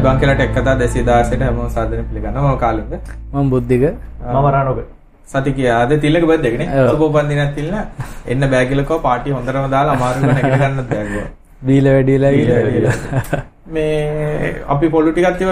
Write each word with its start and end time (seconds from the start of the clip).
අයිබං 0.00 0.20
කියලා 0.20 0.36
ටෙක් 0.38 0.52
කතා 0.56 0.74
216ට 0.82 1.42
හැමෝම 1.46 1.68
සාදරයෙන් 1.76 2.06
පිළිගන්නවා. 2.10 2.42
මම 2.46 2.58
කාලින්ද. 2.64 2.92
මම 3.34 3.50
බුද්ධික 3.52 3.84
මම 4.34 4.46
රණුක 4.54 4.80
සති 5.32 5.50
කියා 5.58 5.78
අද 5.84 5.92
තිල්ලක. 6.04 6.24
ඔව්. 6.30 6.64
සුබ 6.90 7.02
උපන්දිනක් 7.08 7.52
තිල්ල. 7.58 7.74
එන්න 8.32 8.42
බෑ 8.52 8.64
කියලා 8.70 8.88
කව 8.90 8.98
පාටි 9.08 9.36
හොඳටම 9.36 9.68
දාලා 9.76 9.96
ගන්නත් 10.60 10.88
බෑ 10.90 11.04
කිව්වා. 11.08 11.28
බීල 11.68 11.86
වැඩිලා. 11.94 12.32
මේ 13.74 14.54
අපි 14.74 14.86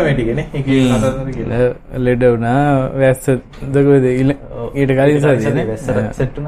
මේ. 0.09 0.47
ඒකේ 0.57 0.81
කතාවතර 0.93 1.31
කියලා. 1.39 1.69
ලෙඩ 2.07 2.23
වුණා 2.33 2.61
වැස්ස 3.03 3.27
දකද 3.75 4.07
ඊට 4.81 4.91
කලින් 4.99 5.19
සෙට් 6.21 6.39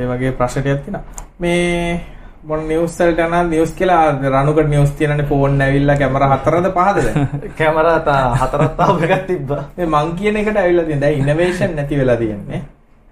ඒ 0.00 0.06
වගේ 0.10 0.32
ප්‍රශ්න 0.40 0.60
ටිකක් 0.62 0.82
තියෙනවා. 0.84 1.04
මේ 1.40 2.00
මොන 2.44 2.68
නිවුස් 2.68 2.98
වලට 2.98 3.20
යනවා 3.20 3.42
නිවුස් 3.44 3.72
කියලා 3.72 4.02
රණුකට 4.12 4.68
නිවුස් 4.68 4.90
තියෙනනේ 4.92 5.26
ෆෝන් 5.26 5.60
ඇවිල්ලා 5.60 5.96
කැමරා 5.96 6.28
හතරද 6.32 6.66
පහද? 6.74 6.98
කැමරා 7.58 8.16
හතරක් 8.40 8.76
තාව 8.76 9.04
එකක් 9.04 9.26
තිබ්බා 9.26 9.62
මේ 9.76 9.86
මං 9.88 10.14
කියන 10.16 10.36
එකට 10.36 10.56
ඇවිල්ලා 10.56 10.84
තියෙන. 10.84 11.00
දැන් 11.00 11.18
ඉනෝවේෂන් 11.18 11.76
නැති 11.76 11.98
වෙලා 11.98 12.16
තියෙන්නේ. 12.16 12.62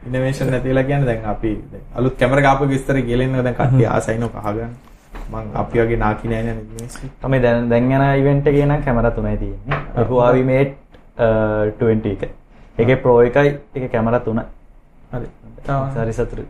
ඉනෝවේෂන් 0.03 0.51
නැති 0.51 0.69
වෙලා 0.69 0.85
කියන්නේ 0.85 1.07
දැන් 1.07 1.27
අපි 1.27 1.53
අලුත් 1.95 2.17
කැමරා 2.17 2.43
ගාපු 2.43 2.69
විස්තර 2.69 2.97
ඉන්නවා 2.99 3.45
දැන් 3.45 3.57
කට්ටිය 3.57 3.89
ආසයිනෝ 3.89 4.31
කහගන්න. 4.31 4.73
මං 5.31 5.51
අපි 5.55 5.81
වගේ 5.81 5.97
නාකි 5.97 6.29
නෑ 6.29 6.57
මිනිස්සු. 6.71 7.13
තමයි 7.21 7.43
දැන් 7.43 7.71
දැන් 7.71 7.93
යන 7.93 8.09
ඉවෙන්ට් 8.21 8.47
එකේ 8.47 8.67
නම් 8.67 8.83
කැමරා 8.85 9.11
තුනයි 9.13 9.37
තියෙන්නේ 9.37 10.09
Huawei 10.09 10.45
Mate 10.45 10.75
uh, 11.19 11.73
20 11.81 12.13
එක 12.15 12.23
ඒකේ 12.79 12.97
Pro 12.97 13.21
එකයි 13.23 13.49
ඒකේ 13.49 13.89
කැමරා 13.89 14.21
තුන 14.21 14.43
හරි. 15.13 15.29
සරි 15.95 16.13
සතුරු 16.15 16.45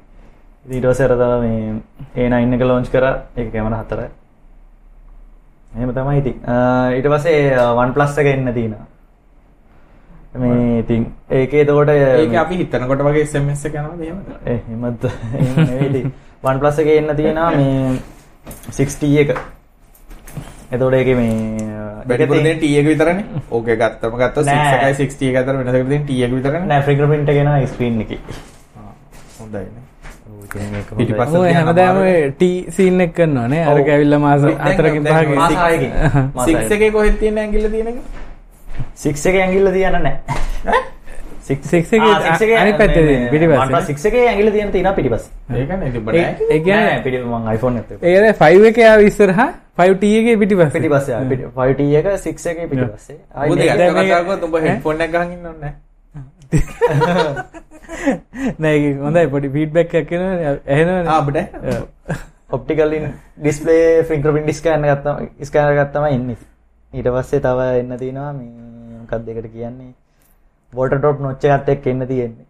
ඊට 0.64 0.86
පස්සේ 0.86 1.06
අර 1.06 1.14
තමයි 1.16 1.80
මේ 2.14 2.28
A9 2.28 2.54
එක 2.54 2.60
ලොන්ච් 2.62 2.90
කරා. 2.90 3.14
ඒක 3.36 3.52
කැමරා 3.52 3.82
හතරයි. 3.82 4.08
එහෙම 5.76 5.92
තමයි 5.92 6.18
ඉතින්. 6.20 6.36
අ, 6.46 6.54
ඊට 6.96 7.08
පස්සේ 7.08 7.54
අ, 7.54 7.72
OnePlus 7.74 8.18
එක 8.18 8.26
එන්න 8.26 8.52
තියෙනවා. 8.54 8.86
මේ 10.34 10.78
ඉතින් 10.80 11.06
ඒකේ 11.30 11.60
එතකොට 11.64 11.88
ඒක 11.92 12.34
අපි 12.36 12.56
හිතනකොට 12.56 13.02
වගේ 13.04 13.26
එක? 13.66 13.74
එහෙමත් 14.46 15.04
එහෙම 15.04 15.56
නෙවෙයි 15.56 15.88
ඉතින්. 15.90 16.12
OnePlus 16.42 16.78
එකේ 16.78 16.98
එන්න 16.98 17.16
තියෙනවා 17.16 17.50
මේ 17.50 17.98
6T 18.70 19.02
එක. 19.18 19.34
එතකොට 20.70 20.94
ඒකේ 20.94 21.14
මේ 21.14 22.06
T 22.60 22.72
එක 22.78 22.86
විතරනේ. 22.86 23.24
ඕකේ 23.50 23.76
ගත්තම 23.76 24.16
ගත්තොත් 24.16 24.44
6 24.46 24.54
නෑ. 24.54 24.90
එකයි 24.90 25.06
60 25.10 25.28
එක 25.30 25.36
අතර 25.42 25.56
වෙනසක් 25.58 25.88
දෙන 25.90 26.06
T 26.06 26.10
එක 26.22 26.32
විතරනේ. 26.32 26.66
නෑ 26.66 26.82
ෆිංගර්ප්‍රින්ට් 26.82 27.28
එක 27.28 27.42
එනවා 27.42 27.66
ස්ක්‍රීන් 27.66 28.00
එකේ. 28.00 28.20
හොඳයිනේ. 29.40 29.90
ඔය 31.34 31.48
තියන 31.48 31.56
හැමදාම. 31.56 31.96
ටී 32.36 32.56
සීන් 32.70 33.00
එක 33.00 33.12
කරනවානේ 33.14 33.62
අර 33.64 33.76
ඔව්. 33.76 33.84
කැවිල්ලා 33.86 34.18
මාස 34.18 34.42
6 34.42 34.54
හයකින්. 35.72 35.92
එකේ 36.76 36.90
කොහෙද 36.90 37.14
තියෙන 37.20 37.38
ඇඟිල්ල 37.38 37.68
තියෙන 37.70 37.88
එක? 37.88 37.98
6 38.96 39.28
එකේ 39.30 39.42
ඇඟිල්ල 39.42 39.72
තියන්න 39.72 39.96
නෑ 39.98 40.16
ඈ? 40.66 40.82
6 41.44 41.76
එකේ 42.40 42.58
අනිත් 42.58 42.76
පැත්තේ 42.78 43.02
තියෙන 43.06 43.24
පිටිපස්සේ 43.30 43.82
6 43.88 44.08
එකේ 44.10 44.24
ඇඟිල්ල 44.28 44.52
තියන 44.52 44.70
තියෙනවා 44.72 44.94
පිටිපස්සේ 44.98 45.60
ඒකනේ 45.62 45.90
තිබ්බ 45.90 46.08
ඒ 46.08 46.12
නෑ. 46.14 46.34
ඒ 46.50 46.60
කියන්නේ 46.60 46.86
නෑ 46.86 47.02
පිටි 47.02 47.18
මම 47.24 47.50
iPhone 47.54 47.76
එකත් 47.80 47.90
එක්ක. 47.92 48.02
ඒකද 48.04 48.38
5 48.40 48.70
එකේ 48.70 48.86
ආව 48.88 49.00
ඉස්සරහා 49.08 49.48
5T 49.80 50.04
එකේ 50.20 50.36
පිටිපස්සේ 50.36 50.72
පිටිපස්සේ 50.76 51.14
ආ, 51.16 51.24
පිටි 51.24 51.44
5T 51.56 51.80
එක 51.98 52.06
6 52.18 52.50
එකේ 57.88 58.12
එක 58.12 58.22
නෑ. 58.24 58.54
නෑ 58.58 58.92
හොඳයි 59.04 59.26
පොඩි 59.34 59.48
ෆීඩ්බැක් 59.56 59.94
එකක් 60.02 60.12
එනවනේ 60.12 60.52
ඇහෙනවනේ 60.66 61.08
ආ 61.08 61.18
අපිට 61.22 61.38
optical 62.50 62.94
in 62.98 63.08
display 63.40 64.04
fingerprint 64.08 64.54
scanner 64.60 64.88
ගත්තම 64.90 65.44
ස්කෑනර් 65.50 65.82
එකක් 65.82 65.92
තමයි 65.96 66.14
එන්නේ. 66.20 66.38
ඊට 66.92 67.10
පස්සේ 67.16 67.40
තව 67.40 67.68
එන්න 67.82 67.98
තියෙනවා 67.98 68.32
මේ 68.32 68.50
මොකක්ද 69.02 69.28
ඒකට 69.28 69.52
කියන්නේ 69.52 69.92
වෝටර් 70.72 70.98
ඩ්‍රොප් 70.98 71.20
නොච් 71.20 71.44
එකත් 71.44 71.70
එක්ක 71.76 71.86
එන්න 71.92 72.06
තියෙන්නේ. 72.06 72.46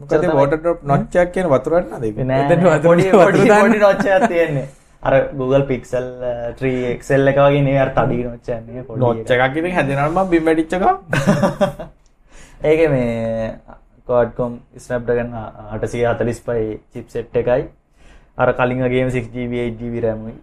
මොකද 0.00 0.28
වෝටර් 0.34 0.58
ඩ්‍රොප් 0.58 0.84
නොච් 0.84 1.16
එකක් 1.24 1.32
කියන 1.38 1.48
වතුර 1.54 1.78
වටනද 1.78 2.04
ඒක? 2.10 2.20
නෑ 2.24 2.60
නෑ, 2.60 2.82
පොඩි 2.86 3.10
පොඩි. 3.16 3.48
පොඩි 3.48 3.82
නොච් 3.86 4.04
එකක් 4.06 4.28
තියෙන්නේ. 4.34 4.68
අර 5.02 5.14
Google 5.32 5.64
Pixel 5.64 6.06
uh, 6.20 6.48
3 6.60 6.92
XL 7.00 7.32
එක 7.32 7.38
වගේ 7.40 7.62
නෙවෙයි 7.66 7.82
අර 7.84 7.92
තඩි 7.98 8.22
නොච් 8.28 8.48
එකක් 8.48 8.66
නෙවෙයි 8.66 8.86
පොඩි 8.88 9.00
නොච් 9.06 9.34
එකක් 9.36 9.60
ඉතින් 9.62 9.76
හැදෙනවා 9.78 10.10
මම 10.14 10.30
බිම් 10.34 10.50
වැටිච්ච 10.50 10.78
ගමන්. 10.78 10.96
ඒකේ 12.70 12.88
මේ 12.94 13.54
Qualcomm 14.10 14.54
Snapdragon 14.76 15.30
845 15.32 16.80
chipset 16.92 17.36
එකයි 17.36 17.62
අර 18.38 18.48
කලින් 18.52 18.82
වගේම 18.82 19.08
6GB 19.08 19.52
8GB 19.70 19.94
RAM 20.04 20.24
උයි. 20.26 20.34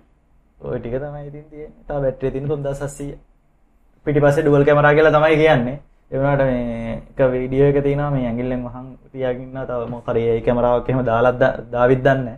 ඔය 0.61 0.79
ටික 0.79 0.95
තමයි 0.95 1.27
ඉතින් 1.27 1.43
තියෙන්නේ. 1.51 1.83
තව 1.87 2.01
බැටරිය 2.01 2.31
තියෙන 2.31 2.47
3700. 2.47 3.17
පිටිපස්සේ 4.05 4.43
ඩුවල් 4.43 4.65
කැමරා 4.65 4.93
කියලා 4.93 5.11
තමයි 5.11 5.37
කියන්නේ. 5.37 5.77
ඒ 6.11 6.17
වුණාට 6.17 6.43
මේ 6.43 6.93
එක 7.11 7.19
වීඩියෝ 7.31 7.69
එක 7.69 7.83
තියෙනවා 7.83 8.11
මේ 8.11 8.25
ඇඟිල්ලෙන් 8.25 8.63
වහන් 8.65 8.85
තියාගෙන 9.11 9.41
ඉන්නවා 9.41 9.65
තව 9.65 9.89
මොකක් 9.89 10.07
හරි 10.07 10.23
ඒ 10.27 10.41
කැමරාවක් 10.41 10.89
එහෙම 10.89 11.05
දාලා 11.05 11.31
දා- 11.31 11.57
දාවිත් 11.71 12.03
දන්නේ. 12.03 12.37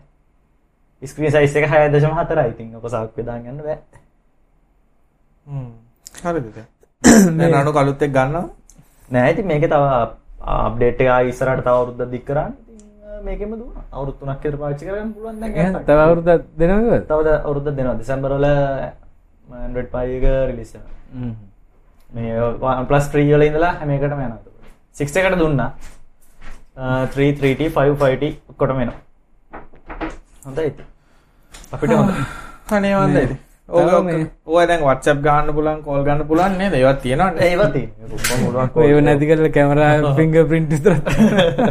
ස්ක්‍රීන් 1.02 1.32
සයිස් 1.32 1.56
එක 1.56 1.66
6.4යි. 1.66 2.50
ඉතින් 2.50 2.76
ඔක 2.76 2.90
සාක්කුවේ 2.90 3.26
දාන් 3.26 3.46
යන්න 3.46 3.62
බෑ. 3.64 3.78
හ්ම්. 5.48 5.72
හරිද 6.24 6.48
දැන්? 6.56 7.52
රණු 7.54 7.72
කලුත් 7.72 8.02
එක්ක 8.02 8.14
ගන්නවා. 8.14 8.50
නෑ 9.12 9.32
ඉතින් 9.32 9.46
මේකේ 9.48 9.70
තව 9.70 9.84
අප්ඩේට් 10.40 11.02
එක 11.02 11.08
ආයි 11.10 11.30
ඉස්සරහට 11.30 11.64
තව 11.64 11.70
අවුරුද්දක් 11.70 12.10
දික් 12.12 12.26
කරාන. 12.26 12.54
ඉතින් 12.70 13.24
මේකෙම 13.26 13.50
දුවනවා 13.52 13.84
අවුරුදු 13.92 14.18
3ක් 14.22 14.44
විතර 14.44 14.58
පාවිච්චි 14.58 14.86
කරගන්න 14.86 15.14
පුළුවන් 15.14 15.40
දැන්. 15.42 15.74
තව 15.86 15.98
අවුරුද්දක් 16.00 16.44
දෙනවද? 16.58 17.06
තව 17.06 17.20
ද- 17.24 17.42
අවුරුද්දක් 17.46 17.76
දෙනවා. 17.76 17.96
දෙසැම්බර් 17.96 18.32
වල 18.32 18.48
Android 19.60 19.88
5 19.90 20.18
එක 20.18 20.26
රිලීස් 20.50 20.72
වෙනවා. 20.74 21.34
මේ 22.10 22.32
OnePlus 22.74 23.06
3 23.10 23.34
වල 23.34 23.44
ඉඳලා 23.44 23.74
හැම 23.74 23.90
එකටම 23.90 24.14
යනවා. 24.18 24.38
එතකොට 24.38 24.58
6 24.94 25.18
එකට 25.20 25.38
දුන්නා. 25.38 25.70
අ, 26.76 27.06
3 27.08 27.34
3T 27.36 27.62
5 27.70 27.96
5T 27.98 28.24
ඔක්කොටම 28.50 28.80
එනවා. 28.80 28.98
හොඳයි. 30.46 30.72
අපිට 31.74 31.92
හොඳයි 31.92 32.24
අනේ 32.72 32.96
වන්දයිද? 32.96 33.32
ඕක 33.72 34.68
දැන් 34.68 34.82
WhatsApp 34.82 35.20
ගන්න 35.26 35.54
පුළුවන්, 35.54 35.84
call 35.84 36.04
ගන්න 36.04 36.28
පුළුවන් 36.28 36.58
නේද? 36.58 36.74
ඒවත් 36.76 37.02
තියෙනවනේ. 37.02 37.50
ඒවත් 37.50 37.74
තියෙනවා 37.74 38.68
ඔය 38.76 39.02
නැති 39.02 39.30
කරලා 39.30 39.52
කැමරා 39.52 40.16
ෆිංගර් 40.16 40.46
ප්‍රින්ට් 40.48 40.72
විතරක් 40.76 41.04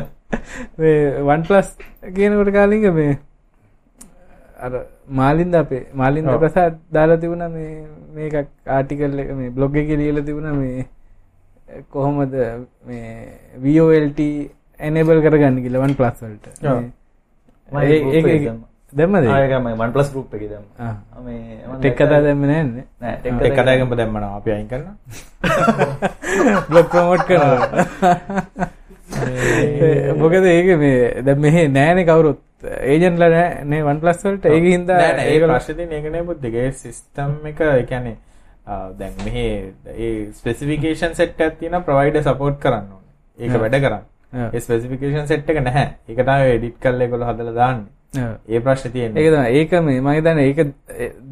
මේ 0.79 1.23
OnePlus 1.27 1.69
කියනකොට 2.15 2.53
කාලින්ග 2.53 2.87
මේ 2.93 3.19
අර 4.59 4.73
මාලින්ද 5.21 5.55
අපේ 5.55 5.83
මාලින්ද. 5.95 6.31
ප්‍රසාද් 6.37 6.79
දාලා 6.93 7.21
තිබුණා 7.25 7.49
මේ 7.49 7.73
මේක 8.15 8.35
ආටිකල් 8.69 9.19
එක 9.25 9.35
මේ 9.41 9.51
බ්ලොග් 9.51 9.77
එකේ 9.77 9.99
ලියලා 10.03 10.27
තිබුණා 10.29 10.55
මේ 10.55 10.87
කොහොමද 11.91 12.35
මේ 12.87 13.05
VOLT 13.67 14.21
enable 14.81 15.21
කරගන්න 15.21 15.63
කියලා 15.65 15.85
OnePlus 15.87 16.23
වලට. 16.23 16.47
ඔව්. 18.93 18.97
මම 18.97 19.15
ඒ- 19.17 19.31
group 19.31 19.45
ඒක 19.45 19.53
එකේ 19.53 19.53
ඒක 19.53 19.53
දැම්මා. 19.53 19.53
දැම්මද? 19.53 19.53
ඒක? 19.53 19.53
ආයෙක 19.53 19.53
මම 19.55 19.81
OnePlus 19.81 20.09
group 20.13 20.35
එකේ 20.35 20.49
දැම්මා 20.49 20.89
ආ. 20.89 20.95
මේ 21.21 21.39
මම 21.67 21.79
ටෙක් 21.79 21.95
කතා 21.97 22.21
දැම්මේ 22.23 22.49
නැන්නේ. 22.49 22.85
නෑ 23.01 23.17
ටෙක් 23.17 23.33
ටෙක් 23.35 23.53
කතා 23.55 23.65
කතාවකම 23.65 23.97
දැම්මනවා 23.97 24.37
අපි 24.37 24.51
අයින් 24.53 24.69
කරනවා. 24.69 24.95
බ්ලොග් 26.71 26.87
ප්‍රොමෝට් 26.91 27.25
කරනවා. 27.27 27.69
මොකද 30.21 30.45
ඒක 30.47 30.69
මේ 30.79 31.23
දැන් 31.23 31.41
මෙහෙ 31.41 31.63
නෑනේ 31.69 32.05
කවුරුත් 32.05 32.41
ඒජන්ට්ලා 32.85 33.29
නෑ 33.31 33.65
නේ 33.65 33.83
OnePlus 33.85 34.25
වලට 34.25 34.47
ඒක 34.47 34.65
තියෙන්නේ 35.75 35.99
ඒක 35.99 36.13
නේ 36.13 36.23
බුද්ධික. 36.23 36.55
ඒ 36.57 36.71
සිස්ටම් 36.75 37.47
එක 37.47 37.61
ආ, 38.67 38.91
දැන් 38.93 39.15
මෙහි 39.25 39.45
ඒ 39.97 40.33
ස්පෙસિෆිකේෂන් 40.33 41.15
සෙට් 41.15 41.41
එකක් 41.41 41.59
තියෙනවා 41.61 41.81
ප්‍රොවයිඩර් 41.83 42.23
සපෝට් 42.23 42.59
කරන්න. 42.61 42.89
ඒක. 43.39 43.53
වැඩ 43.57 43.79
කරන්න. 43.81 44.05
ස්පෙસિෆිකේෂන් 44.61 45.27
සෙට් 45.27 45.51
එක 45.51 45.63
නැහැ. 45.63 45.87
තමයි 46.25 46.51
එඩිට් 46.57 46.77
කරලා 46.83 47.07
ඒගොල්ලෝ 47.07 47.31
හදලා 47.33 47.55
දාන්නේ. 47.55 47.93
ඒ 48.15 48.61
ප්‍රශ්නේ 48.61 48.93
තියෙන්නේ. 48.93 49.23
ඒක 49.23 49.33
තමයි 49.33 49.59
ඒක 49.59 49.73
මේ 49.87 50.01
මම 50.01 50.09
හිතන්නේ 50.17 50.47
ඒක 50.49 50.61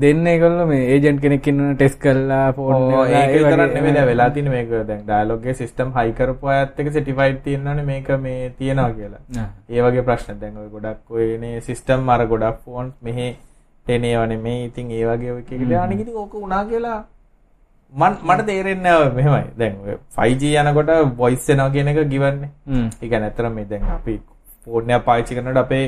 දෙන්න 0.00 0.26
ඒගොල්ලෝ 0.32 0.66
මේ 0.66 0.82
ඒජන්ට් 0.96 1.22
කෙනෙක් 1.22 1.46
ඉන්නවනේ 1.52 1.74
ටෙස්ට් 1.74 1.98
කරලා 2.02 2.52
ෆෝන් 2.52 2.84
ඒක 3.08 3.32
විතරක් 3.34 3.72
නෙමෙයි 3.74 3.94
දැන් 3.94 4.08
වෙලා 4.10 4.28
තියෙන්නේ 4.34 4.54
මේක 4.56 4.86
දැන් 4.90 5.02
ඩයලොග් 5.08 5.40
එකේ 5.40 5.54
සිස්ටම් 5.62 5.96
හයි 5.96 6.12
කරපු 6.20 6.52
අයත් 6.54 6.80
එක 6.84 6.92
සර්ටිෆයිඩ් 6.92 7.40
තියෙනවනේ 7.48 7.86
මේක 7.90 8.12
මේ 8.26 8.52
තියනවා 8.60 8.92
කියලා. 8.92 9.48
ඒ 9.70 9.82
වගේ 9.88 10.06
ප්‍රශ්න 10.10 10.40
දැන් 10.44 10.62
ඔය 10.62 10.68
ගොඩක් 10.76 11.10
ඔයනේ 11.10 11.60
සිස්ටම් 11.70 12.08
අර 12.16 12.26
ගොඩක් 12.34 12.62
ෆෝන් 12.64 12.94
මෙහි 13.02 13.28
එන 13.86 14.04
ඒවා 14.04 14.26
නෙමෙයි. 14.36 14.64
ඉතින් 14.70 14.90
ඒ 15.00 15.04
වගේ 15.10 15.32
ඔය 15.32 15.42
එකකට 15.42 15.76
අනික 15.82 16.00
ඉතින් 16.06 16.16
ඕක 16.24 16.34
උනා 16.46 16.64
කියලා 16.70 17.02
මන් 17.92 18.14
මට 18.28 18.46
තේරෙන්නේ 18.46 18.92
නැහැ 18.92 19.12
මෙහෙමයි. 19.18 19.44
දැන් 19.58 19.74
ඔය 19.84 20.00
5G 20.16 20.56
යනකොට 20.62 20.90
voice 21.18 21.52
එනවා 21.52 21.70
කියන 21.74 21.88
එක 21.88 22.08
ගිවන්නේ. 22.16 22.50
ඒ 22.70 23.08
කියන්නේ 23.08 23.28
ඇත්තටම 23.30 23.54
මේ 23.60 23.70
දැන් 23.70 23.92
අපි 24.00 24.22
ෆෝන් 24.64 24.90
එක 24.90 25.04
පාවිච්චි 25.06 25.34
කරනකොට 25.38 25.64
අපේ 25.68 25.86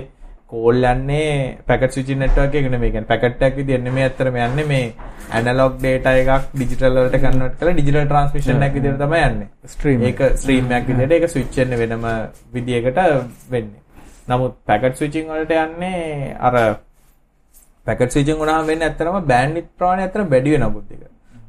කෝල් 0.50 0.84
යන්නේ 0.90 1.58
පැකට් 1.66 1.92
ස්විචින් 1.92 2.18
නෙට්වර්ක් 2.18 2.54
එක 2.54 2.70
නෙමෙයි. 2.70 2.92
කියන්නේ 2.92 3.10
පැකට් 3.10 3.42
එකක් 3.42 3.56
විදියට 3.56 3.84
නෙමෙයි 3.84 4.04
ඇත්තටම 4.04 4.36
යන්නේ 4.38 4.64
මේ 4.64 4.86
ඇනලොග් 5.30 5.74
data 5.82 6.14
එකක් 6.20 6.46
ඩිජිටල් 6.54 6.94
වලට 6.94 7.20
කන්වර්ට් 7.24 7.58
කරලා 7.58 7.74
ඩිජිටල් 7.74 8.06
ට්‍රාන්ස්මිෂන් 8.06 8.64
එකක් 8.66 8.78
විදියට 8.78 9.02
තමයි 9.02 9.20
යන්නේ. 9.26 9.48
ස්ට්‍රීම් 9.66 10.06
ඒක 10.08 10.22
ස්ට්‍රීම් 10.36 10.72
එකක් 10.72 10.88
විදියට 10.92 11.12
ඒක 11.16 11.28
ස්විච් 11.28 11.58
වෙන්නේ 11.58 11.80
වෙනම 11.82 12.06
විදියකට 12.54 13.02
වෙන්නේ. 13.50 13.82
නමුත් 14.28 14.56
පැකට් 14.64 14.96
ස්විචින් 14.96 15.28
වලට 15.28 15.58
යන්නේ 15.58 16.32
අර 16.40 16.56
පැකට් 17.86 18.16
ස්විචින් 18.16 18.40
වුණාම 18.40 18.66
වෙන්නේ 18.66 18.88
ඇත්තටම 18.88 19.20
බෑන්ඩ්විඩ්ත් 19.32 19.70
ප්‍රමාණය 19.76 20.06
ඇත්තටම 20.06 20.32
වැඩි 20.32 20.56
වෙනවා 20.56 20.74
බුද්ධික. 20.78 21.04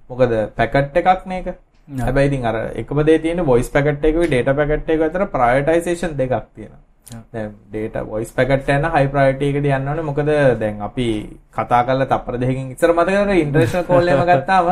මොකද 0.10 0.38
පැකට් 0.60 1.02
එකක් 1.04 1.26
නේක 1.28 1.50
හැබැයි 1.88 2.30
ඉතින් 2.30 2.46
අර 2.46 2.60
එකම 2.76 3.02
දේ 3.06 3.18
තියෙන 3.20 3.46
වොයිස් 3.46 3.72
පැකට් 3.72 4.06
එකකුයි 4.06 4.28
ඩේටා 4.28 4.60
පැකට් 4.60 4.94
එක 4.94 5.08
අතර 5.08 5.28
ප්‍රයෝරිටයිසේෂන් 5.34 6.20
දෙකක් 6.20 6.46
තියෙනවා 6.56 6.89
ඩේටා 7.10 8.04
වොයිස් 8.06 8.32
පැකට් 8.38 8.70
යන 8.76 8.86
හයි 8.96 9.08
ප්‍රයොරිටි 9.14 9.50
එකද 9.52 9.66
යන්න 9.70 9.88
ඕනේ. 9.94 10.06
මොකද 10.10 10.30
දැන් 10.60 10.82
අපි 10.88 11.08
කතා 11.56 11.82
කරලා 11.88 12.10
තප්පර 12.12 12.38
දෙකකින් 12.42 12.76
ඉස්සර 12.76 12.94
මතකද 12.94 13.40
ඉන්ටර්නැෂනල් 13.46 13.88
කෝල් 13.88 14.12
එකම 14.12 14.28
ගත්තාම 14.30 14.68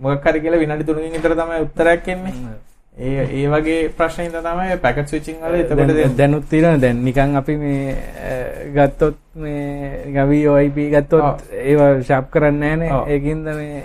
මොකක් 0.00 0.26
හරි 0.26 0.42
කියලා 0.46 0.62
විනාඩි 0.64 0.88
3කින් 0.90 1.14
විතර 1.16 1.36
තමයි 1.42 1.62
උත්තරයක් 1.66 2.08
එන්නේ. 2.14 2.34
ඒ 2.96 3.22
ඒ 3.38 3.46
වගේ 3.52 3.78
ප්‍රශ්න 3.98 4.34
තමයි 4.34 4.76
පැකට් 4.82 5.08
ස්විචින් 5.12 5.38
වල 5.42 5.54
එතකොට 5.60 6.18
දැනුත් 6.18 6.50
තියෙනවා. 6.50 6.82
දැන් 6.82 7.04
නිකන් 7.04 7.36
අපි 7.40 7.56
මේ 7.56 7.94
ගත්තොත් 8.74 9.16
මේ 9.36 10.04
ගවි 10.18 10.42
OIP 10.48 10.78
ගත්තොත් 10.96 11.46
ඒවා 11.52 11.90
ෂාප් 12.02 12.30
කරන්නේ 12.34 12.76
නේ. 12.76 12.92
ඒකින්ද 13.14 13.46
මේ 13.60 13.82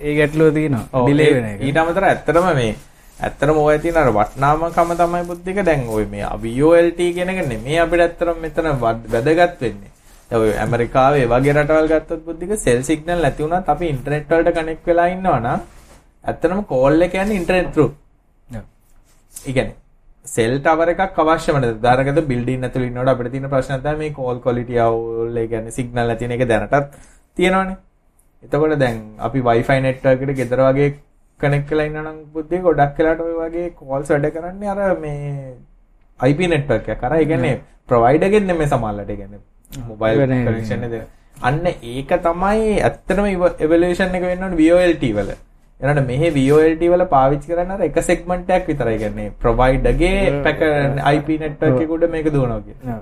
ඒ 0.00 0.14
ගැටලුව 0.18 0.54
තියෙනවා. 0.54 1.04
ඩිලේ 1.04 1.56
ඊට 1.60 1.76
අමතරව 1.82 2.08
ඇත්තටම 2.10 2.48
මේ 2.60 2.74
ඇත්තටම 3.16 3.58
ඔය 3.58 3.78
තියෙන 3.78 3.96
අර 3.96 4.08
වටිනාමකම 4.12 4.90
තමයි 5.00 5.22
බුද්ධික 5.28 5.58
දැන් 5.64 5.84
ඔය 5.88 6.04
මේ 6.06 6.26
VOLT 6.42 6.98
කියන 7.16 7.30
එක 7.32 7.38
නෙමෙයි 7.48 7.78
අපිට 7.84 8.02
ඇත්තටම 8.06 8.42
මෙතන 8.42 8.66
වැදගත් 8.82 9.60
වෙන්නේ. 9.62 9.90
දැන් 10.30 10.40
ඔය 10.40 10.52
ඇමරිකාවේ 10.64 11.30
වගේ 11.32 11.54
රටවල් 11.54 11.88
ගත්තොත් 11.92 12.20
බුද්ධික 12.26 12.52
සෙල් 12.64 12.82
සිග්නල් 12.88 13.22
නැති 13.24 13.42
වුණත් 13.44 13.72
අපි 13.74 13.88
ඉන්ටර්නෙට් 13.94 14.28
වලට 14.32 14.54
කනෙක්ට් 14.58 14.86
වෙලා 14.90 15.08
ඉන්නවා 15.14 15.40
නම් 15.40 15.60
ඇත්තටම 16.24 16.60
කෝල් 16.72 17.06
එක 17.06 17.16
යන්නේ 17.22 17.40
ඉන්ටර්නෙට් 17.40 17.72
through. 17.74 17.92
ඉගැන 19.50 19.72
සෙල් 20.34 20.52
ටවර 20.60 20.92
එකක් 20.92 21.18
අවශ්‍යම 21.24 21.60
ධාරකද 21.86 22.20
බිල්ඩින් 22.32 22.68
ඇතුළේ 22.68 22.90
ඉන්නකොට 22.92 23.12
අපිට 23.14 23.32
තියෙන 23.32 23.48
ප්‍රශ්න 23.54 23.80
තමයි 23.80 23.98
මේ 24.02 24.14
කෝල් 24.20 24.44
ක්වොලිටි 24.44 24.78
අවුල් 24.86 25.36
ඒ 25.42 25.46
කියන්නේ 25.52 25.76
සිග්නල් 25.78 26.04
නැති 26.04 26.32
එක 26.36 26.46
දැනටත් 26.52 27.00
තියෙනවනේ. 27.36 27.76
එතකොට 28.44 28.78
දැන් 28.84 29.02
අපි 29.26 29.40
Wi-Fi 29.48 29.80
network 29.88 30.20
එකට 30.22 30.38
ගෙදර 30.42 30.66
වගේ 30.68 30.94
කනෙක්ට් 31.40 31.70
වෙලා 31.70 31.86
ඉන්නා 31.90 32.04
නම් 32.04 32.18
බුද්ධිය 32.34 32.60
ගොඩක් 32.66 32.98
වෙලාට 32.98 33.24
ඔය 33.24 33.34
වගේ 33.40 33.70
කෝල්ස් 33.80 34.12
වැඩ 34.12 34.28
කරන්නේ 34.36 34.70
අර 34.74 34.96
මේ 35.00 35.56
IP 36.20 36.40
network 36.52 36.88
එකක්. 36.88 37.02
අර 37.04 37.12
ඒ 37.16 37.26
කියන්නේ 37.32 37.56
ප්‍රොවයිඩර් 37.88 38.30
ගෙන් 38.34 38.46
නෙමෙයි 38.50 38.70
සමහරවිට 38.72 39.10
ඒ 39.10 39.16
කියන්නේ 39.16 39.40
මොබයිල් 39.88 40.22
කනෙක්ෂන් 40.46 40.86
එක. 40.88 40.94
අන්න 41.48 41.66
ඒක 41.66 42.14
තමයි 42.28 42.70
ඇත්තටම 42.80 43.26
එවලුේෂන් 43.66 44.16
එක 44.20 44.24
වෙන්න 44.30 44.46
ඕනේ 44.46 44.70
VoLT 44.70 45.04
වල. 45.18 45.34
එනට 45.80 46.06
මෙහි 46.06 46.30
VOLT 46.38 46.86
වල 46.92 47.04
පාවිච්චි 47.12 47.52
කරන්න 47.52 47.74
අර 47.74 47.84
එක 47.88 48.00
සෙග්මන්ට් 48.08 48.54
එකක් 48.56 48.72
විතරයි 48.72 49.02
කියන්නේ 49.04 49.34
ප්‍රොවයිඩර්ගේ 49.44 50.40
පැක 50.46 50.64
IP 51.12 51.28
network 51.44 51.84
එකකට 51.84 52.10
මේක 52.16 52.32
දුවනවා 52.32 52.62
කියන්නේ. 52.64 52.98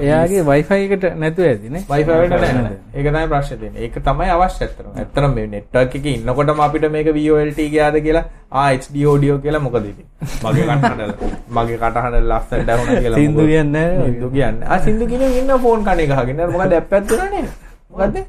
එයාගේ 0.00 0.42
Wi-Fi 0.50 0.78
එකට 0.86 1.04
නැතුව 1.22 1.46
ඇතිනේ. 1.48 1.82
Wi-Fi 1.88 2.12
එකට 2.24 2.36
නැහැ. 2.44 2.76
ඒක 2.94 3.06
තමයි 3.08 3.26
ප්‍රශ්නේ 3.32 3.58
තියෙන්නේ. 3.58 3.82
ඒක 3.86 3.98
තමයි 4.08 4.30
අවශ්‍ය 4.36 4.64
ඇත්තටම. 4.64 4.90
ඇත්තටම 5.00 5.34
මේ 5.38 5.46
network 5.54 5.94
එකේ 6.00 6.14
ඉන්නකොටම 6.18 6.62
අපිට 6.66 6.88
මේක 6.96 7.10
VOLT 7.18 7.58
ගියාද 7.74 7.98
කියලා 8.06 8.24
ආ 8.52 8.68
HD 8.76 9.04
audio 9.12 9.38
කියලා 9.44 9.64
මොකද 9.66 9.90
ඉතින්. 9.90 10.06
මගේ 10.44 10.64
කටහඬ 10.70 11.26
මගේ 11.58 11.78
කටහඬ 11.82 12.30
ලස්සනට 12.30 12.72
ඇහුණා 12.76 13.02
කියලා. 13.04 13.18
සින්දු 13.18 13.46
කියන්නේ. 13.52 13.88
සින්දු 14.06 14.30
කියන්නේ. 14.38 14.68
ආ 14.68 14.78
සින්දු 14.88 15.10
කියන්නේ 15.12 15.38
ඉන්න 15.42 15.58
ෆෝන් 15.66 15.84
කණේ 15.90 16.08
ගහගෙන. 16.14 16.48
මොකද 16.56 16.80
ඇප් 16.80 16.92
එකක් 16.92 17.12
දුන්නානේ. 17.12 17.44
මොකද්ද? 17.90 18.24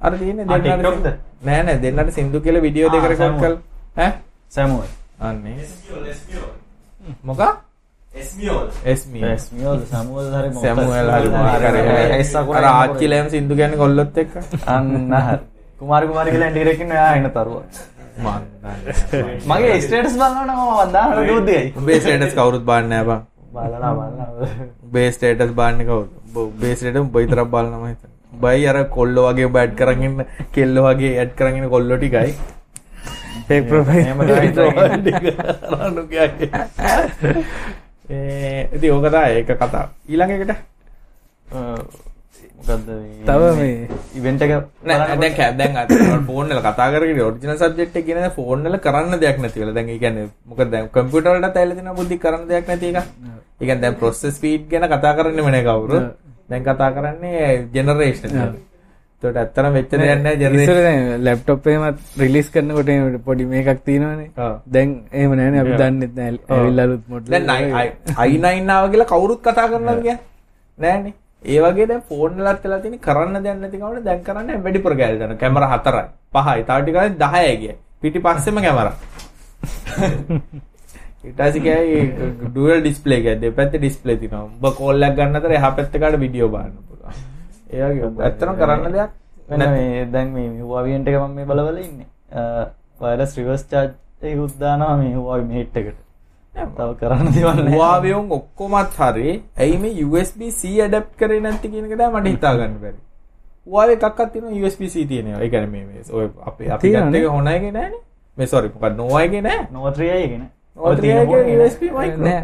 අර 0.00 0.12
තියෙන්නේ 0.18 0.46
දෙන්නට 0.64 1.08
නෑ 1.44 1.62
නෑ 1.64 1.78
දෙන්නට 1.82 2.12
සින්දු 2.16 2.40
කියලා 2.44 2.62
වීඩියෝ 2.66 2.92
දෙක 2.92 3.04
රෙකෝඩ් 3.12 3.40
කරලා 3.40 3.58
ඈ 3.96 4.12
සැමුවල් 4.48 4.88
අන්නේ 5.20 5.56
මොකක් 7.28 7.42
ආච්චිලෑම 12.70 13.28
සින්දු 13.34 13.54
කියන්නේ 13.60 13.80
කොල්ලොත් 13.82 14.18
එක්ක? 14.22 14.32
අන්න 14.74 14.88
කුමාර 15.78 16.02
කුමාරි 16.10 16.30
කියලා 16.34 16.50
එයා 16.96 17.12
එන 17.18 17.26
තරුව. 17.36 17.56
මගේ 19.50 19.76
ස්ටේටස් 19.86 20.14
මම 20.60 20.92
දාන්න 20.96 21.10
දුද්දියයි 21.28 21.66
උඹේ 21.82 21.98
ස්ටේටස් 22.04 22.34
කවුරුත් 22.38 22.64
බලන්නේ 22.70 23.02
නැහැ 23.04 23.06
බං. 23.10 23.20
උඹේ 24.86 25.08
ස්ටේටස් 25.18 25.52
බලන්නේ 25.60 25.86
උඹ 27.04 27.14
විතරක් 27.18 27.48
බලනවා 27.54 27.80
මම 27.82 27.86
හිතන්නේ. 27.92 28.12
උඹයි 28.34 28.62
අර 28.72 28.78
කොල්ලෝ 28.96 29.24
වගේ 29.28 29.48
කරන් 29.82 30.00
ඉන්න 30.08 30.18
කෙල්ලෝ 30.56 30.84
වගේ 30.88 31.12
ඇඩ් 31.20 31.32
කරන් 31.38 31.54
ඉන්න 31.60 31.70
කොල්ලෝ 31.76 31.96
ටිකයි. 32.02 32.32
ෆේක් 33.48 33.64
ප්‍රොෆයිල් 33.70 34.04
එහෙම 34.04 34.20
තමයි 34.26 34.50
රණු 35.72 36.02
කියන්නේ 36.10 36.50
ඒ 36.50 37.28
ඉතින් 37.28 37.89
ඕක 38.10 39.06
තමයි 39.06 39.34
ඒක 39.38 39.50
කතාව 39.56 39.88
ඊළඟ 40.08 40.32
එකට? 40.36 40.52
මොකද්ද 42.60 42.88
මේ? 42.88 43.24
තව 43.28 43.42
මේ 43.58 43.88
ඉවෙන්ට් 44.18 44.42
එක 44.44 44.52
නෑ 44.84 45.16
දැන් 45.22 45.34
කැ 45.36 45.50
දැන් 45.60 45.76
අර 45.76 45.86
ෆෝන් 46.26 46.48
වල 46.50 46.62
කතා 46.66 46.88
කරගෙන 46.94 47.20
ඔරිජිනල් 47.26 47.56
සබ්ජෙක්ට් 47.58 47.96
එක 48.00 48.06
කියන 48.08 48.30
ෆෝන් 48.38 48.64
වල 48.66 48.78
කරන්න 48.86 49.20
දෙයක් 49.20 49.38
නැති 49.42 49.60
වෙලා. 49.60 49.74
දැන් 49.74 49.88
ඒ 49.88 49.98
කියන්නේ 49.98 50.26
මොකද 50.46 50.70
දැන් 50.70 50.90
ඇවිල්ලා 50.94 51.52
තියෙන 51.54 51.94
බුද්ධි 52.00 52.18
කරන්න 52.24 52.48
දෙයක් 52.48 52.66
නැති 52.68 52.90
එක. 52.90 52.98
ඒ 53.60 53.64
කියන්නේ 53.66 53.82
දැන් 53.84 53.96
process 54.02 54.36
speed 54.36 54.66
ගැන 54.70 54.88
කතා 54.94 55.14
කරන්නෙම 55.18 55.50
නෑ 55.54 55.64
කවුරුත්. 55.68 56.10
දැන් 56.50 56.62
කතා 56.66 56.90
කරන්නේ 56.96 57.68
ජෙනරේෂන්. 57.74 58.36
ඒකට 59.22 59.36
ඇත්තටම 59.40 59.74
වෙච්ච 59.76 59.90
දෙයක් 59.92 60.22
නෑ 60.24 60.34
ඉස්සර 60.34 60.42
ජෙනරේෂන්. 60.42 60.78
දැන් 60.86 61.24
ලැප්ටොප් 61.24 61.66
එකම 61.66 61.84
රිලීස් 62.20 62.48
කරනකොට 62.54 63.24
පොඩි 63.24 63.44
මේකක් 63.52 63.80
තියෙනවනේ. 63.88 64.30
ඔව්. 64.44 64.54
දැන් 64.74 64.88
එහෙම 65.12 65.32
නැහැනේ 65.38 65.60
අපි 65.64 65.74
දන්නෙත් 65.80 66.12
නැහැ 66.18 66.38
ඇවිල්ලා 66.48 66.86
අලුත් 66.88 67.04
මොඩල් 67.14 67.30
දැන් 67.32 67.48
i9 68.28 68.70
ආව 68.76 68.90
කියලා 68.92 69.10
කවුරුත් 69.12 69.40
කතා 69.42 69.66
කියන්නේ? 69.68 70.16
නෑනේ. 70.78 71.14
ඒ 71.44 71.60
වගේ 71.64 71.86
දැන් 71.90 72.02
ෆෝන් 72.08 72.32
වලත් 72.38 72.64
වෙලා 72.64 72.80
තියෙන 72.80 72.98
කරන්න 73.06 73.36
දෙයක් 73.44 73.60
නැති 73.60 73.78
කමට 73.82 74.04
දැන් 74.08 74.24
කරන්නේ 74.28 74.62
වැඩිපුර 74.64 74.94
ගෑල් 75.00 75.16
දාන 75.20 75.38
කැමරා 75.44 75.70
හතරයි. 75.74 76.06
පහයි. 76.34 76.60
තව 76.68 76.78
ටිකක් 76.82 76.98
10යි 77.22 77.54
ගිය 77.62 77.74
පිටිපස්සෙම 78.02 78.56
කැමරා 78.66 78.94
ගියයි 81.66 81.98
ඩුවල් 82.46 82.80
ඩිස්ප්ලේ 82.80 83.18
එකක් 83.20 83.40
දෙපැත්තේ 83.42 83.80
ඩිස්ප්ලේ 83.82 84.16
තියෙනවා. 84.22 84.44
උඹ 84.48 84.64
කෝල් 84.78 85.02
එකක් 85.08 85.16
ගන්න 85.18 85.38
අතර 85.40 85.52
එහා 85.58 85.72
පැත්තේ 85.78 86.00
කාට 86.02 86.20
වීඩියෝ 86.24 86.50
බලන්න 86.54 86.76
පුළුවන් 86.88 87.28
ඒ 87.72 87.88
වගේ 87.88 88.10
ඇත්තටම 88.26 88.54
කරන්න 88.60 88.92
දෙයක්? 88.98 89.10
වෙන 89.48 89.60
මේ 89.74 90.04
දැන් 90.12 90.28
මේ 90.34 90.48
Huawei 90.60 90.94
එක 90.94 91.16
මම 91.22 91.34
මේ 91.36 91.46
බලවල 91.50 91.78
ඉන්නේ. 91.86 92.08
වයර්ලස් 93.00 93.32
රිවර්ස් 93.38 93.64
චාර්ජ් 93.70 93.92
එකකුත් 94.22 94.54
දානවා 94.60 94.96
මේ 95.02 95.14
Huawei 95.14 95.44
Mate 95.50 95.80
එකට. 95.80 95.98
තව 96.76 96.90
කරන්න 97.00 97.26
Huawei 97.74 98.12
උන් 98.20 98.26
ඔක්කොමත් 98.38 98.92
හරි 98.98 99.30
ඇයි 99.56 99.78
මේ 99.84 100.04
USB 100.04 100.40
C 100.58 100.60
ඇඩැප්ට් 100.80 101.12
කරේ 101.20 101.40
නැති 101.46 101.68
කියන 101.72 101.84
එක 101.86 101.96
තමයි 101.96 102.10
මට 102.20 102.26
හිතා 102.34 102.54
ගන්න 102.58 102.78
බැරි. 102.84 103.00
Huawei 103.66 103.94
එකක්වත් 103.96 104.32
තියෙනවා 104.32 104.60
USB 104.66 104.80
C 104.94 105.08
තියෙනවා. 105.10 105.42
ඒ 105.42 105.48
කියන්නේ 105.48 105.70
මේ 105.74 105.84
මේ 105.84 106.02
ඔය 106.12 106.26
අපේ 106.52 106.70
අපි 106.76 106.88
ගත්ත 106.94 107.14
එක 107.14 107.26
හොනයිගේ 107.36 107.72
නෑනේ. 107.76 108.02
මේ 108.36 108.46
sorry 108.46 108.68
මොකක්ද 108.74 108.96
නොවයිගේ 109.02 109.42
නෑ? 109.46 109.60
Nova 109.72 109.90
3i 109.90 110.22
එකනේ 110.24 110.50
Nova 110.76 110.94
3i 110.94 111.24
ගේ 111.30 111.58
USB 111.58 111.82
micro 111.98 112.24
නෑ. 112.24 112.42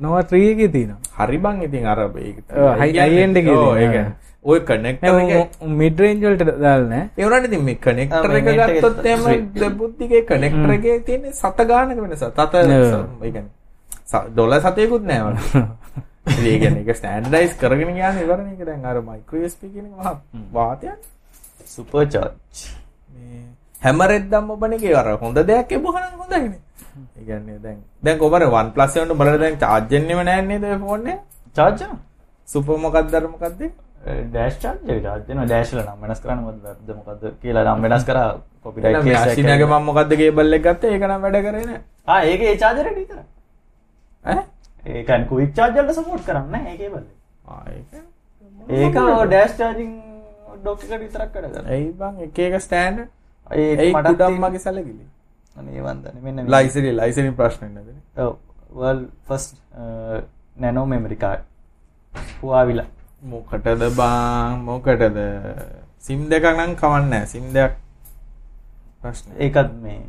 නොව 0.00 0.14
3 0.32 0.50
එකේ 0.52 0.68
තියෙනවා. 0.68 1.00
හරි 1.18 1.38
බං 1.38 1.62
ඉතින් 1.66 1.86
අර 1.86 1.98
ඒක 2.18 2.38
එකේ 4.44 4.50
ඔය 4.50 4.60
කනෙක්ටර් 4.60 5.18
එක 5.36 5.62
මිඩ් 5.72 6.00
රේන්ජ් 6.00 6.24
වලට 6.24 6.44
දාලා 6.60 6.88
නෑ 6.88 7.04
ඒ 7.16 7.24
වුණාට 7.24 7.44
ඉතින් 7.44 7.62
මේ 7.64 7.74
කනෙක්ටර් 7.76 8.34
එක 8.36 8.46
එක 8.46 8.58
ගත්තොත් 8.72 8.98
straight. 9.00 9.46
දෙබුද්ධිගේ 9.54 10.22
කනෙක්ටර් 10.24 10.70
එකේ 10.70 10.98
තියෙන 11.00 11.32
සත 11.32 11.58
ගානක 11.64 11.98
වෙනස. 11.98 12.20
තත 12.20 12.52
නෑ. 12.64 13.00
ඒ 13.22 13.30
කියන්නේ 13.30 13.50
ස- 14.04 14.26
ඩොලර් 14.30 14.60
සතයකුත් 14.60 15.02
නෑ 15.02 15.20
වල. 15.22 15.36
ඉතින් 16.26 16.46
ඒ 16.46 16.58
කියන්නේ 16.58 16.82
ඒක 16.82 16.96
ස්ටෑන්ඩඩයිස් 16.96 17.52
කරගෙන 17.56 17.88
යන 17.90 18.20
ඉවරනේ 18.20 18.52
ඒක 18.52 18.66
දැන් 18.66 18.84
අර 18.84 19.00
මයික්‍රෝ 19.02 19.44
USB 19.44 19.62
කියන 19.72 19.86
එක 19.86 19.92
මහා 19.94 20.14
වාතයක්. 20.52 20.98
සුපර් 21.66 22.04
චාර්ජ් 22.06 22.34
මේ 23.10 23.42
හැමරෙත් 23.82 24.28
දැම්ම 24.30 24.50
ඔබන 24.50 24.72
එකේ 24.72 24.94
අර 24.94 25.08
හොඳ 25.16 25.38
දෙයක් 25.42 25.72
එබුවා 25.72 26.04
නම් 26.04 26.20
හොඳයිනේ. 26.20 26.60
ඒ 27.16 27.24
කියන්නේ 27.24 27.58
දැන් 27.58 27.78
දැන් 28.02 28.18
කොහමද 28.18 28.44
OnePlus 28.52 28.96
එකකට 28.96 29.16
බලලා 29.16 29.38
දැන් 29.38 29.56
charge 29.58 29.94
වෙන්නෙම 29.94 30.20
නෑ 30.24 30.42
නේද 30.42 30.64
ඔය 30.64 30.78
ෆෝන් 30.78 31.06
එක? 31.06 31.20
චාර්ජ් 31.56 31.82
සුපර් 32.48 32.78
මොකක්ද 32.78 33.64
අර 34.06 34.14
මොකක්ද? 34.14 34.30
ඩෑෂ් 34.32 34.56
චාර්ජ් 34.62 34.90
එක 34.90 35.02
චාර්ජ් 35.06 35.22
වෙනවා. 35.28 35.46
ඩෑෂ් 35.46 35.72
වල 35.74 35.82
නම් 35.84 36.00
වෙනස් 36.04 36.20
කරන්න 36.24 36.42
මොකද 36.46 36.58
වැරද්ද? 36.64 36.88
මොකද්ද 36.98 37.22
කියලා 37.42 37.64
නම් 37.74 37.82
වෙනස් 37.86 38.04
කරා. 38.04 38.28
කොපිරයිට් 38.62 39.04
කේස් 39.04 39.20
අශ්විනගේ 39.20 39.66
මම 39.66 39.84
මොකද්ද 39.90 40.12
කේබල් 40.22 40.52
එක 40.58 40.62
ගත්තේ? 40.66 40.92
ඒක 40.94 41.02
නම් 41.08 41.22
වැඩ 41.24 41.38
කරේ 41.46 41.64
නෑ. 41.70 41.80
ආ 42.08 42.20
ඒකේ 42.22 42.50
ඒ 42.52 42.58
චාර්ජර් 42.62 42.86
එක 42.92 42.96
විතරයි. 42.96 43.24
ඈ? 44.24 44.42
ඒක 44.86 45.10
අන් 45.10 45.26
කුයික් 45.30 45.54
චාර්ජ් 45.56 45.76
වලට 45.78 45.94
සපෝට් 45.98 46.24
කරන්නේ 46.26 46.50
නැහැ 46.52 46.72
ඒකේ 46.74 46.90
බල්ලේ 46.90 47.14
ආ 47.46 47.62
ඒක. 47.70 47.92
ඒක 48.80 48.94
ඩෑෂ් 49.28 49.56
චාර්ජින් 49.58 49.90
ඩොක් 50.60 50.78
එකට 50.84 51.00
විතරක් 51.00 51.34
වැඩ 51.34 51.52
කරනවා. 51.52 51.68
ඇයි 51.70 51.90
බං 52.00 52.14
එක 52.26 52.38
එක 52.48 52.60
ස්ටෑන්ඩ් 52.60 52.98
ඒක 53.00 53.80
ඒ 53.80 53.92
මටත් 53.92 54.06
කුඩම් 54.08 54.26
තියෙන- 54.26 54.42
මගේ 54.44 54.58
සැලකිලි. 54.66 55.04
අනේ 55.56 55.82
වන්දනේ. 55.82 56.20
මෙන්න 56.22 56.50
ලයිසරි 56.54 56.92
ලයිසරි 57.00 57.30
ප්‍රශ්න 57.40 57.72
නැදනේ 57.74 58.26
ඔව්. 58.26 58.36
World 58.74 59.04
first 59.28 59.56
nano 60.56 60.86
memory 60.86 61.16
card 61.16 61.42
හුවාවිලා 62.42 62.86
මොකටද 63.24 63.66
බං 63.92 64.60
මොකටද? 64.62 65.18
සිම් 65.98 66.28
දෙකක් 66.28 66.44
නම් 66.46 66.72
කවන්නේ 66.76 67.26
සිම් 67.26 67.44
දෙයක් 67.52 67.72
ප්‍රශ්න 69.02 69.30
ඒකත් 69.38 69.70
මේ 69.82 70.00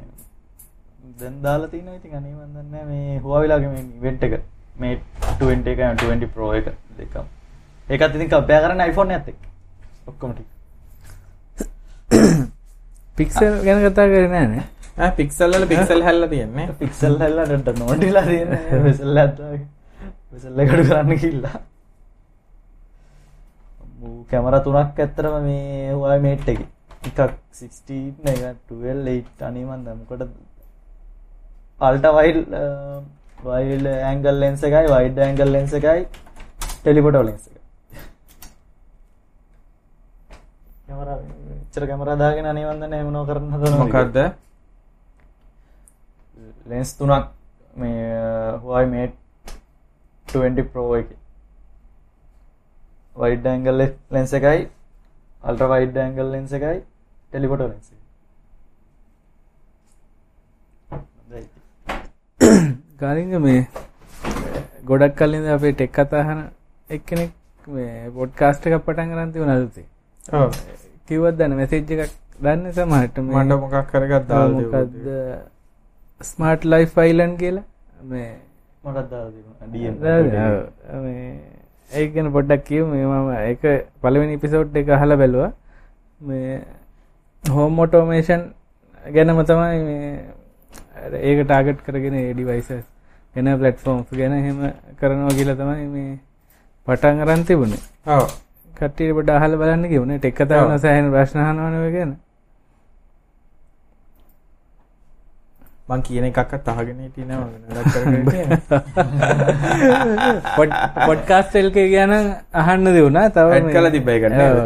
දැන් 1.19 1.37
දාලා 1.43 1.67
තියෙනවා. 1.67 1.95
ඉතින් 1.95 2.15
අනේ 2.15 2.33
මන් 2.33 2.49
දන්නේ 2.49 2.71
නැහැ 2.71 2.87
මේ 2.87 3.19
හුවාවිලාගේ 3.19 3.69
මේ 3.69 3.83
ඉවෙන්ට් 3.97 4.23
එක. 4.23 4.33
මේ 4.77 4.99
20 5.39 5.67
එක 5.67 5.79
20 6.01 6.27
Pro 6.29 6.53
එක 6.53 6.67
දෙකම. 6.97 7.25
ඒකත් 7.87 8.15
ඉතින් 8.15 8.29
කම්පෙයාර් 8.29 8.63
කරන්න 8.63 8.83
iPhone 8.85 9.15
එකත් 9.15 9.27
එක්ක. 9.27 9.43
ඔක්කොම 10.07 10.33
ටික. 10.33 10.49
පික්සල් 13.17 13.61
ගැන 13.63 13.85
කතා 13.85 14.07
කරන 14.07 14.35
නෑ? 14.35 15.11
පික්සල්ල 15.13 15.67
පික්සල් 15.67 16.03
හැල්ල 16.03 16.27
තියෙන්නේ. 16.27 16.67
පික්සල් 16.79 17.15
හැල්ලට 17.17 17.71
නොටිලා 17.79 18.25
තියෙන 18.25 18.83
වෙසල්ල 18.83 19.17
ඇත්තාගේ 19.17 19.63
වෙසල්ල 20.33 20.59
කඩු 20.65 20.83
කරන්න 20.83 21.23
කිල්ලා 21.23 21.55
කැමර 24.29 24.55
තුනක් 24.65 24.99
ඇත්තරම 24.99 25.35
මේ 25.43 25.91
හවා 25.93 26.17
මේට් 26.25 26.47
එක. 26.53 26.61
එකක් 27.07 27.19
16 27.53 28.29
එක 28.31 28.57
12 28.69 29.45
අනිමන් 29.47 29.83
දමකොට 29.85 30.23
ultra 31.79 32.05
wide 32.17 32.39
wide 33.47 33.83
angle 34.09 34.39
lens 34.43 34.63
එකයි 34.69 34.87
වයිඩ් 34.93 35.17
ඇංගල් 35.25 35.51
ලෙන්ස 35.55 35.73
එකයි 35.79 36.01
ටෙලිපොට 36.79 37.19
ලෙන්ස 37.27 37.43
එක 37.47 37.53
චර 41.73 41.85
කැමරදාගෙන 41.89 42.49
අනිවන්දන 42.53 42.93
එමනෝ 42.93 43.25
කරන්න 43.29 43.77
මොකක්ද 43.81 44.17
ලෙන්ස් 46.65 46.89
තුනක් 46.97 47.25
මේ 47.75 48.09
හුවයි 48.63 48.85
මේට් 48.93 49.15
20 50.27 50.67
ප්‍රෝ 50.73 50.89
එක 50.99 51.09
වයිඩ් 53.15 53.45
ඇංගල් 53.47 53.81
ලෙන්ස 54.11 54.33
එකයි 54.33 54.61
අල්ට 55.43 55.61
වයිඩ් 55.71 55.97
ඇංගල් 55.97 56.31
ලෙන්ස 56.31 56.53
එකයි 56.53 56.79
ටෙලිපොට 57.31 57.63
ලෙන්ස 57.63 57.87
ගරිග 62.99 63.33
මේ 63.39 63.61
ගොඩක් 64.85 65.15
කලින්ද 65.19 65.47
අපේ 65.49 65.73
ටෙක් 65.73 65.91
කතාහන 65.93 66.41
එක්කෙනෙක් 66.89 67.31
මේ 67.67 68.11
පොඩ්කාස්ට 68.11 68.67
එකක් 68.67 68.85
පටන් 68.85 69.11
කරන්ති 69.13 69.39
වනදතේ 69.41 69.87
කිවත් 71.07 71.35
දන්න 71.37 71.55
මෙසේජ් 71.55 71.83
එකක් 71.97 72.13
දන්න 72.39 72.71
සමහට 72.73 73.17
මට 73.25 73.59
මොකක් 73.61 73.91
කරගත් 73.91 74.31
මොකක්ද 74.53 74.95
ස්මාර්ට් 76.21 76.63
ලයි් 76.65 76.85
ෆයිලන් 76.87 77.33
කියලා? 77.37 77.65
මේ 78.03 78.31
මටත් 81.91 81.95
ඒගෙන 81.95 82.31
පොඩ්ඩක් 82.31 82.65
කියව 82.65 82.87
මේ 82.87 83.05
මම 83.05 83.29
එක 83.51 83.61
පළවෙනි 84.01 84.37
පිසෝට් 84.37 84.75
එක 84.75 84.87
හල 84.87 85.15
බැලවා. 85.15 85.51
මේ 86.21 86.61
හෝම් 87.43 87.73
මොටෝමේෂන් 87.73 88.53
ගැනම 89.13 89.43
තමයි 89.45 89.79
මේ 89.83 90.25
ඒක 91.21 91.47
ටාගට් 91.47 91.83
කරගෙන 91.85 92.13
ඒඩිවයිස 92.13 92.71
එන 93.35 93.45
පලට්ෆෝම් 93.59 94.05
ගැන 94.11 94.33
හෙම 94.33 94.59
කරනවා 94.99 95.29
කියල 95.29 95.55
තමයි 95.55 95.87
මේ 95.87 96.19
පටන් 96.87 97.21
අරන් 97.21 97.45
තිබුණේ. 97.45 97.81
කට්ටියට 98.73 99.15
පොඩ 99.15 99.29
අහල 99.29 99.57
බලන්න 99.57 99.89
කිවුණේ 99.89 100.19
ටෙක් 100.19 100.35
කතාවන 100.35 100.79
සෑහන 100.79 101.11
ප්‍රශ්නහනවනව 101.11 101.91
ගැන 101.93 102.17
මං 105.87 106.01
කියන 106.01 106.25
එකක් 106.25 106.53
තහගෙන 106.63 106.99
හිටියනවා 106.99 107.49
පොඩ්කාස්ටෙල්ක 111.01 111.77
ගැන 111.91 112.13
අහන්න 112.55 112.87
දෙවුණා 112.91 113.27
තව 113.31 113.49
කල 113.69 113.87
තිබේ 113.91 114.17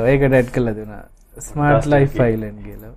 ඒක 0.07 0.21
ඩැට් 0.23 0.49
කල 0.51 0.67
දුනා 0.75 1.03
ස්මාර්ට් 1.41 1.85
ලයි් 1.87 2.05
ෆයිලන් 2.13 2.57
කියලා 2.61 2.95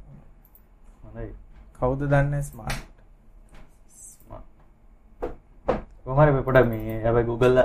කවුද 1.77 2.01
දන්න 2.07 2.43
ස්මාර්ට් 2.45 2.91
කොමරි 6.05 6.43
පොඩ 6.43 6.59
මේ 6.67 6.95
ඇබ 7.03 7.17
ගුගල්ල 7.27 7.59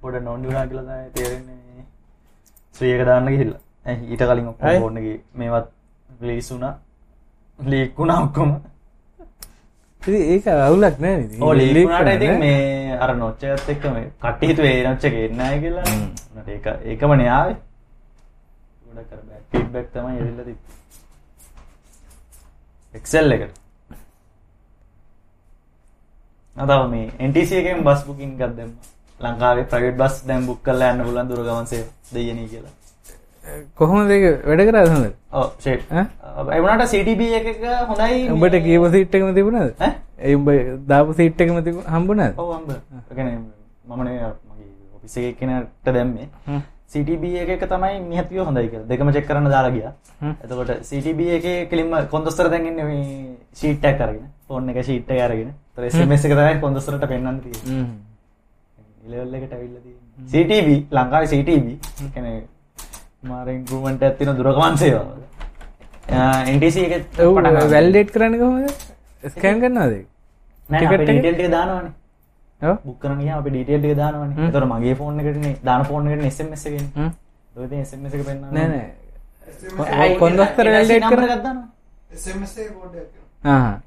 පොඩ 0.00 0.16
නොන්ඩුනා 0.20 0.66
කියලද 0.66 0.90
තේරෙන්නේ. 1.14 1.84
ශ්‍රියක 2.76 3.02
දාන්න 3.04 3.26
ගිහිල්ල. 3.26 3.54
ඊට 3.86 4.22
කලින් 4.22 4.48
ඔක්කොම 4.48 4.82
ඕන්නගේ 4.82 5.16
මේවත් 5.34 5.66
ලීසුනා 6.20 6.74
ලීක්ුණා 7.58 8.18
ඔක්කොම 8.24 8.50
ඒක 10.08 10.46
අවුලක් 10.48 10.98
නෑ 10.98 11.22
ඉතින් 12.14 12.38
මේ 12.38 12.98
අර 12.98 13.14
නොච්චයත් 13.14 13.68
එක්ක 13.68 13.84
මේ 13.86 14.10
කට්ටිහිතු 14.18 14.62
ඒ 14.62 14.82
නොච්ච 14.82 15.04
ගෙන්නය 15.08 15.60
කියලා. 15.60 15.84
ඒක 16.48 16.66
ඒකම 16.84 17.14
නයාවේ 17.14 17.56
ගොඩ 18.86 19.06
කර 19.06 19.18
ෆීඩ්බැක් 19.50 19.86
තමයි 19.92 20.18
එවිල්ල 20.18 20.44
ති 20.44 20.54
එක්සෙල් 22.94 23.32
එකට. 23.32 23.54
අතාව 26.56 26.90
මේ 26.90 27.08
එන්ටසි 27.18 27.56
එකෙන් 27.56 27.84
බස් 27.84 28.04
බුකින් 28.04 28.36
ගත් 28.36 28.52
දෙම 28.56 28.70
ලංකාවේ 29.20 29.66
ප්‍රයිවට් 29.66 29.98
බස් 29.98 30.22
දැම් 30.26 30.46
බුක් 30.46 30.62
කල්ල 30.62 30.82
යන්න 30.82 31.04
පුලන් 31.04 31.28
දුරගමන්සේ 31.28 31.84
දෙයනී 32.14 32.48
කියලා 32.48 32.81
කොහොම 33.78 34.08
දෙක 34.08 34.24
වැඩ 34.48 34.62
කර 34.68 34.76
හොඳ 34.92 35.06
ෂේට් 35.58 35.82
එවනට 36.58 36.84
සිටබ 36.92 37.20
එක 37.38 37.46
හොඳයි 37.88 38.28
උඹට 38.34 38.56
කියව 38.66 38.84
සිට්ටකම 38.94 39.34
තිබුණද? 39.38 39.72
එයිම්බ 40.18 40.48
දාපු 40.88 41.16
සිට්ටකම 41.20 41.58
තිබ 41.64 41.80
හම්බුණද? 41.94 42.34
මමන 43.88 44.08
ඔපිසේ 44.96 45.32
කෙනට 45.40 45.86
දැම්මේ. 45.86 46.28
සිටබ 46.86 47.24
එක 47.24 47.64
තමයි 47.72 47.98
මිහතිය 48.10 48.44
හොඳයි 48.44 48.68
කිය 48.70 48.84
දෙකම 48.88 49.10
චෙක් 49.16 49.26
කරන්න 49.26 49.50
දාලාගිය 49.50 49.88
එතකොට 50.44 50.70
සිටබ 50.84 51.20
එක 51.38 51.46
කෙලින්ම 51.70 51.92
කොන්දස්තර 52.14 52.46
දැන්ගන්න 52.52 52.78
ශීට්ටක් 53.54 53.98
කරගෙන 53.98 54.30
ෆෝන් 54.48 54.70
එක 54.70 54.78
ශීට්ට 54.84 55.10
අරගෙන. 55.26 55.52
තරෙස්මස 55.76 56.24
එක 56.24 56.32
තමයි 56.32 56.60
කොන්දස්තරට 56.60 57.04
පෙන්න්න 57.08 57.42
ඉලවල්ල 59.06 59.34
එකට 59.36 59.52
ඇවිල්ලදී 59.56 59.96
සිටබ 60.32 60.92
ලංකාව 60.96 61.24
සිටබ 61.26 61.66
කැන 62.14 62.26
මාර 63.22 63.46
ඉන්පරමට 63.48 64.02
ඇතින 64.02 64.36
දුරකවන්සේවා 64.36 65.22
එන්ටසි 66.46 66.80
එක 66.88 67.20
වැල්ඩේට් 67.68 68.10
කරන්න 68.10 68.38
කොහොද 68.38 68.70
ස්කෑන් 69.28 69.60
කරන්නද 69.60 69.92
ටිකට්ට 70.68 71.50
දානවනේ. 71.50 71.92
බුක්කරන 72.80 73.20
අප 73.30 73.46
ඩීටේල්ට 73.46 73.96
දානවන. 73.96 74.50
තොර 74.52 74.64
මගේ 74.66 74.94
ෆෝන් 74.94 75.20
එකටන 75.20 75.46
දාන 75.62 75.84
ෆෝන් 75.84 76.08
එකට 76.08 76.24
එසමස 76.24 76.66
එසම 77.76 78.06
එක. 78.06 78.24
පෙන්න්න 78.24 78.42
නෑ 78.52 80.16
කොන්දස්තර 80.16 80.66
වැල්ඩේට් 80.68 81.06
කර 81.06 81.22
ගත්දන්න 81.24 81.58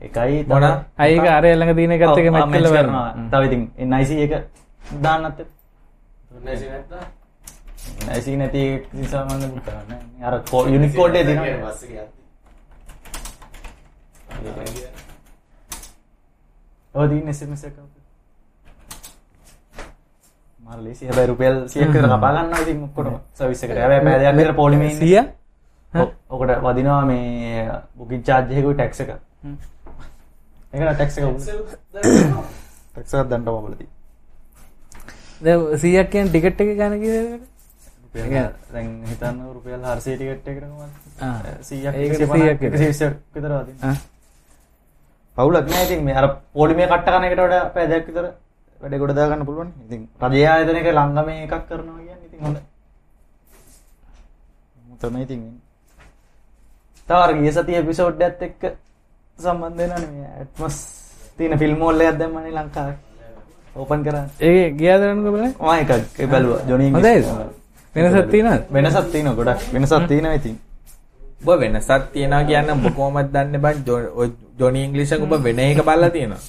එකයි 0.01 0.43
මොන? 0.45 0.63
අයික 0.99 1.27
අර 1.29 1.45
එල්ළඟ 1.45 1.75
දීන 1.75 1.97
ගත්තක 1.97 2.27
මැක්කල 2.31 2.67
කරනවා. 2.69 3.09
තවඉතින් 3.31 3.61
එන්නයිසි 3.77 4.15
එක 4.21 4.33
දාන්නත්ත 5.01 5.39
ඇසි 8.09 8.37
නැති 8.37 8.63
නිසාමන්න 8.93 9.59
කරන්න 9.61 10.23
අර 10.23 10.39
කෝ 10.51 10.63
යුනිකෝඩ්ඩේ 10.67 11.23
දින 11.23 11.39
ඔදී 16.95 17.21
එසමස 17.29 17.63
එක 17.63 17.77
මල්ලෙසි 20.59 21.05
හැබැයි 21.07 21.29
රුපියල් 21.29 21.57
100ක් 21.63 21.87
විතර 21.87 22.07
කපා 22.11 22.31
ගන්නවා 22.35 22.61
ඉතින් 22.61 22.83
ඔක්කොටම 22.83 23.17
සර්විස් 23.33 23.63
එකට. 23.63 23.77
හැබැයි 23.77 24.05
පැය 24.05 24.19
දෙකක් 24.21 24.37
විතර 24.37 24.53
පොලිමේ 24.55 24.91
ඉන්නේ. 24.91 25.23
100? 25.93 26.07
ඔකට 26.29 26.51
වදිනවා 26.65 27.01
මේ 27.05 27.65
බුකින් 27.97 28.23
charge 28.23 28.53
එකකුයි 28.53 28.77
tax 28.77 28.99
එක. 28.99 29.11
ඒකට 30.73 30.97
tax 30.97 31.17
එක 31.17 31.25
tax 32.95 33.13
එකක් 33.13 33.29
දන්න 33.29 33.45
මොබලදී. 33.47 33.89
දැන් 35.41 35.59
100ක් 35.75 36.07
කියන්නේ 36.11 36.31
ටිකට් 36.31 36.61
එක 36.61 36.73
ගන්න 36.79 36.97
කීයද? 37.03 37.54
දැන් 38.15 38.89
හිතන්න 39.09 39.37
රුපියල් 39.55 39.79
400 39.79 40.15
ටිකට් 40.15 40.47
එකකට 40.47 40.65
කොහමද? 40.71 40.93
ආ 41.21 41.37
100ක් 41.61 41.95
ඒකට 41.95 42.21
100ක් 42.21 42.61
120ක් 42.71 43.11
විතර. 43.35 43.51
පවුලක් 45.35 45.67
නෑ 45.71 45.83
ඉතින් 45.85 46.03
මේ 46.05 46.15
අර 46.15 46.25
පොලිමේ 46.53 46.87
කට්ට 46.87 47.11
කන 47.13 47.27
එකට 47.27 47.41
වඩා 47.45 47.63
පැය 47.75 47.87
දෙකක් 47.91 48.07
විතර 48.09 48.25
වැඩ 48.79 48.99
ගොඩ 49.01 49.15
දාගන්න 49.17 49.45
පුළුවන්. 49.45 49.69
ඉතින් 49.85 50.01
රජයේ 50.31 50.47
ආයතනයක 50.51 50.87
ළඟම 50.91 51.29
එකක් 51.35 51.53
කරනවා 51.69 51.99
කියන්නේ 51.99 52.27
ඉතින් 52.27 52.39
හොඳයි. 52.45 52.61
තමයි 55.01 55.23
ඉතින් 55.27 55.41
තව 57.07 57.17
අර 57.25 57.31
ගිය 57.39 57.51
සතියේ 57.51 57.81
එපිසෝඩ් 57.83 58.21
එකත් 58.27 58.41
එක්ක 58.47 58.61
සම්බන්ධ 59.37 59.77
වෙනවනේ 59.81 60.11
මේ 60.13 60.29
ඇට්මොස් 60.39 60.77
තියෙන 61.37 61.59
ෆිල්ම් 61.59 61.83
හෝල් 61.83 62.01
එකක් 62.01 62.17
දැම්මනේ 62.21 62.55
ලංකාවේ. 62.57 62.97
ඕපන් 63.75 64.01
කරා. 64.07 64.25
ඒ 64.39 64.71
ගියාද 64.79 65.01
නේද 65.03 65.21
බලන්න? 65.25 65.53
මම 65.59 65.69
එකක් 65.83 66.19
ඒ 66.19 66.27
බැලුවා. 66.33 66.63
ජොනි 66.69 66.91
හොඳයිද? 66.95 67.25
වෙනසක් 67.95 68.29
තියෙනවද? 68.29 68.63
වෙනසක් 68.69 69.07
තියෙනවා 69.11 69.35
ගොඩක්. 69.35 69.61
වෙනසක් 69.73 70.07
තියෙනවා 70.07 70.33
ඉතින්. 70.33 70.55
ඔබ 71.41 71.59
වෙනසක් 71.59 72.03
තියෙනවා 72.13 72.43
කියන්න 72.43 72.69
ඔබ 72.69 72.85
කොහොමද 72.91 73.31
දන්නේ 73.31 73.59
බං 73.59 73.77
ජොනි 74.59 74.83
ඉංග්‍රීසියෙන් 74.83 75.23
ඔබ 75.23 75.33
වෙන 75.39 75.59
එක 75.61 75.81
බලලා 75.81 76.09
තියෙනවා. 76.09 76.41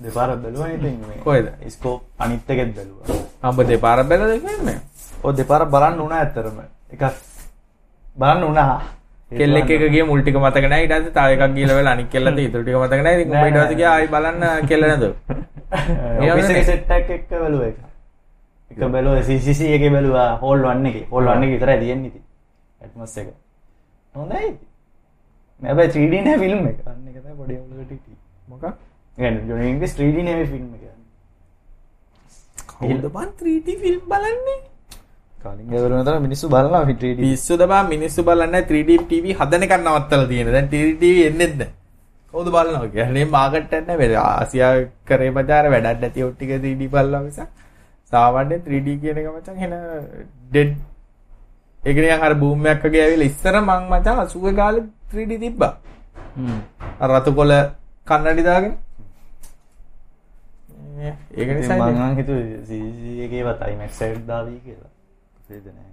දෙපාරක් 0.00 0.38
බැලුවා 0.38 0.70
ඉතින් 0.70 1.00
මේ. 1.00 1.18
කොහෙද? 1.20 1.46
ස්කෝප් 1.68 2.02
අනිත් 2.18 2.48
එකෙත් 2.48 2.70
බැලුවා. 2.70 3.06
ඔබ 3.44 3.58
දෙපාරක් 3.64 4.06
බැලලා 4.06 4.38
කියන්නේ? 4.38 4.78
ඔව් 5.22 5.36
දෙපාරක් 5.36 5.70
බලන්න 5.70 6.00
උනා 6.00 6.20
ඇත්තරම. 6.20 6.62
එකක් 6.90 7.04
බලන්න 8.16 8.44
උනා. 8.44 8.80
කෙල්ලෙක් 9.30 9.70
එක 9.70 9.84
ගිය 9.90 10.04
මුල් 10.04 10.22
ටික 10.22 10.36
මතක 10.36 10.64
නැහැ 10.66 10.84
ඊට 10.84 10.94
පස්සේ 10.94 11.14
තව 11.14 11.28
එකක් 11.36 11.54
ගිහලා 11.54 11.76
වෙලා 11.76 11.92
අනිත් 11.92 12.10
කෙල්ලට 12.10 12.40
ඉතුරු 12.40 12.62
ටික 12.62 12.76
මතක 12.76 13.00
නැහැ 13.00 13.18
ඉතින් 13.18 13.32
උඹ 13.32 13.44
ඊට 13.44 13.58
පස්සේ 13.58 13.76
ගියා 13.76 13.92
ආයි 13.92 14.08
බලන්න 14.08 14.66
කෙල්ල 14.66 14.82
නේද 14.84 15.04
ඔෆිස් 16.32 16.50
එකේ 16.50 16.64
සෙට් 16.64 16.90
එකක් 16.92 17.10
එක්ක 17.10 17.30
බැලුවා 17.32 17.68
එක. 17.68 17.78
එක 18.70 18.78
බැලුවා 18.96 19.22
CCC 19.28 19.60
එකේ 19.76 19.90
බැලුවා 19.90 20.30
හෝල් 20.42 20.64
1 20.64 20.90
එකේ. 20.90 21.06
හෝල් 21.12 21.26
1 21.28 21.44
එකේ 21.44 21.54
විතරයි 21.54 21.78
තියෙන්නේ 21.84 22.10
ඉතින්. 22.10 22.24
ඇට්මොස් 22.80 23.16
එක. 23.18 23.28
හොඳයි. 24.14 24.50
හැබැයි 25.62 25.92
3D 25.94 26.22
නෑ 26.26 26.38
ෆිල්ම් 26.42 26.66
එක 26.70 26.78
අන්න 26.86 27.08
එක 27.10 27.16
පොඩි 27.38 27.54
ඔලුවට 27.56 27.92
හිටියේ 27.94 28.18
මොකක් 28.48 28.64
කියන්නේ 29.16 29.48
ජොනි 29.48 29.66
ඉංග්ලිෂ් 29.72 29.94
3D 29.98 30.24
නෙමෙයි 30.28 30.48
ෆිල්ම් 30.52 30.68
එක 30.76 30.84
කවුද 32.72 33.04
බන් 33.16 33.28
3D 33.40 33.76
ෆිල්ම් 33.82 34.00
බලන්නේ 34.12 34.60
කලින් 35.42 35.66
ගෙවලුන 35.72 36.06
තර 36.06 36.16
මිනිස්සු 36.26 36.52
බලනවා 36.54 36.84
3D 36.88 37.12
පිස්සුද 37.20 37.66
බා 37.72 37.82
මිනිස්සු 37.92 38.24
බලන්නේ 38.24 38.64
3D 38.70 38.98
TV 39.10 39.36
හදන 39.40 39.66
එක 39.66 39.76
නවත්තලා 39.78 40.30
තියෙන. 40.32 40.52
දැන් 40.54 40.68
3D 40.72 40.92
TV 41.02 41.16
එන්නේ 41.28 41.50
නැහැ. 41.52 41.70
කවුද 42.34 42.48
බලනවා 42.54 43.26
මාකට් 43.36 43.72
එක 43.74 43.86
නැහැ. 43.88 44.14
ආසියා 44.24 44.72
කරේ 45.08 45.32
බજાર 45.38 45.64
වැඩක් 45.74 46.00
නැති 46.04 46.24
ඔය 46.24 46.32
ටික 46.32 46.56
3D 46.56 46.88
බලලා 46.94 47.22
මිසක් 47.26 47.48
සාමාන්‍ය 48.12 48.56
3D 48.66 48.88
කියන 49.02 49.18
එක 49.20 49.28
මචං 49.32 49.56
එන 49.66 49.74
ඩෙඩ් 50.50 50.72
ඒක 51.82 51.96
නිකන් 52.04 52.24
අර 52.28 52.34
බූම් 52.42 52.66
එකක් 52.72 52.82
වගේ 52.86 53.02
ඇවිල්ලා 53.06 53.30
ඉස්සර 53.32 53.56
මං 53.60 53.82
මචං 53.90 54.16
80 54.22 54.56
කාලේ 54.60 54.86
3D 55.12 55.32
තිබ්බා. 55.44 55.72
අර 57.02 57.10
රතු 57.16 57.34
කොළ 57.38 57.54
කන්නඩි 58.08 58.42
දාගෙන. 58.48 58.74
ඒක 61.38 61.48
නිසා 61.58 61.78
මං 61.90 62.16
හිතුවේ 62.18 62.58
CG 62.68 63.22
එකේවත් 63.26 63.62
IMAX 63.72 64.02
එකට 64.08 64.26
දාවි 64.32 64.58
කියලා 64.64 64.90
ප්‍රේද 65.46 65.66
නැහැ 65.68 65.88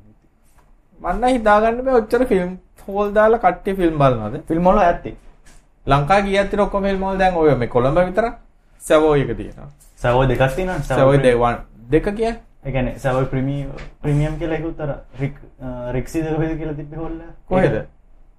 මන්න 0.99 1.35
හිතාගන්න 1.35 1.79
බෑ 1.85 1.99
ඔච්චර 2.01 2.25
ෆිල්ම් 2.33 2.51
හෝල් 2.87 3.13
දාලා 3.17 3.43
කට්ටිය 3.45 3.75
ෆිල්ම් 3.79 3.95
බලනවාද? 4.01 4.35
ෆිල්ම් 4.49 4.67
වල 4.69 4.83
ඇත්තේ 4.83 5.15
ලංකා 5.85 6.19
ගියත් 6.25 6.45
ඉතින් 6.47 6.65
ඔක්කොම 6.65 6.83
ෆිල්ම් 6.89 7.07
වල 7.07 7.17
දැන් 7.23 7.41
ඔය 7.41 7.55
මේ 7.63 7.73
කොළඹ 7.75 7.99
විතර 8.09 8.27
සවෝයි 8.81 9.23
එක 9.25 9.31
තියෙනවා. 9.39 9.69
සවෝ 10.03 10.23
දෙකක් 10.31 10.43
තියෙනවා 10.55 10.97
සවෝයි 10.99 11.23
දෙවන් 11.25 11.57
දෙක 11.87 12.07
ඒ 12.63 12.71
කියන්නේ 12.71 12.99
සවෝ 12.99 13.25
ප්‍රීමියම් 13.25 13.69
ප්‍රීමියම් 14.01 14.33
කියලා 14.39 14.57
එකක් 14.57 14.65
උතර 14.65 14.89
රික් 15.21 15.35
රික්සි 15.93 16.23
දෙක 16.23 16.39
වේද 16.39 16.57
කියලා 16.57 16.73
තිබ්බේ 16.73 16.97
හොල්ල? 16.97 17.21
කොහෙද? 17.47 17.75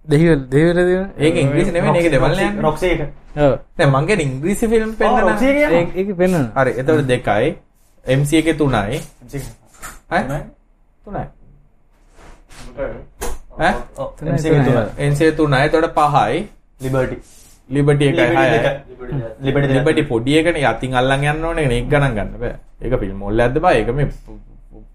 දෙහිවල 0.04 0.42
දෙන 0.50 1.08
ඒක 1.18 1.34
ඉංග්‍රීසි 1.36 1.72
නෙමෙයි 1.72 2.02
ඒක 2.02 2.12
දෙමළ 2.12 2.34
යන්නේ. 2.34 2.62
රොක්සි 2.62 2.86
එක. 2.86 3.00
ඔව්. 3.36 3.54
නෑ 3.78 3.88
මං 3.90 4.06
කියන්නේ 4.06 4.24
ඉංග්‍රීසි 4.24 4.68
ෆිල්ම් 4.68 4.92
ඒක 5.72 5.96
ඒක 5.96 6.12
පෙන්වන 6.16 6.46
හරි 6.56 6.72
එතකොට 6.74 7.06
දෙකයි. 7.06 7.56
MC 8.04 8.30
එකේ 8.34 8.54
තුනයි. 8.54 9.00
තුනයි. 11.04 11.24
ඔව් 13.96 14.08
තුනයි, 15.34 15.64
එතකොට 15.64 15.92
පහයි. 15.96 16.46
ලිබර්ටි 16.80 17.18
ලිබර්ටි 17.70 18.04
එකයි 18.10 18.26
හයයි. 18.32 18.58
ලිබර්ටි 19.46 19.72
ලිබර්ටි 19.76 20.02
පොඩි 20.12 20.38
එකනේ 20.40 20.66
යතින් 20.72 20.94
අල්ලන් 21.00 21.24
යන්න 21.24 21.44
ඕනේ 21.44 21.66
නේ 21.70 21.80
ඒක 21.80 21.88
ගණන් 21.92 22.14
ගන්න 22.18 22.30
බෑ. 22.42 22.54
ඒක 22.82 22.94
ෆිල්ම් 23.00 23.24
වල 23.28 23.40
ඇද්ද 23.46 23.58
බා 23.64 23.74
ඒක 23.80 23.90
මේ 23.98 24.08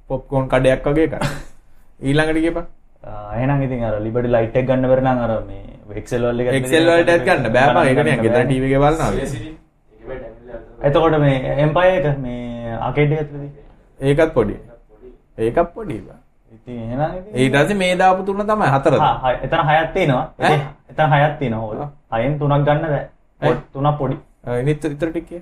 පොප්කෝන් 0.07 0.49
කඩයක් 0.53 0.87
වගේ 0.87 1.05
එකක්. 1.07 1.15
ඊළඟට 2.01 2.41
ගියපන්. 2.45 2.65
එහෙනම් 3.37 3.63
ඉතින් 3.67 3.83
අර 3.83 3.99
ලිබර්ටි 4.05 4.33
ලයිට් 4.35 4.57
එක 4.61 4.67
ගන්න 4.67 4.89
බැර 4.91 5.01
නම් 5.03 5.19
අර 5.25 5.31
මේ 5.49 5.99
එක්සෙල් 6.01 6.29
වල 6.29 6.39
එක 6.41 6.53
එක්සෙල් 6.61 6.89
වලටත් 6.89 7.25
ගන්න 7.27 7.53
බෑ 7.57 7.75
බා 7.77 7.85
ඒක 7.89 8.03
නිකන් 8.07 8.23
ගෙදර 8.25 8.45
ටීවී 8.45 8.69
එකේ 8.69 8.81
බලනවා 8.85 9.11
වගේ. 9.11 9.27
එතකොට 10.83 11.19
මේ 11.19 11.55
එම්පයර් 11.65 11.91
එක 11.99 12.17
මේ 12.17 12.41
එක 12.73 12.97
ඇතුළේ 12.97 13.51
ඒකත් 13.99 14.33
පොඩි. 14.33 14.55
ඒකත් 15.37 15.73
පොඩි 15.75 16.01
බා. 16.07 16.19
ඉතින් 16.67 16.79
එහෙනම් 16.83 17.17
ඉතින් 17.17 17.35
ඊට 17.35 17.53
පස්සේ 17.55 17.73
මේ 17.73 17.95
දාපු 17.95 18.23
තුන 18.23 18.37
තමයි 18.37 18.67
හතරද. 18.67 18.99
හා, 18.99 19.19
හය- 19.23 19.39
එතන 19.43 19.61
හයක් 19.61 19.93
තියෙනවා. 19.93 20.33
එතන 20.89 21.13
හයක් 21.13 21.39
තියෙනවා. 21.39 21.61
හොල් 21.61 21.77
හයෙන් 22.13 22.37
තුනක් 22.39 22.65
ගන්න 22.65 22.81
බෑ. 22.81 23.07
තුනක් 23.73 23.97
පොඩි. 23.97 24.17
ඉනිත් 24.59 24.85
ඉතර 24.85 25.09
ටිකේ. 25.11 25.41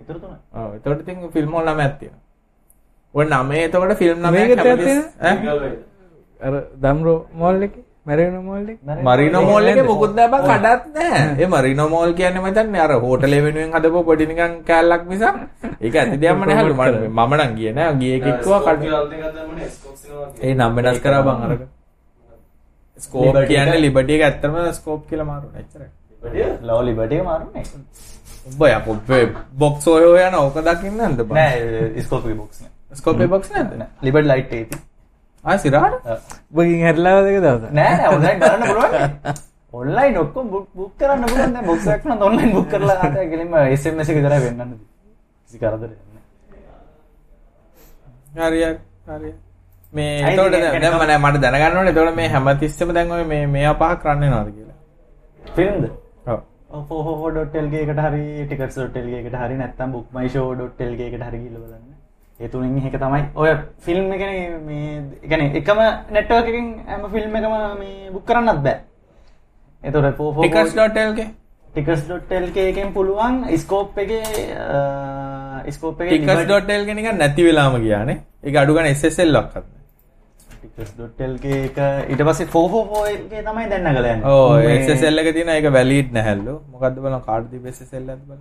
ඉතුරු 0.00 0.18
තුන. 0.18 0.30
ඔව් 0.54 0.74
එතකොට 0.74 1.00
ඉතින් 1.00 1.30
ෆිල්ම් 1.30 1.52
වල 1.52 1.68
නමයක් 1.74 1.98
තියෙනවා. 1.98 2.20
ඔය 3.14 3.24
නමේ 3.24 3.64
එතකොට 3.64 3.94
ෆිල්ම්? 3.98 4.22
ඈ? 5.20 5.36
අර 6.40 6.62
දම්රෝ 6.80 7.26
මෝල් 7.34 7.62
එකේ 7.62 7.84
මැරිනෝ 8.10 8.42
මෝල් 8.42 8.68
එකේ? 8.68 9.02
මරිනෝ 9.06 9.42
මෝල් 9.42 9.66
එකේ 9.70 9.82
මොකුත් 9.82 10.14
නෑ 10.16 10.28
බං 10.32 10.42
කඩත් 10.48 10.84
නෑ. 10.94 11.20
ඒ 11.42 11.46
මරිනෝ 11.46 11.88
මෝල් 11.88 12.12
කියන්නේ 12.18 12.42
මචං 12.44 12.76
අර 12.84 12.92
හෝටලේ 13.04 13.42
වෙනුවෙන් 13.44 13.74
හදපුව 13.76 14.04
පොඩි 14.08 14.26
නිකන් 14.30 14.54
කෑල්ලක් 14.68 15.04
මිසක්. 15.10 15.36
ඒක 15.80 15.94
ඇති 15.96 16.16
දෙයක්ම 16.22 16.42
නෑ 16.44 16.58
හලු 16.60 16.74
මම 16.74 17.18
මම 17.18 17.34
නම් 17.38 17.52
ගියේ 17.58 17.74
නෑ 17.78 17.94
ගියේ 18.00 18.18
කික්කුවා 18.24 18.60
කඩ 18.66 18.82
ඒ 20.42 20.54
නම් 20.54 20.72
වෙනස් 20.76 21.00
කරා 21.06 21.22
බං 21.22 21.46
අරක. 21.46 21.62
ස්කෝප් 22.96 23.40
කියන්නේ 23.46 23.74
එක- 23.74 23.84
ලිබර්ටි 23.86 24.18
එක 24.18 24.26
ඇත්තම 24.28 24.58
ස්කෝප් 24.72 25.06
කියලා 25.08 25.30
මාරුනේ 25.30 25.60
එච්චරයි. 25.62 25.88
ලව 26.62 26.78
ලිබර්ටි 26.88 27.16
එක 27.16 27.24
මාරුනේ? 27.24 27.64
උඹ 28.48 28.62
යපො 28.68 28.92
බොක්ස් 29.58 29.86
ඔය 29.88 30.20
යන 30.26 30.38
ඕක 30.42 30.60
දකින්න 30.68 30.96
නැද්ද 30.98 31.24
බං? 31.24 31.34
නෑ 31.34 32.06
ස්කෝපි 32.06 32.34
බොක්ස් 32.34 32.62
නෑ. 32.62 32.72
ස්කෝප් 32.94 33.20
එක 33.20 33.30
බොක්ස් 33.30 33.58
ලිබර්ටි 34.02 34.28
ලයිට් 34.28 34.54
එක 34.54 34.80
ඉතින් 35.40 35.46
ආ 35.46 35.58
සිරාට 35.58 35.94
බගින් 36.50 36.82
හැරලාව 36.82 37.18
දෙක 37.24 37.36
දවස 37.38 37.62
නෑ 37.72 38.06
ඔන්ලයින් 38.08 38.38
කරන්න 38.40 38.64
පුළුවන් 38.68 38.94
ඔන්ලයින් 39.72 40.14
ඔක්කොම 40.18 40.46
බුක් 40.50 40.92
කරන්න 40.96 41.22
පුළුවන් 41.24 41.52
දැන් 41.52 41.66
බොක්ස් 41.66 41.86
එකක් 41.88 42.04
නම් 42.04 42.22
ඔන්ලයින් 42.22 42.50
බුක් 42.52 42.66
කරලා 42.68 42.98
ආතේ 42.98 43.26
ගෙලින්ම 43.26 43.52
SMS 43.72 44.08
එක 44.08 44.16
විතරයි 44.18 44.40
වෙන්නන්නේ 44.40 44.78
කිසි 45.48 45.56
කරදරයක් 45.58 46.00
නෑ 48.34 48.48
හරි 48.48 48.60
හරි 48.60 48.76
හරි 49.12 49.30
මේ 49.92 50.12
එතකොට 50.24 50.52
දැන් 50.52 50.92
මම 51.14 51.24
මට 51.24 51.42
දැනගන්න 51.42 51.76
ඕනේ 51.76 51.92
එතකොට 51.92 52.14
මේ 52.16 52.28
හැමතිස්සෙම 52.30 52.88
දැන් 52.92 53.08
ඔය 53.12 53.24
මේ 53.26 53.42
මේවා 53.48 53.78
පහක් 53.88 54.02
රන් 54.08 54.22
වෙනවද 54.26 54.50
කියලා 54.52 54.78
ෆිල්ම්ද 55.56 55.84
ඔව් 56.70 56.82
ෆෝහෝ.lk 56.88 57.74
එකට 57.76 58.00
හරි 58.00 58.24
ටිකට්ස්.lk 58.42 59.14
එකට 59.20 59.36
හරි 59.36 59.56
නැත්නම් 59.56 59.94
bookmyshow.lk 59.94 61.00
එකට 61.06 61.24
හරි 61.24 61.38
ගිහලා 61.38 61.62
බලන්න. 61.62 61.89
ඒතුනින් 62.40 62.78
ඒක 62.80 62.96
තමයි 62.98 63.22
ඔය 63.36 63.50
ෆිල්ම් 63.80 64.12
එකන 64.12 64.30
ගැන 65.26 65.42
එකම 65.56 65.82
නැට්ටෝකින් 66.10 66.70
ඇම 66.86 67.10
ෆිල්ම් 67.10 67.36
එකම 67.36 67.54
මේ 67.78 68.10
බුක් 68.12 68.24
කරන්නත් 68.26 68.62
බෑ. 68.62 68.78
එතුර 69.82 70.12
පෝෆෝකස් 70.14 70.72
ඩොටල්ගේ 70.74 71.28
ටිකස් 71.68 72.06
ඩොට්ටල්කෙන් 72.06 72.94
පුළුවන් 72.94 73.42
ස්කෝප් 73.58 73.98
එක 73.98 74.14
ස්කෝප් 75.70 76.00
ටිකස් 76.00 76.40
ඩොටල් 76.44 76.88
කෙනක 76.88 77.12
නැති 77.16 77.44
වෙලාම 77.44 77.76
කියනේ 77.80 78.16
එක 78.44 78.56
අඩුගන 78.56 78.88
එස්සෙල් 78.88 79.32
ලොක්කත් 79.32 79.68
ඩොටල්ගේ 80.88 81.60
එක 81.64 81.78
ඉට 82.14 82.24
පස 82.26 82.40
ෆෝහෝෝගේ 82.54 83.42
තමයි 83.42 83.68
දැන්න 83.70 83.90
කලන්න 83.94 84.24
ඕ 84.26 84.56
එසෙල්ල 84.68 85.22
එක 85.22 85.30
තින 85.34 85.52
එක 85.54 85.68
වැලීට් 85.72 86.10
නැහැල්ලු 86.12 86.56
මොකක්ද 86.72 86.98
බල 87.04 87.20
කාඩ්දි 87.26 87.60
බෙසෙල්ලත් 87.60 88.24
බල 88.24 88.40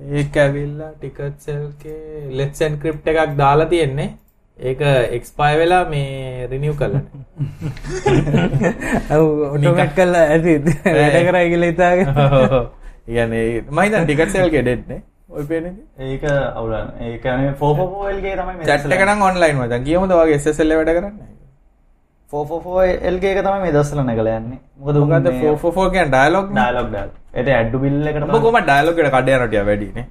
ඒක 0.00 0.36
ඇවිල්ලා 0.36 0.90
tickets 1.00 1.48
lk 1.48 1.84
let's 2.40 2.60
encrypt 2.60 3.08
එකක් 3.08 3.36
දාලා 3.36 3.66
තියෙන්නේ. 3.66 4.08
ඒක 4.58 4.80
expire 5.18 5.58
වෙලා 5.58 5.84
මේ 5.92 6.46
renew 6.50 6.74
කරලා. 6.74 7.02
ඔටමැක් 9.16 9.94
කල්ලා 9.96 10.24
ඇති. 10.34 10.54
වැඩ 10.84 11.18
කරයි 11.28 11.48
කියල 11.54 11.64
ඉතාගෙන 11.70 12.08
කියන්නේ 13.06 13.44
මම 13.60 13.80
හිතන්නේ 13.80 14.06
tickets 14.06 14.34
lk 14.46 14.64
dead 14.68 14.82
නේ 14.88 15.02
ඔය 15.30 15.44
පේන්නේ? 15.44 15.74
ඒක 15.98 16.24
අවුලන 16.30 16.88
ඒක 17.00 17.24
මේ 17.24 17.52
ෆෝහෝ 17.58 18.08
එල්ගේ 18.08 18.36
තමයි 18.36 18.56
මේ 18.56 18.66
chat 18.66 18.96
එක 18.96 19.04
නම් 19.06 19.22
online 19.28 19.56
මචං 19.58 19.86
ගියමුද 19.90 20.16
වගේ 20.20 20.38
SSL 20.38 20.72
එක 20.72 20.80
වැඩ 20.80 20.96
කරන්නේ 20.96 21.39
එක 23.32 23.42
තමයි 23.44 23.60
මේ 23.64 23.72
දස්සල 23.72 24.00
නැගල 24.04 24.30
යන්නේ. 24.36 24.58
මොකද 24.78 24.96
මොකද 25.02 25.28
444 25.28 25.90
කියන්නේ 25.90 26.14
dialogue 26.16 26.50
නේ? 26.54 26.62
ඩයිලොග් 26.62 26.88
ඩල් 26.92 27.10
එත 27.40 27.48
ඇඩ්ඩු 27.56 27.78
බිල්ල 27.84 28.08
එකට 28.08 28.24
ඔබ 28.24 28.42
කොහමද 28.46 28.66
dialogue 28.70 28.98
එකට 29.00 29.14
කඩ 29.16 29.36
යනටිය 29.36 29.62
වැඩි 29.68 29.88
නේ? 29.98 30.06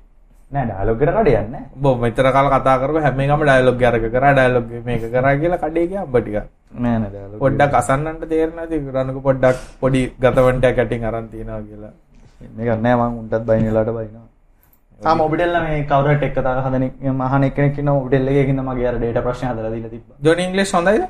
නෑ 0.52 0.66
ඩයිලොග් 0.70 1.02
එකට 1.02 1.16
කඩ 1.18 1.36
යන්නේ 1.42 1.64
ඔබ 1.80 2.00
මෙතර 2.06 2.32
කාල 2.38 2.50
කතා 2.54 2.78
කරපුවා 2.82 3.04
හැම 3.08 3.22
එකම 3.26 3.44
dialogue 3.52 3.86
අරක 3.92 4.08
කරා 4.16 4.34
dialogue 4.40 4.74
මේක 4.88 5.06
කරා 5.14 5.36
කියලා 5.44 5.62
කඩේ 5.64 5.88
ගියා 5.92 6.08
ඔබ 6.08 6.18
ටික 6.20 6.36
නෑ 6.84 6.98
නෑ 7.04 7.12
ඩයිලොග් 7.14 7.40
පොඩ්ඩක් 7.44 7.80
අසන්නන්ට 7.82 8.26
තේරෙන්නේ 8.32 8.66
නැති 8.66 8.82
රණක 8.96 9.22
පොඩ්ඩක් 9.28 9.62
පොඩි 9.84 10.02
ගතවන්ටයක් 10.24 10.84
ඇටින් 10.84 11.08
අරන් 11.12 11.30
තියනවා 11.32 11.62
කියලා. 11.70 11.94
මේක 12.58 12.70
නෑ 12.86 12.96
මං 13.00 13.18
උන්ටත් 13.22 13.48
බයින් 13.48 13.66
වෙලාට 13.70 13.94
බයිනවා. 13.98 14.28
ආ 15.02 15.16
මොබිටෙල්ල 15.16 15.56
මේ 15.66 15.84
කවුරුහට 15.92 16.24
එක්ක 16.28 16.36
කතා 16.38 16.62
හදන 16.66 16.86
මහන 17.14 17.44
එක්කෙනෙක් 17.48 17.78
ඉන්නවා 17.80 17.98
මොබිටෙල් 17.98 18.30
එකේ 18.32 18.50
ඉන්න 18.54 18.62
මගේ 18.70 18.88
අර 18.90 18.96
ඩේටා 18.98 19.26
ප්‍රශ්න 19.28 19.48
හදලා 19.50 19.72
දීලා 19.74 19.92
තිබ්බා. 19.94 20.18
ජොනි 20.26 20.44
ඉංග්ලිෂ් 20.48 20.74
හොඳයිද 20.78 21.04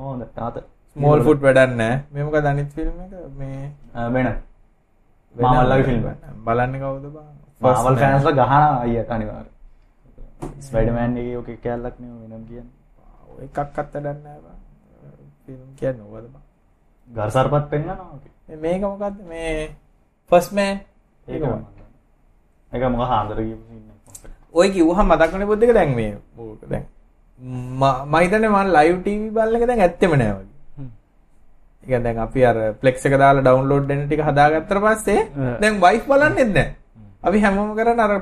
ඕ 0.00 0.12
තාත 0.34 0.54
ස්මෝල් 0.92 1.20
ෆුඩ් 1.22 1.40
වැඩක් 1.42 1.76
නැහැ. 1.76 2.02
මේ 2.12 2.24
මොකද 2.24 2.46
අනිත් 2.46 2.68
ෆිල්ම් 2.68 3.00
එක? 3.00 3.12
මේ 3.38 3.70
වෙන. 4.14 4.28
මාවල්ලගේ 5.34 5.82
ෆිල්ම් 5.82 6.02
බලන්නේ 6.44 6.80
කවුද 6.80 7.06
බං? 7.14 7.26
මාවල් 7.60 7.96
ෆෑන්ස්ලා 7.96 8.32
ගහනවා 8.32 8.80
අයියට 8.80 9.10
අනිවාර්යෙන් 9.10 9.56
ස්පයිඩර්මෑන් 10.60 11.16
එකේ 11.16 11.36
ඔකේ 11.36 11.56
කැලලක් 11.56 11.96
නේ 12.00 12.10
වෙනම් 12.22 12.44
කියන්නේ. 12.44 12.74
වැඩක් 13.94 14.18
නැහැ 14.24 14.40
බං. 14.40 14.56
ෆිල්ම් 15.46 15.68
කියන්නේ 15.76 16.06
බං? 16.26 16.42
ගර්සර්පත් 17.08 17.70
මේ- 17.72 18.60
මේක 18.62 18.82
මොකද්ද? 18.82 19.16
මේ 19.28 19.76
ෆස්ට් 20.30 20.52
මෑන් 20.52 20.78
ඒක 21.28 21.42
කියපු 23.42 23.64
scene 23.68 23.92
එකක්. 23.92 24.54
ඔය 24.54 24.68
මතක් 25.04 25.32
වෙන 25.32 25.46
පොත් 25.46 25.62
එක. 25.62 25.72
දැන් 25.74 26.84
මේ 27.40 27.58
ඕක 27.58 27.80
දැන් 27.80 27.80
ම- 27.80 28.04
මම 28.06 28.16
හිතන්නේ 28.16 28.48
මම 28.48 28.72
ලයිව් 28.72 28.96
ටීවී 29.00 29.30
බලන 29.30 29.54
එක 29.56 29.66
දැන් 29.66 29.80
ඇත්තෙම 29.80 30.10
නෑ 30.12 30.32
වගේ. 30.32 30.46
ඒ 31.82 31.86
කියන්නේ 31.86 32.02
දැන් 32.04 32.18
අපි 32.18 32.44
අර 32.44 32.56
Plex 32.80 33.04
එක 33.06 33.14
දාලා 33.18 33.42
ඩවුන්ලෝඩ් 33.42 33.86
වෙන 33.88 34.00
ටික 34.06 34.20
හදාගත්තට 34.20 34.72
පස්සේ 34.76 35.20
දැන් 35.60 35.80
වයිෆ් 35.80 36.04
බලන්නෙත් 36.06 36.50
නෑ. 36.54 36.68
අපි 37.22 37.38
හැමෝම 37.40 37.74
කරන්නේ 37.76 38.04
අර 38.04 38.20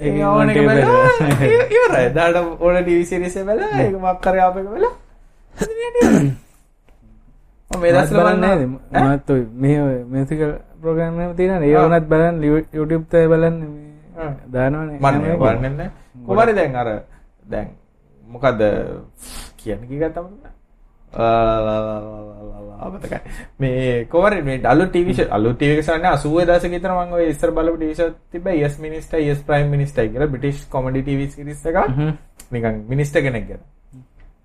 එක 0.00 0.14
එක 0.50 0.56
බලලා 0.56 1.04
ඉ- 1.46 1.68
ඉවරයි. 1.76 2.08
දාට 2.14 2.36
ඕන 2.60 2.76
ටීවී 2.82 3.04
සීරීස් 3.04 3.36
එක 3.36 3.44
බලලා 3.44 3.80
ඒක 3.80 3.94
මක් 3.96 4.20
කරේ 4.20 4.40
ආපෙක 4.40 4.66
බලලා. 4.66 4.92
මම 7.70 7.80
මේ 7.80 7.92
දවස්වල 7.92 8.18
බලන්නේ 8.18 8.66
මත් 8.66 9.28
මේ 9.54 9.78
මියුසිකල් 10.04 10.50
ප්‍රෝග්‍රෑම් 10.80 11.20
එකක් 11.20 11.36
තියෙනවා 11.36 11.62
ඒ 11.62 11.76
වුණත් 11.84 12.06
බලන්න 12.08 12.36
YouTube 12.74 13.04
තේ 13.08 13.26
බලන්න. 13.28 13.56
දානවනේ. 14.52 14.98
මම 14.98 15.38
බලන්නේ 15.38 15.88
කොහමද 16.26 16.54
දැන් 16.56 16.74
අර 16.76 16.88
දැන් 17.50 17.68
මොකද 18.24 18.64
කියන්නේ 19.56 19.88
කී 19.88 19.98
ගත්තම 19.98 20.26
අමතකයි 22.80 23.20
මේ 23.58 24.04
කොහමද 24.06 24.44
මේ 24.44 24.60
අලු 24.64 24.86
ටීවී 24.86 25.14
ෂෝ 25.14 25.28
අලු 25.30 25.52
ටීවී 25.54 25.78
එක 25.78 25.84
සන්නේ 25.84 26.12
80 26.12 26.46
දශක 26.48 26.70
විතර 26.70 26.92
මම 26.92 27.12
ඔය 27.12 27.26
ඉස්සර 27.28 27.50
බලපු 27.50 27.76
ටීවී 27.76 27.94
ෂෝ 27.94 28.10
තිබ්බා 28.30 28.54
Yes 28.60 28.78
Minister 28.78 29.18
Yes 29.24 29.42
Prime 29.42 29.68
Minister 29.68 30.06
කියලා 30.06 30.28
බ්‍රිටිෂ් 30.28 30.68
කොමඩි 30.68 31.02
ටීවී 31.02 31.28
සීරීස් 31.28 31.66
එකක්. 31.66 31.78
නිකන් 32.50 32.80
මිනිස්ටර් 32.88 33.22
කෙනෙක් 33.22 33.48
ගැන. 33.48 33.62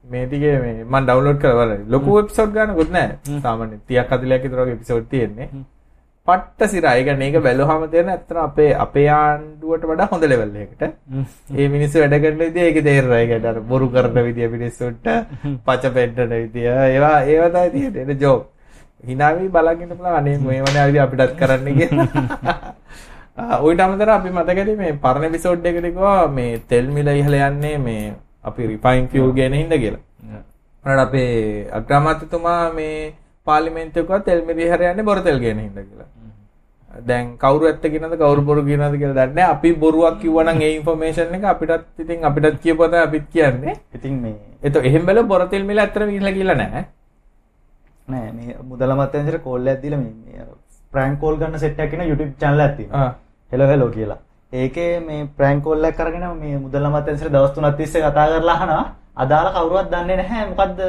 මේ 0.06 0.26
ටිකේ 0.26 0.58
මේ 0.60 0.84
මම 0.84 0.98
ඩවුන්ලෝඩ් 1.02 1.40
කරලා 1.40 1.56
බලලා 1.60 1.86
ලොකු 1.88 2.20
එපිසෝඩ් 2.20 2.52
ගන්නකුත් 2.52 2.92
නැහැ. 2.92 3.40
සාමාන්‍යයෙන් 3.42 3.82
30ක් 3.84 4.12
40ක් 4.12 4.44
විතර 4.44 4.60
වගේ 4.60 4.74
එපිසෝඩ් 4.74 5.08
තියෙන්නේ 5.10 5.50
පට්ට 6.28 6.70
සිරා. 6.70 6.94
ඒ 6.94 7.04
කියන්නේ 7.04 7.22
මේක 7.24 7.44
බැලුවහම 7.44 7.86
තේරෙන 7.90 8.10
ඇත්තට 8.10 8.40
අපේ 8.40 8.72
අපේ 8.78 9.08
ආණ්ඩුවට 9.12 9.86
වඩා 9.86 10.10
හොඳ 10.12 10.26
ලෙවල් 10.26 10.56
එකකට. 10.58 10.84
ඒ 11.56 11.68
මිනිස්සු 11.68 12.02
වැඩ 12.02 12.18
කරන 12.22 12.40
විදිය 12.40 12.64
ඒක 12.64 12.80
තේරෙනවා. 12.84 13.20
ඒ 13.20 13.28
කියන්නේ 13.28 13.52
අර 13.52 13.60
බොරු 13.64 13.90
කරන 13.90 14.20
විදිය 14.22 14.50
මිනිස්සුන්ට 14.50 15.10
පච 15.66 15.94
පෙන්නන 15.94 16.36
විදිය. 16.36 16.68
ඒවා 16.88 17.18
ඒවා 17.24 17.52
තමයි 17.52 17.72
තියෙන්නේ. 17.72 18.06
ඒක 18.06 18.22
ජෝක්. 18.22 18.44
හිනාවි 19.04 19.50
බලන් 19.50 19.82
ඉන්න 19.82 19.94
පුළුවන් 19.94 20.16
අනේ 20.16 20.38
මේ 20.40 20.62
වනේ 20.62 20.82
ආවිද 20.82 20.98
අපිටත් 21.00 21.36
කරන්න 21.38 21.68
කියලා. 21.74 22.58
ඔයිට 23.66 23.82
අමතරව 23.82 24.12
අපි 24.12 24.30
මතකද 24.32 24.78
මේ 24.78 24.94
පරණ 25.00 25.28
එපිසෝඩ් 25.28 25.66
එකේදී 25.66 25.92
කිව්වා 25.92 26.28
මේ 26.30 26.52
තෙල් 26.68 26.88
මිල 26.90 27.12
ඉහළ 27.14 27.38
යන්නේ 27.40 27.78
මේ 27.80 28.14
අපි 28.44 28.68
රිෆයින් 28.68 29.08
ෆියුල් 29.10 29.34
ගැන 29.34 29.54
හින්දා 29.54 29.80
කියලා. 29.80 30.04
මොනවාද 30.84 31.02
අපේ 31.02 31.32
අග්‍රාමාත්‍යතුමා 31.72 32.64
මේ 32.72 32.98
පාර්ලිමේන්තුවකවත් 33.48 34.26
තෙල් 34.28 34.42
මිල 34.48 34.60
ඉහළ 34.66 34.86
යන්නේ 34.92 35.10
බොර 35.10 35.20
තෙල් 35.28 35.40
ගැන 35.44 35.60
හින්දා 35.66 35.86
කියලා. 35.90 36.10
දැන් 37.08 37.38
කවුරු 37.38 37.68
ඇත්ත 37.70 37.86
කියනද 37.94 38.16
කවුරු 38.24 38.42
බොරු 38.50 38.62
කියනද 38.64 38.98
කියලා 39.02 39.28
දන්නේ 39.30 39.48
අපි 39.54 39.74
බොරුවක් 39.84 40.20
කිව්වනම් 40.22 40.62
ඒ 40.68 40.74
ඉන්ෆර්මේෂන් 40.78 41.36
එක 41.38 41.48
අපිටත් 41.54 42.04
ඉතින් 42.04 42.28
අපිටත් 42.30 42.60
කියපුවා 42.64 42.90
තමයි 42.92 43.04
අපිත් 43.08 43.26
කියන්නේ. 43.34 43.76
ඉතින් 43.96 44.14
මේ 44.24 44.36
එතකොට 44.64 44.86
එහෙම 44.90 45.06
බැලුව 45.08 45.28
බොර 45.34 45.42
තෙල් 45.54 45.64
මිල 45.70 45.80
ඇත්තටම 45.80 46.10
ගිහිල්ලා 46.14 46.38
කියලා 46.38 46.60
නැහැ. 46.62 46.86
නෑ 48.08 48.32
මේ 48.38 48.58
මුදල 48.70 48.92
මත්තෙන්සර 49.00 49.38
කෝල් 49.46 49.68
එකක් 49.68 49.82
දීලා 49.84 50.00
මේ 50.04 50.46
ප්‍රෑන්ක් 50.94 51.20
කෝල් 51.20 51.38
ගන්න 51.40 51.60
සෙට් 51.64 51.80
එකක් 51.80 51.92
කියන 51.92 52.08
YouTube 52.12 52.34
channel 52.42 52.66
එකක් 52.66 52.78
තියෙනවා. 52.78 53.10
හෙලෝ 53.52 53.68
හෙලෝ 53.72 53.90
කියලා. 53.96 54.20
ඒකේ 54.52 54.92
මේ 55.08 55.28
ප්‍රෑන්ක් 55.38 55.64
කෝල් 55.64 55.90
එකක් 55.90 56.00
අරගෙන 56.00 56.28
මේ 56.42 56.58
මුදල 56.66 56.86
මත්තෙන්සර 56.94 57.30
දවස් 57.36 57.52
3ක් 57.58 57.78
තිස්සේ 57.80 58.04
කතා 58.06 58.28
කරලා 58.32 58.56
අහනවා. 58.58 58.84
අදාළ 59.18 59.48
කවුරුවත් 59.56 59.92
දන්නේ 59.92 60.18
නැහැ 60.20 60.48
මොකද්ද 60.50 60.80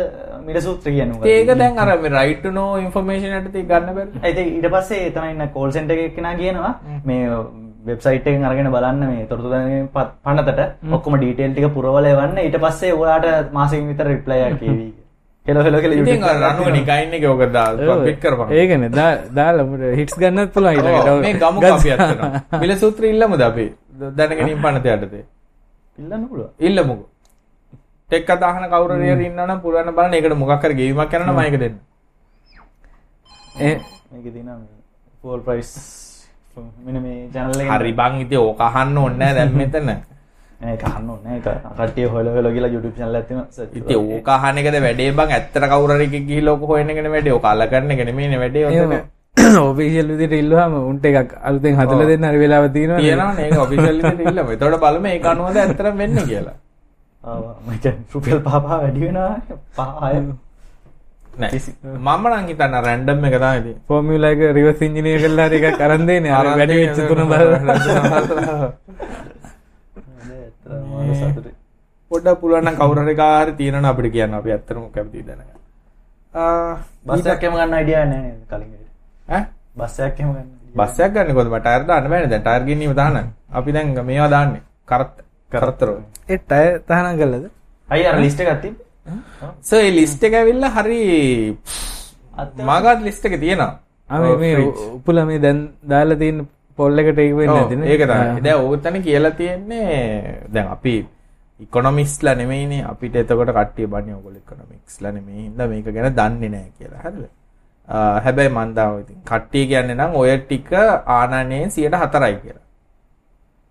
මිල 0.47 0.59
සූත්‍ර 0.61 0.89
කියන්නේ 0.89 1.13
මොකක්ද 1.13 1.29
ඒක 1.33 1.51
දැන් 1.61 1.79
අර 1.79 1.91
මේ 1.99 2.13
right 2.17 2.41
to 2.43 2.51
know 2.51 2.69
information 2.79 3.37
යටතේ 3.39 3.63
ගන්න 3.71 3.95
බැරිද 3.99 4.41
ඒ 4.41 4.47
ඊට 4.47 4.69
පස්සේ 4.75 5.07
එතන 5.11 5.31
ඉන්න 5.31 5.47
කෝල් 5.55 5.73
සෙන්ටර් 5.77 5.95
එකේ 5.97 6.11
කෙනා 6.17 6.35
කියනවා. 6.41 6.73
මේ 7.05 7.31
වෙබ්සයිට් 7.87 8.27
එකෙන් 8.27 8.45
අරගෙන 8.45 8.71
බලන්න 8.75 9.03
මේ 9.07 9.27
තොරතුරු 9.31 9.55
දැනීම 9.55 9.89
පනතට. 9.95 10.61
ඔක්කොම 10.93 11.19
ඩීටේල් 11.19 11.53
ටික 11.53 11.75
පුරවලා 11.79 12.13
එවන්න. 12.13 12.39
ඊට 12.45 12.61
පස්සේ 12.67 12.93
ඔයාලට 12.95 13.53
මාසෙකින් 13.53 13.89
විතර 13.93 14.13
රිප්ලයි 14.13 14.43
එකක් 14.51 14.63
ඒවි 14.65 14.87
හෙලෝ 15.47 15.63
හෙලෝ 15.63 15.81
කියලා 15.81 16.03
ඉතින් 16.03 16.29
අර 16.29 16.39
රණුව 16.43 16.71
නිකයින් 16.75 17.19
එකේ 17.19 17.33
ඔක 17.35 17.43
දාලා 17.53 17.99
පිට 18.05 18.23
කරපන්. 18.23 18.49
ඒකනේ 18.53 18.91
දාලා 19.39 19.95
හිට්ස් 20.01 20.19
ගන්නත් 20.21 20.55
පුළුවන් 20.55 20.75
ඊළඟට 20.77 21.27
මේ 21.27 21.35
ගමු 21.43 21.67
අපි 21.73 21.93
අත්තනවා 21.97 22.63
මිල 22.63 22.79
සූත්‍ර 22.85 23.13
ඉල්ලමුද 23.15 23.51
අපි? 23.51 23.67
දැනගැනීම 24.21 24.63
පනත 24.65 24.97
යටතේ. 24.97 25.29
ඉල්ලන්න 25.99 26.25
පුළුවන්. 26.31 26.51
ඉල්ලමුකෝ 26.61 27.15
ටෙක් 28.11 28.23
කතා 28.25 28.49
අහන 28.49 28.65
කවුරු 28.71 28.95
හරි 28.97 29.27
ඉන්නවනම් 29.27 29.61
පුළුවන් 29.61 29.95
බලන්න 29.95 30.15
ඒකට 30.15 30.35
මොකක් 30.37 30.65
හරි 30.65 30.75
ගෙවීමක් 30.75 31.09
කරන්න 31.11 31.31
මම 31.33 31.41
ඒක 31.41 31.57
දෙන්න. 31.59 31.77
ඒ 33.59 33.75
මේකේ 34.11 34.33
තියෙනවා 34.35 34.59
ෆෝල් 35.23 35.41
ප්‍රයිස් 35.41 35.71
මෙන්න 36.85 36.99
මේ 37.03 37.17
channel 37.33 37.57
එකේ 37.57 37.79
හරි 37.79 37.93
බං 37.93 38.21
ඉතින් 38.25 38.39
ඕක 38.41 38.61
අහන්න 38.63 38.99
ඕනේ 38.99 39.19
නැහැ 39.19 39.35
දැන් 39.39 39.57
මෙතන. 39.61 39.89
ඒක 40.65 40.85
අහන්න 40.85 41.11
ඕනේ 41.11 41.35
ඒක 41.39 41.49
කට්ටිය 41.73 42.07
හොල 42.07 42.29
හොල 42.29 42.49
ගිහලා 42.49 42.71
YouTube 42.71 42.95
channel 42.95 43.19
එකක් 43.19 43.27
තියෙනවා 43.29 43.67
ඉතින් 43.75 43.99
ඕක 44.13 44.29
අහන 44.31 44.61
එකද 44.63 44.79
වැඩේ 44.85 45.09
බං 45.13 45.33
ඇත්තට 45.33 45.67
කවුරු 45.73 45.97
හරි 45.97 46.07
ගිහිල්ලා 46.13 46.55
ඕක 46.55 46.69
හොයන 46.71 46.93
එකනේ 46.95 47.15
වැඩේ 47.15 47.35
ඕක 47.39 47.49
අල්ල 47.53 47.67
ගන්න 47.67 47.91
එක 47.91 48.05
නෙමෙයිනේ 48.11 48.41
වැඩේ 48.43 48.65
ඔතන. 48.69 48.95
ඔෆිසිල් 49.63 50.07
විදිහට 50.13 50.37
ඉල්ලුවාම 50.37 50.79
උන්ට 50.83 51.11
එකක් 51.13 51.35
අලුතෙන් 51.43 51.75
හදලා 51.81 52.07
දෙන්න 52.07 52.29
හරි 52.31 52.39
වෙලාව 52.45 52.69
තියෙනවා. 52.71 53.01
තියෙනවා 53.01 53.35
නේ 53.35 53.49
ඒක 53.49 53.59
ඔෆිසිල් 53.59 53.99
විදිහට 53.99 54.31
ඉල්ලමු. 54.31 54.51
එතකොට 54.53 54.81
බලමු 54.85 55.13
ඒක 55.13 55.29
අනුවද 55.33 55.57
ඇත්තටම 55.57 55.99
වෙන්නේ 56.05 56.27
කියලා. 56.31 56.57
මචන් 57.27 57.97
රුපියල් 58.13 58.41
පහපා 58.41 58.61
වැඩි 58.63 59.01
වෙනවා. 59.01 59.35
පහය 59.77 60.17
නෑ. 61.37 61.59
මම 61.99 62.25
නම් 62.25 62.47
හිතන්න 62.49 62.75
රැන්ඩම් 62.87 63.25
එක 63.27 63.35
තමයි 63.37 63.59
ඉතින් 63.61 63.77
ෆෝමියුලා 63.89 64.31
එක 64.31 64.41
රිවර්ස් 64.57 64.81
ඉන්ජිනියර් 64.83 65.21
කරලා 65.23 65.49
හරි 65.49 65.59
එකක් 65.63 65.81
අරන් 65.83 66.07
දෙන්නේ. 66.07 66.33
අර 66.33 66.47
වැඩි 66.55 66.77
වෙච්ච 66.81 66.99
තුන 67.09 67.23
බලලා 67.31 68.73
පොඩ්ඩක් 72.11 72.39
පුළුවන් 72.41 72.65
නම් 72.65 72.77
කවුරු 72.77 73.01
හරි 73.03 73.15
කාරි 73.17 73.53
තියෙනවනේ 73.59 73.91
අපිට 73.91 74.13
කියන්න. 74.13 74.35
අපි 74.35 74.49
ඇත්තටම 74.53 74.87
කැමතියි 74.95 75.27
දැනගන්න. 75.27 75.59
ආ 76.35 76.75
බස් 77.07 77.27
එකක් 77.27 77.43
එහෙම 77.43 77.55
ගන්න 77.55 77.75
අයිඩියා 77.75 78.05
නැහැ 78.05 78.23
නේද 78.25 78.43
කලින් 78.51 78.71
ඈ? 79.29 79.43
බස් 79.75 79.97
එකක් 80.01 80.21
එහෙම 80.21 80.31
ගන්න 80.33 80.49
බස් 80.75 80.95
එකක් 81.01 81.13
ගන්න 81.15 81.35
කොහොමද? 81.35 81.51
මට 81.51 81.63
ටයර් 81.65 81.83
දාන්න 81.91 82.09
බෑනේ. 82.11 82.31
දැන් 82.33 82.43
ටයර් 82.43 82.63
ගෙන්නීම 82.69 82.95
දාන්න. 82.95 83.27
අපි 83.51 83.71
දැන් 83.73 83.89
මේවා 84.07 84.31
දාන්නේ. 84.31 84.63
කරත් 84.87 85.26
කරතර. 85.53 85.89
ඒ 86.29 86.39
ටයර් 86.39 86.73
තහනම් 86.89 87.17
කළාද? 87.21 87.47
අයියා 87.89 88.13
අර 88.13 88.21
ලිස්ට් 88.25 88.41
එකක් 88.43 88.61
තිබ්බේ. 88.63 88.87
සෝ 89.69 89.81
ඒ 89.81 89.93
ලිස්ට් 89.99 90.23
එක 90.29 90.35
ඇවිල්ලා 90.35 90.75
හරි 90.77 91.01
මාගාට 92.71 93.03
ලිස්ට් 93.09 93.27
එක 93.27 93.41
තියෙනවා. 93.41 93.73
මේ 94.43 94.55
උපුල 94.97 95.25
මේ 95.25 95.39
දැන් 95.39 95.61
දාලා 95.93 96.19
තියෙන 96.23 96.47
පොල් 96.79 96.99
එකට 96.99 97.19
ඒක 97.19 97.37
වෙන්නේ 97.37 97.61
නැතිනේ. 97.61 97.93
ඒක 97.93 98.03
තමයි. 98.11 98.43
දැන් 98.45 98.59
ඕකතන 98.65 99.03
කියලා 99.09 99.35
තියෙන්නේ 99.41 99.89
දැන් 100.55 100.69
අපි 100.77 100.95
ඉකොනොමික්ස්ලා 101.61 102.35
නෙමෙයිනේ 102.35 102.83
අපිට 102.91 103.17
එතකොට 103.17 103.51
කට්ටිය 103.57 103.87
බන්නේ 103.87 104.15
ඔයගොල්ලෝ 104.19 104.43
ඉකොනොමික්ස්ලා 104.45 105.13
නෙමෙයි 105.13 105.43
හින්දා 105.49 105.69
මේක 105.73 105.89
ගැන 105.97 106.15
දන්නේ 106.19 106.51
නැහැ 106.55 106.73
කියලා. 106.79 107.03
හරිද? 107.05 107.25
හැබැයි 108.25 108.51
මන් 108.51 108.75
දාව 108.77 109.01
ඉතින් 109.01 109.19
කට්ටිය 109.31 109.65
කියන්නේ 109.71 109.97
නම් 109.97 110.21
ඔය 110.21 110.31
ටික 110.39 110.71
ආනනේ 111.17 111.65
104යි 111.67 112.37
කියලා. 112.43 112.66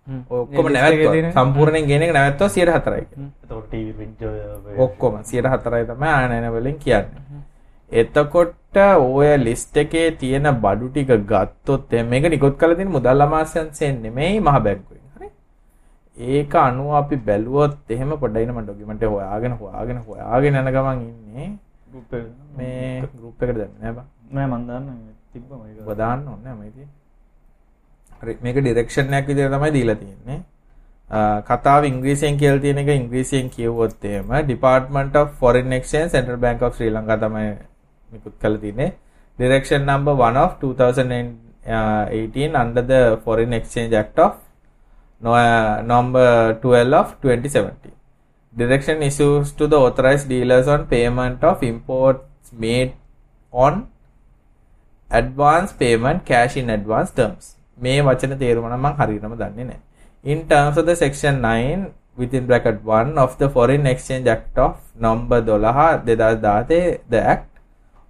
ඔක්කොම 0.06 0.66
නැවැත්තුවා 0.72 1.32
සම්පූර්ණයෙන් 1.36 1.86
ගෙන 1.90 2.02
එක 2.02 2.12
නැවැත්තුවා 2.16 2.52
104යි 2.54 3.06
කියලා. 3.06 3.30
එතකොට 3.42 3.66
ටීවී 3.66 3.94
ප්‍රින්ට් 3.98 4.20
ඔක්කොම 4.84 5.12
104යි 5.22 5.86
තමයි 5.90 6.08
ආනන 6.14 6.46
වලින් 6.56 6.78
කියන්නේ. 6.84 7.42
එතකොට 7.90 8.76
ඔය 8.98 9.28
ලිස්ට් 9.38 9.76
එකේ 9.82 10.08
තියෙන 10.20 10.46
බඩු 10.64 10.86
ටික 10.90 11.10
ගත්තොත් 11.32 11.90
මේක 12.10 12.24
නිකුත් 12.30 12.54
කරලා 12.60 12.78
තියෙන 12.78 12.92
මුදල් 12.96 13.20
අමාත්‍යාංශයෙන් 13.26 14.02
නෙමෙයි 14.02 14.40
මහ 14.40 14.56
බැංකුවෙන්. 14.66 15.04
හරි. 15.16 15.28
ඒක 16.16 16.54
අනුව 16.54 16.94
අපි 17.00 17.16
බැලුවොත් 17.28 17.90
එහෙම 17.90 18.10
ඩොකියුමන්ට් 18.16 19.02
එක 19.02 19.10
හොයාගෙන 19.16 19.52
හොයාගෙන 19.60 19.98
හොයාගෙන 20.08 20.60
යන 20.60 20.68
ගමන් 20.76 20.98
ඉන්නේ 21.08 21.48
මේ 22.56 23.02
ගෲප් 23.02 23.42
එකට 23.42 23.58
දැම්මේ 23.58 23.80
නෑ 23.82 23.92
බං. 23.96 24.06
නෑ 24.34 24.46
මන් 24.46 24.62
දන්නේ 24.68 25.14
තිබ්බම 25.32 25.60
ඒක. 25.66 25.82
ඔබ 25.82 25.90
දාන්න 26.02 26.28
ඕනේ 26.28 26.44
නෑ 26.44 26.56
මම 26.56 26.62
හරි 26.68 26.86
මේක 28.42 28.56
ඩිරෙක්ෂන් 28.56 29.14
එකක් 29.14 29.26
විදිහට 29.28 29.52
තමයි 29.52 29.70
දීලා 29.70 29.94
තියෙන්නේ. 29.94 30.36
කතාව 31.46 31.84
ඉංග්‍රීසියෙන් 31.84 32.36
කියලා 32.36 32.60
තියෙන 32.60 32.78
එක 32.78 32.88
ඉංග්‍රීසියෙන් 32.88 33.48
කියවුවොත් 33.48 34.04
එහෙම 34.04 34.30
Department 34.48 35.16
of 35.16 35.28
Foreign 35.40 35.72
Exchange 35.72 36.10
Central 36.10 36.36
Bank 36.36 36.62
of 36.62 36.74
Sri 36.76 36.90
Lanka 36.90 37.16
තමයි 37.16 37.50
නිකුත් 38.12 38.34
කරලා 38.42 38.58
තියෙන්නේ. 38.58 38.92
Direction 39.38 39.84
number 39.84 40.14
1 40.14 40.36
of 40.36 40.50
2018 40.60 42.56
under 42.56 42.82
the 42.82 43.20
Foreign 43.24 43.52
Exchange 43.52 43.94
Act 43.94 44.18
of 44.18 44.32
number 45.86 46.54
12 46.62 46.92
of 46.92 47.06
2017. 47.22 47.92
Direction 48.54 49.02
issues 49.02 49.52
to 49.52 49.66
the 49.66 49.76
authorized 49.76 50.28
dealers 50.28 50.66
on 50.66 50.86
payment 50.86 51.44
of 51.44 51.62
imports 51.62 52.52
made 52.52 52.92
on 53.52 53.86
advance 55.10 55.72
payment 55.72 56.24
cash 56.24 56.56
in 56.56 56.70
advance 56.70 57.10
terms. 57.10 57.55
මේ 57.78 58.00
වචන 58.00 58.38
තේරුම 58.38 58.66
නම් 58.68 58.80
මම 58.84 58.94
හරියටම 59.00 59.34
දන්නේ 59.42 59.64
නැහැ. 59.64 59.78
In 60.24 60.38
terms 60.48 60.76
of 60.76 60.84
the 60.86 60.96
section 60.96 61.34
9 61.40 61.82
within 62.16 62.46
bracket 62.46 62.78
1 62.84 63.18
of 63.24 63.36
the 63.38 63.48
Foreign 63.48 63.86
Exchange 63.86 64.26
Act 64.26 64.58
of 64.58 64.74
number 65.06 65.38
12 65.40 66.06
2010 66.06 66.98
the 67.12 67.20
act 67.34 67.50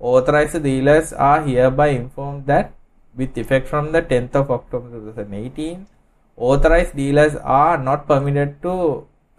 authorized 0.00 0.62
dealers 0.62 1.12
are 1.12 1.40
hereby 1.42 1.88
informed 1.88 2.46
that 2.46 2.72
with 3.14 3.36
effect 3.36 3.66
from 3.72 3.92
the 3.92 4.02
10th 4.12 4.34
of 4.34 4.50
October 4.50 4.88
2018 4.88 5.86
authorized 6.38 6.94
dealers 7.02 7.36
are 7.60 7.76
not 7.88 8.06
permitted 8.06 8.50
to 8.62 8.74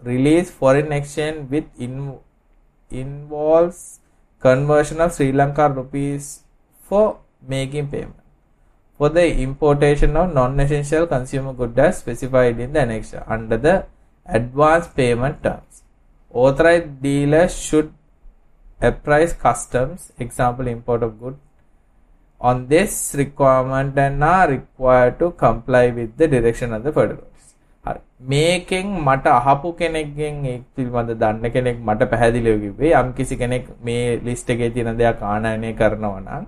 release 0.04 0.50
foreign 0.52 0.92
exchange 0.92 1.50
with 1.50 1.66
in, 1.80 1.96
involves 2.92 4.00
conversion 4.40 5.00
of 5.02 5.14
Sri 5.14 5.32
Lanka 5.32 5.70
rupees 5.70 6.42
for 6.90 7.06
making 7.56 7.88
payment 7.88 8.27
for 8.98 9.10
the 9.10 9.26
importation 9.38 10.18
of 10.18 10.34
non-essential 10.34 11.06
consumer 11.08 11.54
goods 11.54 11.78
as 11.78 12.00
specified 12.00 12.60
in 12.60 12.74
the 12.74 12.80
annexure 12.80 13.24
under 13.28 13.58
the 13.58 13.76
advance 14.28 14.88
payment 14.88 15.44
terms. 15.44 15.84
Authorized 16.34 17.02
dealers 17.02 17.58
should 17.58 17.94
apprise 18.82 19.34
customs, 19.34 20.12
example 20.20 20.68
import 20.68 21.04
of 21.04 21.20
good 21.20 21.38
on 22.42 22.68
this 22.68 23.16
requirement 23.18 23.98
and 23.98 24.24
are 24.24 24.50
required 24.50 25.18
to 25.20 25.32
comply 25.32 25.90
with 25.90 26.16
the 26.18 26.28
direction 26.28 26.74
of 26.74 26.84
the 26.84 26.92
federal 26.92 27.20
office. 27.20 27.48
හරි. 27.86 28.00
මේකෙන් 28.32 28.88
මට 29.08 29.26
අහපු 29.40 29.74
කෙනෙක්ගෙන් 29.80 30.46
ඒ 30.46 30.56
පිළිබඳ 30.76 31.12
දන්න 31.22 31.52
කෙනෙක් 31.56 31.78
මට 31.88 32.10
පැහැදිලිව 32.12 32.56
කිව්වේ 32.64 32.94
යම් 33.02 33.10
කිසි 33.18 33.36
කෙනෙක් 33.38 33.66
මේ 33.82 33.98
ලිස්ට් 34.28 34.50
එකේ 34.50 34.70
තියෙන 34.76 34.98
දෙයක් 35.02 35.22
ආනයනය 35.34 35.74
කරනවා 35.82 36.20
නම් 36.20 36.46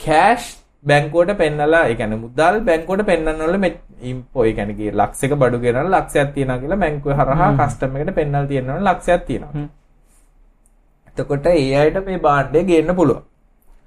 කෑෂ් 0.00 0.65
බැංකුවට 0.86 1.32
පෙන්නලා 1.38 1.84
කියන්නේ 1.90 2.18
මුදල් 2.18 2.60
බැංකුවට 2.60 3.06
පෙන්නනවල 3.06 3.58
මේ 3.58 3.72
ඉම්පෝ 4.02 4.44
ඒ 4.44 4.52
කියන්නේ 4.52 4.78
ගිය 4.80 4.92
ලක්ෂයක 4.92 5.34
බඩු 5.34 5.58
ගෙනන 5.58 5.90
ලක්ෂයක් 5.90 6.32
තියනවා 6.34 6.58
කියලා 6.58 6.80
බැංකුවේ 6.84 7.16
හරහා 7.16 7.50
කස්ටමර් 7.60 8.00
එකට 8.00 8.14
පෙන්නලා 8.14 8.46
තියෙනවා 8.46 8.84
ලක්ෂයක් 8.88 9.26
තියෙනවා. 9.26 9.66
එතකොට 11.10 11.46
ඒ 11.46 11.76
අයට 11.76 11.98
මේ 12.06 12.18
භාණ්ඩය 12.20 12.64
ගේන්න 12.64 12.96
පුළුවන්. 12.96 13.22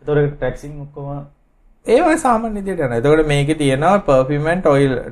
එතකොට 0.02 0.36
ටැක්සින් 0.36 0.82
ඔක්කොම 0.82 1.08
ඒ 1.86 2.02
වගේ 2.02 2.18
සාමාන්‍ය 2.18 2.56
විදිහට 2.56 2.82
යනවා. 2.82 2.98
එතකොට 2.98 3.28
මේකේ 3.28 3.56
තියෙනවා 3.56 4.00
perfume 4.02 4.52
and 4.52 4.64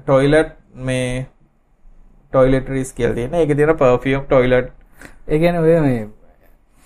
toilet 0.06 0.52
මේ 0.82 1.28
toiletries 2.34 2.94
කියලා 2.94 3.16
තියෙන. 3.16 3.34
ඒකේ 3.36 3.56
තියෙන 3.56 3.78
perfume 3.78 4.26
toilet 4.30 4.68
ඒ 5.28 5.40
කියන්නේ 5.40 5.62
ඔය 5.62 5.80
මේ 5.82 6.04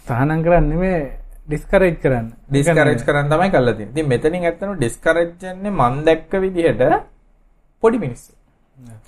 තහනම් 0.06 0.44
කරන්නේ 0.44 0.78
මේ 0.78 1.21
ඩිස්කරේජ් 1.52 1.96
කරන්න 2.04 2.28
ඩිස්කරේජ් 2.50 3.00
කරන්න 3.08 3.32
තමයි 3.32 3.50
කරලා 3.56 3.74
තියෙන්නේ. 3.74 3.94
ඉතින් 3.94 4.12
මෙතනින් 4.12 4.44
ඇත්තටම 4.44 4.76
ඩිස්කරේජ් 4.76 5.32
යන්නේ 5.54 5.74
මන් 5.74 6.06
දැක්ක 6.06 6.38
විදිහට 6.44 6.84
පොඩි 7.84 8.00
මිනිස්සු. 8.04 8.32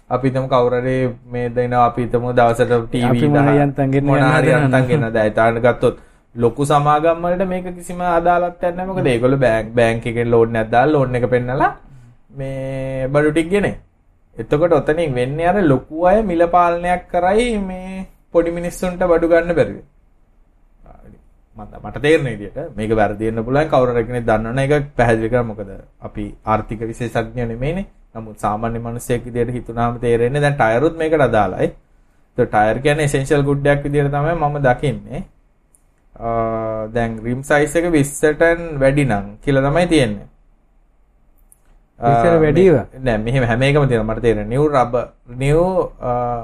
අපි 0.10 0.26
හිතමු 0.30 0.48
කවුරු 0.48 0.80
හරි 0.80 0.98
මේ 1.28 1.46
දෙනවා 1.50 1.86
අපි 1.86 2.02
හිතමු 2.06 2.34
දවසට 2.40 2.74
ටීවී 2.88 3.30
මොන 4.10 4.26
හරි 4.30 4.52
යන්තම් 4.58 4.90
ගෙන්න 4.90 5.08
දැන් 5.14 5.62
ගත්තොත් 5.62 6.04
ලොකු 6.36 6.66
සමාගම් 6.66 7.26
වලට 7.26 7.48
මේක 7.48 7.70
කිසිම 7.78 8.02
අදාළත්වයක් 8.10 8.76
නැහැ 8.76 8.90
මොකද 8.90 9.08
ඒගොල්ලෝ 9.08 9.42
බෑන්ක් 9.46 9.74
බෑන්ක් 9.80 10.06
එකෙන් 10.12 10.32
ලෝන් 10.32 10.56
එකක් 10.56 10.72
දාලා 10.72 10.94
ලෝන් 10.96 11.16
එක 11.16 11.28
පෙන්නලා 11.30 11.72
මේ 12.32 13.08
බඩු 13.08 13.32
ටික 13.32 13.50
ගෙනේ. 13.50 13.76
එතකොට 14.36 14.74
ඔතනින් 14.74 15.14
වෙන්නේ 15.14 15.48
අර 15.48 15.58
ලොකු 15.64 16.06
අය 16.06 16.20
මිල 16.24 16.44
පාලනයක් 16.56 17.04
කරයි 17.12 17.50
මේ 17.62 18.06
පොඩි 18.34 18.52
මිනිස්සුන්ට 18.52 19.04
බඩු 19.04 19.32
ගන්න 19.32 19.56
බැරි 19.60 19.76
මට 21.56 22.02
තේරෙන 22.02 22.26
විදිහට 22.26 22.76
මේක 22.76 22.92
වැරදි 22.92 23.26
වෙන්න 23.26 23.46
පුළුවන් 23.46 23.70
කවුරු 23.70 23.94
හරි 23.94 24.06
කෙනෙක් 24.06 24.26
දන්නවනේ 24.26 24.66
ඒක 24.68 24.86
පැහැදිලි 24.98 25.30
කරා 25.30 25.44
මොකද 25.44 25.70
අපි 26.02 26.26
ආර්ථික 26.46 26.82
විශේෂඥ 26.82 27.46
නෙමෙයිනේ. 27.46 27.86
නමුත් 28.16 28.38
සාමාන්‍ය 28.38 28.80
මිනිස්සෙක් 28.80 29.26
විදිහට 29.26 29.54
හිතුනාම 29.54 30.00
තේරෙන්නේ 30.00 30.42
දැන් 30.42 30.56
ටයරුත් 30.56 30.98
මේකට 30.98 31.22
අදාළයි. 31.22 31.70
ඒ 32.38 32.46
ටයර් 32.46 32.78
කියන්නේ 32.80 33.06
එසෙන්ෂල් 33.06 33.44
ගුඩ් 33.44 33.66
එකක් 33.68 33.84
විදිහට 33.84 34.12
තමයි 34.12 34.36
මම 34.36 34.60
දකින්නේ. 34.62 35.24
දැන් 36.94 37.12
රිම් 37.24 37.42
සයිස් 37.44 37.76
එක 37.76 37.86
20ට 37.88 38.44
වැඩි 38.80 39.06
නම් 39.06 39.26
කියලා 39.42 39.66
තමයි 39.70 39.88
තියෙන්නේ. 39.88 40.28
විතර 42.00 42.38
වැඩිව 42.40 42.76
නෑ 43.00 43.18
මෙහෙම 43.20 43.44
හැම 43.46 43.62
එකම 43.62 43.86
තියෙනවා 43.88 44.14
මට 44.14 44.22
තේරෙන්නේ 44.22 44.54
new 44.54 44.66
rubber 44.68 45.06
new 45.28 45.62
uh, 46.02 46.42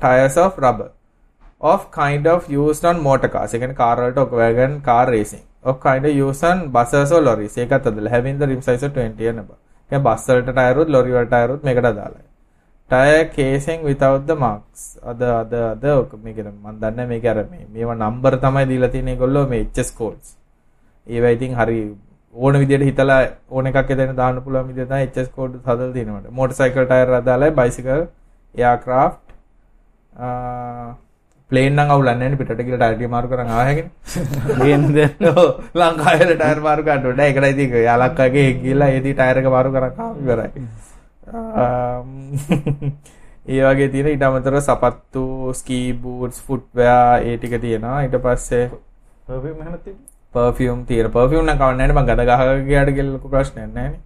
tires 0.00 0.36
of 0.36 0.58
rubber 0.58 0.88
of 1.60 1.90
kind 1.90 2.26
of 2.26 2.48
used 2.50 2.84
on 2.90 3.02
motor 3.08 3.28
cars. 3.28 3.54
ඒ 3.54 3.58
කියන්නේ 3.58 3.74
කාර් 3.74 3.96
වලට 4.02 4.18
ඔක 4.18 4.32
wagon 4.42 4.80
car 4.88 5.06
racing. 5.16 5.44
of 5.64 5.76
kind 5.80 6.04
of 6.06 6.12
used 6.24 6.44
on 6.50 6.58
buses 6.76 7.12
or 7.12 7.22
lorries. 7.28 7.56
ඒකත් 7.58 7.86
අදලා 7.92 8.10
having 8.16 8.38
the 8.38 8.46
rim 8.46 8.62
size 8.68 8.84
of 8.86 8.92
20 8.94 9.28
and 9.30 9.38
above. 9.44 9.60
කියන්නේ 9.90 10.02
bus 10.08 10.26
වලට 10.30 10.50
ටයරුත් 10.58 10.88
lorry 10.96 11.12
වලට 11.16 11.32
ටයරුත් 11.32 11.64
මේකට 11.68 11.88
අදාළයි. 11.92 12.22
tire 12.90 13.24
casing 13.36 13.80
without 13.88 14.22
the 14.30 14.36
marks. 14.44 14.82
අද 15.10 15.22
අද 15.22 15.52
අද 15.72 15.84
ඔක 15.94 16.12
මේක 16.26 16.38
මම 16.44 16.68
දන්නේ 16.84 17.06
මේක 17.12 17.26
අර 17.32 17.38
මේ 17.50 17.66
මේවා 17.74 17.94
නම්බර් 18.02 18.34
තමයි 18.44 18.64
දීලා 18.70 18.92
තියෙන්නේ 18.94 19.16
ඒගොල්ලෝ 19.16 19.44
මේ 19.52 19.64
HS 19.64 19.90
codes. 19.98 20.28
ඒවා 21.06 21.34
ඉතින් 21.36 21.52
හරි 21.60 21.78
ඕන 22.34 22.54
විදිහට 22.62 22.86
හිතලා 22.90 23.20
ඕන 23.50 23.66
එකක් 23.72 23.90
එතන 23.96 24.16
දාන්න 24.22 24.40
පුළුවන් 24.46 24.68
විදිහ 24.70 24.86
තමයි 24.92 25.06
HS 25.10 25.28
code 25.36 25.56
හදලා 25.66 25.92
තියෙනවට. 25.96 26.30
motorcycle 26.40 26.86
tire 26.92 27.14
අදාළයි 27.20 27.50
bicycle 27.60 28.02
aircraft 28.54 29.24
ප්ලේන් 31.50 31.74
නම් 31.74 31.88
අවුලන්නේ 31.88 32.18
නැහැ 32.18 32.36
පිටට 32.36 32.60
ගිහලා 32.60 32.78
ටයර් 32.82 32.96
ටික 32.96 33.10
මාරු 33.10 33.28
කරන් 33.28 33.48
ආව 33.48 33.60
හැකිනේ. 33.60 33.90
ගේන්නද? 34.60 34.96
ඔව් 35.32 35.38
ලංකාවේ 35.74 36.32
ටයර් 36.32 36.60
මාරු 36.60 36.82
ගන්න 36.82 37.06
ඕනේ. 37.06 37.26
ඒකයි 37.28 37.50
ඉතින් 37.54 37.70
යාලක්කගේ 37.82 38.52
ගිහලා 38.58 38.90
ඒදී 38.90 39.14
ටයර් 39.14 39.38
එක 39.38 39.48
මාරු 39.48 39.76
ආව 39.78 40.16
ඉවරයි. 40.18 40.50
ඒ 43.48 43.64
වගේ 43.64 43.88
තියෙන 43.88 44.08
ඊට 44.08 44.22
අමතරව 44.22 44.60
සපත්තු, 44.60 45.52
ස්කී 45.54 45.94
බූට්ස්, 45.94 46.42
ෆුට්වෙයා 46.42 47.20
ඒ 47.20 47.36
ටික 47.36 47.60
තියෙනවා. 47.60 48.02
ඊට 48.02 48.20
පස්සේ 48.20 48.70
පර්ෆියුම් 49.26 49.78
තියෙනවා. 49.78 50.08
පර්ෆියුම් 50.34 50.86
තියෙන. 50.86 51.10
පර්ෆියුම් 51.10 51.44
නම් 51.44 51.58
කවන්නේ 51.58 51.76
නැහැ 51.80 51.96
මං 51.96 52.06
ගඳ 52.08 52.20
ගහක 52.28 52.66
ගියාට 52.66 52.92
කියලා 52.92 53.12
ලොකු 53.12 53.28
ප්‍රශ්නයක් 53.30 53.72
නැහැ 53.72 54.00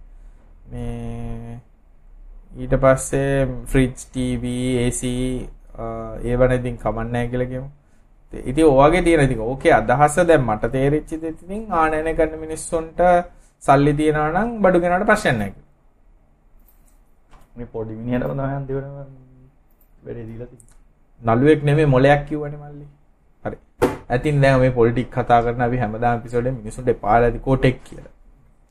මේ 0.67 1.59
ඊට 2.55 2.77
පස්සේ 2.77 3.47
ෆ්‍රිජ් 3.65 3.93
ටීවී 3.93 4.85
AC 5.77 6.25
ඒවන 6.25 6.51
ඉතින් 6.51 6.77
කමන්නෑ 6.77 7.27
කියලා 7.27 7.47
කියමු. 7.47 7.69
ඉතින් 8.33 8.65
ඔයගේ 8.65 9.01
තියෙන 9.01 9.23
ඉතින් 9.23 9.39
ඕකේ 9.41 9.73
අදහස 9.73 10.15
දැන් 10.27 10.41
මට 10.41 10.71
තේරිච්ච 10.71 11.11
දේ 11.21 11.29
ඉතින් 11.31 11.61
ආනයන 11.71 12.15
කරන 12.15 12.39
මිනිස්සුන්ට 12.39 12.99
සල්ලි 13.63 13.93
තියනවා 13.93 14.31
නම් 14.31 14.49
බඩු 14.61 14.79
ගෙනාට 14.79 15.05
ප්‍රශ්න 15.05 15.37
නැහැ. 15.39 15.53
මේ 17.55 17.67
පොඩි 17.67 17.93
මිනිහටම 17.95 18.31
තමයි 18.31 18.55
අන්තිමට 18.55 18.87
වැඩේ 20.03 20.25
දීලා 20.25 20.47
තියෙන්නේ. 20.47 20.75
නළුවෙක් 21.21 21.63
නෙමෙයි 21.63 21.85
මොලයක් 21.85 22.21
කිව්වනේ 22.29 22.59
මල්ලි. 22.59 22.85
හරි. 23.45 23.57
ඇතින් 24.09 24.41
දැන් 24.41 24.59
මේ 24.59 24.71
පොලිටික් 24.71 25.09
කතා 25.09 25.41
කරන 25.43 25.61
අපි 25.61 25.77
හැමදාම 25.77 26.19
එපිසෝඩ් 26.19 26.45
එකේ 26.45 26.59
මිනිස්සුන්ට 26.59 26.89
එපාලා 26.89 27.27
ඇති 27.29 27.39
කොටෙක් 27.39 27.83
කියලා. 27.83 28.13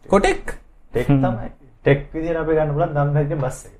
කොටෙක්? 0.07 0.45
ටෙක් 0.93 1.07
තමයි. 1.07 1.51
ටෙක් 1.83 2.01
විදියට 2.13 2.41
අපි 2.43 2.53
ගන්න 2.57 2.73
පුළුවන් 2.73 2.95
නම් 2.95 3.13
නැති 3.13 3.37
බස් 3.37 3.59
එක. 3.67 3.75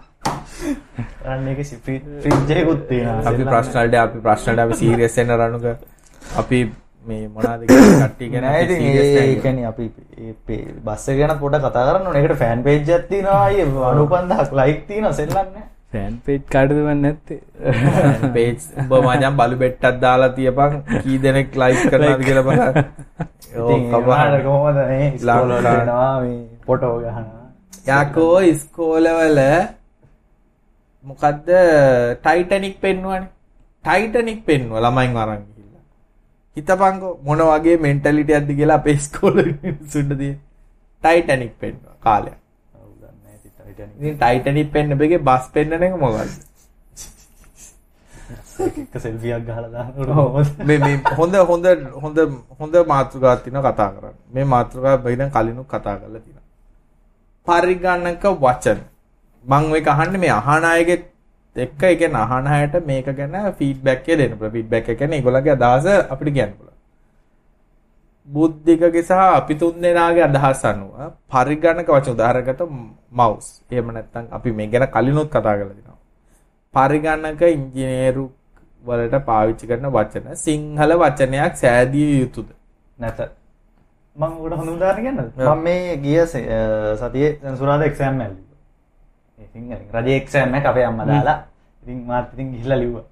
ෆ්‍රිජ් 1.84 2.52
එකකුත් 2.56 2.82
තියෙනවා. 2.88 3.30
අපි 3.30 3.44
ප්‍රශ්න 3.44 3.74
වලට 3.74 3.98
අපි 4.02 4.18
ප්‍රශ්න 4.20 4.50
වලට 4.50 4.62
අපි 4.66 4.78
සීරියස් 4.82 5.16
වෙන 5.18 5.34
රණුක 5.36 5.66
අපි 6.36 6.60
මේ 7.06 7.28
මොනවද 7.28 7.66
කියලා 7.68 7.98
කට්ටිය 8.02 8.30
ගැන 8.34 8.46
නෑ 8.46 8.62
ඉතින් 8.64 8.82
ඒ 8.84 9.34
කියන්නේ 9.42 9.66
අපි 9.66 9.90
බස් 10.84 11.08
එක 11.08 11.20
ගැන 11.20 11.34
පොඩ්ඩක් 11.42 11.66
කතා 11.66 11.84
කරන්න 11.88 12.06
ඕනේ. 12.06 12.22
ඒකට 12.22 12.38
ෆෑන් 12.44 12.64
පේජ් 12.64 12.78
එකක් 12.96 13.08
තියෙනවා. 13.08 13.42
අයියේ 13.44 13.68
95000ක් 13.68 14.60
ලයික් 14.60 14.86
තියෙනවා 14.86 15.12
සෙල්ලන්නේ. 15.12 15.64
ෆෑන් 15.92 16.20
පේජ් 16.26 16.40
කාටද 16.52 16.76
මන් 16.78 17.02
නැත්තේ. 17.02 17.40
පේජ් 18.34 18.54
ඔබ 18.86 18.96
මචං 19.00 19.40
බලු 19.40 19.60
බෙට්ටක් 19.64 20.00
දාලා 20.04 20.30
තියපන් 20.38 20.78
කී 21.02 21.18
දෙනෙක් 21.22 21.56
ලයික් 21.56 21.82
කරනවද 21.88 22.24
කියලා 22.28 22.46
බලන්න. 22.48 22.74
ඉතින් 23.58 23.90
කවදාද 23.92 24.40
කොහොමද 24.44 24.80
මේ 24.84 25.10
ඉස්කෝල 25.10 25.52
වල 25.56 25.68
වෙනවා 25.68 26.14
මේ 26.20 26.40
ෆොටෝ 26.66 26.94
ගහනවා. 27.00 27.46
යකෝ 27.98 28.40
ඉස්කෝලවල 28.46 29.44
මොකද්ද? 31.04 31.48
ටයිටනික් 32.24 32.76
පෙන්වන්නේ 32.80 33.28
ටයිටනික් 33.84 34.44
පෙන්ව 34.48 34.72
ළමයින් 34.84 35.16
අරන් 35.16 35.42
ගිහිල්ලා. 35.46 35.84
හිතපන්කෝ 36.56 37.14
මොන 37.24 37.40
වගේ 37.50 37.76
මෙන්ටැලිටියක්ද 37.86 38.50
කියලා 38.58 38.78
අපේ 38.82 38.96
ඉස්කෝලේ 39.00 39.48
මිනිස්සුන්ට 39.62 40.12
තියෙන. 40.20 40.38
ටයිටනික් 41.02 41.54
පෙන්ව 41.60 41.80
කාලයක්. 42.00 42.38
ඉතින් 43.98 44.16
ටයිටනික් 44.18 44.72
පෙන්න 44.72 44.98
බෙගේ 44.98 45.24
බස් 45.28 45.44
පෙන්නන 45.54 45.82
එක 45.88 45.96
මොකද්ද? 46.04 46.32
එක 48.60 48.94
සෙල්ෆියක් 49.04 49.42
ගහලා 49.46 49.70
දානකොට 49.74 50.60
මේ 50.68 50.78
මේ 50.78 50.96
හොඳ 51.18 51.34
හොඳ 51.50 51.66
හොඳ 52.02 52.18
හොඳ 52.58 52.74
මාතෘකාවක් 52.92 53.42
තියෙනවා 53.44 53.72
කතා 53.72 53.90
කරන්න. 53.94 54.16
මේ 54.34 54.44
මාතෘකාව 54.54 55.02
බයිදන් 55.04 55.30
කලිනුත් 55.36 55.68
කතා 55.72 55.96
කරලා 56.00 56.22
තියෙනවා. 56.24 56.46
පරිගණක 57.48 58.24
වචන 58.44 58.80
මං 59.44 59.72
ඔයක 59.72 59.86
අහන්නේ 59.88 60.18
මේ 60.18 60.30
අහන 60.30 60.64
අයගේ 60.64 60.98
එක්ක 61.56 61.82
ඒ 61.82 61.96
කියන්නේ 61.96 62.22
අහන 62.22 62.46
අයට 62.48 62.74
මේක 62.86 63.06
ගැන 63.06 63.54
ෆීඩ්බැක් 63.54 64.08
එක 64.08 64.18
දෙන්න. 64.18 64.38
ෆීඩ්බැක් 64.50 64.88
එක 64.88 64.98
කියන්නේ 64.98 65.18
ඒගොල්ලන්ගේ 65.18 65.52
අදහස 65.52 65.86
අපිට 66.08 66.34
කියන්න 66.34 66.52
පුළුවන්. 66.52 66.76
බුද්ධිකගේ 68.28 69.02
සහ 69.02 69.12
අපි 69.12 69.54
තුන් 69.56 69.80
දෙනාගේ 69.80 70.24
අදහස් 70.24 70.64
අනුව 70.64 70.90
පරිගණක 71.28 71.88
වචන 71.88 72.12
උදාහරණකට 72.12 72.62
මවුස්. 73.12 73.46
එහෙම 73.70 73.88
නැත්නම් 73.88 74.26
අපි 74.30 74.52
මේ 74.52 74.68
ගැන 74.68 74.86
කලිනුත් 74.88 75.28
කතා 75.28 75.56
කරලා 75.56 75.74
දිනවා. 75.74 75.98
පරිගණක 76.74 77.42
ඉංජිනේරු 77.48 78.24
වලට 78.82 79.24
පාවිච්චි 79.24 79.66
කරන 79.66 79.86
වචන 79.88 80.36
සිංහල 80.36 80.92
වචනයක් 80.94 81.56
සෑදිය 81.56 82.20
යුතුද? 82.20 82.48
නැත. 82.98 83.18
මම 84.16 84.32
උඩ 84.44 84.52
හොඳ 84.52 84.70
උදාහරණ 84.70 85.02
කියන්නද? 85.02 85.32
මම 85.38 85.58
මේ 85.60 85.96
ගිය 85.98 86.20
සතියේ 86.26 87.32
සෙන්සුරාදා 87.42 87.86
එක්සෑම් 87.86 88.20
එකක් 88.20 88.49
සිංහලෙන් 89.52 89.80
රජ 89.94 90.08
එක්ෂෑම් 90.16 90.54
එක 90.54 90.66
අපේ 90.66 90.84
අම්මා 90.90 91.06
දාලා 91.06 91.38
ඉතින් 91.82 91.98
මාත් 92.06 92.32
ඉතින් 92.34 92.52
ගිහිල්ලා 92.52 92.78
ලිව්වා. 92.82 93.04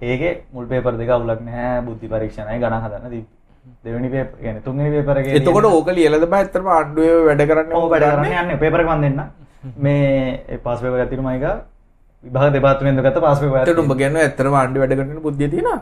ඒකේ 0.00 0.32
මුල් 0.52 0.66
පේපර් 0.66 0.94
දෙක 1.00 1.10
අවුලක් 1.10 1.40
නැහැ 1.48 1.82
බුද්ධි 1.86 2.08
පරීක්ෂණයි 2.12 2.58
ගණන් 2.62 2.84
හදන්න 2.84 3.10
දීප්ප. 3.14 3.28
දෙවෙනි 3.84 4.08
පේපර් 4.14 4.36
කියන්නේ 4.40 4.64
තුන්වෙනි 4.66 4.90
පේපර් 4.96 5.16
එකේ 5.20 5.36
එතකොට 5.40 5.66
ඕක 5.66 5.88
ලියලාද 5.96 6.24
බෑ? 6.32 6.42
ඇත්තටම 6.42 6.70
ආණ්ඩුවේ 6.76 7.20
වැඩ 7.28 7.42
කරන්නේ 7.50 7.76
ඔව් 7.76 7.86
වැඩ 7.92 8.06
කරන්නේ 8.08 8.40
යන්නේ 8.42 8.62
පේපර් 8.62 8.80
එක 8.80 8.88
මන් 8.92 9.00
දෙන්න. 9.04 9.20
මේ 9.76 10.58
පාස් 10.64 10.80
පේපර් 10.80 11.06
තියෙනවා 11.10 11.34
මයික. 11.34 11.46
විභාග 12.24 12.52
දෙපාර්තමේන්තුව 12.56 13.04
ගත්ත 13.06 13.24
පාස් 13.26 13.38
පේපර් 13.40 13.82
උඹ 13.84 13.96
කියන්නේ 14.02 14.26
ඇත්තටම 14.26 14.54
ආණ්ඩුවේ 14.54 14.86
වැඩ 14.86 14.98
කරන්න 14.98 15.24
බුද්ධිය 15.26 15.48
තියෙනවා. 15.54 15.80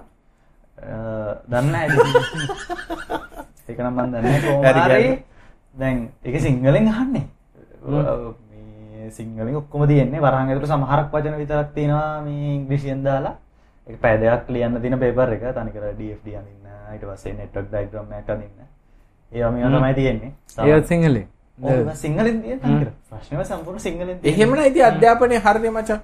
දන්න 1.50 1.74
ඒක 3.68 3.78
නම් 3.78 3.94
මන් 3.94 4.08
දන්නේ 4.12 5.18
දැන් 5.74 5.96
ඒක 6.24 6.36
සිංහලෙන් 6.42 6.88
අහන්නේ. 6.88 7.24
මේ 7.84 8.47
සිංහලෙන් 9.10 9.56
ඔක්කොම 9.56 9.86
තියෙන්නේ. 9.88 10.20
වරහන් 10.20 10.48
ඇතුළේ 10.48 10.72
සමහරක් 10.72 11.12
වචන 11.12 11.38
විතරක් 11.38 11.74
තියෙනවා 11.74 12.20
මේ 12.22 12.54
ඉංග්‍රීසියෙන් 12.54 13.04
දාලා. 13.04 13.34
ඒක 13.86 14.00
පැය 14.00 14.20
දෙකක් 14.20 14.50
ලියන්න 14.50 14.80
තියෙන 14.82 14.98
පේපර් 14.98 15.32
එක. 15.32 15.42
තනිකර 15.54 15.84
DFD 15.98 16.36
අඳින්න 16.40 16.68
ඊට 16.94 17.04
පස්සේ 17.04 17.34
network 17.34 17.70
diagram 17.70 18.12
එකක් 18.12 18.30
අඳින්න. 18.30 18.68
ඒවා 19.32 19.50
මේවා 19.50 19.78
තමයි 19.78 19.94
තියෙන්නේ. 19.94 20.32
ඒත් 20.66 20.86
සිංහලෙන්. 20.86 21.26
ඔව් 21.58 21.90
සිංහලෙන් 21.94 22.42
තියෙන 22.42 22.60
තනිකර. 22.60 22.92
ප්‍රශ්නේම 23.10 23.44
සම්පූර්ණ 23.44 23.80
සිංහලෙන් 23.80 24.18
එහෙමනම් 24.24 24.64
ඉතින් 24.66 24.84
අධ්‍යාපනයේ 24.84 25.40
හරිනේ 25.40 25.70
මචං. 25.70 26.00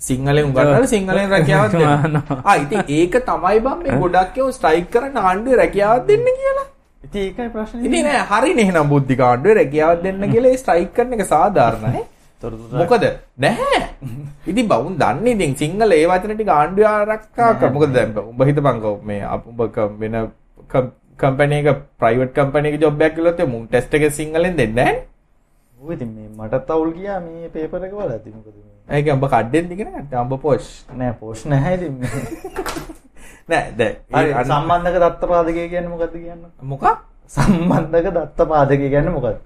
සිංහලෙන් 0.00 0.44
උගන්වලා 0.44 0.86
සිංහලෙන් 0.86 1.30
රැකියාවක් 1.30 1.72
දෙන්න. 1.72 2.20
ආ 2.48 2.56
ඉතින් 2.56 2.84
ඒක 2.88 3.16
තමයි 3.24 3.60
බම් 3.60 3.82
මේ 3.82 3.98
ගොඩක් 4.02 4.38
ඒවා 4.38 4.52
ස්ට්‍රයික් 4.52 4.90
කරන්න 4.90 5.18
ආණ්ඩුවේ 5.22 5.58
රැකියාවක් 5.62 6.06
දෙන්න 6.08 6.30
කියලා. 6.38 6.66
ඉතින් 7.02 7.20
ඒකයි 7.22 7.48
ප්‍රශ්නේ 7.50 7.82
ඉතින් 7.82 8.04
නෑ 8.04 8.24
හරිනේ 8.30 8.64
එහෙනම් 8.64 8.88
බුද්ධික 8.88 9.20
ආණ්ඩුවේ 9.22 9.56
රැකියාවක් 9.56 10.02
දෙන්න 10.04 10.24
කියලා 10.32 10.52
ඒ 10.52 10.60
ස්ට්‍රයික් 10.62 10.90
කරන 10.94 11.14
එක 11.16 11.24
සාධාරණයි. 11.26 12.02
මොකද 12.80 13.04
නැහැ. 13.38 13.82
ඉතින් 14.46 14.68
බවුන් 14.68 14.96
දන්නේ 14.98 15.34
ඉතින් 15.34 15.54
සිංහල 15.56 15.92
ඒ 15.92 16.06
වචන 16.06 16.34
ටික 16.34 16.50
ආණ්ඩුව 16.50 16.86
ආරක්ෂා 16.86 17.52
කර. 17.54 17.70
මොකද 17.70 17.92
දැන් 17.92 18.16
උඹ 18.22 18.42
හිතපන්කෝ 18.44 18.94
මේ 19.02 19.22
උඹ 19.26 19.60
වෙන 20.00 20.18
කම්පැනි 21.18 21.56
එක 21.62 21.80
ප්‍රයිවට් 21.98 22.34
කම්පැනි 22.34 22.72
එක 22.72 22.80
ජොබ් 22.80 23.00
එකක් 23.00 23.16
කළොත් 23.16 23.40
මුන් 23.46 23.66
ටෙස්ට් 23.66 23.94
එක 23.94 24.06
සිංහලෙන් 24.12 24.56
දෙන්නේ 24.56 24.74
නැහැ. 24.74 25.00
ඔය 25.78 25.94
ඉතින් 25.94 26.10
මේ 26.10 26.28
මටත් 26.38 26.70
අවුල් 26.70 26.92
ගියා 26.92 27.20
මේ 27.20 27.48
පේපර් 27.50 27.84
එක 27.88 27.94
වල 27.96 28.10
ඇති 28.10 28.30
මොකද 28.30 28.56
මේ 28.56 29.00
ඒක 29.00 29.12
උඹ 29.14 29.28
කඩෙන් 29.28 29.72
ඉගෙන 29.72 29.92
ගත්තා 29.96 30.24
උඹ 30.24 30.40
පොෂ්. 30.40 30.72
නෑ 30.92 31.16
පෝෂ් 31.20 31.46
නැහැ 31.46 31.76
ඉතින් 31.76 31.94
නෑ 33.50 33.70
දැන් 33.74 33.94
සම්බන්ධක 34.46 34.96
දත්ත 34.98 35.22
පාදකය 35.26 35.68
කියන්නේ 35.68 35.90
මොකද්ද 35.90 36.14
කියන්න 36.14 36.42
මොකක්? 36.64 36.84
සම්බන්ධක 37.28 38.06
දත්ත 38.10 38.48
පාදකය 38.48 38.76
කියන්නේ 38.86 39.12
මොකද්ද 39.12 39.38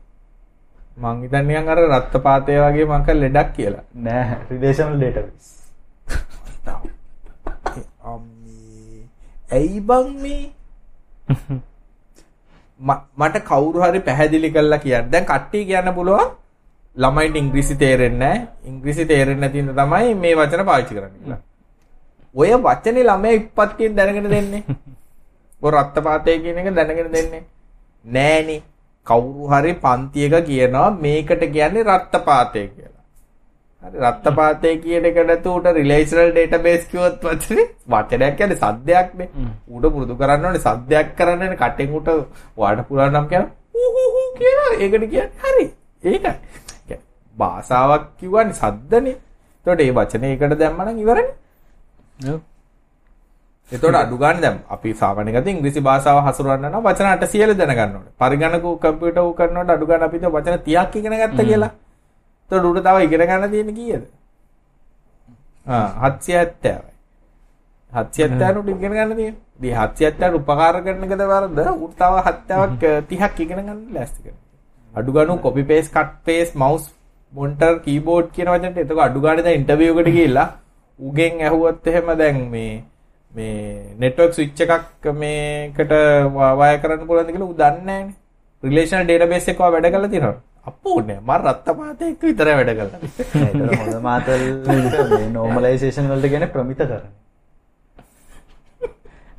මං 0.97 1.23
හිතන්නේ 1.23 1.43
නිකන් 1.45 1.69
අර 1.69 1.81
රත්පාතය 1.93 2.55
වගේ 2.57 2.87
මං 2.87 3.03
කල් 3.03 3.19
ලෙඩක් 3.21 3.49
කියලා. 3.53 3.85
නෑ 3.97 4.37
රිලේෂනල් 4.51 4.97
ඩේටාබේස් 4.97 5.47
අම්මේ 8.05 9.01
ඇයි 9.51 9.81
බං 9.83 10.07
මේ 10.23 10.43
මට 13.17 13.37
කවුරු 13.43 13.83
හරි 13.83 14.01
පැහැදිලි 14.01 14.51
කරලා 14.51 14.79
කියන්න. 14.79 15.11
දැන් 15.11 15.27
කට්ටිය 15.27 15.65
කියන්න 15.65 15.95
පුළුවන් 15.95 16.31
ළමයින්ට 16.97 17.37
ඉංග්‍රීසි 17.37 17.75
තේරෙන්නේ 17.77 18.19
නැහැ. 18.21 18.47
ඉංග්‍රීසි 18.65 19.05
තේරෙන්නේ 19.05 19.49
නැති 19.49 19.75
තමයි 19.75 20.15
මේ 20.17 20.35
වචන 20.37 20.65
පාවිච්චි 20.65 20.95
කරන්නේ 20.95 21.19
කියලා. 21.19 21.41
ඔය 22.35 22.53
වචනේ 22.61 23.05
ළමයා 23.05 23.39
ඉපත්තියෙන් 23.39 23.97
දැනගෙන 23.97 24.31
දෙන්නේ. 24.31 24.63
ඔය 25.63 25.71
රත්පාතය 25.73 26.39
කියන 26.39 26.59
එක 26.59 26.75
දැනගෙන 26.75 27.13
දෙන්නේ. 27.13 27.43
නෑනේ. 28.05 28.63
කවුරු 29.07 29.49
හරි 29.51 29.73
පන්තියක 29.77 30.35
කියනවා 30.47 30.91
මේකට 30.99 31.45
කියන්නේ 31.53 31.85
රත්පාතය 31.85 32.63
කියලා. 32.69 33.03
හරි 33.83 33.99
රත්පාතය 34.05 34.73
කියන 34.79 35.05
එකට 35.05 35.47
උට 35.49 35.69
රිලේෂනල් 35.73 36.31
ඩේටාබේස් 36.31 36.87
කිව්වොත් 36.87 37.25
වචනේ 37.25 37.67
වචනයක් 37.89 38.37
කියන්නේ 38.39 38.59
සද්දයක්නේ. 38.59 39.29
උඩ 39.69 39.85
පුරුදු 39.93 40.17
කරන්න 40.17 40.47
ඕනේ 40.47 40.65
සද්දයක් 40.67 41.15
කරන්නනේ 41.17 41.57
කටෙන් 41.57 41.95
උට 41.99 42.11
වාට 42.57 42.83
පුරා 42.89 43.09
නම් 43.09 43.29
කියන 43.29 43.47
ඌ 43.75 44.27
කියලා 44.35 44.73
ඒකට 44.75 45.07
කියන්නේ 45.07 45.31
හරි. 45.45 45.67
ඒකයි. 46.05 46.99
භාෂාවක් 47.37 48.05
කිව්වනේ 48.19 48.55
සද්දනේ. 48.55 49.17
එතකොට 49.57 49.81
මේ 49.81 49.95
වචනේ 49.95 50.33
එකට 50.35 50.59
දැම්මනම් 50.59 50.99
ඉවරනේ. 50.99 51.33
එතකොට 53.73 53.95
අඩු 53.95 54.17
ගන්න 54.17 54.41
දැන් 54.41 54.59
අපි 54.69 54.95
සාමාන්‍ය 54.95 55.33
ගතිය 55.33 55.53
ඉංග්‍රීසි 55.53 55.81
භාෂාව 55.81 56.19
හසුරවන්න 56.27 56.67
නම් 56.67 56.83
වචන 56.83 57.07
800 57.07 57.55
දැනගන්න 57.61 57.97
ඕනේ. 57.97 58.13
පරිගණක 58.21 58.67
කම්පියුටර් 58.79 59.21
උ 59.21 59.33
කරනකොට 59.35 59.71
අඩු 59.71 59.87
ගන්න 59.87 60.03
අපි 60.03 60.19
වචන 60.19 60.59
30ක් 60.59 60.95
ඉගෙන 60.97 61.15
ගත්තා 61.15 61.45
කියලා. 61.45 61.73
එතකොට 62.51 62.65
උඩ 62.65 62.81
තව 62.81 62.97
ඉගෙන 63.07 63.23
ගන්න 63.23 63.51
තියෙන්නේ 63.51 63.75
කීයද? 63.75 64.05
ආ 65.67 65.87
770යි. 66.01 66.77
770 67.93 68.61
උඩ 68.61 68.69
ඉගෙන 68.71 68.93
ගන්න 68.93 69.17
තියෙන්නේ. 69.17 69.41
ඉතින් 69.61 69.77
770 69.77 70.41
උපකාර 70.41 70.75
කරන 70.81 71.07
එකද 71.07 71.25
වරද? 71.25 71.59
උඩ 71.79 71.95
තව 71.97 72.13
70ක් 72.25 72.83
30ක් 73.11 73.41
ඉගෙන 73.41 73.59
ගන්න 73.61 73.81
ලෑස්ති 73.95 74.21
කරනවා. 74.21 74.43
අඩු 74.95 75.13
ගන්න 75.13 75.41
copy 75.41 75.65
paste 75.65 75.95
cut 75.95 76.21
paste 76.25 76.55
mouse 76.57 76.85
monitor 77.33 77.81
keyboard 77.85 78.29
කියන 78.33 78.49
වචනට 78.49 78.85
එතකොට 78.85 79.07
අඩු 79.07 79.25
ගන්න 79.25 79.43
දැන් 79.43 79.59
ඉන්ටර්විව් 79.61 79.91
එකට 79.95 80.11
ගිහිල්ලා 80.11 80.49
උගෙන් 80.99 81.41
ඇහුවොත් 81.41 81.87
එහෙම 81.87 82.09
දැන් 82.19 82.41
මේ 82.51 82.85
මේ 83.33 83.95
නෙට්වර්ක් 83.99 84.35
ස්විච් 84.35 84.61
එකක් 84.65 85.07
මේකට 85.23 85.93
වය 86.61 86.73
කරන්න 86.83 87.07
පුළුවන්ද 87.09 87.33
කියලා 87.33 87.49
ඌ 87.49 87.57
දන්නේ 87.61 87.85
නැහනේ. 87.85 88.15
රිලේෂනල් 88.63 89.05
ඩේටාබේස් 89.05 89.49
එකක 89.49 89.61
වැඩ 89.65 89.91
කරලා 89.95 90.13
තියෙනවා. 90.15 90.37
අපෝ 90.71 91.01
නෑ 91.01 91.21
මම 91.21 91.33
රත්පාතේ 91.41 92.09
එක්ක 92.13 92.23
විතරයි 92.29 92.55
වැඩ 92.61 92.73
කරලා. 92.79 93.01
ඒතර 93.47 93.69
හොඳ 93.81 93.97
මාතල් 94.09 94.43
මේ 95.11 95.29
නෝමලයිසේෂන් 95.37 96.09
වලට 96.13 96.31
කියන්නේ 96.33 96.53
ප්‍රමිත 96.55 96.79
කරන්නේ. 96.79 97.13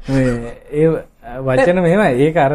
මේ 0.10 0.54
ඒ 0.80 0.88
වචන 1.48 1.82
මෙහෙමයි 1.88 2.28
ඒක 2.28 2.38
අර 2.46 2.54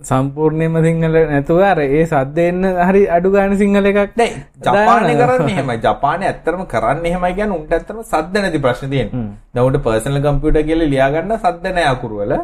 සම්පූර්ණයෙන්ම 0.00 0.78
සිංහල 0.78 1.16
නැතුව 1.30 1.60
අර 1.60 1.78
ඒ 1.82 2.04
සද්ද 2.06 2.38
එන්න 2.38 2.62
හරි 2.88 3.02
අඩු 3.16 3.32
ගන්න 3.34 3.58
සිංහල 3.58 3.86
එකක් 3.90 4.14
නෑ 4.14 4.30
ජපානය 4.62 5.14
කරන්නේ 5.18 5.54
එහෙමයි. 5.54 5.78
ජපානය 5.82 6.24
ඇත්තටම 6.28 6.62
කරන්නේ 6.72 7.10
එහෙමයි 7.10 7.34
කියන්නේ 7.34 7.58
උන්ට 7.58 7.72
ඇත්තටම 7.72 8.00
සද්ද 8.04 8.34
නැති 8.44 8.62
ප්‍රශ්න 8.64 8.90
තියෙනවා. 8.90 9.26
දැන් 9.54 9.66
උන්ට 9.66 9.82
පර්සනල් 9.86 10.20
කම්පියුටර් 10.22 10.62
කියලා 10.68 10.90
ලියා 10.94 11.10
ගන්න 11.10 11.38
සද්ද 11.38 11.74
නෑ 11.74 11.88
අකුරු 11.94 12.22
වල. 12.22 12.34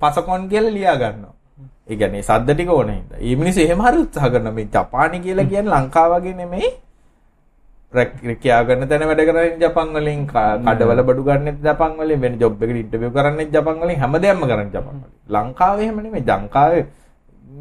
පසකොන් 0.00 0.48
කියලා 0.50 0.74
ලියා 0.78 0.96
ගන්නවා. 0.96 1.34
ඒ 1.88 1.96
කියන්නේ 1.96 2.26
සද්ද 2.26 2.54
ටික 2.54 2.70
ඕනේ 2.70 2.96
හින්දා. 2.98 3.22
මේ 3.22 3.36
මිනිස්සු 3.36 3.60
එහෙම 3.62 3.80
හරි 3.86 4.02
උත්සාහ 4.04 4.30
කරනවා 4.34 4.54
මේ 4.58 4.68
ජපානි 4.74 5.20
කියලා 5.20 5.50
කියන්නේ 5.52 5.74
ලංකාව 5.74 6.18
වගේ 6.18 6.34
නෙමෙයි. 6.42 6.70
රැකියා 7.92 8.64
ගන්න 8.64 8.88
තැන 8.88 9.04
වැඩ 9.08 9.22
කරන්නේ 9.28 9.56
ජපන් 9.60 9.94
වලින් 9.96 10.26
කඩවල 10.28 11.00
බඩු 11.02 11.22
ගන්නෙත් 11.24 11.58
ජපන් 11.64 11.92
වලින් 11.98 12.20
වෙන 12.20 12.34
ජොබ් 12.40 12.62
එකකට 12.62 12.80
ඉන්ටර්විව් 12.82 13.12
කරන්නෙත් 13.12 13.54
ජපන් 13.54 13.80
වලින් 13.82 14.00
හැමදේම 14.02 14.42
කරන්නේ 14.42 14.74
ජපන් 14.74 14.96
වලින්. 14.96 15.12
ලංකාවේ 15.28 15.84
එහෙම 15.84 16.00
නෙමෙයි. 16.02 16.24
ලංකාවේ 16.28 16.84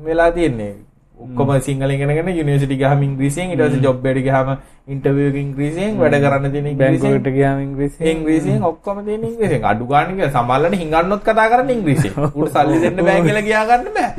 වෙලා 0.04 0.32
තියෙන්නේ 0.32 0.74
ඔක්කොම 1.18 1.50
සිංහල 1.68 1.92
ඉගෙනගෙන 1.94 2.28
යුනිවර්සිටි 2.32 2.78
ගියාම 2.82 3.00
ඉංග්‍රීසියෙන් 3.08 3.54
ඊට 3.54 3.62
පස්සේ 3.62 3.86
ජොබ් 3.86 4.06
එකට 4.06 4.22
ගියාම 4.28 4.50
ඉන්ටර්විව් 4.88 5.26
එක 5.30 5.38
ඉංග්‍රීසියෙන් 5.42 5.98
වැඩ 6.02 6.18
කරන්න 6.24 6.52
තියෙන 6.54 6.78
බැංකුවකට 6.82 7.30
ගියාම 7.38 7.64
ඉංග්‍රීසියෙන්. 7.64 8.12
ඉංග්‍රීසියෙන් 8.12 8.68
ඔක්කොම 8.70 9.02
තියෙන 9.08 9.26
ඉංග්‍රීසියෙන්. 9.30 9.66
අඩු 9.72 9.90
ගන්න 9.92 10.14
කියලා 10.14 10.36
සමහරවල්ලාට 10.36 10.78
හිඟන්නොත් 10.82 11.26
කතා 11.26 11.48
කරන්නේ 11.54 11.78
ඉංග්‍රීසියෙන්. 11.80 12.14
උට 12.36 12.54
සල්ලි 12.56 12.78
දෙන්න 12.86 13.04
බෑ 13.08 13.26
කියලා 13.26 13.46
කියා 13.50 13.66
ගන්න 13.72 13.90
බෑ. 13.98 14.12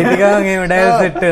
ඉතිකම 0.00 0.48
ඒ 0.48 0.58
ඩයල් 0.64 0.90
සෙට් 1.00 1.22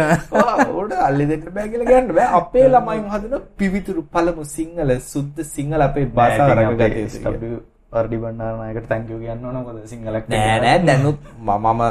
උට 0.77 0.95
සල්ලි 1.01 1.25
දෙන්න 1.33 1.45
බෑ 1.57 1.69
කියලා 1.73 1.91
කියන්න 1.91 2.15
බෑ. 2.15 2.31
අපේ 2.41 2.69
ළමයි 2.69 3.03
හදන 3.11 3.45
පිවිතුරු 3.59 4.07
පළමු 4.15 4.49
සිංහල 4.55 4.97
සුද්ධ 5.11 5.45
සිංහල 5.57 5.89
අපේ 5.89 6.09
භාෂාව 6.19 6.57
රැකගත 6.59 7.80
බණ්ඩාරනායකට 8.23 8.87
තැන්ක් 8.89 9.11
යූ 9.11 9.19
කියන්න 9.19 9.45
ඕන. 9.45 9.57
මොකද 9.67 9.83
සිංහලක් 9.91 10.29
නෑ 10.31 10.61
නෑ 10.63 10.79
දැනුත් 10.87 11.19
මමම 11.43 11.83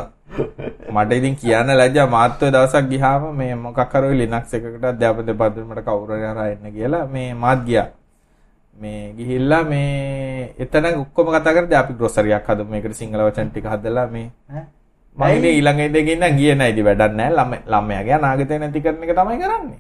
මට 0.96 1.12
ඉතින් 1.20 1.36
කියන්න 1.36 1.72
ලැජ්ජා. 1.80 2.08
මාත් 2.08 2.44
ඔය 2.44 2.52
දවසක් 2.56 2.88
ගියාම 2.90 3.24
මේ 3.36 3.56
මොකක් 3.56 3.80
හරි 3.94 4.18
ලිනක්ස් 4.22 4.54
එකකට 4.54 4.86
අධ්‍යාපන 4.92 5.28
දෙපාර්තමේන්තුවට 5.28 5.86
කවුරු 5.88 6.14
හරි 6.16 6.28
හරහා 6.32 6.48
එන්න 6.56 6.74
කියලා 6.78 7.06
මේ 7.16 7.34
මාත් 7.34 7.66
ගියා. 7.68 7.88
මේ 8.78 9.14
ගිහිල්ලා 9.18 9.64
මේ 9.68 10.56
එතන 10.58 10.86
ඔක්කොම 11.04 11.36
කතා 11.36 11.56
කරද්දී 11.56 11.80
අපි 11.82 11.94
ග්‍රොසරියක් 12.00 12.48
හදමු. 12.48 12.72
මේකට 12.72 12.96
සිංහල 12.96 13.26
වචන 13.28 13.52
ටික 13.52 13.68
හදලා 13.68 14.08
මේ 14.08 14.32
මම 15.18 15.30
ඉතින් 15.36 15.52
ඊළඟ 15.52 15.80
ඉන්න 15.84 16.26
ගියේ 16.40 16.56
වැඩක් 16.88 17.14
නැහැ 17.20 17.36
ළම 17.36 17.52
ළමයාගේ 17.68 18.18
අනාගතය 18.20 18.60
නැති 18.60 18.82
කරන 18.82 19.04
එක 19.04 19.16
තමයි 19.20 19.40
කරන්නේ. 19.44 19.80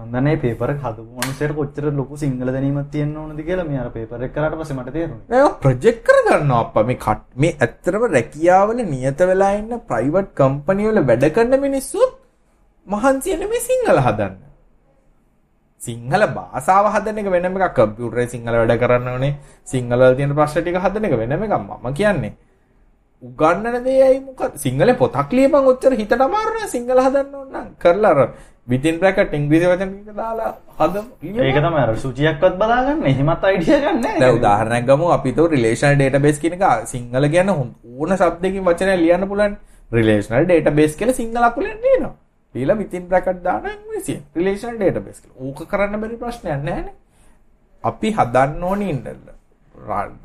මම 0.00 0.12
දන්නේ 0.12 0.36
පේපර් 0.42 0.70
එක 0.72 0.80
හදපු 0.84 1.02
මනුස්සයට 1.16 1.52
කොච්චර 1.58 1.84
ලොකු 1.92 2.16
සිංහල 2.22 2.50
දැනීමක් 2.54 2.90
තියෙන්න 2.92 3.16
ඕනද 3.16 3.40
කියලා 3.48 3.66
මේ 3.70 3.80
අර 3.82 3.88
පේපර් 3.96 4.22
එක 4.26 4.32
කරාට 4.34 4.56
පස්සේ 4.60 4.76
මට 4.76 4.92
තේරුණා. 4.96 5.38
ඒක 5.38 5.56
ප්‍රොජෙක්ට් 5.62 6.04
කරගන්නවා 6.06 6.60
අප්පා 6.64 6.84
මේ 6.90 6.98
කට් 7.04 7.24
මේ 7.36 7.56
ඇත්තටම 7.58 8.04
රැකියාවල 8.16 8.78
නියත 8.92 9.20
වෙලා 9.30 9.52
ඉන්න 9.60 9.72
ප්‍රයිවට් 9.88 10.30
කම්පැනි 10.38 10.88
වල 10.88 11.00
වැඩ 11.08 11.26
කරන 11.36 11.56
මිනිස්සුත් 11.66 12.12
මහන්සි 12.86 13.34
වෙන 13.34 13.50
මේ 13.52 13.66
සිංහල 13.68 13.98
හදන්න. 14.06 14.36
සිංහල 15.80 16.22
භාෂාව 16.36 16.86
හදන 16.94 17.20
එක 17.22 17.32
වෙනම 17.34 17.58
එකක් 17.58 17.74
කම්පියුටරේ 17.78 18.28
සිංහල 18.34 18.54
වැඩ 18.60 18.76
කරන්න 18.84 19.10
ඕනේ. 19.14 19.34
සිංහල 19.72 20.00
වල 20.00 20.14
තියෙන 20.18 20.36
ප්‍රශ්න 20.38 20.62
ටික 20.62 20.80
හදන 20.84 21.08
එක 21.08 21.18
වෙනම 21.22 21.44
එකක් 21.48 21.58
මම 21.58 21.92
කියන්නේ. 22.00 22.32
උගන්නන 23.22 23.84
දේ 23.84 24.02
ඇයි 24.02 24.20
මොකද 24.26 24.54
සිංහලේ 24.56 24.96
පොතක් 24.96 25.32
ලියපන් 25.36 25.66
ඔච්චර 25.70 25.92
හිතට 25.98 26.22
අමාරු 26.26 26.52
නෑ 26.54 26.68
සිංහල 26.74 27.00
හදන්න 27.04 27.34
ඕන 27.34 27.48
නම් 27.52 27.66
කරලා 27.82 28.12
අර 28.14 28.28
විතින් 28.70 28.98
ප්‍රකට 29.02 29.32
ඉංග්‍රීසි 29.38 29.66
වචන 29.70 29.90
දාලා 30.18 30.52
හද 30.80 30.96
ඒක 31.46 31.58
තමයි 31.64 31.80
අර 31.82 31.92
සුචියක්වත් 32.04 32.54
බලාගන්න. 32.60 33.02
එහෙමත් 33.10 33.44
අයිඩියා 33.48 33.80
ගන්න 33.84 34.02
දැන් 34.04 34.36
උදාහරණයක් 34.38 34.84
ගමු. 34.90 35.06
අපි 35.16 35.32
තෝ 35.38 35.46
රිලේෂනල් 35.54 35.96
ඩේටාබේස් 35.98 36.38
කියන 36.42 36.56
එක 36.56 36.64
සිංහල 36.92 37.28
කියන 37.34 37.50
ඕන 37.50 38.16
શબ્දකින් 38.20 38.64
වචනයක් 38.68 39.00
ලියන්න 39.02 39.28
පුළුවන්. 39.30 39.56
රිලේෂනල් 39.90 40.44
ඩේටාබේස් 40.46 40.96
කියලා 41.00 41.18
සිංහල 41.20 41.48
අකුලෙන් 41.48 41.76
නේනවා 41.86 42.14
ඊළඟ 42.54 42.80
විතින් 42.82 43.04
ප්‍රකට 43.10 43.42
දාන 43.44 43.66
ඉංග්‍රීසියෙන්. 43.74 44.22
රිලේෂනල් 44.36 44.78
ඩේටාබේස් 44.78 45.18
කියලා. 45.22 45.38
ඕක 45.46 45.60
කරන්න 45.70 46.00
බැරි 46.02 46.16
ප්‍රශ්නයක් 46.22 46.62
නැහැනේ 46.68 46.94
අපි 47.84 48.08
හදන්න 48.18 48.64
ඕනේ 48.70 48.90
ඉන්නල්ල 48.94 49.28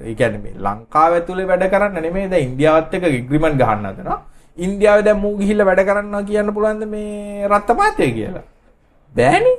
ඒ 0.04 0.14
කියන්නේ 0.20 0.42
මේ 0.46 0.56
ලංකාව 0.60 1.12
ඇතුලේ 1.18 1.48
වැඩ 1.48 1.68
කරන්න 1.74 2.02
නෙමෙයි. 2.02 2.30
දැන් 2.32 2.48
ඉන්දියාවත් 2.50 2.94
එක්ක 2.94 3.06
ඉග්‍රීමන්ට් 3.20 3.60
ගහන්න 3.62 3.86
හදනවා. 3.92 4.20
ඉන්දියාවේ 4.58 5.06
දැන් 5.06 5.20
මූ 5.20 5.38
ගිහිල්ලා 5.38 5.68
වැඩ 5.70 5.86
කරනවා 5.88 6.24
කියන්න 6.24 6.54
පුළුවන්ද 6.56 6.84
මේ 6.94 7.48
රත්තපාතේ 7.48 8.12
කියලා? 8.18 8.44
බෑනේ. 9.12 9.58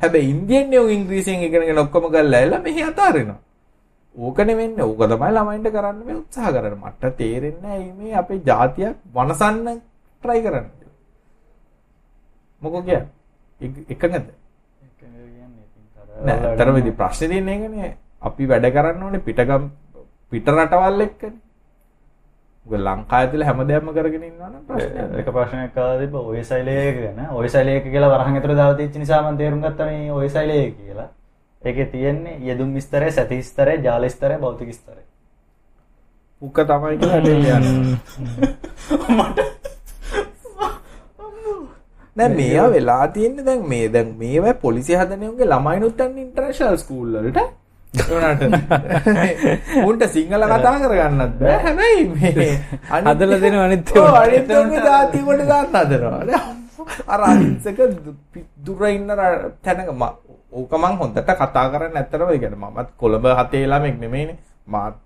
හැබැයි 0.00 0.30
ඉන්දියන් 0.30 0.72
යෝ 0.72 0.86
ඉංග්‍රීසියෙන් 0.88 1.42
ඉගෙනගෙන 1.46 1.78
ඔක්කොම 1.78 2.06
ගල්ලා 2.10 2.38
ඇවිල්ලා 2.38 2.62
මෙහි 2.66 2.82
අතාරිනවා. 2.90 3.40
ඕක 4.16 4.38
නෙවෙන්නේ. 4.38 4.84
ඕක 4.84 5.02
තමයි 5.12 5.32
ළමයින්ට 5.36 5.72
කරන්න 5.74 6.04
මේ 6.06 6.20
උත්සාහ 6.22 6.52
කරන්නේ. 6.54 6.78
මට 6.84 7.16
තේරෙන්නේ 7.16 7.62
නැහැ 7.62 7.92
මේ 7.98 8.14
අපේ 8.22 8.40
ජාතියක් 8.46 8.96
වනසන්න 9.14 9.80
try 10.22 10.38
කරන්නේ. 10.46 10.90
මොකෝ 12.62 12.82
කියන්නේ? 12.82 13.08
එකඟද? 13.88 14.26
නෑ 16.26 16.38
ඇත්තටම 16.40 16.76
ඉතින් 16.82 16.98
ප්‍රශ්නේ 17.00 17.28
තියෙන්නේ 17.28 17.56
ඒකනේ. 17.58 17.94
අපි 18.22 18.48
වැඩ 18.50 18.74
කරන්න 18.74 19.02
ඕනේ 19.02 19.26
පිටගම් 19.28 19.64
පිට 20.30 20.46
රටවල් 20.48 21.00
එක්කනේ. 21.06 21.41
ලංකාව 22.66 23.12
ඇතුලේ 23.12 23.46
හැමදේම 23.46 23.88
කරගෙන 23.90 24.22
ඉන්නවනම් 24.22 25.18
එක 25.18 25.28
ප්‍රශ්නයක් 25.28 25.76
ආවා 25.76 25.98
තිබ්බ 25.98 26.14
ඔය 26.16 26.44
සෛලයක 26.44 26.96
ගැන. 26.96 27.18
ඔය 27.32 27.48
සෛලයක 27.48 27.84
කියලා 27.84 28.10
වරහන් 28.10 28.36
ඇතුලේ 28.36 28.56
දාලා 28.56 28.76
තියෙච්ච 28.76 28.96
නිසා 28.96 29.22
මම 29.22 29.38
තේරුම් 29.38 29.60
ගත්තා 29.60 29.86
මේ 29.86 30.12
ඔය 30.12 30.28
සෛලයක 30.28 30.76
කියලා. 30.76 31.08
ඒකේ 31.62 31.86
තියෙන්නේ 31.86 32.38
යෙදුම් 32.40 32.80
ස්තරය, 32.80 33.10
සැති 33.10 33.42
ස්තරය, 33.42 33.74
ජාල 33.80 34.08
ස්තරය, 34.08 34.38
භෞතික 34.38 34.70
ස්තරය. 34.72 35.02
උක 36.42 36.56
තමයි 36.62 36.98
කියලා 36.98 37.20
දැන් 42.16 42.32
මේවා 42.36 42.70
වෙලා 42.70 43.08
තියෙන්නේ 43.08 43.44
දැන් 43.44 43.68
මේ 43.68 43.92
දැන් 43.92 44.14
මේවා 44.18 44.54
පොලිසිය 44.56 44.96
හදන 44.96 45.28
උන්ගේ 45.28 45.46
ළමයිනුත් 45.46 46.00
යන්නේ 46.00 46.24
ඉන්ටර්නැෂනල් 46.24 46.76
ස්කූල් 46.76 47.08
වලට 47.16 47.40
උන්ට 49.86 50.02
සිංහල 50.08 50.44
කතා 50.44 50.80
කරගන්නත් 50.80 51.34
බෑ. 51.36 51.56
හැබැයි 51.60 52.04
මේ 52.08 52.56
හදලා 53.06 53.38
දෙන 53.38 53.56
අනිත් 53.64 53.90
ඔව් 53.94 54.16
අනිත් 54.16 54.48
ජාතිය 54.48 55.22
කොට 55.22 55.42
දාන්න 55.44 55.68
හදනවා. 55.68 56.40
අර 57.06 57.20
අහිංසක 57.22 57.80
දුර 58.58 58.82
ඉන්න 58.88 59.12
තැනක 59.60 59.90
ඕක 60.52 60.72
මං 60.72 60.96
හොඳට 60.96 61.20
කතා 61.20 61.66
කරන්නේ 61.68 61.92
නැත්තරම 61.92 62.28
ඒ 62.28 62.38
කියන්නේ 62.38 62.62
මමත් 62.62 62.88
කොළඹ 62.96 63.28
හතේ 63.40 63.66
ළමෙක් 63.66 64.00
නෙමෙයිනේ 64.00 64.38
මාත් 64.66 64.96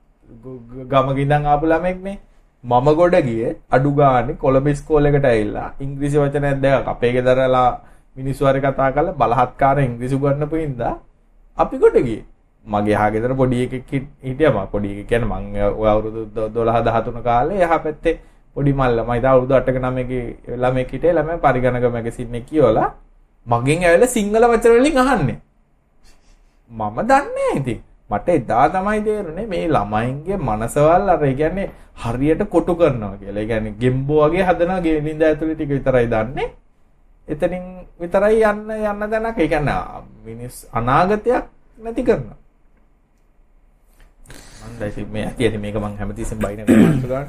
ගමක 0.87 1.19
ඉඳන් 1.19 1.47
ආපු 1.47 1.67
ළමෙක් 1.67 1.99
නේ. 2.01 2.19
මම 2.65 2.89
ගොඩ 2.95 3.19
ගියේ 3.21 3.57
අඩු 3.71 3.91
ගානේ 3.93 4.37
කොළඹ 4.37 4.67
ඉස්කෝලේකට 4.69 5.25
ඇවිල්ලා. 5.25 5.69
ඉංග්‍රීසි 5.81 6.19
වචනයක් 6.19 6.63
දෙකක්. 6.63 6.87
අපේ 6.87 7.13
ගෙදරලා 7.13 7.69
මිනිස්සු 8.17 8.47
හරි 8.47 8.61
කතා 8.61 8.95
කරලා 8.95 9.19
බලහත්කාර 9.21 9.77
ඉංග්‍රීසි 9.81 10.15
උගන්වපු 10.15 10.57
හින්දා 10.57 10.95
අපි 11.57 11.79
ගොඩ 11.79 11.99
ගියේ 12.01 12.25
මගේ 12.67 12.95
එහා 12.97 13.11
ගෙදර 13.11 13.35
පොඩි 13.41 13.63
එකෙක් 13.65 13.91
හිටියා 14.23 14.53
මම 14.53 14.71
පොඩි 14.75 14.93
එකෙක් 14.95 15.09
කියන්නේ 15.09 15.31
මං 15.33 15.45
ඔය 15.81 15.89
අවුරුදු 15.89 16.21
12 16.37 16.83
13 16.91 17.27
කාලේ 17.29 17.63
එහා 17.67 17.81
පැත්තේ 17.87 18.17
පොඩි 18.57 18.73
මල්ල 18.73 19.03
මම 19.05 19.13
ඉතින් 19.19 19.31
අවුරුදු 19.33 19.55
8ක 19.55 19.77
9ක 19.87 20.13
ළමෙක් 20.63 20.95
හිටියේ 20.95 21.17
ළමයා 21.19 21.43
පරිගණක 21.45 21.91
මැගසින් 21.97 22.35
එක 22.35 22.47
කියවලා 22.53 22.89
මගෙන් 23.47 23.85
ඇවිල්ලා 23.85 24.15
සිංහල 24.17 24.49
වචන 24.53 24.79
වලින් 24.79 25.03
අහන්නේ 25.05 25.39
මම 26.71 26.97
දන්නේ 27.11 27.53
ඉතින් 27.57 27.81
මට 28.11 28.29
එදා 28.29 28.69
තමයි 28.71 29.01
තේරුනේ 29.03 29.47
මේ 29.47 29.67
ළමයින්ගේ 29.69 30.39
මනසවල් 30.39 31.11
අර 31.11 31.23
කියන්නේ 31.39 31.71
හරියට 32.03 32.43
කොටු 32.51 32.75
කරනවා 32.75 33.17
කියලා. 33.17 33.43
ඒ 33.43 33.47
කියන්නේ 33.47 33.75
ගෙම්බෝ 33.81 34.29
වගේ 34.29 34.45
හදනවා 34.45 34.81
ගෙලින්ද 34.81 35.23
ඇතුලේ 35.23 35.55
ටික 35.55 35.69
විතරයි 35.69 36.07
දන්නේ. 36.07 36.49
එතනින් 37.29 37.65
විතරයි 38.01 38.43
යන්න 38.43 38.71
යන්න 38.71 39.11
දැනක්. 39.13 39.39
ඒ 39.39 39.49
කියන්නේ 39.49 39.79
මිනිස් 40.25 40.57
අනාගතයක් 40.73 41.45
නැති 41.79 42.03
කරනවා. 42.03 42.39
මම 44.67 44.79
දැන් 44.81 45.13
මේ 45.13 45.25
ඇතියට 45.25 45.61
මේක 45.61 45.77
මම 45.77 45.99
හැමතිස්සෙම 45.99 46.39
බයින 46.39 46.65
කරනවා 46.65 47.25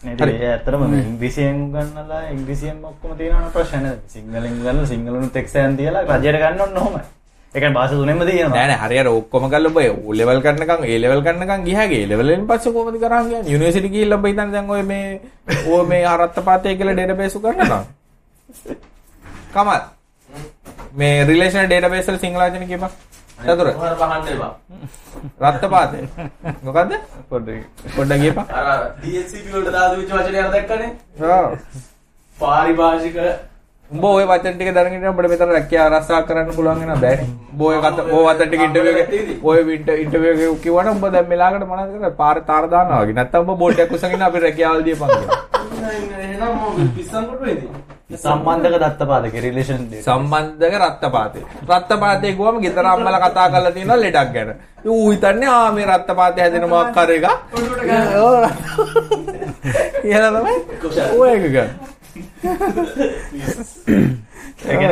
නේද 0.00 0.20
ඒ 0.22 0.48
ඇත්තටම 0.48 0.82
ඉංග්‍රීසියෙන් 0.94 1.56
ගන්නලා 1.70 2.22
ඉංග්‍රීසියෙන් 2.30 2.76
ඔක්කොම 2.84 3.14
තියෙනවා 3.16 3.50
ප්‍රශ්න. 3.50 3.82
නේද 3.82 4.02
සිංහලෙන් 4.08 4.52
ගන්නලා 4.56 4.86
සිංහලුනුත් 4.86 5.36
එක්සෑම් 5.36 5.76
තියලා 5.76 6.02
රජයට 6.16 6.38
ගන්න 6.38 6.60
ඕන 6.60 6.76
ඔහොමයි 6.78 7.00
ඒකන් 7.54 7.74
භාෂ 7.74 7.92
තුනෙන්ම 7.92 8.22
තියෙනවා. 8.22 8.56
නෑ 8.56 8.68
නෑ 8.68 8.80
හරියට 8.82 9.10
ඔක්කොම 9.10 9.48
කරලා 9.48 9.72
ඔබ 9.72 9.78
O 10.04 10.14
level 10.14 10.40
කරනකම් 10.40 10.86
A 10.86 11.00
level 11.00 11.22
කරනකම් 11.22 11.64
ගියාගේ 11.64 12.00
A 12.04 12.08
level 12.08 12.26
වලින් 12.26 12.46
පස්සේ 12.46 12.72
කොහොමද 12.72 12.98
කරන් 12.98 13.26
කියන්නේ 13.26 13.52
යුනිවර්සිටි 13.52 13.90
ගිහිල්ලා 13.90 14.18
ඔබ 14.18 14.26
හිතන්නේ 14.26 14.52
දැන් 14.52 14.70
ඔය 14.70 14.82
මේ 14.84 15.20
ඔය 15.68 15.82
මේ 15.86 16.02
ආරත්තපාතේ 16.06 16.76
කියලා 16.76 16.94
ඩේටාබේස් 16.94 17.38
කරනවා 17.40 17.82
කමල් 19.54 19.82
මේ 20.94 21.14
රිලේෂනල් 21.24 21.66
ඩේටාබේස් 21.66 22.08
වල 22.08 22.18
සිංහල 22.18 22.40
වචන 22.40 22.66
කියපන් 22.66 22.90
චතුර 23.38 23.68
රත්තපාතේ 25.42 26.04
මොකද්ද? 26.64 26.92
පොඩ්ඩක්. 27.30 27.62
පොඩ්ඩක් 27.96 28.20
කියපන් 28.22 28.44
අර 28.60 28.68
DSCP 29.02 29.46
වලට 29.52 29.72
දාපු 29.76 30.00
වචනයක් 30.00 30.50
දැක්කනේ. 30.54 30.90
ඔව්. 31.36 31.56
පාරිභාෂික 32.38 33.16
උඹ 33.90 34.04
ওই 34.04 34.24
වචන 34.28 34.56
ටික 34.56 34.74
දැනගෙන 34.76 35.04
උඹට 35.10 35.28
මෙතන 35.32 35.52
රැකියාව 35.56 35.94
ආරක්ෂා 35.96 36.20
කරන්න 36.28 36.50
පුළුවන් 36.56 36.80
වෙනවා 36.80 37.00
බෑනේ. 37.04 37.28
උඹ 37.52 37.62
ඔය 37.68 37.76
කත 37.84 37.98
ඔය 38.16 38.24
වචන 38.26 38.48
ටික 38.50 38.64
ඉන්ටර්වියු 38.66 38.92
එකේ 39.02 39.36
ඔය 39.48 39.58
ඉන්ටර්වියු 39.76 40.32
එකේ 40.34 40.50
කිව්වනම් 40.64 40.90
උඹ 40.92 41.06
දැන් 41.14 41.28
මෙලාකට 41.32 41.64
මොනවද 41.70 41.94
කරන්නේ? 41.94 42.12
පාරේ 42.20 42.44
තාර 42.50 42.64
දානවා 42.74 43.00
වගේ. 43.04 43.16
නැත්තම් 43.18 43.40
උඹ 43.44 43.60
බෝඩ් 43.64 43.80
එකක් 43.84 43.94
උස්සගෙන 43.96 44.26
අපි 44.28 44.44
රැකියාවල් 44.44 44.84
දීපන් 44.88 45.08
කියලා. 45.14 45.40
එහෙනම් 46.20 46.52
මම 46.76 46.92
පිස්සන් 46.98 47.24
කොට 47.30 47.40
වෙදී. 47.48 47.70
සම්බන්ධක 48.26 48.76
දත්තපාදක 48.84 49.34
රිලේෂන් 49.48 49.82
සම්බන්ධක 50.04 50.74
රත්තපාතේ. 50.84 51.44
රත්තපාතේ 51.72 52.36
ගුවම 52.36 52.62
ගෙදර 52.64 52.86
අම්මලා 52.94 53.24
කතා 53.24 53.50
කරලා 53.52 53.72
තියෙනවා 53.72 54.00
ලෙඩක් 54.04 54.32
ගැන. 54.36 54.56
ඌ 54.84 55.10
හිතන්නේ 55.10 55.54
ආ 55.58 55.68
මේ 55.72 55.88
රත්තපාතේ 55.92 56.42
හැදෙන 56.44 56.68
මොකක් 56.68 56.92
කර 56.96 57.10
එක. 57.16 57.24
ඔව්. 58.24 58.34
කියලා 60.02 60.32
තමයි. 60.36 60.56
ඔය 61.20 61.30
එක 61.36 61.44
ගන්න. 61.54 61.96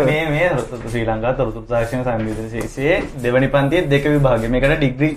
මේ 0.07 0.25
මේ 0.33 0.49
ශ්‍රී 0.91 1.05
ලංකා 1.09 1.33
තොරතුරු 1.39 1.67
තාක්ෂණ 1.71 2.03
සංවේදන 2.07 2.49
ශික්ෂයේ 2.53 2.97
දෙවනි 3.25 3.49
පන්තියේ 3.55 3.89
දෙක 3.93 4.05
විභාගෙ 4.15 4.51
මේකට 4.55 4.75
ඩිග්‍රී 4.83 5.15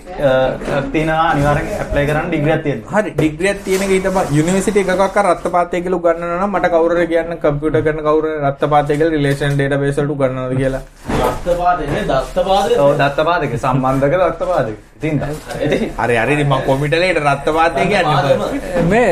තියෙනවා 0.92 1.26
අනිවාර්යෙන් 1.32 1.70
ඇප්ලයි 1.82 2.04
කරන්න 2.08 2.28
ඩිග්‍රියක් 2.30 2.60
තියෙනවා. 2.66 2.92
හරි. 2.96 3.10
ඩිග්‍රියක් 3.18 3.58
තියෙන 3.64 3.82
එක 3.86 3.92
ඊට 3.96 4.08
යුනිවර්සිටි 4.38 4.84
එකක් 4.84 5.18
අර 5.22 5.26
රත්තපාතය 5.34 5.82
කියලා 5.84 6.00
උගන්වනවා 6.00 6.38
නම් 6.40 6.52
මට 6.56 6.72
කවුරු 6.74 6.94
හරි 6.98 7.06
කියන්න 7.12 7.40
කම්පියුටර් 7.44 7.82
කරන 7.86 8.04
කවුරු 8.08 8.26
හරි 8.28 8.38
රත්තපාතය 8.50 8.92
කියලා 9.00 9.16
රිලේෂන් 9.16 9.56
ඩේටාබේස් 9.56 9.96
වලට 10.00 10.14
උගන්වනවද 10.16 10.54
කියලා. 10.62 10.82
දත්තපාදේ 11.20 12.04
දත්තපාදේ 12.12 12.80
ඔව් 12.84 12.92
දත්තපාදක 13.02 13.52
සම්බන්ධක 13.64 14.14
දත්තපාදක 14.22 14.89
හරි 15.98 16.16
හරි 16.16 16.32
ඉතින් 16.34 16.46
මම 16.46 16.64
කොමිටලේට 16.66 17.20
රත්තපාතය 17.20 17.84
කියන්නේ 17.84 18.82
මේ 18.84 19.06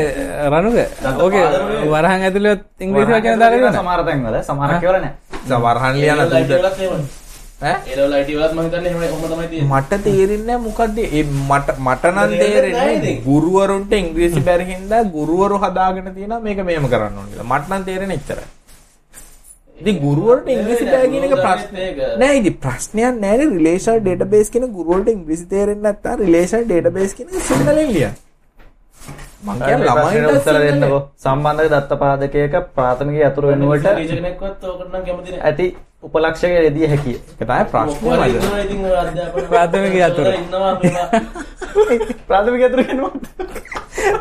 රනුක 0.47 0.77
ඕකේ 1.17 1.45
වරහන් 1.87 2.21
ඇතුළේ 2.21 2.55
ඉංග්‍රීසි 2.79 3.11
වචන 3.11 3.39
දාලා 3.39 3.53
තියෙනවා 3.53 3.77
සමහර 3.77 4.01
තැන්වල 4.05 4.37
සමහර 4.43 4.69
කියවල 4.81 4.97
නැහැ 4.97 5.29
සමහරහන් 5.47 5.95
ලියන 5.95 6.21
මම. 9.49 9.65
මට 9.69 9.91
තේරෙන්නේ 10.03 10.45
නැහැ 10.47 10.65
මොකද්ද? 10.65 10.97
ඒ 10.99 11.23
මට 11.23 11.75
මට 11.79 12.03
නම් 12.07 12.31
තේරෙන්නේ. 12.35 13.15
ගුරුවරුන්ට 13.25 13.91
ඉංග්‍රීසි 13.93 14.39
බැරි 14.41 14.65
හින්දා 14.65 15.03
ගුරුවරු 15.07 15.57
හදාගෙන 15.59 16.07
තියෙනවා 16.13 16.39
මේක 16.39 16.63
මෙහෙම 16.63 16.87
කරන්න 16.87 17.17
ඕන 17.17 17.27
කියලා. 17.29 17.49
මට 17.51 17.69
නම් 17.69 17.83
තේරෙන්නේ 17.83 18.17
එච්චරයි 18.17 18.47
ඉතින් 19.81 19.99
ගුරුවරට 19.99 20.47
ඉංග්‍රීසි 20.49 20.85
බෑ 20.85 21.09
කියන 21.11 21.25
එක 21.27 21.35
ප්‍රශ්නයක් 21.39 21.99
නෑ 22.21 22.39
ඉතින් 22.39 22.55
ප්‍රශ්නයක් 22.63 23.19
නෑනේ 23.19 23.51
රිලේෂනල් 23.51 23.99
ඩේටාබේස් 23.99 24.51
කියන 24.53 24.65
ගුරුවරට 24.71 25.11
ඉංග්‍රීසි 25.13 25.45
තේරෙන්නේ 25.53 25.85
නැත්නම් 25.85 26.23
රිලේෂනල් 26.23 26.65
ඩේටාබේස් 26.65 27.15
කියන 27.17 27.29
එක 27.29 27.45
සිංහලෙන් 27.49 27.93
ලියන්න. 27.93 28.17
මං 29.43 29.61
ළමයින්ට 29.61 30.31
උත්තර 30.33 30.59
දෙන්නකෝ. 30.59 31.01
සම්බන්ධක 31.17 31.69
දත්තපාදකයක 31.75 32.57
ප්‍රාථමික 32.75 33.21
යතුරු 33.21 33.53
වෙනුවට 33.53 33.87
ටීචර් 33.87 34.15
කෙනෙක්වත් 34.15 34.61
ඕකට 34.65 34.87
නම් 34.87 35.05
කැමති 35.05 35.31
නෑ. 35.31 35.41
ඇති 35.43 35.67
උපලක්ෂක 36.03 36.53
යෙදිය 36.59 36.87
හැකිය. 36.87 37.17
ඒක 37.17 37.39
තමයි 37.41 37.63
ප්‍රශ්නේ 37.71 39.47
ප්‍රාථමික 39.47 39.99
යතුරු. 40.01 40.31
ඉන්නවා. 40.35 40.73
ප්‍රාථමික 42.27 42.61
යතුරු 42.61 42.87
වෙනුවට. 42.87 43.25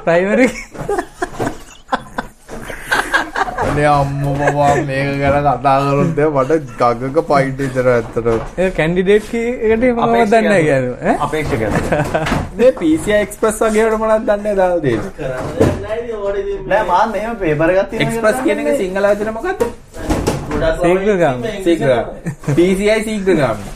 ප්‍රයිමරි 0.05 0.47
අනේ 3.79 3.89
අම්මෝ 3.89 4.33
බබා 4.35 4.70
මේක 4.87 5.09
ගැන 5.20 5.37
කතා 5.47 5.74
කරොත් 5.83 6.11
මට 6.11 6.53
ගගක 6.81 7.24
පයින්ට් 7.29 7.61
ඉතර 7.66 7.87
ඇත්තට 7.93 8.29
ඒ 8.59 8.68
කැන්ඩිඩේට් 8.79 9.26
කී 9.31 9.51
එකට 9.66 9.85
මම 9.89 10.14
දන්නේ 10.24 10.43
නැහැ 10.45 10.62
කියන්නේ 10.62 10.97
ඈ 11.05 11.16
අපේක්ෂක 11.26 11.62
මේ 12.59 12.70
PCI 12.81 13.14
Express 13.20 13.59
වගේ 13.62 13.87
වල 13.87 13.97
මනක් 14.01 14.20
දන්නේ 14.29 14.55
දාලා 14.61 14.81
දෙයක් 14.83 15.05
නෑ 16.66 16.83
මාත් 16.85 17.09
මෙහෙම 17.14 17.35
පේපර් 17.43 17.74
එකක් 17.74 17.91
තියෙනවා 17.91 18.09
Express 18.09 18.39
කියන 18.45 18.59
එක 18.64 18.70
සිංහල 18.83 19.11
වචන 19.11 19.31
මොකද්ද. 19.39 19.61
ළමයි 20.59 21.57
ශීඝ්‍ර 21.64 21.91
PCI 22.53 22.97
ශීඝ්‍රගාමී. 23.05 23.70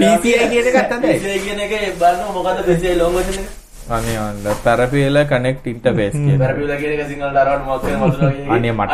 PCI 0.00 0.44
කියන 0.50 0.66
එකත් 0.72 0.92
තමයි. 0.92 1.14
PCI 1.14 1.38
කියන 1.46 1.64
එක 1.66 1.72
බලන්න 2.02 2.36
මොකද්ද 2.36 2.58
PCI 2.68 2.94
version 2.98 3.46
එක? 3.46 3.67
අනේ 3.96 4.16
අන්න 4.22 4.46
parallel 4.64 5.16
connect 5.32 5.64
interface 5.72 6.16
කියන 6.16 6.38
පැරපියුලා 6.42 6.78
කියන 6.80 6.92
එක. 6.94 7.00
අනේ 8.56 8.72
මට. 8.78 8.90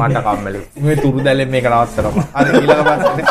මට 0.00 0.16
කම්මැලි. 0.26 0.60
මේ 0.88 0.96
තුරු 1.04 1.18
දැලෙන් 1.28 1.48
මේක 1.54 1.66
නවත්තනවා. 1.72 2.24
අර 2.38 2.44
ඊළඟ 2.52 2.84
පාරේ 2.88 3.26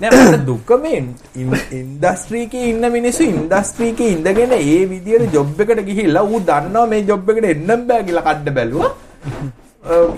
නෑ 0.00 0.10
මට 0.20 0.40
දුක 0.48 0.70
මේ 0.84 1.00
ඉන්ඩස්ට්‍රී 1.80 2.44
එකේ 2.46 2.64
ඉන්න 2.72 2.84
මිනිස්සු 2.96 3.22
ඉන්ඩස්ට්‍රී 3.34 3.90
එකේ 3.94 4.10
ඉඳගෙන 4.16 4.52
ඒ 4.60 4.80
විදියට 4.92 5.34
ජොබ් 5.36 5.60
එකට 5.64 5.80
ගිහිල්ලා 5.90 6.24
ඌ 6.30 6.40
දන්නවා 6.50 6.86
මේ 6.94 7.02
ජොබ් 7.10 7.28
එකට 7.34 7.46
එන්නම් 7.52 7.84
බෑ 7.90 8.02
කියලා 8.08 8.26
කඩ 8.30 8.56
බැලුවා 8.58 8.90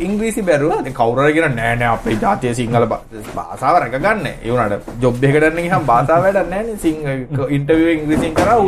ඉංග්‍රීසි 0.01 0.43
බැරුවා 0.43 0.83
දැන් 0.83 0.95
කවුරු 0.95 1.23
හරි 1.23 1.33
කියන 1.33 1.57
නෑ 1.57 1.77
නෑ 1.77 1.91
අපේ 1.93 2.17
ජාතිය 2.17 2.55
සිංහල 2.55 2.87
භා- 2.87 3.25
භාෂාව 3.35 3.79
රැක 3.79 3.97
ගන්න. 3.97 4.27
ඒ 4.27 4.51
වුණාට 4.51 4.91
ජොබ් 5.01 5.25
එකකට 5.25 5.49
යන්න 5.51 5.59
ගියහම 5.59 5.87
භාෂාව 5.87 6.23
වැඩක් 6.23 6.51
නෑ 6.51 6.62
නේ. 6.62 6.77
සිං 6.77 6.97
ඉන්ටර්වියු 7.51 7.91
ඉංග්‍රීසියෙන් 7.93 8.35
කරා 8.35 8.59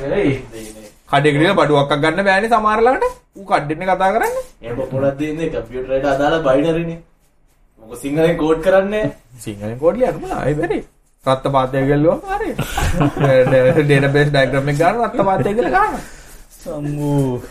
නෙවෙයි 0.00 0.32
දෙන්නේ. 0.52 0.88
කඩේකට 1.10 1.38
ගිහලා 1.38 1.58
බඩුවක් 1.60 1.92
ගන්න 1.96 2.24
බෑනේ 2.24 2.50
සමහර 2.50 2.80
ළඟට. 2.80 3.14
ඌ 3.36 3.44
කඩෙන්නේ 3.46 3.88
කතා 3.88 4.10
කරන්නේ. 4.12 4.42
එහෙම 4.62 4.76
පොඩක් 4.86 5.18
දෙන්නේ 5.20 5.50
කම්පියුටරයට 5.50 6.06
අදාළ 6.06 6.40
බයිනරිනේ. 6.42 6.98
මොකද 7.82 7.98
සිංහලෙන් 7.98 8.36
කෝඩ් 8.36 8.60
කරන්නේ 8.62 9.06
සිංහලෙන් 9.38 9.78
කෝඩ් 9.78 9.96
ලියන්න 9.98 10.16
පුළුවන්. 10.16 10.42
ඒ 10.42 10.54
බැරි. 10.54 10.78
රත්ත 11.24 11.46
පාතය 11.52 11.86
ගැල්ලුවම 11.86 12.20
හරි. 12.32 12.50
ඩේටාබේස් 13.84 14.28
ඩයග්‍රෑම් 14.30 14.68
එක 14.68 14.78
ගන්න 14.78 15.02
රත්ත 15.04 15.26
පාතය 15.28 15.54
කියලා 15.54 15.86
ගන්න. 15.86 16.02
සම්මූ 16.64 17.42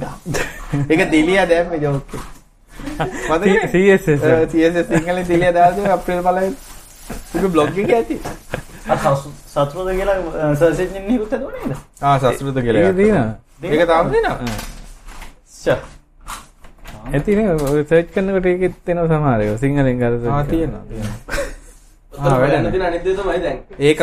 ඒක 0.90 1.02
දිලියා 1.12 1.46
දැම්මේ 1.50 1.80
ජෝක් 1.84 2.08
එක. 2.14 2.22
සිංහලෙන් 4.88 5.26
දිලියා 5.28 5.52
දාලා 5.56 5.76
දුන්නා 5.76 5.94
අප්‍රේල්. 5.98 6.22
ඒක 7.34 7.44
බ්ලොග් 7.52 7.78
එකේ 7.82 7.96
ඇති. 8.00 8.16
සත්‍රෝද 9.52 9.88
කියලා 9.98 10.16
නේද? 11.54 11.72
ආ 12.02 12.16
සස්ෘත 12.18 12.58
කියලා. 12.66 12.82
ඒක 12.82 12.96
තියෙනවා 12.96 13.28
ඒක 13.62 13.82
තාම 13.92 14.06
දෙනවා. 14.12 14.36
ෂා. 15.58 15.78
ඇතිනේ 17.12 17.48
ඔය 17.72 17.82
සර්ච් 17.84 18.08
කරනකොට 18.14 18.46
ඒකෙත් 18.52 18.88
එනවා 18.94 19.08
සමහර 19.12 19.40
ඒවා 19.46 19.60
සිංහලෙන් 19.64 19.96
ආ 20.32 20.44
තියෙනවා. 20.52 20.82
ඒක 23.80 23.98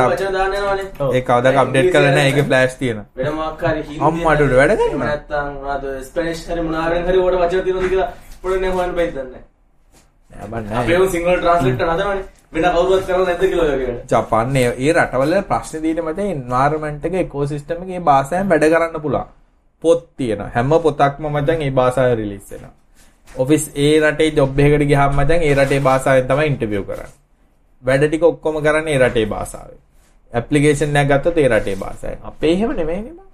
අප්- 0.00 0.12
වචන 0.14 0.32
දාන්න 0.32 0.52
යනවනේ 0.52 0.86
ඔව්. 1.00 1.14
ඒක 1.14 1.24
කවදාක 1.26 1.56
අප්ඩේට් 1.56 1.92
කරලා 1.92 2.10
නැහැ. 2.10 2.26
ඒකේ 2.26 2.44
ෆ්ලෑෂ් 2.44 2.74
තියෙනවා. 2.76 3.06
වෙන 3.16 3.32
මොකක් 3.34 3.62
හරි 3.64 3.82
හින්දි 3.82 4.02
අම්මට 4.02 4.42
උඩ 4.46 4.54
වැඩ 4.54 4.72
ස්පැනිෂ් 6.04 6.42
හරි 6.48 6.62
මොනාවෙන් 6.62 7.02
හරි 7.06 7.18
උඩ 7.20 7.36
වචන 7.42 7.64
තියෙනවද 7.64 7.88
කියලා 7.88 8.08
පොඩ්ඩක් 8.42 8.60
නේ 8.60 8.72
හොයන්න 8.72 8.94
බැයිද 8.94 9.14
දන්නේ 9.14 9.42
නෑ 10.30 10.48
බං 10.52 10.64
අපේ 10.74 10.92
නෑ. 10.92 11.02
උන් 11.02 11.10
සිංහල 11.10 11.36
ට්‍රාන්ස්ලේට් 11.36 11.78
කරන 11.78 11.92
හදනවනේ 11.92 12.24
වෙන 12.54 12.64
කවුරුවත් 12.72 13.04
කරන්නේ 13.06 13.26
නැද්ද 13.26 13.42
කියලා 13.42 13.66
ඔය 13.66 13.74
වගේ 13.74 13.90
වැඩ 13.90 14.14
ජපාන් 14.14 14.56
ඒ 14.56 14.66
ඒ 14.78 14.92
රටවල 14.94 15.34
ප්‍රශ්නේ 15.44 15.82
තියෙන 15.84 16.04
මත 16.04 16.18
එන්වයරන්මන්ට් 16.26 17.04
එක 17.06 17.14
ඉකෝසිස්ටම් 17.22 17.82
එකේ 17.84 18.00
භාෂාවෙන් 18.02 18.48
වැඩ 18.48 18.68
කරන්න 18.72 19.00
පුළුවන්. 19.00 19.28
පොත් 19.84 20.00
තියෙනවා. 20.16 20.50
හැම 20.54 20.70
පොතක්ම 20.82 21.24
මචං 21.28 21.62
ඒ 21.62 21.70
භාෂාවේ 21.72 22.16
රිලීස් 22.16 22.50
වෙනවා. 22.50 22.72
ඔෆිස් 23.28 23.64
ඒ 23.76 23.92
රටේ 24.02 24.30
ජොබ් 24.36 24.58
එකකට 24.58 24.86
ගියාම 24.86 25.12
මචං 25.16 25.42
ඒ 25.42 25.54
රටේ 25.54 25.80
භාෂාවෙන් 25.80 26.26
තමයි 26.28 26.46
ඉන්ටර්විව් 26.46 26.84
කරන්නේ. 26.84 27.10
වැඩ 27.82 28.04
ටික 28.04 28.22
ඔක්කොම 28.24 28.62
කරන්නේ 28.62 28.98
රටේ 28.98 29.26
භාෂාවෙන්. 29.26 29.80
ඇප්ලිකේෂන් 30.32 30.96
එකක් 30.96 31.10
ගත්තොත් 31.10 31.36
ඒ 31.36 31.48
රටේ 31.48 31.76
භාෂාවෙන්. 31.76 32.18
අපේ 32.22 32.52
එහෙම 32.52 32.72
නෙමෙයි 32.72 33.02
නේ 33.02 33.12
බං. 33.12 33.28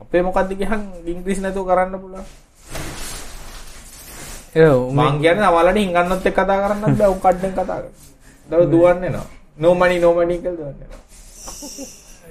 අපේ 0.00 0.22
මොකද්ද 0.22 0.52
ගියහන් 0.54 0.82
ඉංග්‍රීසි 1.06 1.42
නැතුව 1.42 1.66
කරන්න 1.66 2.00
පුළුවන්. 2.00 2.26
ඒ 4.54 4.70
මං 4.94 5.20
කියන්නේ 5.20 5.46
සමහරවිට 5.46 5.78
හිඟන්නොත් 5.78 6.26
එක්ක 6.26 6.36
කතා 6.36 6.58
කරන්නත් 6.58 6.98
බෑ 6.98 7.10
උන් 7.10 7.20
කඩෙන් 7.20 7.52
කතා 7.52 7.66
කරනවා. 7.66 7.92
දව 8.48 8.70
දුවන්නේ 8.70 9.10
නෝ. 9.10 9.26
no 9.56 9.74
money 9.74 9.98
no 9.98 10.14
money 10.14 10.38
කියලා 10.38 10.58
දුවන්නේ. 10.58 10.88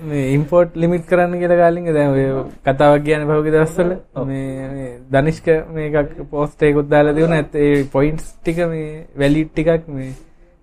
මේ 0.01 0.33
ඉම්පෝට් 0.33 0.75
ලිමිට් 0.75 1.05
කරන්න 1.05 1.39
කියලා 1.39 1.57
ගාලින්ග 1.57 1.89
දැන් 1.93 2.11
ඔය 2.11 2.25
කතාවක් 2.65 3.03
කියන්නේ 3.03 3.29
පහුගිය 3.29 3.53
දවස්වල 3.53 3.91
මේ 4.25 4.67
මේ 4.69 4.89
දනිෂ්ක 5.11 5.47
මේකක් 5.69 6.23
පෝස්ට් 6.31 6.63
එකකුත් 6.63 6.89
දාලා 6.89 7.35
ඒත් 7.35 7.55
ඒ 7.57 7.83
පොයින්ට්ස් 7.91 8.27
ටික 8.33 8.63
මේ 8.67 8.89
වැලිඩ් 9.15 9.51
ටිකක් 9.51 9.87
මේ 9.89 10.11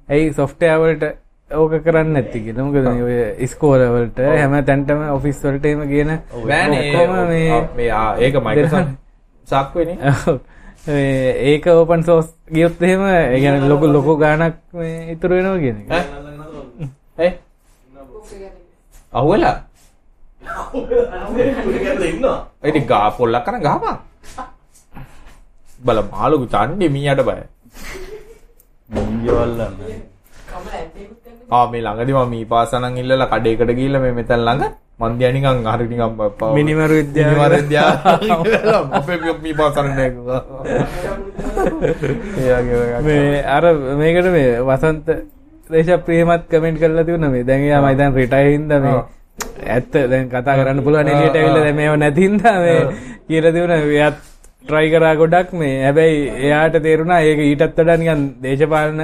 ඇයි 0.08 0.32
සොෆ්ට්වෙයාර් 0.32 0.80
වලට 0.80 1.04
ඕක 1.50 1.72
කරන්නේ 1.84 2.12
නැති 2.14 2.40
කියලා. 2.40 2.64
මොකද 2.64 2.86
ඔය 3.02 3.16
ඉස්කෝල 3.40 3.82
වලට 3.90 4.18
හැම 4.30 4.56
තැනටම 4.64 5.00
ඔෆිස් 5.12 5.42
වලට 5.42 5.64
එහෙම 5.66 5.82
කියන 5.88 6.10
බෑනේ 6.42 6.82
ඔක්කොම 6.94 7.28
මේ 7.28 7.60
මේ 7.76 7.90
ආ, 7.92 8.16
ඒක 8.18 8.34
මයික්‍රොසොෆ්ට් 8.40 8.92
සාක්කුවේනේ. 9.50 10.12
ඔව්. 10.26 10.38
මේ 10.86 11.30
ඒක 11.50 11.66
ඕපන් 11.68 12.02
සෝස් 12.04 12.26
ගියොත් 12.50 12.82
එහෙම 12.82 13.02
ඒ 13.08 13.38
කියන්නේ 13.38 13.68
ලොකු 13.68 13.86
ලොකු 13.88 14.16
ගාණක් 14.18 14.56
මේ 14.74 15.12
ඉතුරු 15.12 15.34
වෙනවා 15.36 15.58
කියන? 15.58 15.78
ඉන්නවා 22.04 22.38
ඉතින් 22.68 22.86
ගා 22.86 23.10
පොල්ලක් 23.12 23.44
කරන් 23.44 23.62
ගහපන්. 23.62 23.96
බල 25.80 25.98
මාළුගේ 26.10 26.50
තන්නේ 26.50 26.88
මීයට 26.90 27.22
බය. 27.22 27.36
මීයවල්ලන්න. 28.94 29.74
ආ 31.50 31.66
මේ 31.70 31.80
ළඟදී 31.80 32.14
මම 32.14 32.30
මී 32.30 32.44
පාසනන් 32.44 32.96
ඉල්ලලා 32.98 33.26
කඩේකට 33.26 33.70
ගිහිල්ලා 33.70 34.00
මේ 34.00 34.12
මෙතන 34.12 34.40
ළඟ 34.40 34.64
මන්දියා 35.00 35.32
නිකන් 35.32 35.66
හරි 35.66 35.86
නිකන් 35.88 36.12
බ- 36.18 36.54
මිනිමරු 36.54 36.94
විද්‍යාව. 36.94 37.30
මිනිමරු 37.30 37.56
විද්‍යාව. 37.58 38.84
අපේ 38.98 39.18
මී 39.42 39.54
පාසන 39.54 39.86
නෑ. 39.90 40.10
මේ 43.06 43.42
අර 43.48 43.64
මේකට 43.96 44.28
මේ 44.30 44.50
වසන්ත 44.60 45.06
දේශප්‍රියමත් 45.70 46.44
කමෙන්ට් 46.50 46.78
කරලා 46.78 47.04
තිබුණා 47.04 47.30
මේ 47.30 47.44
දැන් 47.44 47.60
එයා 47.62 47.82
මම 47.82 47.98
දැන් 47.98 48.14
රිටයර් 48.14 48.46
හින්දා 48.48 48.80
මේ. 48.80 48.96
ඇත්ත 49.66 49.92
දැන් 50.10 50.28
කතා 50.28 50.54
කරන්න 50.56 50.82
පුළුවන් 50.84 51.08
එළියට 51.08 51.36
ඇවිල්ලා 51.36 51.64
දැන් 51.64 51.76
මේව 51.76 51.94
නැති 51.96 52.20
හින්දා 52.20 52.56
මේ 52.60 52.78
කියලා 53.28 53.52
තිබුණා 53.52 53.80
එයාත් 53.90 54.16
try 54.64 54.84
කරා 54.92 55.14
ගොඩක් 55.20 55.50
මේ 55.60 55.72
හැබැයි 55.84 56.20
එයාට 56.46 56.76
තේරුණා 56.86 57.20
ඒක 57.30 57.40
ඊටත් 57.46 57.64
වඩා 57.78 57.96
නිකන් 58.02 58.22
දේශපාලන. 58.44 59.00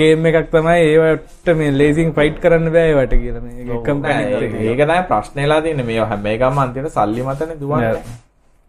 ගේම් 0.00 0.26
එකක් 0.30 0.50
තමයි 0.54 0.80
ඒවට 0.88 1.48
මේ 1.60 1.70
ලේසින් 1.80 2.10
ෆයිට් 2.18 2.36
කරන්න 2.44 2.68
බෑ 2.76 2.90
ඒවට 2.92 3.14
කියලා 3.22 3.42
මේ 3.46 3.78
කම්පැනි 3.88 4.32
ඒක 4.66 4.82
තමයි 4.82 5.00
ප්‍රශ්නේලා 5.10 5.60
තියෙන්නේ 5.64 5.88
මේ 5.90 6.04
හැම 6.12 6.28
එකම 6.34 6.60
අන්තිමට 6.64 6.94
සල්ලි 6.98 7.26
මතනේ 7.28 7.58
දුවන්නේ. 7.62 7.94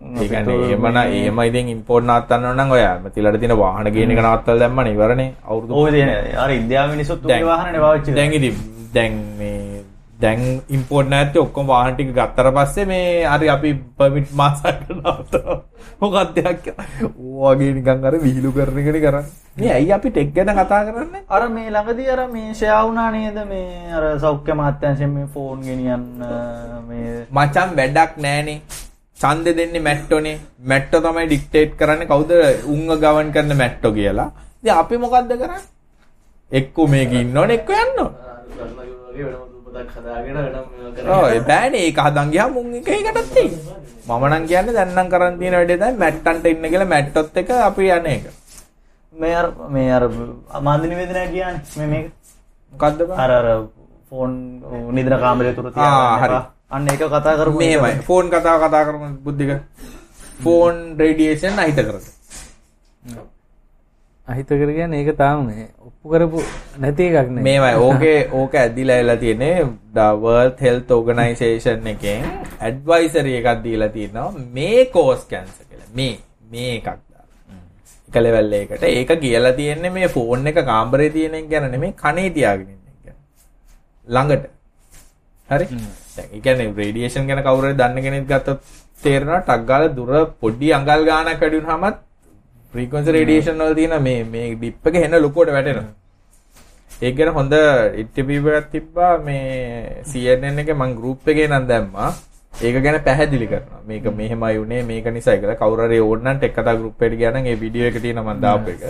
ඒ 0.01 0.27
කියන්නේ 0.31 0.57
එහෙමන 0.69 0.97
එහෙම 1.03 1.39
ඉතින් 1.49 1.69
ඉම්පෝර්ට් 1.75 2.07
නවත්තන්න 2.09 2.47
ඕන 2.49 2.57
නම් 2.63 2.73
ඔය 2.77 2.83
මෙතිලට 3.03 3.39
තියෙන 3.43 3.55
වාහන 3.63 3.91
ගේන 3.97 4.15
එක 4.15 4.23
නවත්තලා 4.25 4.59
දැම්මනේ 4.63 4.95
ඉවරනේ 4.97 5.29
අවුරුදු 5.49 5.71
ඔය 5.83 5.91
දෙන 5.97 6.09
අර 6.45 6.51
ඉන්දියාව 6.59 6.89
මිනිස්සුත් 6.95 7.25
උගේ 7.25 7.45
වාහනනේ 7.51 7.83
පාවිච්චි 7.85 8.11
කරන්නේ. 8.11 8.19
දැන් 8.19 8.33
ඉතින් 8.39 8.55
දැන් 8.95 9.13
මේ 9.39 9.72
දැන් 10.23 10.41
ඉම්පෝර්ට් 10.75 11.09
නැත්තේ 11.13 11.43
ඔක්කොම 11.45 11.69
වාහන 11.73 11.95
ටික 11.95 12.11
ගත්තට 12.17 12.55
පස්සේ 12.57 12.89
මේ 12.91 13.07
හරි 13.33 13.53
අපි 13.55 13.71
පර්මිට් 13.97 14.29
මාසයකට 14.41 14.91
නවත්තනවා 14.97 15.61
මොකක්ද 16.01 16.37
යක් 16.41 16.67
ඕවගේ 16.73 17.73
නිකන් 17.77 18.05
අර 18.09 18.15
විහිළු 18.25 18.51
කරන 18.57 18.79
එකනේ 18.81 19.01
කරන්නේ. 19.05 19.31
මේ 19.57 19.71
ඇයි 19.77 19.91
අපි 19.97 20.09
ටෙක් 20.11 20.31
ගැන 20.35 20.51
කතා 20.59 20.81
කරන්නේ? 20.87 21.23
අර 21.35 21.43
මේ 21.55 21.69
ළඟදී 21.75 22.09
අර 22.15 22.21
මේ 22.35 22.53
ෂෙයා 22.53 22.81
වුණා 22.85 23.09
නේද? 23.11 23.37
මේ 23.51 23.93
අර 23.97 24.05
සෞඛ්‍ය 24.25 24.57
මහත්යංශයෙන් 24.61 25.13
මේ 25.17 25.27
ෆෝන් 25.35 25.61
ගෙනියන්න 25.67 26.07
මේ 26.89 27.13
මචං 27.31 27.77
වැඩක් 27.79 28.17
නෑනේ 28.25 28.59
ඡන්දෙ 29.17 29.55
දෙන්නේ 29.59 29.85
මැට්ටෝනේ. 29.87 30.37
මැට්ටෝ 30.71 31.01
තමයි 31.05 31.25
ඩික්ටේට් 31.27 31.77
කරන්නේ 31.79 32.11
කවුද 32.11 32.31
උංග 32.73 32.91
ගවන් 33.05 33.33
කරන 33.37 33.57
මැට්ටෝ 33.63 33.95
කියලා. 33.99 34.29
ඉතින් 34.61 34.75
අපි 34.81 35.01
මොකද්ද 35.05 35.33
කරන්නේ? 35.41 35.65
එක්කෝ 36.51 36.87
මේක 36.87 37.11
ඉන්නෝනේ 37.23 37.59
එක්කෝ 37.59 37.81
යන්න 37.85 39.51
ඒ 39.75 41.39
බෑනේ. 41.41 41.81
ඒක 41.87 41.97
හදන් 41.99 42.29
ගියාම 42.33 42.51
මුන් 42.53 42.73
එක 42.75 42.87
එකටත් 42.89 43.37
එයි 43.37 43.51
මම 44.07 44.23
නම් 44.29 44.43
කියන්නේ 44.47 44.73
දැන් 44.77 44.91
නම් 44.95 45.07
කරන් 45.09 45.37
තියෙන 45.39 45.53
වැඩේ 45.57 45.77
තමයි 45.77 45.97
මැට්ටන්ට 45.97 46.45
ඉන්න 46.47 46.65
කියලා 46.65 46.89
මැට්ටොත් 46.93 47.37
එක 47.37 47.49
අපි 47.59 47.89
යන 47.89 48.05
එක 48.07 48.23
මේ 49.13 49.35
අර 49.35 49.47
මේ 49.69 49.91
අර 49.91 50.03
මාධ්‍ය 50.61 50.87
නිවේදනය 50.89 51.25
කියන්නේ 51.27 51.77
මේ 51.79 51.87
මේක? 51.87 52.07
මොකද්ද 52.73 52.99
බං? 53.01 53.13
අර 53.15 53.31
අර 53.31 53.47
ෆෝන් 54.09 54.31
නිදන 54.91 55.15
කාමරය 55.19 55.53
තුර 55.55 55.67
ආ, 55.67 55.71
තියාගන්න 55.71 56.23
හරි. 56.23 56.39
අන්න 56.71 56.87
ඒක 56.87 57.01
කතා 57.07 57.35
කරමු 57.39 57.57
මෙහෙමයි 57.59 57.93
ෆෝන් 58.07 58.25
කතාව 58.29 58.57
කතා 58.63 58.83
කරමු 58.87 59.07
බුද්ධික. 59.25 59.51
ෆෝන් 60.43 60.75
රේඩියේෂන් 60.99 61.59
අහිත 61.59 61.75
කරද 61.77 62.05
අහිත 64.27 64.47
කර 64.47 64.69
කියන්නේ 64.69 65.03
ඒක 65.03 65.17
තාම 65.17 65.49
ඔප්පු 65.79 66.05
කරපු 66.09 66.39
නැති 66.79 67.07
එකක් 67.11 67.29
නේ 67.29 67.43
මේමයි 67.43 67.79
ඕකේ 67.85 68.19
ඕක 68.31 68.53
ඇදිලා 68.55 68.95
එලා 68.97 69.17
තියෙන්නේ 69.17 69.55
World 70.23 70.57
Health 70.59 70.91
Organization 70.91 71.87
එකෙන් 71.87 72.23
ඇඩ්වයිසරි 72.59 73.33
එකක් 73.39 73.63
දීලා 73.63 73.89
තියෙනවා 73.89 74.31
මේ 74.51 74.85
කෝස් 74.87 75.25
කැන්සර් 75.25 75.65
කියලා. 75.65 75.89
මේ 75.93 76.15
මේ 76.51 76.69
එකක් 76.75 76.85
දාලා. 76.85 77.25
එක 78.09 78.15
ලෙවල් 78.17 78.53
එකකට. 78.53 78.83
ඒක 78.91 79.11
කියලා 79.19 79.53
තියෙන්නේ 79.53 79.91
මේ 79.91 80.07
ෆෝන් 80.07 80.47
එක 80.47 80.61
කාමරේ 80.63 81.09
තියෙන 81.09 81.49
ගැන 81.49 81.67
නෙමෙයි 81.71 81.93
කනේ 81.95 82.29
තියාගෙන 82.29 82.69
ඉන්න 82.69 82.81
එක 82.89 83.15
ළඟට. 84.07 84.47
හරි? 85.49 85.67
දැන් 86.15 86.29
ඒ 86.29 86.39
කියන්නේ 86.39 86.71
රේඩියේෂන් 86.73 87.27
ගැන 87.27 87.43
කවුරු 87.43 87.67
හරි 87.67 87.75
දන්න 87.75 88.01
කෙනෙක් 88.01 88.25
ගත්තොත් 88.25 88.63
තේරෙනවා 89.01 89.43
ටක් 89.43 89.67
ගාලා 89.67 89.93
දුර 89.93 90.25
පොඩි 90.39 90.73
අඟල් 90.73 91.05
ගානක් 91.05 91.39
වැඩි 91.39 91.61
වුනහමත් 91.61 92.01
ෆ්‍රීකවන්සි 92.73 93.11
රේඩියේෂන් 93.11 93.61
වල 93.61 93.75
තියෙන 93.75 93.95
මේ 94.01 94.23
මේ 94.25 94.49
ඩිප් 94.55 94.87
එක 94.87 94.97
හෙන 94.97 95.17
ලොකුවට 95.19 95.51
වැටෙනවා 95.51 95.87
ඒක 97.01 97.15
ගැන 97.15 97.33
හොඳ 97.33 97.55
ඉන්ටර්විව් 97.97 98.51
තිබ්බා 98.69 99.13
මේ 99.21 100.03
CNN 100.05 100.59
එකේ 100.59 100.75
මං 100.75 100.95
ගෲප් 100.97 101.27
එකේ 101.27 101.47
නම් 101.47 101.65
දැම්මා 101.67 102.11
ඒක 102.61 102.77
ගැන 102.81 102.99
පැහැදිලි 103.01 103.47
කරනවා 103.47 103.81
මේක 103.85 104.05
මෙහෙමයි 104.13 104.59
උනේ 104.59 104.83
මේක 104.83 105.09
නිසා 105.11 105.37
කියලා 105.37 105.57
කවුරු 105.57 105.87
හරි 105.87 105.99
ඕනනම් 106.01 106.37
ටෙක් 106.37 106.55
කතා 106.55 106.75
ගෲප් 106.75 107.01
එකට 107.01 107.17
ගියා 107.17 107.33
නම් 107.33 107.47
ඒ 107.47 107.57
වීඩියෝ 107.57 107.89
එක 107.89 107.99
තියෙනවා 108.01 108.33
මම 108.33 108.41
දාපු 108.41 108.69
එක 108.71 108.83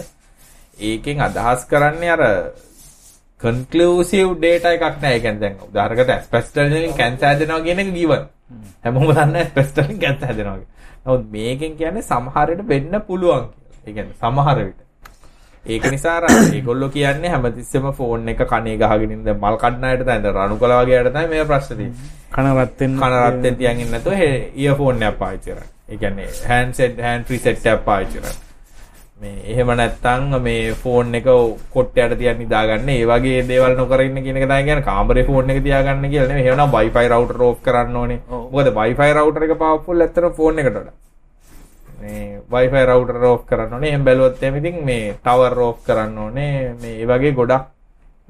ඒකෙන් 0.84 1.22
අදහස් 1.22 1.66
කරන්නේ 1.66 2.12
අර 2.12 2.24
කන්ක්ලූසිව් 3.40 4.28
ඩේටා 4.36 4.72
එකක් 4.72 5.02
නෑ. 5.02 5.12
ඒ 5.12 5.20
කියන්නේ 5.20 5.42
දැන් 5.42 5.56
උදාහරණයකට 5.64 6.12
ඇස්පෙස්ටල් 6.12 6.70
වලින් 6.70 6.94
කැන්සර් 6.94 7.26
හැදෙනවා 7.26 7.62
කියන 7.62 7.80
එක 7.80 7.90
ගිවන්. 7.94 8.24
හැමෝම 8.84 9.10
දන්න 9.10 9.36
ඇස්පෙස්ටල් 9.36 9.84
වලින් 9.84 10.00
කැන්සර් 10.00 10.26
හැදෙනවා 10.26 10.56
කියලා. 10.56 10.72
නමුත් 11.06 11.26
මේකෙන් 11.32 11.76
කියන්නේ 11.76 12.04
සමහරට 12.04 12.64
වෙන්න 12.68 12.96
පුළුවන් 13.02 13.46
කියලා. 13.46 13.63
ඒ 13.86 13.94
කියන්නේ 13.94 14.16
සමහර 14.16 14.58
විට. 14.60 14.80
ඒක 15.66 15.86
නිසා 15.92 16.16
අර 16.18 16.26
ඒගොල්ලෝ 16.30 16.90
කියන්නේ 16.90 17.30
හැමතිස්සෙම 17.30 17.90
ෆෝන් 17.94 18.30
එක 18.30 18.42
කනේ 18.46 18.78
ගහගෙන 18.78 19.26
දැන් 19.26 19.38
මල් 19.38 19.58
කඩන 19.58 19.86
අයට 19.86 20.02
තමයි 20.02 20.22
දැන් 20.24 20.36
රණු 20.38 20.58
කල 20.58 20.74
වගේ 20.80 20.98
අයට 20.98 21.12
තමයි 21.12 21.28
මේ 21.28 21.46
ප්‍රශ්නේ 21.46 21.78
තියෙන්නේ. 21.78 22.10
කන 22.32 22.50
රත් 22.54 22.80
වෙන්න 22.80 22.98
කන 23.00 23.20
රත් 23.20 23.44
වෙන 23.44 23.56
තියන් 23.56 23.80
ඉන්න 23.80 23.92
නැතුව 23.92 24.24
ඉයර්ෆෝන් 24.56 25.04
එකක් 25.04 25.20
පාවිච්චි 25.20 25.52
කරන්න. 25.52 25.70
ඒ 25.90 25.98
කියන්නේ 25.98 26.32
හෑන්ඩ්සෙට් 26.48 27.06
හෑන්ඩ් 27.06 27.30
ෆ්‍රී 27.30 27.40
සෙට් 27.40 27.68
එකක් 27.68 27.86
පාවිච්චි 27.86 28.18
කරන්න. 28.18 28.42
මේ 29.22 29.36
එහෙම 29.46 29.70
නැත්තම් 29.74 30.36
මේ 30.42 30.74
ෆෝන් 30.76 31.16
එක 31.16 31.28
කොට්ටයට 31.74 32.18
තියන් 32.20 32.38
නිදාගන්න 32.40 32.90
ඒ 32.90 33.06
වගේ 33.06 33.46
දේවල් 33.48 33.76
නොකර 33.78 34.02
ඉන්න 34.02 34.20
කියන 34.26 34.40
එක 34.40 34.46
තමයි 34.46 34.66
කියන්නේ 34.68 34.88
කාමරේ 34.88 35.26
ෆෝන් 35.26 35.54
එක 35.54 35.64
තියාගන්න 35.64 36.10
කියලා 36.10 36.28
නෙමෙයි 36.32 36.48
එහෙනම් 36.48 36.76
Wi-Fi 36.76 37.06
router 37.08 37.44
off 37.48 37.62
කරන්න 37.64 37.96
ඕනේ 37.96 38.20
මොකද 38.52 38.72
Wi-Fi 38.80 39.10
router 39.14 39.48
එක 39.48 39.56
powerful 39.62 40.06
ඇත්තට 40.06 40.30
ෆෝන් 40.40 40.60
එකට 40.60 40.74
වඩා 40.74 40.96
මේ 42.04 42.22
Wi-Fi 42.52 42.86
router 42.86 43.26
off 43.32 43.44
කරන්න 43.50 43.74
ඕනේ. 43.74 43.90
එහෙම 43.90 44.06
බැලුවොත් 44.08 44.44
එහෙනම් 44.44 44.62
ඉතින් 44.62 44.80
මේ 44.86 45.18
tower 45.24 45.54
off 45.68 45.84
කරන්න 45.88 46.18
ඕනේ. 46.20 46.54
මේ 46.82 46.96
ඒ 47.02 47.10
වගේ 47.12 47.34
ගොඩක් 47.34 47.68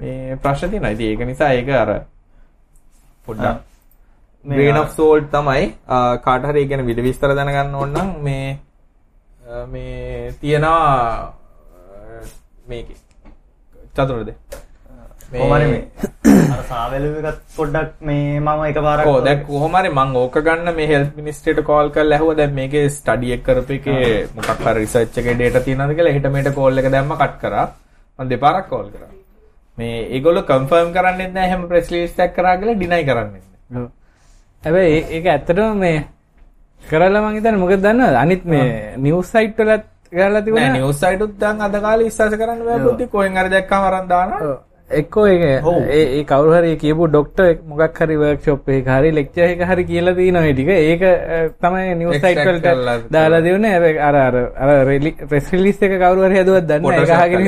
මේ 0.00 0.40
ප්‍රශ්න 0.42 0.70
තියෙනවා. 0.70 0.96
ඉතින් 0.96 1.08
ඒක 1.10 1.30
නිසා 1.30 1.52
ඒක 1.52 1.70
අර 1.84 1.94
පොඩ්ඩක් 3.26 3.62
grain 4.44 4.76
of 4.76 4.90
salt 4.92 5.30
තමයි 5.32 5.62
කාට 6.24 6.44
හරි 6.48 6.66
කියන 6.68 6.84
විඩ 6.86 7.00
විස්තර 7.06 7.32
දැනගන්න 7.34 7.74
ඕන 7.74 7.94
නම් 7.94 8.10
මේ 8.26 8.48
මේ 9.72 10.34
තියෙනවා 10.40 11.34
මේකේ 12.68 12.96
චතුරද 13.96 14.30
කොහමරි 15.36 15.66
මේ 15.72 15.82
අර 16.54 16.60
සාවැලුව 16.70 17.14
එකත් 17.30 17.40
පොඩ්ඩක් 17.56 17.90
මේ 18.08 18.40
මම 18.40 18.62
එකපාරක් 18.68 19.10
ඕ 19.12 19.16
දැන් 19.26 19.42
කොහොම 19.48 19.76
හරි 19.78 19.90
මම 19.90 20.16
ඕක 20.22 20.38
ගන්න 20.46 20.76
මේ 20.78 20.88
හෙල්ත් 20.92 21.16
මිනිස්ට්‍රේට 21.20 21.60
කෝල් 21.70 21.90
කරලා 21.96 22.18
ඇහුවා. 22.18 22.38
දැන් 22.40 22.54
මේකේ 22.60 22.84
ස්ටඩි 22.96 23.34
එක 23.36 23.42
කරපු 23.48 23.76
එකේ 23.78 24.12
මොකක් 24.36 24.64
හරි 24.66 24.74
රිසර්ච් 24.78 25.18
එකේ 25.22 25.36
ඩේටා 25.38 25.64
තියෙනවද 25.66 25.96
කියලා 25.98 26.16
හෙට 26.16 26.30
මෙහෙට 26.34 26.56
කෝල් 26.58 26.82
එක 26.82 26.90
දැම්ම 26.96 27.14
කට් 27.22 27.36
කරා. 27.42 27.66
මම 28.18 28.28
දෙපාරක් 28.32 28.68
කෝල් 28.72 28.88
කරා. 28.94 29.12
මේ 29.78 29.96
ඒගොල්ලෝ 30.16 30.48
කන්ෆර්ම් 30.50 30.90
කරන්නේ 30.96 31.30
නැහැ 31.30 31.52
හැම 31.52 31.62
ප්‍රෙස් 31.70 31.88
රිලීස් 31.92 32.18
එකක් 32.26 32.36
කරා 32.36 32.58
කියලා 32.60 32.76
ඩිනයි 32.76 33.04
කරන්නේ 33.08 33.42
හැබැයි 34.62 35.00
ඒක 35.16 35.26
ඇත්තටම 35.32 35.80
මේ 35.84 35.96
කරලා 36.82 37.24
මං 37.24 37.34
හිතන්නේ 37.38 37.62
මොකද 37.62 37.82
දන්නවද? 37.86 38.16
අනිත් 38.24 38.44
මේ 38.52 38.68
නිවුස් 38.98 39.34
සයිට් 39.34 39.58
වලත් 39.60 39.84
කරලා 40.12 40.30
නෑ 40.30 40.44
තිබුණා 40.46 40.76
නිවුස් 40.76 41.00
සයිටුත් 41.02 41.34
දැන් 41.40 41.66
අද 41.66 41.74
කාලේ 41.86 42.06
විශ්වාස 42.08 42.38
කරන්න 42.40 43.10
කොහෙන් 43.14 43.36
හරි 43.40 43.50
දැක්කම 43.54 43.88
අරන් 43.88 44.08
දානවා 44.12 44.54
එක්කෝ 44.90 45.26
ඒ 45.26 45.60
ඒ 45.90 46.24
කවුරු 46.24 46.52
හරි 46.52 46.76
කියපු 46.76 47.06
ડોක්ටර් 47.06 47.46
මොකක් 47.66 47.98
හරි 47.98 48.16
වර්ක්ෂොප් 48.16 48.68
හරි 48.88 49.10
ලෙක්චර් 49.10 49.44
එකක 49.44 49.62
හරි 49.62 49.84
කියලා 49.84 50.14
තියෙනවා 50.14 50.44
ඒ 50.44 50.52
ටික. 50.52 50.68
ඒක 50.68 51.04
තමයි 51.60 51.94
නිවුස් 51.94 52.14
සයිට් 52.16 52.26
Extract 52.26 52.48
වලට 52.48 52.66
කරලා 52.66 52.96
දාලා 53.10 53.40
දෙන්නේ. 53.40 53.70
හැබැයි 53.70 53.98
අර 54.00 54.16
අර 54.16 54.36
අර 54.36 55.26
ප්‍රෙස් 55.28 55.50
රිලීස් 55.52 55.82
එක 55.82 55.96
කවුරු 55.96 56.28
හරි 56.28 56.40
හදුවත් 56.42 56.66
දන්නේ. 56.68 56.96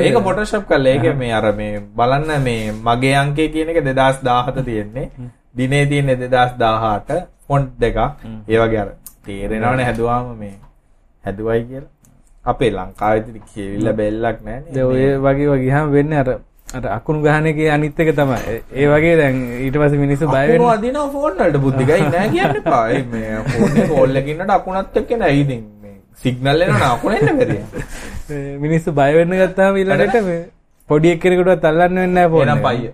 ඒක. 0.03 0.19
ෆොටෝෂොප් 0.23 0.67
කරලා. 0.67 0.93
ඒක 0.93 1.17
මේ 1.17 1.33
අර 1.33 1.51
මේ 1.53 1.81
බලන්න 1.95 2.43
මේ 2.43 2.71
මගේ 2.83 3.15
අංකය 3.15 3.49
කියන 3.49 3.69
එක 3.69 3.83
2017 3.83 4.63
තියෙන්නේ. 4.63 5.09
දිනේ 5.57 5.85
තියෙන්නේ 5.85 6.15
2018 6.17 7.21
ෆොන්ට් 7.47 7.77
දෙක 7.79 8.01
ඒ 8.47 8.57
වගේ 8.57 8.79
අර 8.79 8.89
තේරෙනවනේ 9.25 9.85
හැදුවාම 9.85 10.33
මේ 10.39 10.55
හැදුවයි 11.23 11.61
කියලා. 11.63 11.93
අපේ 12.45 12.71
ලංකාවේ 12.71 13.19
ඉතින් 13.19 13.47
කියවිල්ල 13.53 13.93
බෙල්ලක් 13.93 14.43
දැන් 14.43 14.85
ඔය 14.85 15.07
වගේ 15.19 15.47
වගේ 15.47 15.63
ගියාම 15.63 15.91
වෙන්නේ 15.91 16.19
අර 16.19 16.29
අර 16.67 16.83
අකුණු 16.87 17.21
ගහන 17.23 17.45
එකේ 17.47 17.69
අනිත් 17.71 17.99
එක 17.99 18.09
තමයි. 18.15 18.37
ඒ- 18.73 18.87
වගේ 18.89 19.15
දැන් 19.17 19.35
ඊට 19.65 19.77
පස්සේ 19.77 19.97
මිනිස්සු 19.97 20.25
බය 20.27 20.37
අකුණු 20.37 20.53
වෙනවා. 20.53 20.73
අදිනවා 20.73 21.07
ෆෝන් 21.09 21.33
වලට 21.39 21.57
බුද්ධිකයි 21.57 22.01
නෑ 22.07 22.29
කියන්න 22.29 22.55
එපා. 22.55 22.83
මේ 23.05 23.37
ෆෝන් 23.45 23.77
එක 23.77 23.89
කෝල් 23.89 24.15
එකකින් 24.15 24.37
නට 24.39 24.51
අකුණත් 24.51 24.97
එක්ක 24.97 25.11
නෑ 25.17 25.39
ඉතින් 25.41 25.63
මේ 25.81 25.95
සිග්නල් 26.17 26.61
එනවා 26.61 26.91
අකුණ 26.93 27.13
එන්න 27.13 27.37
බැරිය. 27.39 27.63
මේ 28.29 28.57
මිනිස්සු 28.59 28.91
බය 28.93 29.11
වෙන්න 29.15 29.35
ගත්තාම 29.41 29.75
ඊළඟට 29.77 30.17
මේ 30.23 30.41
පොඩි 30.89 31.07
එක්කෙනෙකුටවත් 31.11 31.65
අල්ලන්න 31.65 31.95
වෙන්නේ 31.95 32.07
නැහැ 32.09 32.29
ෆෝන් 32.29 32.47
එහෙනම් 32.47 32.59
එක. 32.59 32.65
පයිය. 32.67 32.91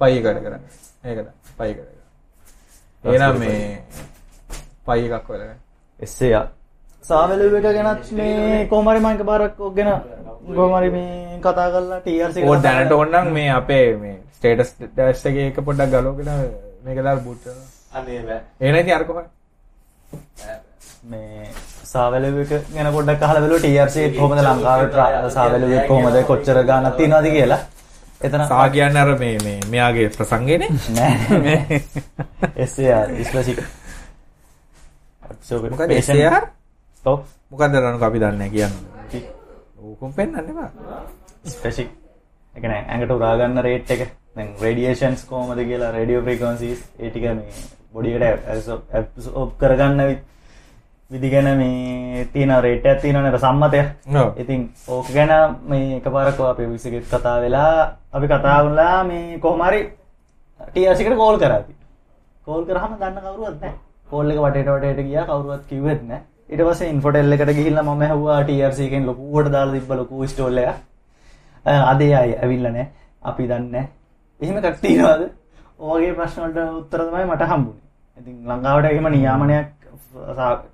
පයිය 0.00 0.20
කඩ 0.20 0.38
කරන්න. 0.44 0.62
ඒකද 1.04 1.26
පයිය 1.58 1.74
කඩ 1.74 1.84
කරන්න. 1.84 2.00
එහෙනම් 3.04 3.38
මේ 3.38 3.82
පයි 4.86 5.06
එකක් 5.10 5.28
හොයලා 5.28 5.54
එස්සේ 6.00 6.42
සාවැලුව 7.04 7.54
එක 7.58 7.64
ගැනත් 7.76 8.10
මේ 8.12 8.66
කොහමරි 8.70 9.00
මම 9.00 9.08
එකපාරක් 9.14 9.60
ඔක් 9.60 9.74
ගැන 9.76 9.90
කොහමරි 10.48 10.90
මේ 10.90 11.38
කතා 11.40 11.68
කරලා 11.70 12.00
කතා 12.00 12.60
දැනට 12.62 12.92
ඕනනම් 12.92 13.32
මේ 13.32 13.50
අපේ 13.50 13.86
මේ 13.96 14.16
ස්ටේටස් 14.34 14.70
ඩෑෂ් 14.78 15.26
එකේ 15.26 15.46
එක 15.48 15.60
පොඩ්ඩක් 15.62 15.92
ගලවගෙන 15.94 16.30
මේක 16.84 16.98
දාලා 16.98 17.24
බූට් 17.24 17.42
කරනවා. 17.42 17.68
අනේ 17.94 18.22
බෑ 18.22 18.40
එහෙනම් 18.60 18.78
ඉතින් 18.78 18.94
අර 18.94 19.04
කොහොමද? 19.04 19.28
මේ 21.04 21.50
සාවැලුව 21.84 22.40
එක 22.44 22.52
ගැන 22.70 22.88
පොඩ්ඩක් 22.92 23.22
අහලා 23.22 23.42
බලුවා 23.42 23.64
TRC 23.66 23.96
එක 23.98 24.16
කොහොමද 24.16 24.40
ලංකාවේ 24.40 24.88
tra- 24.88 25.30
සාවැලුව 25.30 25.72
එක 25.72 25.86
කොහොමද 25.88 26.16
කොච්චර 26.26 26.58
ගාණක් 26.64 26.96
තියනවද 26.96 27.26
කියලා 27.30 27.60
එතන 28.20 28.42
සා 28.48 28.66
කියන්නේ 28.70 29.02
අර 29.02 29.10
මේ 29.18 29.36
මේ 29.44 29.58
මෙයාගේ 29.68 30.08
ප්‍රසංගේනේ. 30.10 30.70
නෑ 30.90 32.66
SAR 32.66 33.06
ස්පෙසිෆික් 33.24 33.68
මොකද 35.70 35.94
SAR? 36.02 36.42
ඔව් 37.04 37.18
මොකද්ද 37.50 37.74
රණුක 37.76 38.02
අපි 38.02 38.18
දන්නේ 38.20 38.50
කියන්නේ. 38.50 39.01
ඕකම් 39.82 40.12
පෙන්වන්න 40.12 40.50
එපා. 40.50 40.68
ස්පෙසිෆික් 41.46 41.90
ඒ 42.54 42.60
කියන්නේ 42.60 42.82
ඇඟට 42.88 43.10
උරා 43.12 43.36
ගන්න 43.38 43.62
රේට් 43.62 43.90
එක 43.90 44.02
දැන් 44.36 44.50
රේඩියේෂන්ස් 44.60 45.24
කොහොමද 45.26 45.60
කියලා 45.60 45.90
රේඩියෝ 45.92 46.22
ෆ්‍රීකවන්සිස් 46.22 46.80
ඒ 46.98 47.10
ටික 47.10 47.24
මේ 47.30 47.48
බොඩි 47.92 48.12
එකට 48.16 48.68
ඇබ්සෝබ් 48.92 49.50
කරගන්න 49.58 50.00
වි- 50.02 50.20
විදි 51.10 51.30
ගැන 51.30 51.48
මේ 51.58 52.24
තියෙන 52.32 52.52
රේට් 52.60 52.86
අර 52.86 53.38
සම්මතය. 53.38 53.80
ඉතින් 54.36 54.60
ඕක 54.88 55.06
ගැන 55.08 55.32
මේ 55.64 55.96
එකපාරක් 55.96 56.40
අපේ 56.42 56.66
විසිගෙත් 56.68 57.04
කතා 57.06 57.40
වෙලා 57.40 57.74
අපි 58.12 58.26
කතා 58.28 58.58
වුණා 58.64 59.04
මේ 59.04 59.38
කොහොම 59.38 59.60
හරි 59.62 59.80
TRC 60.74 61.00
එකට 61.00 61.16
කෝල් 61.16 61.38
කරා 61.38 61.58
අපි. 61.58 61.72
කෝල් 62.46 62.64
කරාම 62.64 62.92
දන්න 62.98 63.18
කවුරුවත් 63.20 63.60
නැහැ. 63.60 63.74
කෝල් 64.10 64.30
එක 64.30 64.38
වටේට 64.38 64.68
වටේට 64.68 65.06
ගියා 65.06 65.26
කවුරුවත් 65.26 65.66
කිව්වෙත් 65.68 66.02
නැහැ. 66.52 66.60
ඊට 66.60 66.62
පස්සේ 66.68 66.90
ඉන්ෆෝටෙල් 66.90 67.32
එකට 67.32 67.52
ගිහිල්ලා 67.58 67.82
මම 67.82 68.02
ඇහුවා 68.02 68.44
TRC 68.44 68.80
එකෙන් 68.86 69.06
ලොකුවට 69.06 69.52
දාලා 69.52 69.74
තිබ්බ 69.74 69.90
ලොකු 69.90 70.26
ස්ටෝල් 70.26 70.58
එකක්. 70.58 70.76
අදේ 71.64 72.14
අය 72.14 72.32
ඇවිල්ලා 72.42 72.72
නැහැ. 72.72 72.88
අපි 73.22 73.48
දන්නේ. 73.48 73.88
එහෙම 74.40 74.56
එකක් 74.56 74.80
තියනවාද? 74.80 75.22
ඔයගේ 75.78 76.14
ප්‍රශ්න 76.14 76.42
වලට 76.44 76.58
උත්තර 76.80 77.00
තමයි 77.08 77.24
මට 77.24 77.42
හම්බුනේ. 77.52 77.82
ඉතින් 78.18 78.36
ලංකාවට 78.44 78.84
එහෙම 78.84 79.08
නියාමනයක් 79.10 79.66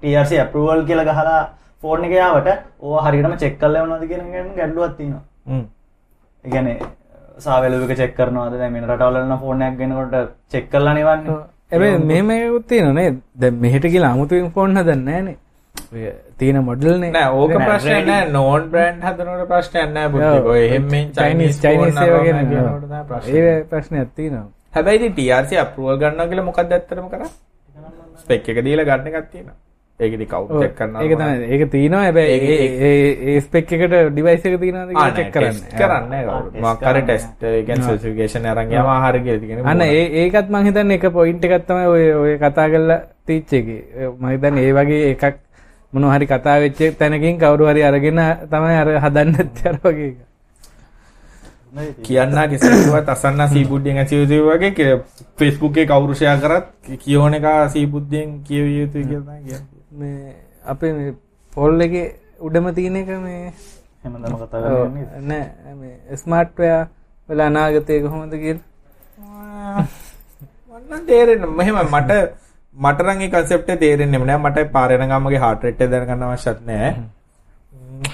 TRC 0.03 0.33
approval 0.45 0.85
කියලා 0.85 1.05
ගහලා 1.05 1.41
ෆෝන් 1.83 2.05
එක 2.05 2.13
යාවට 2.13 2.49
ඕවා 2.81 3.05
හරියටම 3.07 3.37
චෙක් 3.37 3.59
කරලා 3.59 3.85
යනවාද 3.85 4.07
කියන 4.09 4.21
එක 4.21 4.33
ගැන 4.33 4.55
ගැටලුවක් 4.57 4.97
තියෙනවා. 4.97 5.25
හ්ම්. 5.47 5.65
ඒ 6.45 6.51
කියන්නේ 6.51 6.79
සාවැලුව 7.39 7.91
එක 7.91 7.97
චෙක් 7.97 8.17
කරනවාද 8.17 8.59
දැන් 8.59 8.73
වෙන 8.75 8.89
රටවල 8.91 9.23
නම් 9.23 9.39
ෆෝන් 9.39 9.63
එකක් 9.63 9.79
ගෙනකොට 9.79 10.35
චෙක් 10.51 10.71
කරලා 10.71 10.95
නෙවන්නේ. 10.95 11.39
මෙහෙම 12.11 12.31
එකකුත් 12.31 12.67
තියෙනවා 12.67 12.95
නේද? 12.95 13.21
දැන් 13.41 13.55
මෙහෙට 13.55 13.85
ගිහලා 13.85 14.13
아무තුවෙන් 14.13 14.51
තියෙන 16.39 16.65
මොඩල් 16.65 16.99
නේ. 17.01 17.13
ඕක 17.33 17.51
නෑ, 17.51 17.67
ප්‍රශ්නයක් 17.69 17.95
ready. 17.95 18.07
නෑ 18.07 18.31
නෝන් 18.31 18.69
බ්‍රෑන්ඩ් 18.71 19.05
හදනකොට 19.05 19.49
ප්‍රශ්නයක් 19.49 19.89
නෑ 19.93 20.65
එහෙම 20.65 20.89
චයිනීස් 21.13 21.61
චයිනීස් 21.61 21.95
ගැන 21.95 22.47
තමයි 22.49 23.05
ප්‍රශ්නේ. 23.09 23.45
ඒ 23.53 23.63
ප්‍රශ්නයක් 23.71 24.09
තියෙනවා. 24.17 24.47
හැබැයි 24.75 25.11
TRC 25.17 25.51
approval 25.59 25.97
ගන්නවා 25.99 26.27
කියලා 26.27 26.45
මොකක්ද 26.45 26.73
ඇත්තටම 26.73 27.09
කරා? 27.09 27.31
ස්පෙක් 28.19 28.49
එක 28.49 28.63
දීලා 28.65 28.85
ගන්න 28.85 29.07
එකක් 29.09 29.31
තියෙනවා. 29.33 29.57
ඒක 30.01 30.13
ඉතින් 30.15 30.29
කවුරු 30.29 30.55
ඔව්, 30.55 30.63
චෙක් 30.63 30.75
කරනවා. 30.77 31.03
ඒක 31.03 31.13
තමයි 31.19 31.47
ඒක 31.55 31.71
තියෙනවා 31.71 32.03
හැබැයි 32.03 32.37
ඒ- 32.51 32.75
ඒ 32.89 33.35
ඒ 33.35 33.41
ස්පෙක් 33.41 33.73
එකට 33.73 33.95
ඩිවයිස් 34.13 34.45
එක 34.47 34.61
තියෙනවද 34.61 34.79
ආ 34.79 34.87
කියලා 34.93 35.09
නෑ 35.09 35.17
චෙක් 35.17 35.33
කරන්න. 35.33 35.57
කරන්නේ 35.81 36.23
මොකක් 36.63 36.81
කරන්නේ. 36.81 37.03
ටෙස්ට් 37.03 37.43
ඒ 37.45 37.63
කියන්නේ 37.65 37.87
ස්පෙસિෆිකේෂන් 37.89 38.47
අරන් 38.47 38.69
ගියාම 38.71 38.91
හරි 39.05 39.21
කියලා 39.25 39.41
කියන්නේ. 39.43 39.65
අන්න 39.65 39.81
ඒ 39.81 40.05
ඒකත් 40.23 40.49
මං 40.51 40.65
හිතන්නේ 40.69 40.97
එක 41.01 41.07
පොයින්ට් 41.13 41.45
එකක් 41.45 41.67
තමයි 41.67 41.87
ඔය 41.89 42.05
ඔය 42.15 42.39
කතා 42.39 42.69
කරලා 42.71 43.01
තීච් 43.27 43.53
එකේ. 43.53 43.83
මං 44.21 44.31
හිතන්නේ 44.37 44.65
ඒ 44.69 44.73
වගේ 44.73 45.11
එකක් 45.13 45.25
මොනවා 45.93 46.15
හරි 46.15 46.27
කතා 46.27 46.57
වෙච්ච 46.61 46.81
තැනකින් 46.99 47.39
කවුරු 47.39 47.65
හරි 47.67 47.83
අරගෙන 47.83 48.21
තමයි 48.47 48.77
අර 48.77 48.89
හදන්න 48.99 49.37
ඇත්තේ 49.37 49.69
අර 49.71 49.79
වගේ 49.85 50.09
එක. 50.09 50.19
කියන්නා 52.03 52.47
කිසිවක් 52.49 53.09
අසන්නා 53.09 53.49
සීබුද්ධියෙන් 53.49 53.99
ඇති 53.99 54.15
යුතු 54.17 54.43
වගේ 54.47 54.71
කියලා 54.73 55.01
Facebook 55.39 55.73
එකේ 55.75 55.89
කවුරු 55.89 56.15
ෂෙයා 56.15 56.37
කරත් 56.39 56.67
කියෝන 56.99 57.35
එක 57.35 57.47
සීබුද්ධියෙන් 57.73 58.29
කියවිය 58.43 58.77
යුතුයි 58.81 59.05
කියලා 59.07 59.39
තමයි. 59.39 59.59
මේ 59.93 60.35
අපේ 60.67 60.93
මේ 60.93 61.15
පොල් 61.53 61.81
එකේ 61.81 62.07
උඩම 62.41 62.67
තියෙන 62.75 62.97
එක 62.97 63.11
මේ 63.21 63.53
හැමදාම 64.03 64.37
කතා 64.39 64.61
කරන්නේ 64.63 65.07
නෑ 65.23 65.75
මේ 65.75 66.17
ස්මාර්ට් 66.17 66.59
වෙයා 66.59 66.85
වල 67.29 67.41
අනාගතය 67.43 68.01
කොහොමද 68.03 68.35
කියලා 68.37 69.87
මන්න 70.83 71.07
තේරෙන්න 71.07 71.49
මෙහෙම 71.57 71.81
මට 71.85 72.21
මට 72.85 73.01
නම් 73.05 73.21
ඒ 73.27 73.31
concept 73.37 73.71
එක 73.75 73.81
තේරෙන්නේ 73.85 74.21
නැහැ. 74.25 74.43
මට 74.45 74.73
පාර 74.77 74.91
යන 74.97 75.07
ගමගේ 75.13 75.43
heart 75.45 75.65
rate 75.67 75.85
එක 75.85 75.91
දැනගන්න 75.95 76.25
අවශ්‍යත් 76.31 76.61
නැහැ. 76.71 76.91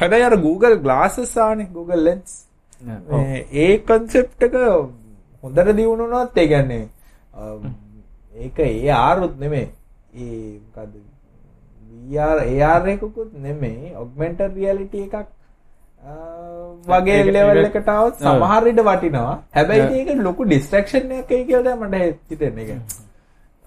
හැබැයි 0.00 0.26
අර 0.28 0.36
Google 0.46 0.76
ආනේ 1.46 1.68
Google 1.78 2.16
මේ 3.10 3.46
ඒ 3.64 3.72
concept 3.90 4.42
එක 4.48 4.54
හොඳට 5.42 5.72
දියුණුනොත් 5.78 6.38
ඒ 6.42 6.46
කියන්නේ 6.52 6.84
ඒක 8.44 8.58
ඒ 8.58 8.90
ආරුත් 9.00 9.34
නෙමෙයි. 9.44 9.68
ඒ 10.14 10.60
මොකද්ද? 10.76 10.94
VR 12.10 12.38
AR 12.70 12.88
එකකුත් 12.94 13.30
නෙමෙයි. 13.46 13.94
augmented 14.02 14.52
reality 14.62 15.06
එකක් 15.06 15.28
වගේ 16.90 17.22
ලෙවල් 17.36 17.64
එකට 17.64 17.88
આવොත්. 17.88 18.20
සමහර 18.26 18.62
විට 18.68 18.84
වටිනවා. 18.90 19.38
හැබැයි 19.56 20.00
ඒක 20.00 20.20
ලොකු 20.28 20.52
distraction 20.54 21.10
එකක් 21.20 21.32
කියලා 21.48 21.76
මට 21.82 22.04
හිතෙන්නේ. 22.30 22.64
ඒක 22.74 23.03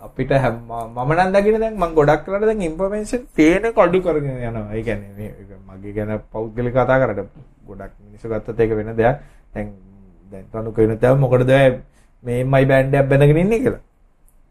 අපිට 0.05 0.31
හැම 0.43 0.55
මම 0.67 1.11
නම් 1.17 1.31
දකින 1.35 1.59
දැන් 1.59 1.75
මම 1.75 1.95
ගොඩක් 1.97 2.23
කරලා 2.25 2.49
දැන් 2.49 2.61
ඉන්ෆර්මේෂන් 2.69 3.23
පේන 3.37 3.63
කඩු 3.77 3.99
කරගෙන 4.05 4.37
යනවා. 4.49 4.73
ඒ 4.75 4.83
කියන්නේ 4.87 5.13
මේ 5.17 5.31
මගේ 5.69 5.93
ගැන 5.97 6.11
පෞද්ගලික 6.33 6.73
කතා 6.73 6.99
කරලා 7.01 7.25
ගොඩක් 7.69 7.93
මිනිස්සු 8.05 8.27
ගත්තත් 8.31 8.59
ඒක 8.59 8.71
වෙන 8.79 8.93
දෙයක්. 9.01 9.17
දැන් 9.53 9.67
දැන් 10.31 10.45
තනු 10.53 10.71
කියන 10.77 10.97
තව 11.03 11.13
මොකටද 11.23 11.53
මේ 12.23 12.43
මයි 12.53 12.65
බෑන්ඩ් 12.71 12.99
එකක් 12.99 13.09
බැඳගෙන 13.11 13.41
ඉන්නේ 13.43 13.63
කියලා. 13.63 13.83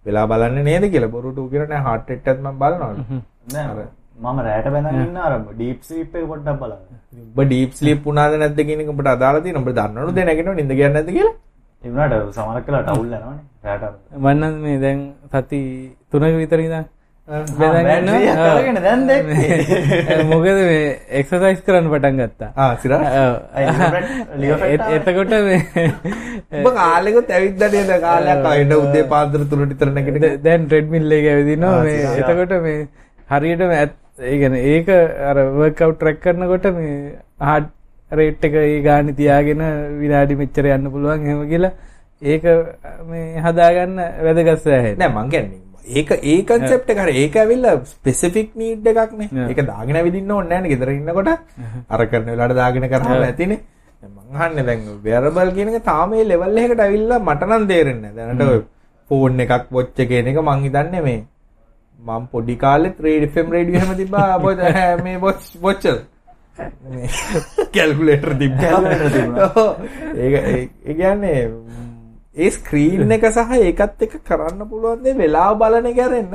වෙලා 0.07 0.27
බලන්නේ 0.33 0.67
නේද 0.71 0.85
කියලා 0.95 1.15
බොරු 1.15 1.33
ටූ 1.33 1.49
කියලා 1.53 1.71
නෑ 1.73 1.85
heart 1.87 2.11
rate 2.11 2.29
එකත් 2.31 2.43
මම 2.45 2.59
බලනවා. 2.61 2.93
නෑ 3.55 3.87
මම 4.19 4.39
රෑට 4.47 4.69
බැඳගෙන 4.75 5.03
ඉන්න 5.07 5.19
අර 5.27 5.33
ඩීප් 5.49 5.81
ස්ලීප් 5.89 6.15
එක 6.19 6.29
පොඩ්ඩක් 6.33 6.61
බලන්න. 6.63 6.81
ඔබ 7.33 7.41
ඩීප් 7.47 7.73
ස්ලීප් 7.81 8.01
වුණාද 8.07 8.39
නැද්ද 8.43 8.61
කියන 8.69 8.83
එක 8.85 8.93
ඔබට 8.95 9.11
අදාළ 9.15 9.43
තියෙන 9.45 9.61
ඔබ 9.63 9.69
දන්නවද 9.79 10.19
නැගිනව 10.29 10.55
නින්ද 10.61 10.73
කියන්නේ 10.81 10.95
නැද්ද 10.97 11.11
කියලා? 11.17 11.35
වෙලාවට 12.67 12.93
අවුල් 12.93 13.07
යනවනේ 13.09 13.41
රෑට. 13.65 13.83
අර. 13.85 14.19
මන්නන් 14.19 14.55
මේ 14.63 14.79
දැන් 14.81 15.01
සති 15.33 15.61
තුනක 16.11 16.37
විතර 16.37 16.61
ඉඳන් 16.61 16.85
බෙදගෙන 17.29 17.85
බැටරියක් 17.85 18.27
ඉන්නවා. 18.27 18.51
අරගෙන 18.51 18.77
දැන් 18.79 19.01
දැක්කේ. 19.09 20.25
මොකද 20.25 20.47
මේ 20.61 20.83
එක්සර්සයිස් 21.21 21.61
කරන්න 21.67 21.89
පටන් 21.93 22.17
ගත්තා 22.21 22.51
සිරා 22.77 23.01
එතකොට 24.97 25.33
කාලෙකුත් 26.77 27.31
ඇවිද්ද 27.31 27.63
නේද 27.69 27.93
කාලයක් 28.01 28.47
අයින 28.47 28.73
උදේ 28.79 29.05
පාන්දර 29.09 29.41
3 29.47 29.69
විතර 29.69 29.89
නැගිටින 29.91 30.23
ද- 30.25 30.39
දැන් 30.45 30.67
ට්‍රෙඩ්මිල් 30.67 31.13
එක 31.13 31.27
ඇවිදිනවා. 31.27 31.85
එතකොට 32.21 32.53
මේ 32.63 32.79
හරියටම 33.31 33.73
ඇත්- 33.73 33.99
ඒ 34.25 34.37
කියන්නේ 34.39 34.63
ඒක 34.73 34.89
අර 35.31 35.37
වර්කවුට් 35.57 35.99
ට්‍රැක් 35.99 36.21
කරනකොට 36.23 36.67
මේ 36.75 36.95
හાર્ට් 37.41 37.71
රේට් 38.11 38.45
එක 38.45 38.55
ඒ 38.55 38.81
ගානේ 38.83 39.15
තියාගෙන 39.15 39.63
විනාඩි 40.01 40.35
මෙච්චර 40.37 40.67
යන්න 40.69 40.91
පුළුවන් 40.91 41.27
එහෙම 41.27 41.47
කියලා 41.49 41.73
ඒක 42.23 42.45
මේ 43.07 43.41
හදාගන්න 43.41 43.97
වැදගත් 44.27 44.61
සෑහෙන. 44.63 44.99
නෑ 44.99 45.11
මං 45.11 45.31
කියන්නේ 45.31 45.65
ඒක 45.87 46.11
ඒ 46.13 46.43
කන්සෙප්ට් 46.45 46.91
එක 46.91 46.99
හරි. 46.99 47.15
ඒක 47.23 47.37
ඇවිල්ලා 47.37 47.85
ස්පෙસિෆික් 47.85 48.55
නීඩ් 48.55 48.87
එකක් 48.87 49.13
නේ. 49.13 49.29
Yeah. 49.31 49.51
ඒක 49.51 49.61
දාගෙන 49.65 49.97
ඇවිදින්න 49.97 50.31
ඕනේ 50.31 50.51
නෑනේ. 50.51 50.73
ගෙදර 50.73 50.91
ඉන්නකොට 50.91 51.29
අර 51.89 52.07
කරන 52.07 52.27
වෙලාවට 52.27 52.57
දාගෙන 52.57 52.87
Yeah. 52.87 53.23
ඇතිනේ. 53.25 53.61
දැන් 54.03 54.13
මං 54.15 54.41
අහන්නේ 54.41 54.65
දැන් 54.65 54.83
වෙරබල් 55.05 55.53
කියන 55.53 55.75
එක 55.75 55.85
තාම 55.85 56.17
ලෙවල් 56.25 56.59
එකකට 56.59 56.81
ඇවිල්ලා 56.81 57.21
මට 57.21 57.49
නම් 57.49 57.69
තේරෙන්නේ 57.69 58.13
දැනට 58.15 58.67
ෆෝන් 59.11 59.41
එකක් 59.41 59.71
වොච් 59.71 59.89
එක 59.97 60.09
කියන 60.09 60.29
එක 60.29 60.43
මං 60.43 60.67
හිතන්නේ 60.67 61.03
මේ 61.03 61.23
මම 62.01 62.27
පොඩි 62.33 62.57
කාලෙත් 62.57 63.01
රේඩ් 63.01 63.31
FM 63.31 63.51
රේඩියෝ 63.51 63.83
එහෙම 63.83 63.97
තිබ්බා. 63.97 64.39
මේ 65.07 65.19
වොච් 65.19 65.87
ඔව්. 69.57 69.71
ඒක 70.17 70.35
ඒ- 70.35 70.69
ඒ 70.85 70.95
කියන්නේ 70.95 71.41
ඒ 72.37 72.51
ස්ක්‍රීන් 72.51 73.13
එක 73.13 73.25
සහ 73.31 73.53
ඒකත් 73.59 74.03
එක 74.03 74.15
කරන්න 74.25 74.69
පුළුවන් 74.69 75.03
දේ 75.03 75.15
වෙලාව 75.15 75.59
බලන 75.59 75.87
එක 75.87 75.99
අරෙන්න 76.01 76.31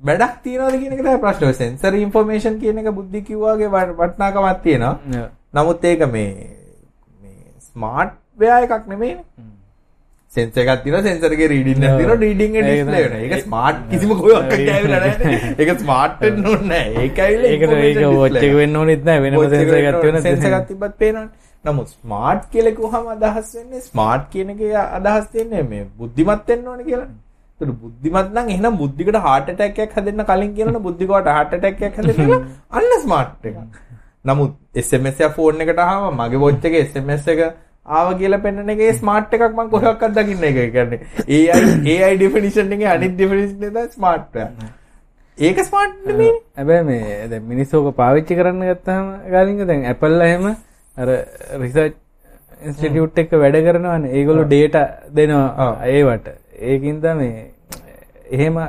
වැඩක් 0.00 0.36
තියනවද 0.44 0.76
කියන 0.80 0.92
එක 0.92 1.00
තමයි 1.00 1.18
ප්‍රශ්නේ. 1.18 1.52
සෙන්සර් 1.54 1.94
ඉන්ෆර්මේෂන් 1.96 2.56
කියන 2.60 2.78
එක 2.78 2.88
බුද්ධි 2.94 3.20
කිව්වාගේ 3.22 3.68
වට- 3.68 3.96
වටිනාකමක් 3.98 4.62
තියෙනවා. 4.62 4.98
නමුත් 5.54 5.84
ඒක 5.84 6.02
මේ 6.08 6.30
ස්මාර්ට් 7.60 8.14
වෙයා 8.38 8.60
එකක් 8.62 8.86
නෙමෙයිනේ. 8.88 9.24
සෙන්සර් 10.34 10.60
එකක් 10.64 10.82
තියෙනවා 10.82 11.02
සෙන්සර් 11.04 11.30
එකේ 11.36 11.48
රීඩින් 11.48 11.84
එකක් 11.84 11.94
තියෙනවා 11.94 12.18
රීඩින් 12.18 12.56
එක 13.28 13.44
ස්මාර්ට් 13.44 13.80
කිසිම 13.90 14.10
කොහොමද 14.16 14.52
ඇවිල්ලා 14.72 15.00
නැහැ. 15.04 15.54
ඒක 15.58 15.70
ස්මාර්ට් 15.78 16.20
වෙන්න 16.20 16.44
ඕනේ 16.46 16.66
නැහැ. 16.66 17.04
ඒක 17.04 17.22
ඒක 17.48 17.64
එක 18.42 18.54
වෙන්න 18.56 18.80
එකක් 19.80 19.98
තියෙන 20.02 20.20
සෙන්සර් 20.22 20.50
එකක් 20.50 20.68
තිබ්බත් 20.68 20.94
පේනවනේ. 20.98 21.26
නමුත් 21.64 21.90
ස්මාර්ට් 21.90 22.46
කියලා 22.52 22.76
කිව්වහම 22.76 23.10
අදහස් 23.14 23.50
වෙන්නේ 23.56 23.82
ස්මාර්ට් 23.82 24.30
කියන 24.30 24.54
එකේ 24.54 24.76
අදහස් 24.98 25.26
තියෙන්නේ 25.32 25.64
මේ 25.64 25.88
බුද්ධිමත් 25.98 26.46
වෙන්න 26.48 26.68
ඕනේ 26.68 26.86
කියලානේ. 26.86 27.18
ඒතර 27.60 27.72
බුද්ධිමත් 27.76 28.30
නම් 28.32 28.48
එහෙනම් 28.48 28.76
බුද්ධිකට 28.76 29.18
එකක් 29.80 29.96
හැදෙන්න 29.96 30.26
කලින් 30.26 30.52
කියනවනේ. 30.56 30.84
බුද්ධිකට 30.86 31.32
හැදෙන්න 31.32 32.20
කියලා. 32.20 32.40
අන්න 32.72 32.92
ස්මාර්ට් 33.02 33.50
එක. 33.50 33.58
නමුත් 34.28 34.54
එක 34.76 35.32
ෆෝන් 35.32 35.60
එකට 35.62 35.80
ආවම 35.80 36.16
මගේ 36.18 36.42
එකේ 36.64 36.84
SMS 36.84 37.28
එක 37.28 37.44
ආව 37.86 38.10
කියලා 38.18 38.42
පෙන්වන 38.44 38.72
එකේ 38.74 38.90
ස්මාර්ට් 38.98 39.32
එකක් 39.34 39.46
මම 39.48 39.70
කොහොක්වත් 39.70 40.18
දකින්න 40.18 40.44
එක. 40.44 40.56
ඒ 40.56 40.70
කියන්නේ 40.70 41.00
AI 41.86 42.02
AI 42.02 42.16
definition 42.16 42.72
එකේ 42.72 42.90
අනිත් 42.94 43.16
definition 43.16 43.62
එක 43.62 43.72
තමයි 43.72 43.88
ස්මාර්ට්. 43.94 44.36
ඒක 45.38 45.58
ස්මාර්ට් 45.60 45.96
නෙමෙයි. 46.06 46.34
හැබැයි 46.56 46.84
මේ 46.84 47.28
දැන් 47.30 47.48
මිනිස්සු 47.52 47.80
ඔක 47.80 47.96
පාවිච්චි 47.96 48.38
කරන්න 48.40 48.68
ගත්තාම 48.70 49.08
ගාලින්ක 49.30 49.64
දැන් 49.66 49.88
Apple 49.94 50.20
එහෙම 50.28 50.46
අර 50.96 51.08
රිසර්ච් 51.62 51.96
ඉන්ස්ටිටියුට් 52.62 53.18
එක 53.18 53.32
වැඩ 53.44 53.58
කරනවානේ 53.66 54.12
ඒගොල්ලෝ 54.12 54.46
ඩේටා 54.46 54.86
දෙනවා. 55.16 55.72
ඒවට 55.86 56.30
ඒකින්ද 56.70 57.10
මේ 57.16 57.50
එහෙම 58.30 58.62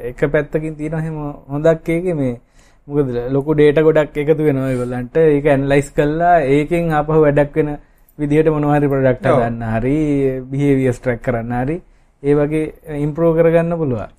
එක 0.00 0.20
පැත්තකින් 0.32 0.76
තියෙනවා 0.76 1.00
එහෙම 1.00 1.16
හොඳක් 1.48 1.88
ඒකේ 1.88 2.14
මේ 2.14 2.34
මොකද 2.88 3.08
ලොකු 3.30 3.54
ඩේටා 3.54 3.86
ගොඩක් 3.86 4.16
එකතු 4.22 4.42
වෙනවා 4.44 4.70
ඒගොල්ලන්ට 4.72 5.16
ඒක 5.18 5.46
ඇනලයිස් 5.48 5.88
කළා 5.96 6.36
ඒකෙන් 6.54 6.92
ආපහු 6.92 7.20
වැඩක් 7.24 7.56
වෙන 7.58 7.70
විදිහට 8.18 8.50
මොනවා 8.54 8.78
හරි 8.78 8.88
ප්‍රොඩක්ට්. 8.94 9.28
හදන්න 9.28 9.62
හරි 9.74 9.96
බිහේවියර්ස් 10.52 11.00
ට්‍රැක් 11.00 11.22
කරන්න 11.26 11.52
හරි 11.60 11.76
ඒ 12.22 12.34
වගේ 12.34 12.64
ඉම්ප්‍රූව් 13.06 13.38
කරගන්න 13.38 13.76
පුළුවන්. 13.82 14.16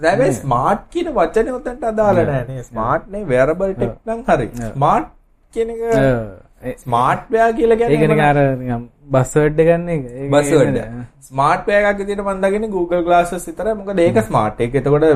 දැබයි 0.00 0.34
ස්මාර්ට් 0.40 0.84
කියන 0.92 1.08
වචනය 1.14 1.54
උතන්ට 1.54 1.88
අදාළ 1.92 2.20
නෑනේ 2.24 2.66
ස්මාර්ට් 2.66 3.08
නේ 3.14 3.24
වෙරබල් 3.26 3.74
ටෙක් 3.74 3.96
නම් 4.06 4.22
හරි. 4.28 4.50
ස්මාර්ට් 4.68 5.10
කියන 5.54 5.74
එක 5.74 6.76
ස්මාර්ට් 6.84 7.34
වයා 7.34 7.50
කියලා 7.58 7.80
කියන්නේ 7.82 8.28
අර 8.28 8.38
බස්වර්ඩ් 9.10 9.60
ගන්න 9.68 9.90
එක. 9.96 10.06
ඒක 10.12 10.30
බස්වර්ඩ් 10.30 10.78
කියන්නේ. 10.78 11.04
ස්මාර්ට් 11.28 11.68
වයා 11.72 11.82
එකක් 11.90 12.00
විදිහට 12.04 12.24
මම 12.26 12.46
දකින්නේ 12.46 12.74
Google 12.78 13.04
Glasses 13.10 13.50
විතරයි. 13.50 13.76
මොකද 13.82 14.06
ඒක 14.06 14.24
ස්මාර්ට් 14.30 14.64
ඒක 14.66 14.80
එතකොට 14.82 15.10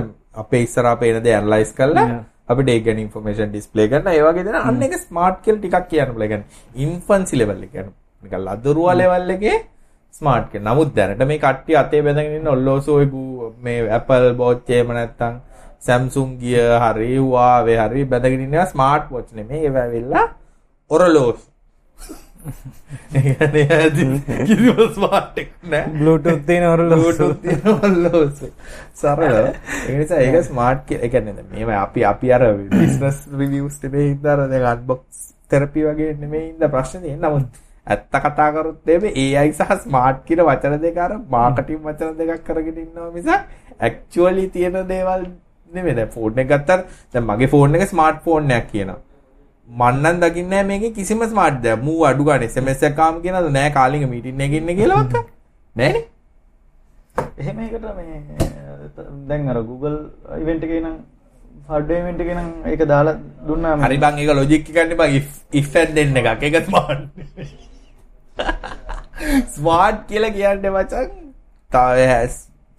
අපේ 0.45 0.63
ඉස්සරහා 0.69 0.99
පේන 1.01 1.25
දේ 1.25 1.41
ඇනලයිස් 1.41 1.75
කරලා 1.81 2.07
Yeah. 2.09 2.23
අපිට 2.49 2.71
ඒක 2.75 2.85
ගැන 2.87 3.01
ඉන්ෆර්මේෂන් 3.03 3.51
ඩිස්ප්ලේ 3.51 3.89
කරන 3.91 4.09
ඒ 4.13 4.23
වගේ 4.27 4.47
දෙන 4.47 4.57
අන්න 4.61 4.83
ඒක 4.87 4.95
ස්මාර්ට් 5.03 5.43
කියලා 5.45 5.63
ටිකක් 5.63 5.89
කියන්න 5.91 6.15
කියන්නේ 6.23 6.87
ඉන්ෆන්සි 6.87 7.39
ලෙවල් 7.41 7.63
එක 7.67 7.73
කියන්නේ 7.75 7.95
නිකන් 8.23 8.45
ලදරුවා 8.47 8.97
ලෙවල් 8.97 9.31
එකේ 9.31 9.59
ස්මාර්ට් 10.15 10.51
කියන. 10.53 10.65
නමුත් 10.65 10.91
දැනට 10.97 11.25
මේ 11.25 11.39
කට්ටිය 11.39 11.77
අතේ 11.77 12.03
බැඳගෙන 12.03 12.37
ඉන්න 12.39 12.49
ඔල්ලෝසෝ 12.49 12.99
මේ 13.61 13.79
Apple 13.91 14.35
watch 14.39 14.71
එහෙම 14.71 14.93
නැත්නම් 14.93 15.41
Samsung 15.81 16.37
Gear 16.41 16.81
හරි 16.83 17.17
Huawei 17.19 17.79
හරි 17.79 18.05
බැඳගෙන 18.07 18.45
ඉන්නවා 18.47 18.67
ස්මාර්ට් 18.67 19.11
watch 19.11 19.33
නෙමෙයි 19.33 19.65
ඒව 19.65 19.77
ඇවිල්ලා 19.77 20.27
ඔරලෝසු. 20.91 21.47
ඒ 23.15 23.35
කියන්නේ 23.35 24.45
කිසිම 24.47 24.79
ස්මාර්ට් 24.95 25.39
එකක් 25.39 25.51
නෑ. 25.65 25.91
Bluetooth 25.97 26.45
තියෙන 26.47 26.69
ඔරලෝසු. 26.69 27.03
Bluetooth 27.03 27.41
තියෙන 27.43 27.63
ඔරලෝසු. 27.75 28.53
සරල. 28.95 29.37
ඒ 29.89 29.99
නිසා 29.99 30.21
ඒක 30.21 30.39
ස්මාර්ට් 30.45 30.87
කියලා. 30.87 31.05
ඒ 31.05 31.13
කියන්නේ 31.15 31.45
මේව 31.53 31.75
අපි 31.81 32.05
අපි 32.05 32.33
අර 32.33 32.47
බිස්නස් 32.71 33.21
රිවිව්ස් 33.39 33.83
නෙමෙයි 33.83 34.15
ඉඳලා 34.15 34.49
දැන් 34.55 34.71
අන්බොක්ස් 34.73 35.29
තෙරපි 35.51 35.87
වගේ 35.89 36.15
නෙමෙයි 36.21 36.49
ඉඳලා 36.51 36.73
ප්‍රශ්නේ 36.75 37.03
තියෙන්නේ. 37.03 37.29
නමුත් 37.29 37.63
ඇත්ත 37.87 38.19
කතා 38.25 38.51
කරොත් 38.55 38.91
එමේ 38.97 39.13
AI 39.39 39.53
සහ 39.53 39.73
ස්මාර්ට් 39.85 40.21
කියන 40.27 40.43
වචන 40.49 40.77
දෙක 40.83 40.99
අර 41.07 41.13
මාකටිං 41.37 41.81
වචන 41.87 42.19
දෙකක් 42.21 42.45
කරගෙන 42.49 42.83
ඉන්නවා 42.85 43.11
මිසක් 43.17 43.31
ඇක්චුවලි 43.87 44.45
තියෙන 44.57 44.77
දේවල් 44.93 45.25
නෙමෙයි. 45.71 45.97
දැන් 45.99 46.11
ෆෝන් 46.17 46.39
එක 46.43 46.53
ගත්තාම 46.53 46.85
දැන් 47.13 47.27
මගේ 47.31 47.51
ෆෝන් 47.55 47.75
එක 47.79 47.89
ස්මාර්ට් 47.95 48.23
ෆෝන් 48.27 48.51
එකක් 48.59 48.71
කියනවා. 48.73 49.01
මන්නන් 49.69 50.21
දකින්නේ 50.23 50.51
නැහැ 50.53 50.69
මේකේ 50.71 50.95
කිසිම 50.99 51.25
ස්මාර්ට් 51.33 51.63
දෙයක්. 51.65 51.83
මූ 51.87 51.99
අඩු 52.11 52.25
ගන්න 52.29 52.49
SMS 52.49 52.83
එකක් 52.89 53.03
ආවම 53.07 53.23
කියනද 53.25 53.51
නෑ 53.59 53.71
කාලින්ග 53.79 54.07
මීටින් 54.13 54.45
එකකින් 54.47 54.61
ඉන්නේ 54.63 54.79
කියලා 54.81 55.01
වක්ක. 55.03 55.25
නෑනේ. 55.77 56.05
එහෙම 57.41 57.59
එකට 57.67 57.89
මේ 57.99 58.21
දැන් 59.29 59.49
අර 59.55 59.59
Google 59.71 59.99
ඉවෙන්ට් 60.43 60.69
එකේ 60.69 60.81
නම් 60.85 60.97
හඩ්වේ 61.73 62.01
ඉවෙන්ට් 62.05 62.25
එකේ 62.27 62.39
නම් 62.39 62.71
ඒක 62.71 62.87
දාලා 62.95 63.19
දුන්නාම 63.51 63.85
හරි 63.89 64.01
බං 64.07 64.23
ඒක 64.23 64.33
ලොජික් 64.41 64.73
එකන්නේ 64.73 65.01
බං 65.03 65.21
if 65.21 65.29
if 65.63 65.77
and 65.83 66.01
then 66.01 66.17
එකක්. 66.23 66.49
ඒක 66.49 66.65
ස්මාර්ට්. 66.71 67.07
ස්මාර්ට් 69.55 70.01
කියලා 70.09 70.33
කියන්නේ 70.37 70.71
මචං 70.71 71.11
තාය 71.71 72.29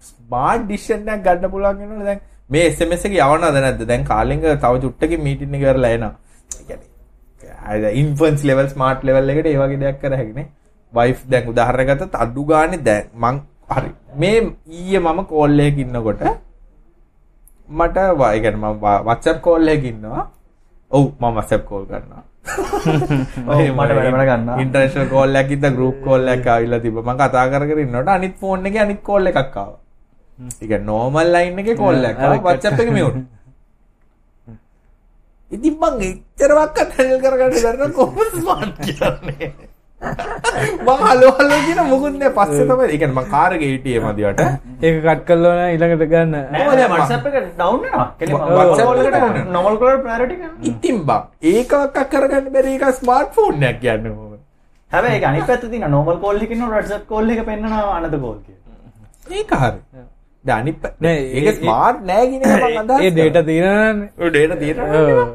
ස්මාර්ට් 0.02 0.64
ඩිසිෂන් 0.66 1.08
එකක් 1.08 1.24
ගන්න 1.26 1.50
පුළුවන් 1.50 1.78
වෙනවනේ 1.82 2.06
දැන් 2.06 2.20
මේ 2.50 2.66
SMS 2.70 3.06
එක 3.08 3.14
යවනවද 3.18 3.56
නැද්ද? 3.60 3.86
දැන් 3.88 4.04
කාලින්ග 4.04 4.42
තව 4.44 4.74
චුට්ටකින් 4.82 5.22
මීටින් 5.22 5.54
එක 5.54 5.62
කරලා 5.64 5.94
එනවා. 5.96 6.12
ඒ 6.60 6.64
කියන්නේ 6.68 7.92
ඉන්ෆ්ලුවන්ස් 8.02 8.44
ලෙවල් 8.44 8.68
ස්මාර්ට් 8.68 9.04
ලෙවල් 9.04 9.30
එකට 9.30 9.46
ඒ 9.46 9.58
වගේ 9.62 9.80
දෙයක් 9.82 9.98
කර 10.02 10.16
හැකිනේ. 10.20 10.46
වයිෆ් 10.92 11.20
දැන් 11.30 11.48
උදාහරණයක් 11.52 11.88
ගත්තත් 11.90 12.14
අඩු 12.24 12.44
ගානේ 12.44 12.82
දැන් 12.88 13.04
මං 13.16 13.36
හරි 13.70 13.90
මේ 14.16 14.36
ඊයේ 14.70 15.00
මම 15.00 15.20
කෝල් 15.26 15.60
එකක 15.60 15.78
ඉන්නකොට 15.78 16.22
මට 17.68 17.96
වා- 18.18 18.32
ඒ 18.34 18.40
කියන්නේ 18.40 18.62
මම 18.62 18.80
වා- 18.80 19.02
WhatsApp 19.08 19.40
කෝල් 19.40 19.68
එකක 19.68 19.84
ඉන්නවා. 19.84 20.24
ඔව් 20.96 21.04
මම 21.20 21.24
WhatsApp 21.36 21.62
කෝල් 21.68 21.84
කරනවා. 21.90 22.22
මට 23.76 23.78
වැඩ 23.98 24.28
ගන්නවා. 24.30 24.56
ඉන්ටර්නැෂනල් 24.62 25.08
කෝල් 25.12 25.36
ඉඳලා 25.36 25.70
ගෲප් 25.78 25.96
කෝල් 26.06 26.22
එකක් 26.34 26.46
ආවිලා 26.46 26.80
තිබ්බ. 26.84 26.96
මම 27.02 27.10
කතා 27.20 27.44
කර 27.52 27.62
කර 27.70 27.78
ඉන්නකොට 27.84 28.08
අනිත් 28.16 28.34
ෆෝන් 28.40 28.60
එකේ 28.66 28.82
අනිත් 28.86 29.00
කෝල් 29.08 29.24
එකක් 29.30 29.38
ආවා. 29.40 29.78
ඒ 30.38 30.44
කියන්නේ 30.60 30.88
නෝමල් 30.90 31.28
ලයින් 31.34 31.54
එකේ 31.64 31.76
කෝල් 31.82 31.98
එකක් 32.10 32.20
ආවා. 32.20 32.44
WhatsApp 32.48 32.80
එකේ 32.80 32.96
මියුට්. 32.98 33.16
ඉතින් 35.54 35.74
මං 35.80 35.94
එච්චරවත් 36.08 36.76
හැන්ඩල් 36.96 37.20
කරගන්න 37.24 37.52
බැරි 37.64 37.78
නම් 37.78 37.92
කොහොමද 38.00 38.32
ස්මාර්ට් 38.40 38.76
කියන්නේ? 38.86 39.48
මං 40.86 40.98
හලෝ 41.04 41.30
හලෝ 41.38 41.58
කියන 41.66 41.80
මොකුත් 41.90 42.14
නෑ 42.20 42.32
පස්සේ 42.38 42.66
තමයි 42.70 42.86
ඒ 42.88 42.98
කියන්නේ 43.00 43.16
මං 43.18 43.26
කාර් 43.34 43.50
එකේ 43.56 43.70
හිටියේ 43.72 44.00
මදිවට. 44.06 44.40
ඒක 44.82 44.96
කට් 45.06 45.24
කල්ලෝන 45.28 45.60
ඊළඟට 45.64 46.04
ගන්න 46.12 46.30
නෑ 46.52 46.76
දැන් 46.80 46.92
WhatsApp 46.94 47.26
එක 47.30 47.36
down 47.60 47.76
වෙනවා. 47.82 48.06
කෙලින්ම 48.18 48.38
WhatsApp 48.58 48.88
WhatsApp 48.90 49.34
එකට 49.34 49.50
normal 49.56 49.76
caller 49.82 49.98
priority 50.06 50.36
කරනවා. 50.40 50.62
ඉතින් 50.70 50.96
බං 51.08 51.22
ඒකවක් 51.52 51.98
කරගන්න 52.14 52.52
බැරි 52.56 52.74
එක 52.78 52.84
ස්මාර්ට් 53.00 53.32
ෆෝන් 53.38 53.62
එකක් 53.70 53.80
කියන්නේ 53.84 54.14
මොකද? 54.16 54.40
හැබැයි 54.90 55.16
ඒක 55.20 55.28
අනිත් 55.30 55.46
පැත්ත 55.50 55.64
තියෙනවා 55.70 55.92
normal 55.96 56.16
call 56.24 56.42
එකකින් 56.46 56.66
WhatsApp 56.74 57.04
call 57.12 57.30
එක 57.36 57.44
පෙන්නනවා 57.50 57.94
අනද 57.98 58.14
call 58.24 58.38
කියලා. 58.46 59.38
ඒක 59.38 59.50
හරි. 59.62 59.78
දැන් 60.44 60.58
අනිත් 60.62 60.76
නෑ, 61.00 61.16
ඒක 61.36 61.46
ඒ- 61.46 61.56
ස්මාර්ට් 61.60 62.00
නෑ 62.10 62.24
කියන 62.30 62.42
එක 62.44 62.62
මං 62.62 62.78
අදහස් 62.82 63.00
ඒ 63.06 63.10
ඩේට 63.16 63.46
තියෙනනේ 63.46 64.08
ඔය 64.20 64.30
ඩේටා 64.30 64.58
තියෙනවා. 64.62 65.26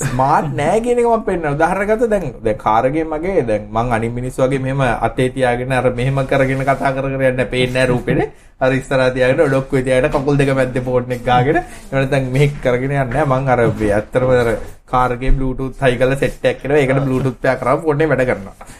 ස්මාර්ට් 0.00 0.52
නෑ 0.58 0.80
කියන 0.84 1.00
එක 1.00 1.08
මම 1.08 1.24
පෙන්නන 1.26 1.48
උදාහරණයක් 1.50 1.90
ගත්තා 1.90 2.10
දැන් 2.12 2.26
දැන් 2.44 2.58
කාර් 2.64 2.82
එකේ 2.88 3.04
මගේ 3.12 3.42
දැන් 3.50 3.66
මං 3.76 3.92
අනිත් 3.96 4.12
මිනිස්සු 4.18 4.42
වගේ 4.44 4.62
මෙහෙම 4.66 4.82
අතේ 5.06 5.28
තියාගෙන 5.36 5.72
අර 5.78 5.90
මෙහෙම 6.00 6.20
කරගෙන 6.30 6.62
කතා 6.68 6.92
කර 6.96 7.06
කර 7.14 7.24
යන්න 7.30 7.44
පේන්නේ 7.54 7.74
නෑ 7.76 7.90
රූපෙනේ. 7.92 8.28
අර 8.60 8.70
ඉස්සරහා 8.72 9.10
තියාගෙන 9.16 9.44
ඔඩොක්කුවේ 9.46 9.84
තියාගෙන 9.86 10.12
කකුල් 10.16 10.38
දෙක 10.40 10.52
මැද්දේ 10.60 10.84
ෆෝන් 10.88 11.16
එක 11.16 11.24
ගාගෙන 11.24 11.56
එහෙම 11.56 11.96
නැත්නම් 11.96 12.30
මෙහෙක් 12.36 12.54
කරගෙන 12.66 12.94
යන්නේ 12.96 13.08
නෑ. 13.14 13.26
මං 13.32 13.48
අර 13.54 13.64
ඇත්තටම 13.64 14.30
අර 14.42 14.52
කාර් 14.92 15.16
එකේ 15.16 15.32
බ්ලූටූත් 15.38 15.82
හයි 15.86 15.98
කරලා 16.00 16.20
සෙට් 16.22 16.48
එකක් 16.52 16.62
කරනවා 16.62 16.84
ඒකට 16.84 17.04
බ්ලූටූත් 17.08 17.42
පෑ 17.42 17.60
කරාම 17.60 17.84
ෆෝන් 17.84 18.06
එක 18.06 18.12
වැඩ 18.14 18.24
කරනවා. 18.30 18.72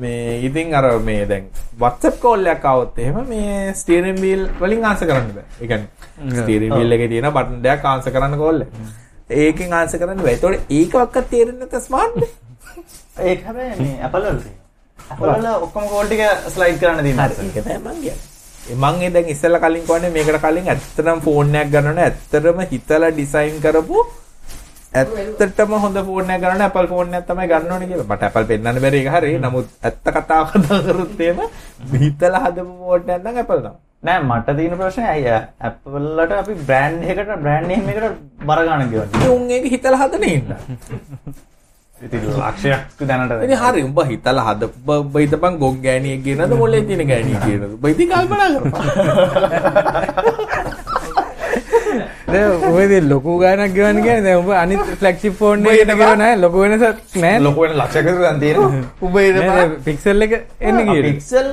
මේ 0.00 0.40
ඉතින් 0.48 0.74
අර 0.74 0.86
මේ 1.10 1.26
දැන් 1.26 1.44
WhatsApp 1.84 2.18
කෝල් 2.24 2.48
එකක් 2.54 2.66
ආවොත් 2.72 2.98
එහෙම 3.04 3.20
මේ 3.28 3.76
ස්ටියරින් 3.82 4.18
වීල් 4.24 4.48
වලින් 4.60 4.88
ආන්සර් 4.88 5.06
කරන්න 5.10 5.30
බෑ. 5.36 5.46
ඒ 5.60 5.70
කියන්නේ 5.70 6.40
ස්ටියරින් 6.40 6.74
වීල් 6.78 6.98
එකේ 6.98 7.12
තියෙන 7.14 7.30
බටන් 7.36 7.62
දෙකක් 7.68 7.88
ආන්සර් 7.92 8.16
කරන්න 8.16 8.42
කෝල් 8.42 8.66
එක. 8.66 9.00
ඒකෙන් 9.42 9.72
ආන්සර් 9.78 9.98
කරන්න 10.00 10.24
බෑ. 10.24 10.34
ඒතකොට 10.34 10.74
ඒකවත් 10.78 11.30
තේරෙන්නේ 11.30 11.62
නැත්නම් 11.62 11.86
ස්මාර්ට් 11.86 12.16
නේ. 12.16 12.30
ඒක 13.20 13.46
හැබැයි 13.46 13.78
මේ 13.80 14.02
Apple 14.06 14.24
වල 14.26 14.38
තියෙනවා. 14.40 15.14
Apple 15.14 15.32
වල 15.34 15.48
ඔක්කොම 15.66 15.88
call 15.92 16.06
ටික 16.06 16.22
slide 16.54 16.78
කරන්න 16.82 17.04
තියෙනවා. 17.04 17.28
හරි 17.28 17.48
ඒක 17.48 17.64
තමයි 17.64 17.78
මං 17.78 18.00
කියන්නේ. 18.02 18.30
ඒ 18.70 18.76
මං 18.76 19.02
ඒ 19.02 19.10
දැන් 19.10 19.30
ඉස්සෙල්ලා 19.34 19.60
කලින් 19.60 19.86
කියන්නේ 19.86 20.10
මේකට 20.16 20.40
කලින් 20.44 20.68
ඇත්තටම 20.68 21.22
ෆෝන් 21.26 21.54
එකක් 21.60 21.70
ගන්නවනේ 21.72 22.08
ඇත්තටම 22.08 22.60
හිතලා 22.72 23.10
ඩිසයින් 23.12 23.62
කරපු 23.64 24.04
ඇත්තටම 24.94 25.72
හොඳ 25.84 26.02
ෆෝන් 26.08 26.30
එකක් 26.30 26.42
ගන්නවනේ 26.44 26.68
Apple 26.70 26.88
ෆෝන් 26.92 27.14
එකක් 27.14 27.26
තමයි 27.30 27.48
ගන්න 27.52 27.72
ඕනේ 27.72 27.88
කියලා. 27.92 28.10
මට 28.10 28.28
Apple 28.28 28.46
පෙන්වන්න 28.50 28.82
බැරි 28.84 29.00
එක 29.04 29.10
හරි. 29.14 29.32
නමුත් 29.38 29.68
ඇත්ත 29.82 30.04
කතාව 30.16 30.52
කතා 30.52 30.82
කරොත් 30.88 31.20
එහෙම 31.20 31.40
හිතලා 32.04 32.44
හදපු 32.44 32.72
ෆෝන් 32.84 33.02
එකක් 33.08 33.24
නම් 33.24 33.42
Apple 33.44 33.64
තමයි. 33.64 33.91
නෑ 34.06 34.20
මට 34.28 34.48
තියෙන 34.58 34.74
ප්‍රශ්නේ 34.78 35.10
අය 35.14 35.24
Apple 35.68 36.00
වලට 36.18 36.32
අපි 36.40 36.54
brand 36.68 36.98
එකකට 37.12 37.32
brand 37.44 37.64
name 37.70 37.88
එකකට 37.92 38.16
බර 38.48 38.60
ගන්න 38.66 38.88
කියවනේ. 38.92 39.30
උන් 39.34 39.42
ඒක 39.56 39.64
හිතලා 39.74 40.00
හදන 40.00 40.24
ඉන්න. 40.30 40.48
ඉතින් 42.06 42.20
ලක්ෂයක් 42.38 42.82
දැනට 43.10 43.32
ඉතින් 43.46 43.58
හරි 43.62 43.80
උඹ 43.88 43.98
හිතලා 44.10 44.46
හද 44.48 44.62
උඹ 44.96 45.14
හිතපන් 45.22 45.54
ගොන් 45.62 45.76
ගෑණියෙක් 45.84 46.20
කියනද 46.24 46.54
මොලේ 46.62 46.82
තියෙන 46.88 47.04
ගෑණියෙක් 47.12 47.42
කියනද? 47.46 47.64
උඹ 47.76 47.84
ඉතින් 47.92 48.08
කල්පනා 48.10 48.48
කරපන්. 48.54 48.86
ඔයද 52.72 52.92
ලොකු 53.04 53.38
ගානක් 53.40 53.74
ගෙවන්න 53.74 54.02
දැන් 54.04 54.36
ඔබ 54.36 54.50
අනිත් 54.54 54.82
ෆ්ලැග්ෂිප් 55.00 55.36
ෆෝන් 55.38 55.64
ගෙව 55.64 55.90
නැහැ 55.90 56.36
ලොකු 56.36 56.64
වෙනසක් 56.64 57.16
නැහැ 57.16 57.40
ලොකු 57.40 57.64
වෙන 57.64 57.76
ලක්ෂයක් 57.76 58.06
විතර 58.06 58.22
දැන් 58.24 58.40
තියෙනවා. 58.40 58.82
උඹ 59.00 59.16
ඉතින් 59.18 59.74
පික්සල් 59.86 60.26
එක 60.26 60.34
එන්න 60.60 60.78
පික්සල් 61.08 61.46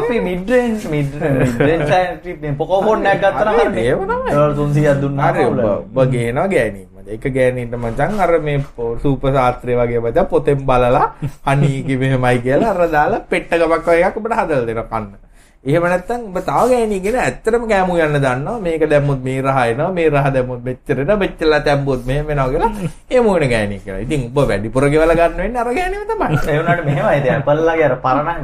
අපි 0.00 0.20
mid 0.20 0.50
range 0.50 0.84
mid 0.88 1.08
mid 1.38 1.60
range 1.62 1.86
type 2.18 2.44
Poco 2.58 2.82
phone 2.82 3.06
එකක් 3.06 3.22
ගත්තා 3.22 3.44
නම් 3.46 3.58
හරිනේ. 3.58 3.86
ඒව 3.86 4.00
තමයි. 4.04 4.30
ඩොලර් 4.30 4.54
300ක් 4.56 5.00
දුන්නා. 5.00 5.32
ඔබ 5.72 6.04
ගේනවා 6.10 6.46
මචං. 6.48 7.08
එක 7.08 7.24
ගෑණියෙක්ට 7.28 7.76
මචං 7.76 8.20
අර 8.20 8.32
මේ 8.40 8.58
සූපර් 9.02 9.32
ශාස්ත්‍රය 9.32 9.76
වගේ 9.76 10.00
මචං 10.00 10.26
පොතෙන් 10.26 10.60
බලලා 10.64 11.06
අනී 11.44 11.82
කි 11.82 11.96
මෙහෙමයි 11.96 12.38
කියලා 12.40 12.74
අර 12.74 12.90
දාලා 12.90 13.24
පෙට්ටකමක් 13.26 13.86
වගේ 13.86 14.04
එකක් 14.04 14.16
ඔබට 14.16 14.34
හදලා 14.34 14.66
දෙනවා 14.66 14.88
කන්න. 14.92 15.27
එහෙම 15.68 15.84
නැත්නම් 15.84 16.20
ඔබ 16.28 16.36
තව 16.40 16.60
ගෑණියෙක්ගෙන 16.70 17.16
ඇත්තටම 17.22 17.64
කෑමු 17.70 17.96
යන්න 17.98 18.16
දන්නවා. 18.16 18.60
මේක 18.66 18.82
දැම්මොත් 18.92 19.20
මේ 19.26 19.40
රහ 19.42 19.58
එනවා. 19.64 19.88
මේ 19.92 20.08
රහ 20.10 20.28
දැම්මොත් 20.36 20.60
මෙච්චර 20.68 21.00
එනවා. 21.02 21.16
මෙච්චරලා 21.22 21.60
තැම්බුවොත් 21.66 22.06
මෙහෙම 22.08 22.30
වෙනවා 22.30 22.48
කියලා. 22.52 22.70
ඒ 23.10 23.20
මොන 23.20 23.44
ගෑණියෙක් 23.52 23.82
කියලා. 23.84 24.04
ඉතින් 24.06 24.22
ඔබ 24.30 24.38
වැඩිපුර 24.50 24.88
ගෙවලා 24.94 25.18
ගන්න 25.20 25.42
වෙන්නේ 25.42 25.62
අර 25.64 25.72
ගෑණියම 25.78 26.06
තමයි. 26.12 26.38
ඒ 26.50 26.56
වුණාට 26.60 26.84
මෙහෙමයි 26.88 27.18
ඉතින් 27.20 27.34
Apple 27.34 27.66
ලගේ 27.66 27.88
අර 27.88 27.96
පරණ 28.06 28.38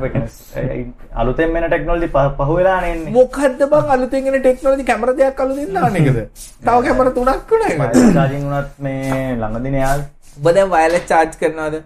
අලුතෙන් 1.15 1.55
වෙන 1.55 1.69
ටෙක්නොලොජි 1.69 2.11
පහු 2.13 2.51
වෙලානේ 2.53 2.93
එන්නේ. 2.97 3.15
මොකද්ද 3.17 3.65
බං 3.73 3.95
අලුතෙන් 3.97 4.29
එන 4.29 4.39
ටෙක්නොලොජි 4.41 4.85
කැමරා 4.85 5.17
දෙකක් 5.17 5.41
අලුතින් 5.41 5.73
දාන 5.75 5.99
එකද? 6.03 6.21
තව 6.61 6.77
කැමරා 6.89 7.17
තුනක් 7.17 7.51
වුණා 7.51 7.73
ඒකද? 7.73 8.05
charging 8.19 8.47
උනත් 8.53 8.79
මේ 8.81 9.33
ළඟදී 9.41 9.75
නේ 9.79 9.89
ඔබ 9.89 10.47
දැන් 10.53 10.71
වයර්ලස් 10.71 11.11
charge 11.11 11.37
කරනවද? 11.41 11.83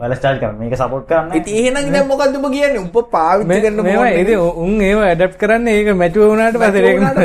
Wireless 0.00 0.20
charge 0.22 0.40
කරන 0.40 0.56
මේක 0.60 0.74
support 0.76 1.04
කරන්නේ. 1.10 1.38
ඉතින් 1.38 1.54
එහෙනම් 1.60 1.92
දැන් 1.92 2.06
මොකද්ද 2.08 2.34
ඔබ 2.38 2.46
කියන්නේ? 2.54 2.80
ඔබ 2.84 2.96
පාවිච්චි 3.12 3.60
කරන 3.64 3.76
මේවා 3.82 4.02
phone 4.02 4.20
ඉතින් 4.22 4.38
උන් 4.64 4.72
ඒව 4.88 4.98
ඇඩප්ට් 5.04 5.38
කරන්න 5.42 5.68
ඒක 5.74 5.88
මැචුව 6.00 6.22
වුණාට 6.30 6.56
පස්සේ 6.62 6.82
ඒක. 6.90 6.98
හරියට 7.00 7.22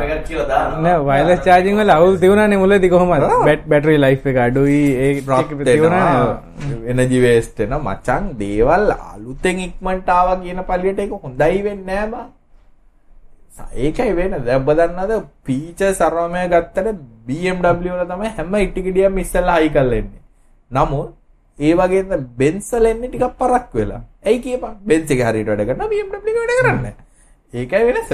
මේක 0.00 0.22
කියලා. 0.28 0.46
දානවා. 0.50 0.82
නෑ 0.84 0.98
වයර්ලස් 1.08 1.42
චාර්ජින් 1.46 1.80
වල 1.80 1.90
අවුල් 1.96 2.14
තිබුණානේ 2.22 2.60
මුලදී 2.62 2.90
කොහොමද? 2.94 3.26
බැට් 3.48 3.64
බැටරි 3.72 3.96
ලයිෆ් 4.04 4.22
එක 4.32 4.38
අඩුයි 4.46 4.82
ඒ 5.06 5.10
රත් 5.20 5.48
තිබුණානේ 5.64 7.04
එනජි 7.04 7.18
වේස්ට් 7.26 7.58
වෙන 7.64 7.74
මචං. 7.80 8.22
දේවල් 8.38 8.86
අලුතෙන් 8.98 9.58
ඉක්මනට 9.66 10.08
ආවා 10.18 10.38
කියන 10.44 10.62
පළියට 10.70 11.02
ඒක 11.06 11.12
හොඳයි 11.26 11.58
වෙන්නේ 11.66 11.98
නෑ 11.98 12.12
බං. 12.14 12.30
ඒකයි 13.58 14.12
වෙන 14.16 14.36
දැන් 14.44 14.60
ඔබ 14.60 14.70
දන්නවද 14.72 15.12
ෆීචර්ස් 15.46 16.00
අරමය 16.00 16.44
ගත්තට 16.48 17.00
BMW 17.26 17.94
වල 17.94 18.04
තමයි 18.12 18.30
හැම 18.36 18.54
ඉටිකිඩියම 18.56 19.18
ඉස්සෙල්ලා 19.18 19.58
හයි 19.60 19.70
කරලා 19.70 19.98
එන්නේ. 19.98 20.22
නමුත් 20.70 21.10
ඒ 21.58 21.74
වගේ 21.74 22.02
තමයි 22.04 22.20
බෙන්ස් 22.38 22.72
වල 22.72 22.86
එන්නේ 22.86 23.08
ටිකක් 23.08 23.34
පරක් 23.40 23.74
වෙලා. 23.74 24.02
ඇයි 24.24 24.40
කියපන් 24.44 24.76
බෙන්ස් 24.88 25.10
එක 25.10 25.24
හරියට 25.28 25.50
වැඩ 25.50 25.66
කරනවා 25.68 25.88
BMW 25.88 26.28
එක 26.32 26.38
වැඩ 26.38 26.54
කරන්නේ 26.60 26.82
නැහැ. 26.82 26.94
ඒකයි 27.52 27.84
වෙනස. 27.88 28.10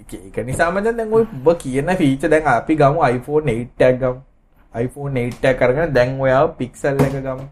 ඒක 0.00 0.12
ඒක 0.16 0.36
නිසාම 0.46 0.82
දැන් 0.82 1.12
ඔය 1.12 1.22
ඔබ 1.22 1.48
කියන 1.62 1.94
ෆීචර් 2.02 2.28
දැන් 2.28 2.50
අපි 2.56 2.76
ගමු 2.82 3.06
iPhone 3.14 3.54
8 3.54 3.88
එකක් 3.88 4.02
ගමු. 4.02 4.20
iPhone 4.74 5.14
8 5.22 5.50
එකක් 5.52 5.62
අරගෙන 5.62 5.94
දැන් 5.94 6.20
ඔයාව 6.20 6.56
Pixel 6.58 6.98
එක 7.06 7.16
ගමු. 7.22 7.46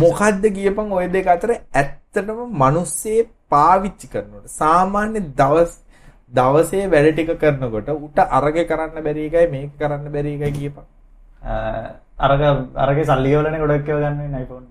මොකද්ද 0.00 0.44
කියපන් 0.56 0.92
ওই 0.92 1.06
දෙක 1.08 1.26
අතර 1.26 1.50
ඇත්තටම 1.52 2.38
මිනිස්සේ 2.62 3.28
පාවිච්චි 3.48 4.06
කරනකොට 4.12 4.52
සාමාන්‍ය 4.52 5.20
දවස් 5.40 5.72
දවසේ 6.32 6.90
වැඩ 6.92 7.08
ටික 7.12 7.32
කරනකොට 7.40 7.88
උට 7.96 8.18
අරගේ 8.38 8.64
කරන්න 8.64 9.04
බැරි 9.06 9.26
එකයි 9.28 9.46
මේක 9.54 9.72
කරන්න 9.78 10.12
බැරි 10.14 10.34
එකයි 10.36 10.52
කියපන්. 10.58 10.84
අරක 12.18 12.42
අරගේ 12.84 13.04
සල්ලි 13.04 13.34
ගෙවලනේ 13.34 13.62
ගොඩක් 13.64 13.88
ඒවා 13.88 14.04
ගන්න 14.04 14.22
වෙන 14.24 14.38
iPhone. 14.42 14.66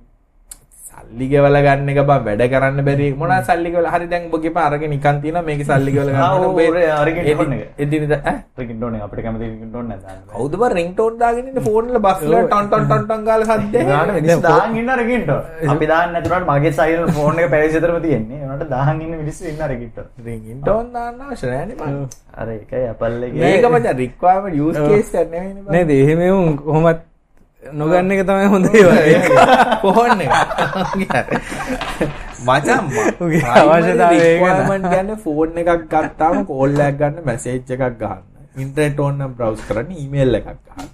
සල්ලි 0.92 1.26
ගෙවලා 1.32 1.62
ගන්න 1.66 1.90
එක 1.92 2.00
බං 2.10 2.24
වැඩ 2.26 2.42
කරන්න 2.52 2.84
බැරි. 2.88 3.08
මොනවා 3.20 3.42
සල්ලි 3.48 3.70
ගෙවලා 3.74 3.92
හරි 3.96 4.08
දැන් 4.12 4.24
ඔබ 4.32 4.36
ගිහපන් 4.44 4.62
අරගෙන 4.68 4.90
නිකන් 4.94 5.18
තියෙනවා. 5.24 5.44
මේකේ 5.48 5.68
සල්ලි 5.70 5.92
ගෙවලා 5.96 6.24
ආ, 6.24 6.30
ගන්න 6.38 6.46
ඔව්, 6.48 6.60
ඔය 6.60 6.86
අරගෙන 7.02 7.24
ටෝන් 7.28 7.54
එක. 7.56 7.64
එදිනෙද 7.84 8.14
ඈ? 8.18 8.36
රින්ග්ටෝන් 8.62 8.96
එක 8.98 9.04
අපිට 9.08 9.24
කැමති 9.26 9.46
රින්ග්ටෝන් 9.52 9.92
එක 9.96 10.02
දාන්න. 10.06 10.22
කවුද 10.34 10.56
බං 10.62 10.76
රින්ග්ටෝන් 10.80 11.18
දාගෙන 11.24 11.48
ඉන්නේ? 11.52 11.66
ෆෝන් 11.68 11.86
වල 11.92 12.00
බස් 12.08 12.24
වල 12.24 12.36
ටන් 12.48 12.70
ටන් 12.72 12.86
ටන් 12.88 13.04
ටන් 13.10 13.26
ගාලා 13.30 13.58
සද්ද. 13.58 13.76
මිනිස්සු 14.18 14.42
දාන් 14.48 14.78
ඉන්න 14.82 14.94
රින්ග්ටෝන්. 15.02 15.44
අපි 15.76 15.86
දාන්න 15.94 16.10
නැතුණාට 16.16 16.50
මගේ 16.52 16.74
සයිල් 16.80 17.06
ෆෝන් 17.20 17.40
එක 17.44 17.52
පැවිසි 17.54 17.78
විතරම 17.80 18.02
තියෙන්නේ. 18.08 18.42
ඒනට 18.48 18.66
දාන් 18.76 19.02
ඉන්න 19.02 19.14
මිනිස්සු 19.22 19.48
ඉන්න 19.52 19.64
රින්ග්ටෝන්. 19.74 20.08
රින්ග්ටෝන් 20.26 20.92
දාන්න 20.98 21.22
අවශ්‍ය 21.28 21.48
නැහැ 21.52 21.68
නේ 21.72 21.80
බං. 21.84 22.02
අර 22.40 22.48
ඒකයි 22.56 22.84
Apple 22.96 23.22
එකේ. 23.30 23.42
මේක 23.46 23.70
මචං 23.72 23.98
රික්වයර්මන්ට් 24.04 24.58
යූස් 24.64 24.78
කේස් 24.90 25.16
එකක් 25.16 25.32
නෙවෙයිනේ 25.36 25.72
නේද? 25.78 25.90
එහෙම 26.02 26.22
උන් 26.40 26.58
කොහොමත් 26.66 27.02
නොගන්න 27.64 28.12
එක 28.12 28.22
තමයි 28.28 28.48
හොඳ 28.54 28.66
ඒවා. 28.74 29.80
ෆෝන් 29.82 30.22
එක 30.22 30.32
මචං 32.48 32.86
උගේ 33.22 33.42
අවශ්‍යතාවය 33.54 34.18
ඒක 34.18 34.42
නේ. 34.42 34.52
රික්වයර්මන්ට් 34.52 34.92
කියන්නේ 34.94 35.18
ෆෝන් 35.26 35.58
එකක් 35.64 35.72
ගත්තාම 35.88 36.46
කෝල් 36.46 36.80
එකක් 36.82 36.98
ගන්න 37.00 37.26
මැසේජ් 37.26 37.60
එකක් 37.70 37.84
ගහන්න. 38.00 38.22
ඉන්ටර්නෙට් 38.58 39.00
ඕන 39.00 39.20
නම් 39.20 39.36
බ්‍රවුස් 39.36 39.62
කරන්න 39.68 39.92
ඊමේල් 39.96 40.40
එකක් 40.40 40.48
ගහන්න. 40.48 40.90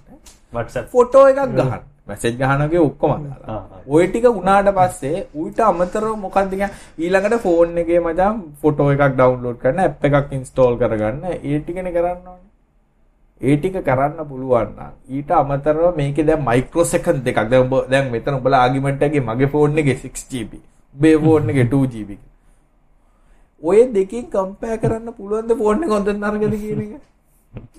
WhatsApp. 0.52 0.90
ෆොටෝ 0.92 1.24
එකක් 1.30 1.40
ගහන්න. 1.54 1.80
මැසේජ් 2.08 2.34
ගහනගේ 2.36 2.80
ඔක්කොම 2.80 3.10
දාලා 3.24 3.54
ආ, 3.54 3.62
ආ. 3.70 3.80
ওই 3.86 4.04
ටික 4.08 4.28
උනාට 4.32 4.68
පස්සේ 4.76 5.24
ඌට 5.34 5.58
අමතරව 5.60 6.12
මොකක්ද 6.18 6.50
කියන්නේ? 6.52 6.70
ඊළඟට 6.98 7.40
ෆෝන් 7.42 7.78
එකේ 7.78 8.00
මචං 8.00 8.36
ෆොටෝ 8.62 8.90
එකක් 8.94 9.04
ඩවුන්ලෝඩ් 9.14 9.58
කරන්න 9.62 9.82
ඇප් 9.86 10.04
එකක් 10.10 10.32
ඉන්ස්ටෝල් 10.32 10.78
කරගන්න 10.80 11.24
ඒ 11.32 11.58
ටිකනේ 11.58 11.92
කරන්න 11.92 12.22
ඕනේ 12.26 12.47
ඒ 13.40 13.56
ටික 13.56 13.76
කරන්න 13.88 14.28
පුළුවන් 14.30 14.70
නම් 14.76 14.94
ඊට 15.16 15.30
අමතරව 15.40 15.84
මේකේ 15.96 16.26
දැන් 16.28 16.42
මයික්‍රෝසෙකන්ඩ් 16.48 17.22
දෙකක්. 17.26 17.38
දැන් 17.50 17.62
ඔබ 17.66 17.74
දැන් 17.90 18.10
මෙතන 18.14 18.38
ඔබලා 18.40 18.62
ආගියුමන්ට් 18.64 19.02
එකේ 19.02 19.26
මගේ 19.28 19.52
ෆෝන් 19.52 19.78
එකේ 19.78 19.98
6GB 20.04 20.52
ඔබේ 20.94 21.18
ෆෝන් 21.24 21.50
එකේ 21.50 21.68
2GB 21.74 22.10
ඔය 23.62 23.78
දෙකෙන් 23.94 24.26
කම්පෙයාර් 24.32 24.80
කරන්න 24.82 25.14
පුළුවන් 25.18 25.46
ද 25.48 25.58
ෆෝන් 25.60 25.84
එක 25.84 25.90
හොඳ 25.90 26.08
නරකද 26.14 26.58
කියන 26.64 26.82
එක? 26.82 27.06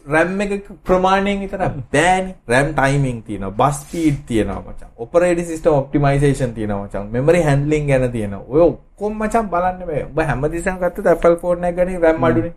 RAM 0.08 0.42
එක 0.42 0.68
ප්‍රමාණයෙන් 0.88 1.40
විතර 1.44 1.62
බෑනේ. 1.94 2.36
RAM 2.48 2.74
timing 2.80 3.20
තියෙනවා 3.28 3.58
bus 3.60 3.82
speed 3.82 4.16
තියෙනවා 4.28 4.64
මචං. 4.66 4.90
operating 4.98 5.48
system 5.52 5.74
optimization 5.74 6.54
තියෙනවා 6.54 6.86
මචං. 6.86 7.12
memory 7.12 7.42
handling 7.42 7.88
ගැන 7.88 8.12
තියෙනවා. 8.12 8.44
ඔය 8.48 8.62
ඔක්කොම 8.62 9.14
මචං 9.22 9.52
බලන්න 9.54 9.86
බෑ. 9.90 10.04
ඔබ 10.10 10.20
හැමතිස්සෙම 10.30 10.80
ගත්තොත් 10.82 11.08
Apple 11.14 11.38
phone 11.42 11.68
එක 11.68 11.76
ගන්නේ 11.76 12.00
RAM 12.00 12.24
අඩුනේ. 12.24 12.54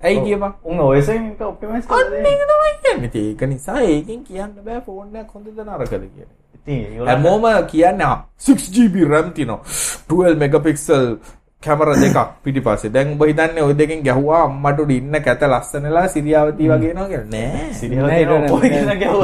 ඇයි 0.00 0.20
කියපන්? 0.24 0.52
උන් 0.64 0.80
ඔයස 0.80 1.08
අන්න 1.08 1.32
ඒක 3.14 3.40
නිසා 3.48 3.80
ඒකෙන් 3.82 4.20
කියන්න 4.24 4.52
බෑ 4.64 4.76
එකක් 4.76 4.88
හොඳද 5.34 5.48
නරකද 5.60 6.04
කියන 6.14 6.28
හැමෝම 7.08 7.44
කියන්නේ 7.70 8.06
ආ, 8.06 8.16
6GB 8.40 8.94
RAM 9.10 9.32
තියෙනවා. 9.32 9.60
12 10.08 10.38
megapixel 10.38 11.04
කැමරා 11.62 11.94
දෙකක් 11.96 12.18
පිටිපස්සේ. 12.44 12.90
දැන් 12.90 13.12
ඔබ 13.14 13.22
හිතන්නේ 13.26 13.62
ওই 13.62 13.74
දෙකෙන් 13.74 14.02
ගැහුවා 14.04 14.42
අම්මට 14.44 14.90
ඉන්න 14.90 15.16
කැත 15.24 15.42
ලස්සනලා 15.44 16.06
සිරියාවතී 16.08 16.68
වගේ 16.70 16.90
එනවා 16.90 17.08
කියලා. 17.08 17.30
නෑ. 17.32 17.72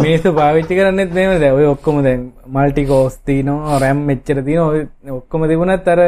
මේසු 0.03 0.33
පාවිච්චි 0.35 0.75
කරන්නෙත් 0.77 1.13
මේම 1.15 1.41
දැ 1.41 1.53
ඔය 1.53 1.67
ඔක්කොම 1.67 2.03
දැන් 2.03 2.23
මල්ටි 2.49 2.87
කෝස් 2.87 3.19
තියනවා 3.27 3.79
රැම් 3.79 3.99
මෙච්චර 4.09 4.43
තින 4.45 4.59
ඔය 4.61 4.87
ඔක්කොම 5.11 5.47
තිබුණත් 5.49 5.89
අර 5.89 6.01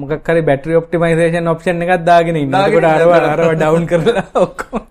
මොකක්කරි 0.00 0.42
බැටරි 0.48 0.76
ඔප්ටිමයිසේෂන් 0.80 1.48
ඔප්ෂන් 1.52 1.82
එකක් 1.84 2.04
දාගෙන 2.08 2.36
ඉන්නකොට 2.40 2.86
අරව 2.90 3.12
අරව 3.16 3.54
ඩවුන් 3.62 3.86
කරලා 3.92 4.24
ඔක්කොම. 4.44 4.82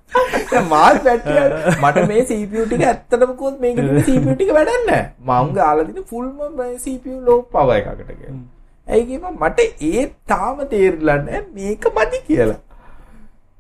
මාත් 0.74 1.00
පැට්ටිය 1.06 1.40
මට 1.84 2.08
මේ 2.12 2.26
CPU 2.30 2.66
ටික 2.66 2.84
ඇත්තටම 2.90 3.32
කොහොමද 3.42 3.62
මේක 3.66 3.80
CPU 4.08 4.36
ටික 4.36 4.52
වැඩක් 4.58 4.84
නෑ. 4.90 5.04
මම 5.28 5.54
ගාලා 5.58 5.88
දින 5.90 6.04
ෆුල්ම 6.12 6.60
CPU 6.84 7.16
low 7.28 7.40
power 7.56 7.78
එකකට 7.78 8.12
කියලා. 8.12 8.38
ඇයි 8.88 9.06
කියපන් 9.10 9.40
මට 9.42 9.60
ඒ 9.92 10.06
තාම 10.34 10.62
තේරිලා 10.74 11.18
නෑ. 11.28 11.42
මේක 11.56 11.90
මදි 11.96 12.22
කියලා. 12.28 12.60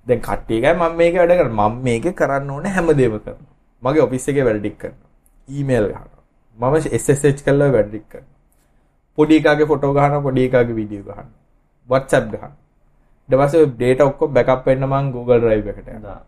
දැන් 0.07 0.21
කට්ටිය 0.27 0.59
එකයි 0.59 0.75
මම 0.81 0.99
මේක 1.01 1.15
වැඩ 1.21 1.38
කරනවා 1.39 1.69
මම 1.69 1.81
මේක 1.88 2.11
කරන්න 2.21 2.53
ඕනේ 2.57 2.75
හැමදේම 2.77 3.17
කරනවා. 3.19 3.49
මගේ 3.84 4.05
ඔෆිස් 4.07 4.29
එකේ 4.34 4.45
වැඩ 4.49 4.61
ටික 4.61 4.77
කරනවා. 4.84 5.09
ඊමේල් 5.47 5.89
ගහනවා. 5.93 6.21
මම 6.59 6.75
SSH 7.01 7.43
කරලා 7.47 7.71
වැඩ 7.77 7.89
ටික 7.89 8.07
කරනවා 8.11 8.32
පොඩි 9.18 9.39
එකාගේ 9.41 9.70
ෆොටෝ 9.72 9.93
ගහනවා 9.93 10.26
පොඩි 10.28 10.45
එකාගේ 10.49 10.78
වීඩියෝ 10.80 11.07
ගහනවා. 11.07 11.30
WhatsApp 11.89 12.28
ගහනවා. 12.34 12.51
ඊට 13.30 13.39
පස්සේ 13.41 13.66
data 13.82 14.09
ඔක්කොම 14.11 14.34
backup 14.34 14.68
වෙන්න 14.68 14.86
මම 14.86 15.11
Google 15.16 15.39
Drive 15.39 15.70
එකට 15.72 15.89
යනවා. 15.95 16.20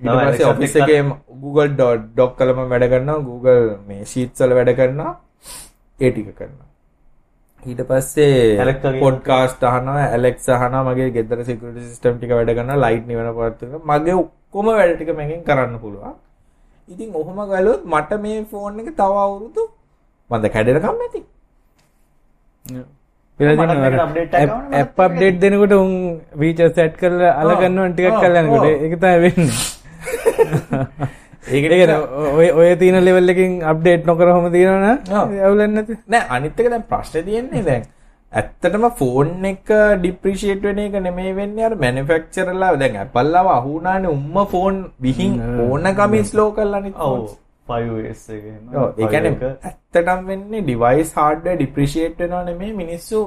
ඊට 0.00 0.18
පස්සේ 0.22 0.50
ඔෆිස් 0.52 0.74
එකේ 0.80 1.02
Google 1.42 1.70
Doc 2.16 2.42
මම 2.48 2.66
වැඩ 2.72 2.88
කරනවා. 2.94 3.20
Google 3.28 3.62
මේ 3.88 4.04
Sheets 4.04 4.40
වල 4.40 4.58
වැඩ 4.58 4.74
කරනවා. 4.80 5.12
ඒ 5.98 6.10
ටික 6.10 6.34
කරනවා. 6.40 6.68
ඊට 7.62 7.82
පස්සේ 7.88 9.00
පොඩ්කාස්ට් 9.00 9.62
අහනවා 9.70 10.06
Alexa 10.18 10.52
අහනවා 10.56 10.84
මගේ 10.88 11.10
ගෙදර 11.16 11.44
security 11.44 11.82
system 11.90 12.16
ටික 12.16 12.32
වැඩ 12.38 12.54
කරනවා 12.58 12.80
light 12.84 13.04
නිවන 13.08 13.28
පවත්වන 13.38 13.82
මගේ 13.90 14.14
ඔක්කොම 14.22 14.70
වැඩ 14.78 14.94
ටික 14.96 15.12
මගෙන් 15.18 15.42
කරන්න 15.48 15.76
පුළුවන්. 15.82 16.14
ඉතින් 16.88 17.10
ඔහොම 17.14 17.38
ගලොත් 17.50 17.82
මට 17.92 18.20
මේ 18.24 18.38
ෆෝන් 18.52 18.80
එක 18.80 18.88
තව 19.00 19.12
අවුරුදු 19.24 19.62
මන්ද 20.30 20.52
කැඩෙනකම් 20.54 21.04
ඇති 21.04 21.20
ඇප් 24.72 24.98
අප්ඩේට් 24.98 25.38
දෙනකොට 25.40 25.72
උන් 25.74 25.92
වීචර් 26.34 26.68
සෙට් 26.72 26.96
කරලා 26.96 27.32
අලගන්නවන් 27.42 27.94
ටිකක් 27.94 28.18
කරලා 28.18 28.42
යනකොට 28.44 28.66
ඒක 28.66 28.94
තමයි 28.96 29.18
වෙන්නේ. 29.24 29.56
ඒකට 31.50 31.92
ඔය 32.32 32.48
ඔය 32.52 32.68
තියෙන 32.76 33.00
ලෙවල් 33.02 33.28
එකකින් 33.28 33.54
අප්ඩේට් 33.64 34.04
නොකර 34.06 34.28
හොම 34.30 34.50
තියෙනවනේ 34.52 35.42
අවුලක් 35.42 35.70
නැති 35.70 35.98
නෑ 36.06 36.28
අනිත් 36.30 36.60
එක 36.60 36.68
දැන් 36.68 36.84
ප්‍රශ්නේ 36.84 37.24
තියෙන්නේ 37.24 37.64
දැන්. 37.64 37.88
ඇත්තටම 38.32 38.84
ෆෝන් 38.98 39.30
එක 39.44 39.70
ඩිප්‍රීෂিয়েට් 39.96 40.62
වෙන 40.62 40.80
එක 40.80 40.96
නෙමෙයි 41.00 41.32
වෙන්නේ 41.34 41.64
අර 41.64 41.74
මැනුෆැක්චරර්ලා 41.76 42.76
දැන් 42.76 42.98
Apple 43.00 43.30
ලව 43.32 43.46
අහු 43.50 43.70
වුණානේ 43.70 44.10
උම්ම 44.10 44.36
ෆෝන් 44.46 44.76
විහිං 45.00 45.32
ඕන 45.64 45.88
ගමේ 45.96 46.24
ස්ලෝ 46.24 46.50
කරලානේ 46.52 46.92
ඔව් 47.06 47.24
5S 47.70 48.22
එක. 48.36 48.44
එහෙම 48.44 48.64
ඔව් 48.76 48.88
ඒ 48.96 49.08
කියන්නේ 49.08 49.52
ඇත්තටම 49.62 50.24
වෙන්නේ 50.28 50.62
ඩිවයිස් 50.62 51.10
හાર્ඩ්වෙයාර් 51.16 51.58
ඩිප්‍රීෂিয়েට් 51.58 52.22
වෙනවා 52.22 52.44
නෙමෙයි 52.44 52.72
මිනිස්සු 52.76 53.20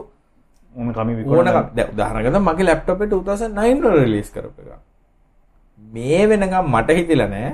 ඕන 0.76 0.90
කමි 0.92 1.14
විකුණන 1.18 1.52
උදාහරණයක් 1.86 2.26
ගත්තා 2.28 2.44
මගේ 2.44 2.66
ලැප්ටොප් 2.66 3.02
එක 3.02 3.10
2009 3.12 3.84
වල 3.84 4.00
රිලීස් 4.00 4.30
කරපු 4.32 4.62
එක. 4.64 4.82
මේ 5.82 6.22
වෙනකම් 6.26 6.66
මට 6.68 6.98
හිතිලා 7.00 7.30
නෑ. 7.30 7.50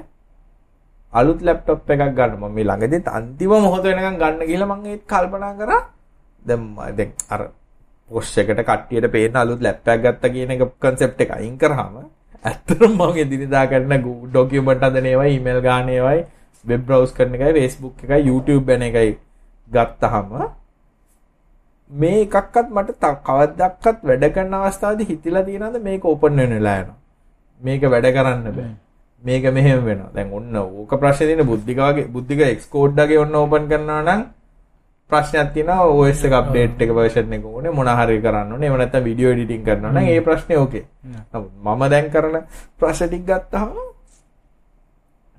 අලුත් 1.14 1.40
ලැප්ටොප් 1.42 1.90
එකක් 1.90 2.04
ගන්න. 2.12 2.38
මම 2.38 2.54
මේ 2.54 2.66
ළඟදිත් 2.66 3.08
අන්තිම 3.10 3.56
මොහොත 3.60 3.84
වෙනකම් 3.84 4.20
ගන්න 4.22 4.46
කියලා 4.46 4.70
මම 4.70 4.86
ඒත් 4.88 5.04
කල්පනා 5.06 5.54
කරා. 5.56 5.82
දැන් 6.46 6.62
දැන් 6.98 7.12
අර 7.30 7.42
පොෂ් 8.10 8.38
එකට 8.38 8.62
කට්ටියට 8.62 9.12
පේන 9.12 9.36
අලුත් 9.36 9.62
ලැප්ටොප් 9.62 10.02
ගත්තා 10.06 10.30
කියන 10.30 10.52
එක 10.52 10.64
concept 10.80 11.22
එක 11.22 11.32
අයින් 11.32 11.58
කරාම 11.58 11.96
ඇත්තටම 12.46 12.92
මම 12.92 13.18
එදිනෙදා 13.18 13.66
කරන 13.68 13.94
ඩොකියුමන්ට් 14.26 14.84
හදන 14.84 15.06
ඒවා 15.06 15.28
ඊමේල් 15.28 15.62
ගන්න 15.62 15.90
ඒවායි 15.90 16.22
වෙබ් 16.66 16.82
බ්‍රවුස් 16.86 17.12
කරන 17.14 17.36
එකයි 17.36 17.54
Facebook 17.58 18.04
එකයි 18.04 18.22
YouTube 18.28 18.66
වෙන 18.66 18.82
එකයි 18.84 19.12
ගත්තාම 19.68 20.32
මේ 21.92 22.22
එකක්වත් 22.24 22.68
මට 22.72 22.92
ත- 22.98 23.22
කවදාවත් 23.24 24.04
වැඩ 24.04 24.26
කරන 24.34 24.54
අවස්ථාවේදී 24.56 25.08
හිතිලා 25.08 25.44
තියෙනවද 25.44 25.78
මේක 25.82 26.06
ඕපන් 26.06 26.36
වෙන 26.38 26.50
වෙලා 26.52 26.78
යනවා? 26.78 26.98
මේක 27.62 27.82
වැඩ 27.84 28.08
කරන්න 28.14 28.44
බෑ. 28.48 28.72
මේක 29.24 29.44
මෙහෙම 29.54 29.86
වෙනවා. 29.86 30.12
දැන් 30.14 30.34
ඔන්න 30.34 30.56
ඕක 30.58 30.92
ප්‍රශ්නේ 30.96 31.28
තියෙන 31.30 31.48
බුද්ධික 31.48 31.78
වගේ 31.80 32.08
බුද්ධික 32.08 32.40
එක්ස්කෝඩ් 32.48 33.00
වගේ 33.00 33.18
ඔන්න 33.20 33.36
ඕපන් 33.36 33.66
කරනවා 33.68 34.02
නම් 34.04 34.22
ප්‍රශ්නයක් 35.10 35.50
තියෙනවා 35.54 35.88
OS 35.92 36.24
එක 36.24 36.34
අප්ඩේට් 36.34 36.82
එක 36.82 36.92
version 36.94 37.34
එක 37.34 37.46
ඕනේ. 37.46 37.72
මොන 37.72 37.88
හරි 37.90 38.22
කරන්න 38.22 38.52
ඕනේ. 38.52 38.68
එහෙම 38.68 38.78
නැත්නම් 38.78 39.04
වීඩියෝ 39.04 39.32
එඩිටින් 39.34 39.64
කරනවා 39.66 39.92
නම් 39.92 40.08
ඒ 40.08 40.22
ප්‍රශ්නේ 40.22 40.58
ඕකේ 40.58 40.86
නමුත් 41.34 41.52
මම 41.66 41.90
දැන් 41.90 42.12
කරන 42.12 42.36
ප්‍රශ්න 42.80 43.08
ටික 43.08 43.24
ගත්තාම 43.26 43.74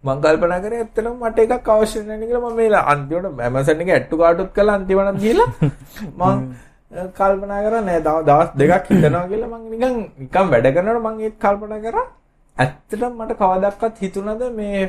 මම 0.05 0.21
කල්පනා 0.25 0.61
කරේ 0.65 0.81
ඇත්තටම 0.81 1.13
මට 1.21 1.39
එකක් 1.47 1.69
අවශ්‍ය 1.69 2.03
නැහැ 2.03 2.27
කියලා 2.27 2.47
මම 2.47 2.57
මේ 2.57 2.83
අන්තිමට 2.93 3.45
Amazon 3.49 3.83
එකේ 3.83 4.01
cart 4.13 4.41
උත් 4.41 4.51
කළා 4.57 4.79
අන්තිමට 4.79 5.21
ගිහලා 5.25 5.49
මම 6.21 6.41
කල්පනා 7.19 7.61
කරා 7.67 7.83
නෑ 7.83 8.01
දවස් 8.29 8.51
දෙකක් 8.57 8.89
හිටනවා 8.91 9.27
කියලා 9.29 9.53
මම 9.53 9.69
නිකන් 9.73 9.95
නිකන් 10.19 10.51
වැඩ 10.53 10.73
කරනකොට 10.75 11.05
මම 11.05 11.21
ඒත් 11.21 11.37
කල්පනා 11.45 11.85
කරා 11.85 12.07
ඇත්තටම 12.57 13.13
මට 13.19 13.39
කවදාවත් 13.39 14.01
හිතුණද 14.01 14.43
මේ 14.57 14.89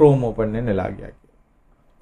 Chrome 0.00 0.24
open 0.26 0.52
වෙන්න 0.52 0.66
වෙලා 0.66 0.90
ගියා 0.90 1.10
කියලා. 1.10 1.38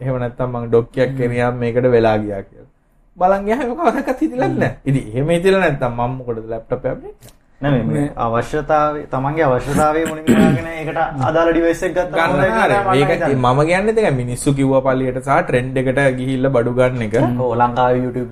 එහෙම 0.00 0.18
නැත්නම් 0.22 0.52
මම 0.52 0.66
ඩොක්කියක් 0.68 1.16
ගෙනියම් 1.18 1.56
මේකට 1.62 1.88
වෙලා 1.94 2.16
ගියා 2.18 2.42
කියලා. 2.42 2.70
බලන් 3.16 3.42
ගියාම 3.46 3.72
කවදාවත් 3.72 4.20
හිතිලා 4.20 4.48
නැහැ. 4.50 4.76
ඉතින් 4.84 5.04
එහෙම 5.10 5.34
හිතිලා 5.34 5.62
නැත්නම් 5.64 5.92
මම 5.96 6.12
මොකටද 6.18 6.46
ලැප්ටොප් 6.52 6.84
එක 6.84 6.92
අප්ඩේට් 6.92 7.37
නෑ 7.60 7.78
මේ 7.86 8.02
අවශ්‍යතාවය 8.24 9.00
තමන්ගේ 9.12 9.44
අවශ්‍යතාවය 9.46 10.02
හොයාගෙන 10.08 10.66
ඒකට 10.72 10.98
අදාළ 11.28 11.48
ඩිවයිස් 11.54 11.80
එකක් 11.86 11.96
ගත්තා 11.96 12.26
ගන්න 12.28 12.84
මේක 12.90 13.24
මම 13.36 13.60
කියන්නේ 13.70 13.94
දෙක 13.96 14.06
මිනිස්සු 14.18 14.52
කිව්වා 14.58 14.82
පල්ලියට 14.86 15.18
සහ 15.24 15.40
ට්‍රෙන්ඩ් 15.48 15.80
එකට 15.82 15.98
ගිහිල්ලා 16.18 16.52
බඩු 16.56 16.72
ගන්න 16.78 17.02
එක. 17.06 17.16
ඕ 17.46 17.50
ලංකාවේ 17.62 18.00
YouTube 18.04 18.30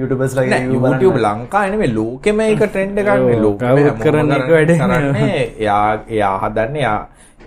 YouTubers 0.00 0.34
ලගේ 0.38 0.50
නෑ, 0.50 0.66
review 0.66 0.80
බලන්න. 0.82 0.96
YouTube 0.96 1.18
ලංකාවේ 1.26 1.70
නෙමෙයි 1.74 1.94
ලෝකෙම 1.98 2.40
ඒක 2.48 2.62
ට්‍රෙන්ඩ් 2.66 2.98
එකක් 3.04 3.10
නේ 3.12 3.36
ඔව්, 3.36 3.42
ලෝකෙම 3.46 3.68
කවුරුත් 3.70 3.86
හැමෝම 3.86 4.02
කරන 4.04 4.32
එක 4.38 4.50
වැඩේ. 4.54 4.78
කරන්නේ 4.82 5.38
එයා 5.62 5.86
එයා 6.16 6.34
හදන්නේ 6.42 6.82
එයා 6.84 6.98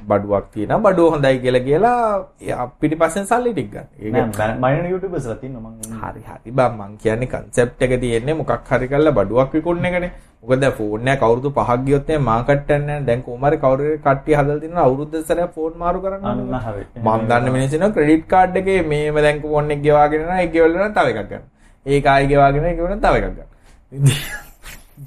බඩුවක් 0.08 0.45
තියෙනවා 0.53 0.84
බඩුව 0.86 1.08
හොඳයි 1.14 1.39
කියලා 1.43 1.64
කියලා 1.68 1.97
එයා 2.45 2.66
පිටිපස්සෙන් 2.82 3.26
සල්ලි 3.32 3.51
ටික 3.53 3.70
ගන්න. 3.74 3.88
ඒක 3.99 4.14
නෑ 4.39 4.55
බයින 4.64 4.86
YouTubers 4.91 5.26
ලා 5.32 5.38
තියෙනවා 5.41 5.72
මං 5.72 5.99
හරි 6.03 6.22
හරි 6.30 6.51
බං 6.60 6.78
මං 6.80 6.93
කියන්නේ 7.03 7.32
concept 7.34 7.82
එක 7.88 7.93
තියෙන්නේ 8.03 8.38
මොකක් 8.39 8.72
හරි 8.72 8.88
කරලා 8.93 9.16
බඩුවක් 9.20 9.53
විකුණන 9.58 9.89
එකනේ. 9.89 10.12
මොකද 10.41 10.62
දැන් 10.64 10.76
ෆෝන් 10.80 11.12
එකක් 11.14 11.26
අවුරුදු 11.28 11.51
5ක් 11.60 11.78
ගියොත් 11.88 12.10
එහේ 12.10 12.24
මාකට් 12.30 12.51
එකක් 12.53 12.86
නැහැ. 12.86 13.05
දැන් 13.10 13.24
කොහොම 13.28 13.45
හරි 13.47 13.62
කවුරු 13.64 13.84
හරි 13.89 13.99
කට්ටිය 14.05 14.38
හදලා 14.39 14.60
තිනවා 14.64 14.88
අවුරුද්ද 14.89 15.16
සැරයක් 15.30 15.53
ෆෝන් 15.55 15.78
මාරු 15.84 16.03
කරන්න 16.05 16.26
අන්න. 16.32 16.58
හරි. 16.68 16.84
මම 17.03 17.28
දන්න 17.30 17.53
මිනිස්සු 17.58 17.80
ඉන්නවා 17.80 17.95
ක්‍රෙඩිට් 17.97 18.28
කාඩ් 18.34 18.60
එකේ 18.62 18.82
මේම 18.91 19.22
දැන් 19.28 19.41
ෆෝන් 19.45 19.72
එක 19.76 19.82
ගෙවාගෙන 19.88 20.26
යනවා 20.26 20.41
ඒක 20.43 20.53
ගෙවලා 20.58 20.91
තව 20.99 21.08
එකක් 21.14 21.30
ගන්න. 21.32 21.47
ඒක 21.86 22.12
ආයි 22.14 22.30
ගෙවාගෙන 22.34 22.70
ඒක 22.70 22.78
ගෙවන 22.80 23.01
තව 23.05 23.16
එකක් 23.20 23.28
ගන්න. 23.36 23.49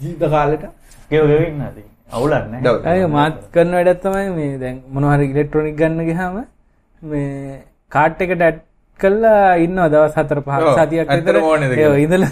ජීවිත 0.01 0.31
කාලෙට 0.35 0.65
ගෙව 1.11 1.25
ගෙව 1.31 1.43
ඉන්න 1.49 1.65
ඇති 1.69 1.90
අවුලක් 2.13 2.45
නෑ. 2.53 2.63
ඇය 2.87 3.07
මාත් 3.09 3.37
කරන 3.53 3.75
වැඩත් 3.77 4.03
තමයි 4.03 4.27
මේ 4.39 4.59
දැන් 4.59 4.81
මොනහරි 4.93 5.31
ඉලෙක්ට්‍රොනික් 5.33 5.77
ගන්න 5.77 6.03
ගහම 6.09 6.41
මේ 7.03 7.63
කාට් 7.93 8.21
එකට 8.23 8.43
ඇඩ් 8.43 8.59
කල්ලා 9.01 9.57
ඉන්න 9.57 9.79
දවස් 9.93 10.15
හතර 10.15 10.39
පහ 10.41 10.57
සතියක් 10.79 11.07
කියලා. 11.27 11.43
ඉඳලම. 11.97 12.27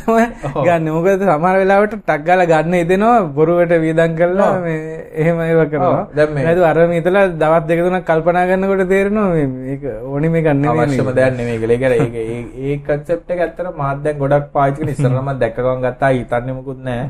ගන්න 0.66 0.89
මොකද 0.97 1.22
සමහර 1.22 1.57
වෙලාවට 1.59 1.95
ටක් 2.01 2.24
ගාලා 2.26 2.47
ගන්න 2.47 2.74
ඉදෙනවා 2.81 3.20
බොරුවට 3.37 3.72
වියදම් 3.85 4.16
කරලා. 4.18 4.51
මේ 4.61 4.81
එහෙම 5.14 5.41
ඒව 5.41 5.61
කරනවා 5.70 6.03
මේ- 6.35 6.47
නේද 6.49 6.59
අර 6.62 6.79
මේතලා 6.93 7.24
දවස් 7.35 7.64
දෙක 7.68 7.81
තුනක් 7.87 8.05
කල්පනා 8.05 8.45
කරනකොට 8.51 8.83
තේරෙනවා 8.89 9.29
මේ 9.31 9.47
මේක 9.47 9.83
ඕනි 10.05 10.29
මේක 10.29 10.47
නෙමෙයි 10.55 10.83
අවශ්‍යම 10.85 11.09
දෙයක් 11.14 11.33
නෙමෙයි 11.39 11.59
කියලා. 11.62 11.97
ඒක 11.97 12.14
ඒක 12.14 12.14
ඒ 12.24 12.43
ඒ 12.66 12.76
concept 12.89 13.31
එක 13.31 13.41
ඇත්තට 13.41 13.72
මාත් 13.76 14.03
දැන් 14.05 14.18
ගොඩක් 14.18 14.53
පාවිච්චි 14.53 14.81
කරන 14.83 14.93
ඉස්සරහම 14.95 15.33
දැක්ක 15.39 15.57
ගමන් 15.59 15.81
ගත්තා 15.87 16.11
හිතන්නේ 16.11 16.55
මොකුත් 16.55 16.85
නැහැ. 16.85 17.09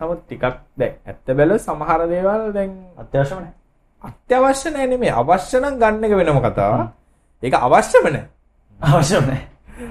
නමුත් 0.00 0.20
ටිකක් 0.24 0.44
දැන් 0.76 0.94
ඇත්ත 1.06 1.26
බැලුවොත් 1.28 1.62
සමහර 1.62 2.00
දේවල් 2.08 2.52
දැන් 2.52 2.70
අත්‍යවශ්‍යම 2.96 3.38
නෑ 3.38 3.58
අත්‍යවශ්‍ය 4.04 4.70
නැහැ 4.70 4.88
නෙමෙයි 4.88 5.12
අවශ්‍ය 5.12 5.58
නම් 5.58 5.74
ගන්න 5.80 6.04
එක 6.04 6.12
වෙනම 6.20 6.40
කතාවක්. 6.40 6.88
ඒක 7.42 7.54
අවශ්‍යම 7.56 8.04
නැහැ. 8.06 8.28
අවශ්‍ය 8.80 9.18
නැහැ. 9.20 9.42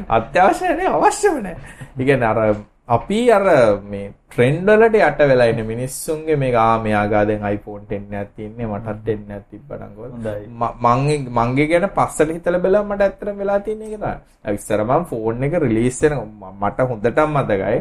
අත්‍යවශ්‍ය 0.10 0.66
නැහැ 0.70 0.93
අවශ්‍යම 0.97 1.36
නැහැ. 1.43 1.58
ඒ 1.91 2.05
කියන්නේ 2.08 2.30
අර 2.32 2.39
අපි 2.88 3.20
අර 3.38 3.43
මේ 3.84 4.14
ට්‍රෙන්ඩ් 4.30 4.70
වලට 4.72 4.95
යට 5.01 5.20
වෙලා 5.32 5.49
ඉන්න 5.51 5.62
මිනිස්සුන්ගේ 5.72 6.39
මේක 6.43 6.55
ආ 6.55 6.80
මෙයාගා 6.86 7.26
දැන් 7.30 7.43
iPhone 7.51 7.84
10 7.89 8.16
එකක් 8.22 8.32
තියෙන්නේ 8.38 8.68
මටත් 8.68 9.03
10 9.03 9.36
එකක් 9.38 9.45
තිබ්බනම් 9.51 9.91
හොඳයි. 9.97 10.47
මං 10.86 11.28
මංගේ 11.38 11.68
ගැන 11.68 11.89
පස්සට 11.97 12.32
හිතලා 12.32 12.64
බලලා 12.64 12.88
මට 12.88 13.01
ඇත්තටම 13.01 13.43
වෙලා 13.43 13.60
තියෙන 13.60 13.84
එක 13.84 13.99
තමයි. 13.99 14.16
ඉස්සර 14.55 14.80
මම 14.84 15.05
ෆෝන් 15.12 15.43
එක 15.43 15.60
රිලීස් 15.66 16.01
වෙන 16.03 16.18
මට 16.64 16.89
හොඳටම 16.89 17.38
මතකයි. 17.38 17.78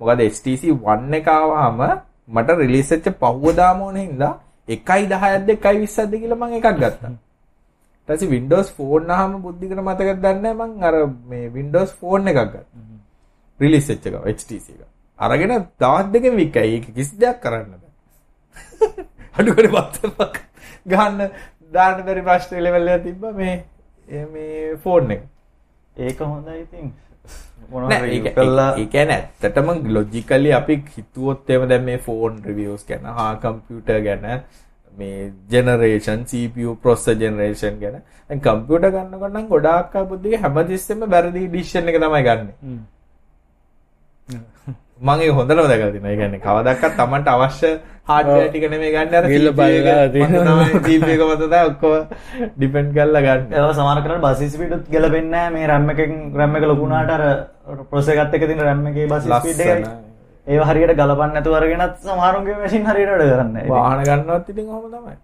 මොකද 0.00 0.20
HTC 0.26 0.62
One 0.84 1.16
එක 1.16 1.28
ආවම 1.28 1.80
මට 2.28 2.58
රිලීස් 2.58 2.90
වෙච්ච 2.90 3.06
පහුවදාම 3.20 3.80
ඕනේ 3.82 4.04
හින්දා 4.04 4.32
1.10ක්ද 4.68 5.48
1.20ක්ද 5.52 6.12
කියලා 6.14 6.38
මම 6.38 6.54
එකක් 6.54 6.68
ගත්තා. 6.74 7.10
ඊට 7.10 8.08
පස්සේ 8.08 8.28
Windows 8.28 8.68
Phone 8.72 9.10
ආවම 9.10 9.40
බුද්ධිකට 9.42 9.80
මතකද 9.80 10.18
දන්නේ 10.18 10.54
නැහැ 10.54 10.68
මං 10.68 10.84
අර 10.84 10.94
මේ 11.28 11.48
Windows 11.50 11.90
Phone 11.94 12.26
එකක් 12.26 12.40
ගත්තා. 12.44 12.64
රිලිස් 13.60 13.88
වෙච්ච 13.88 14.06
එක 14.08 14.16
HTC 14.34 14.66
එක. 14.74 14.88
අරගෙන 15.18 15.54
දවස් 15.80 16.10
දෙකෙන් 16.12 16.36
වික්කයි. 16.36 16.74
ඒක 16.74 16.86
කිසි 16.94 17.16
දෙයක් 17.16 17.40
කරන්න 17.40 17.72
බෑ. 17.74 17.92
අඩුකඩ 19.38 19.70
බත්තමක් 19.70 20.34
ගන්න 20.86 21.30
දාන්න 21.72 22.04
බැරි 22.04 22.22
ප්‍රශ්න 22.22 22.60
ලෙවල් 22.60 22.88
එක 22.88 23.02
තිබ්බා 23.04 23.32
මේ 23.32 23.56
මේ 24.26 24.76
ෆෝන් 24.76 25.10
එක. 25.10 25.22
ඒක 25.96 26.18
හොඳයි 26.20 26.60
ඉතින්. 26.60 26.92
නෑ 27.84 28.10
ඒක 28.10 28.28
කළා 28.34 28.68
ඒ 28.74 28.86
කියන්නේ 28.92 29.22
ඇත්තටම 29.22 29.72
ලොජිකලි 29.94 30.52
අපි 30.60 30.82
හිතුවොත් 30.96 31.50
එහෙම 31.50 31.68
දැන් 31.68 31.84
මේ 31.84 31.98
ෆෝන් 32.00 32.38
රිවිව්ස් 32.44 32.86
ගැන 32.88 33.10
හා 33.16 33.32
කම්පියුටර් 33.36 34.00
ගැන 34.06 34.28
මේ 34.94 35.32
ජෙනරේෂන් 35.50 36.24
CPU 36.24 36.76
processor 36.76 37.16
generation 37.16 37.80
ගැන. 37.80 38.02
දැන් 38.30 38.40
කම්පියුටර් 38.40 38.90
ගන්නකොට 38.90 39.32
නම් 39.32 39.48
ගොඩාක් 39.48 39.96
අය 39.96 40.04
බුද්ධික 40.04 40.40
හැමතිස්සෙම 40.42 41.00
වැරදි 41.06 41.42
ඩිසිෂන් 41.46 41.90
එක 41.90 41.98
තමයි 41.98 42.22
ගන්නෙ. 42.28 42.52
ඒක 44.96 45.32
හොඳටම 45.32 45.68
දැකලා. 45.68 45.90
ඒ 46.04 46.16
කියන්නේ 46.16 46.40
කවදාවත් 46.40 46.96
Tamanට 46.96 47.28
අවශ්‍ය 47.28 47.70
හાર્ඩ්වෙයාර් 48.04 48.48
ටික 48.48 48.64
නෙමෙයි 48.70 48.92
ගන්න 48.92 49.14
අර 49.14 49.24
ගිහිල්ලා 49.24 49.52
බලලා 49.52 50.08
තියෙනවා. 50.08 50.66
CPU 50.78 51.10
එක 51.10 51.22
මත 51.22 51.42
තමයි 51.42 51.60
ඔක්කොම 51.70 51.92
ඩිපෙන්ඩ් 52.56 52.90
කරලා 52.94 53.22
ගන්න. 53.22 53.52
ඒවා 53.52 53.74
සමහර 53.74 54.00
කරලා 54.04 54.24
බස් 54.26 54.40
ස්පීඩුත් 54.54 54.88
ගැලපෙන්නේ 54.88 55.32
නැහැ 55.32 55.52
මේ 55.52 55.66
RAM 55.66 55.90
එකෙන් 55.90 56.12
RAM 56.34 56.56
එක 56.56 56.64
ලොකු 56.64 56.82
වුණාට 56.82 57.10
අර 57.10 57.22
එක්ක 58.32 58.46
තියෙන 58.46 58.60
RAM 58.60 58.86
එකේ 58.86 59.06
බස්. 59.06 59.24
ඒවා 60.46 60.68
හරියට 60.70 60.96
ගලපන්න 60.96 61.32
නැතුව 61.34 61.58
අරගෙනත් 61.60 62.00
සමහරුන්ගේ 62.02 62.56
මැෂින් 62.56 62.88
හරියට 62.90 63.12
වැඩ 63.12 63.32
කරන්නේ. 63.32 63.68
වාහන 63.68 64.02
ගන්නවත් 64.08 64.48
ඉතින් 64.48 64.66
ඔහොම 64.70 64.88
තමයි. 64.90 65.16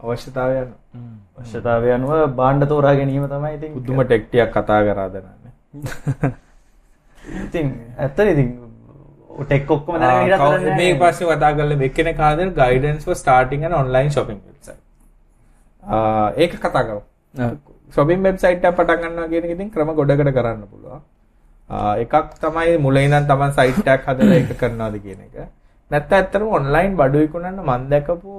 අවශ්‍යතාවය 0.00 0.60
යන 0.60 0.70
අවශ්‍යතාවය 1.38 1.96
අනුව 1.96 2.12
භාණ්ඩ 2.36 2.68
තෝරා 2.68 2.94
ගැනීම 2.94 3.26
තමයි 3.26 3.56
ඉතින් 3.56 3.74
පුදුම 3.74 4.04
ටෙක් 4.04 4.28
ටිකක් 4.28 4.54
කතා 4.54 4.80
කරා 4.84 5.08
දනන්නේ. 5.08 5.52
ඉතින් 7.44 7.66
ඇත්තට 7.98 8.32
ඉතින් 8.34 8.48
ටෙක් 9.42 9.70
ඔක්කොම. 9.76 9.94
මේ 10.80 10.94
පස්සේ 11.02 11.28
කතා 11.32 11.52
කරලා 11.58 11.84
එක්කෙනෙක් 11.88 12.20
ආදෙන 12.28 12.48
guidance 12.60 13.04
for 13.08 13.16
starting 13.22 13.64
an 13.68 13.72
online 13.82 14.10
shopping 14.16 14.40
website. 14.48 14.82
ආ 15.82 16.32
ඒක 16.36 16.52
කතා 16.64 16.82
කරමු. 16.88 17.02
shopping 17.94 18.20
website 18.28 18.60
එක 18.68 18.76
පටන් 18.80 19.00
ගන්නවා 19.06 19.30
කියන 19.32 19.44
එක 19.46 19.52
ඉතින් 19.56 19.70
ක්‍රම 19.76 19.94
ගොඩකට 20.00 20.34
කරන්න 20.36 20.66
පුළුවන්. 20.72 21.00
එකක් 22.02 22.14
තමයි 22.42 22.76
මුලින් 22.84 23.04
ඉඳන් 23.08 23.26
තමන් 23.30 23.52
site 23.58 23.88
එකක් 23.94 24.04
හදලා 24.10 24.36
ඒක 24.40 24.52
කරනවාද 24.60 24.96
කියන 25.06 25.20
එක. 25.26 25.34
නැත්නම් 25.90 26.16
ඇත්තටම 26.18 26.46
online 26.58 26.92
බඩු 27.00 27.18
විකුණන්න 27.24 27.58
මම 27.66 27.88
දැකපු 27.92 28.30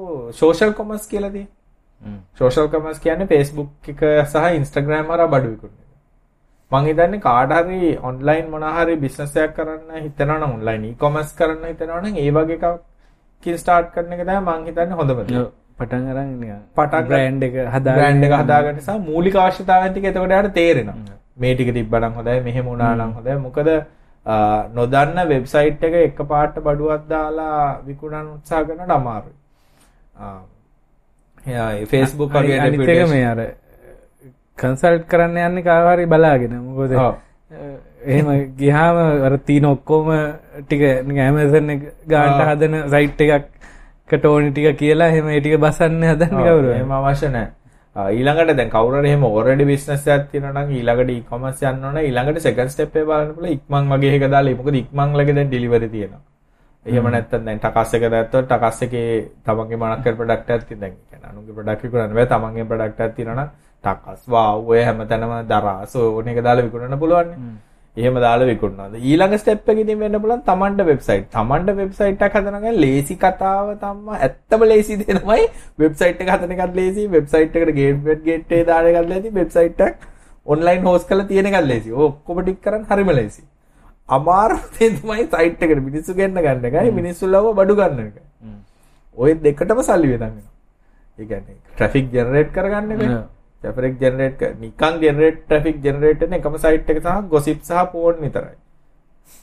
social 0.42 0.72
commerce 0.80 1.06
කියලා 1.12 1.32
තියෙනවා. 1.36 2.20
social 2.42 2.68
commerce 2.74 3.00
කියන්නේ 3.06 3.28
Facebook 3.34 3.70
එක 3.94 4.02
සහ 4.32 4.36
Instagram 4.62 5.06
හරහා 5.14 5.32
බඩු 5.34 5.48
විකුණන. 5.54 5.81
මං 6.72 6.86
හිතන්නේ 6.90 7.22
කාට 7.28 7.54
හරි 7.58 7.80
online 8.10 8.48
මොන 8.52 8.64
හරි 8.78 8.96
business 9.04 9.34
එකක් 9.44 9.56
කරන්න 9.56 10.04
හිතනවා 10.06 10.38
නම් 10.38 10.54
online 10.58 10.86
e-commerce 10.92 11.34
කරන්න 11.40 11.66
හිතනවා 11.72 12.02
නම් 12.02 12.20
ඒ 12.26 12.32
වගේ 12.38 12.60
එකකින් 12.60 13.58
start 13.64 13.88
කරන 13.96 14.14
එක 14.18 14.22
තමයි 14.28 14.40
මං 14.42 14.68
හිතන්නේ 14.70 15.00
හොඳම 15.00 15.24
දේ. 15.32 15.46
පටන් 15.80 16.06
අරන් 16.12 16.30
පටන් 16.78 17.08
බ්‍රෑන්ඩ් 17.10 17.44
එක 17.48 17.58
හදා 17.76 17.96
බ්‍රෑන්ඩ් 17.98 18.28
එක 18.28 18.36
හදාගන්න 18.42 18.78
නිසා 18.82 19.00
මූලික 19.10 19.36
අවශ්‍යතාවයන් 19.46 19.92
ටික 19.96 20.08
එතකොට 20.12 20.36
යාට 20.36 20.54
තේරෙනවා. 20.60 21.18
මේ 21.38 21.56
ටික 21.56 21.74
තිබ්බනම් 21.78 22.14
හොඳයි 22.20 22.40
මෙහෙම 22.48 22.66
වුණා 22.72 22.94
නම් 22.96 23.12
හොඳයි. 23.18 23.38
මොකද 23.48 23.70
නොදන්න 24.78 25.20
වෙබ්සයිට් 25.34 25.84
එක 25.90 25.94
එකපාරට 26.06 26.64
බඩුවක් 26.68 27.04
දාලා 27.12 27.82
විකුණන්න 27.88 28.34
උත්සාහ 28.36 28.64
කරනට 28.68 28.98
අමාරුයි. 29.00 29.36
ආ. 30.20 30.40
එයා 31.48 31.70
Facebook 31.94 32.32
වගේ 32.32 32.60
අනිත් 32.60 32.90
එක 32.96 33.10
මේ 33.10 33.26
අර 33.26 33.40
කන්සල්ට් 34.62 35.06
කරන්න 35.08 35.38
යන්නේ 35.40 35.64
කාවහරි 35.64 36.06
බලාගෙන 36.08 36.54
මොකද. 36.60 36.92
එහෙම 38.06 38.28
ගිහාම 38.58 38.98
අර 39.28 39.38
තියෙන 39.40 39.66
ඔක්කොම 39.66 40.08
ටික 40.60 40.82
එක 40.82 41.82
ගානට. 42.08 42.42
හදන 42.50 42.76
සයිට් 42.90 43.22
එකකට 43.22 44.26
ඕනි 44.26 44.52
ටික 44.52 44.78
කියලා 44.78 45.10
එහෙම 45.10 45.28
ඒ 45.30 45.40
ටික 45.40 45.58
බසන්න 45.60 46.04
හදන්නේ 46.04 46.46
කවුරු 46.48 46.68
නැහැ. 46.68 46.80
ආ, 47.96 48.08
ඊළඟට 48.10 48.56
දැන් 48.58 48.70
කවුරු 48.70 48.98
හරි 49.00 49.10
එහෙම 49.10 49.24
already 49.26 49.66
business 49.66 50.08
එකක් 50.08 50.28
තියෙනවා 50.32 50.54
නම් 50.56 50.70
ඊළඟට 50.72 51.10
e-commerce 51.16 51.64
යන්න 51.66 51.86
ඕන 51.86 51.98
ඊළඟට 52.00 52.42
second 52.42 52.70
step 52.70 52.96
එක 52.96 53.06
බලන්න 53.06 53.34
පුළුවන් 53.36 53.56
ඉක්මන් 53.58 53.90
වගේ 53.94 54.14
එක 54.18 54.28
දාලා 54.32 54.56
මොකද 54.56 54.76
ඉක්මන් 54.82 55.18
ලගේ 55.20 55.36
දැන් 55.36 55.50
delivery 55.50 55.90
තියෙනවා. 55.90 56.22
එහෙම 56.86 57.08
නැත්නම් 57.14 57.44
දැන් 57.46 57.60
ටකස් 57.60 57.94
එක 57.98 58.04
දැත්තොත් 58.12 58.46
ටකස් 58.48 58.80
එකේ 58.88 59.10
තමන්ගේ 59.46 59.78
මොනක් 59.78 60.04
කර 60.06 60.16
ප්‍රොඩක්ට් 60.16 60.50
එකක් 60.56 60.64
තියෙන 60.70 60.80
දැන් 60.82 60.96
කියන්නේ 61.10 61.30
අනුන්ගේ 61.32 61.54
ප්‍රොඩක්ට් 61.58 61.84
විකුණන්න 61.86 62.16
බෑ 62.18 62.28
තමන්ගේ 62.34 62.66
ප්‍රොඩක්ට් 62.66 63.04
එකක් 63.06 63.16
තියෙනවා 63.18 63.36
නම් 63.40 63.50
ටකස් 63.84 64.24
වාව් 64.28 64.70
ඔය 64.72 64.82
හැමතැනම 64.88 65.36
දරාස 65.52 65.94
ඕන 65.96 66.28
එක 66.32 66.40
දාලා 66.48 66.66
විකුණන්න 66.68 67.00
පුළුවන්. 67.04 67.30
එහෙම 67.98 68.16
දාලා 68.26 68.50
විකුණනවා. 68.52 69.00
ඊළඟ 69.10 69.36
ස්ටෙප් 69.42 69.70
එක 69.72 69.80
ඉතින් 69.84 70.00
වෙන්න 70.00 70.18
පුළුවන් 70.24 70.44
තමන්ට 70.50 70.86
වෙබ්සයිට්. 70.90 71.26
තමන්ට 71.36 71.76
වෙබ්සයිට් 71.80 72.22
එකක් 72.28 72.36
හදන 72.40 72.58
ගමන් 72.58 72.78
ලේසි 72.86 73.16
කතාව 73.24 73.72
තමයි 73.84 74.20
ඇත්තම 74.28 74.64
ලේසි 74.72 74.98
දේ 75.02 75.18
තමයි 75.20 75.48
වෙබ්සයිට් 75.84 76.22
එක 76.24 76.30
හදන 76.36 76.54
එකත් 76.56 76.76
ලේසි, 76.82 77.08
වෙබ්සයිට් 77.16 77.58
එකට 77.58 77.74
ගේට් 78.28 78.54
එක 78.58 78.68
දාන 78.70 78.92
එකත් 78.92 79.10
ලේසි, 79.14 79.34
වෙබ්සයිට් 79.40 79.82
එකක් 79.88 80.08
ඔන්ලයින් 80.46 80.88
හෝස්ට් 80.90 81.10
කරලා 81.10 81.28
තියෙන 81.32 81.52
එකත් 81.52 81.68
ලේසි. 81.74 81.92
ඔය 81.92 82.06
ඔක්කොම 82.12 82.44
ටික 82.44 82.62
කරන් 82.62 82.88
හරිම 82.92 83.12
ලේසි. 83.20 83.44
අමාරු 84.10 84.58
දේ 84.78 84.94
තමයි 84.96 85.28
සයිට් 85.36 85.68
එකට 85.68 85.84
මිනිස්සු 85.90 86.16
ගෙන්න 86.16 86.42
ගන්න 86.46 86.66
එකයි, 86.72 86.96
මිනිස්සු 87.02 87.28
ලව 87.28 87.54
බඩු 87.60 87.76
ගන්න 87.82 88.08
එක. 88.08 88.18
ওই 89.18 89.34
දෙකටම 89.46 89.84
සල්ලි 89.84 90.08
වෙනන් 90.14 90.24
වෙනවා. 90.24 90.50
ඒ 91.20 91.26
කියන්නේ 91.26 91.60
ට්‍රැෆික් 91.76 92.12
ජෙනරේට් 92.14 92.52
කරගන්න 92.56 92.92
එක. 92.96 93.14
ට්‍රැෆික් 93.62 93.96
ජෙනරේට් 94.02 94.42
නිකන් 94.60 95.00
ජෙනරේට් 95.02 95.38
ට්‍රැෆික් 95.46 95.78
ජෙනරේට් 95.84 96.22
වෙන 96.22 96.34
එකම 96.34 96.58
සයිට් 96.58 96.90
එක 96.90 97.00
සහ 97.04 97.30
ගොසිප් 97.30 97.60
සහ 97.64 97.86
පෝන් 97.92 98.16
විතරයි. 98.22 98.58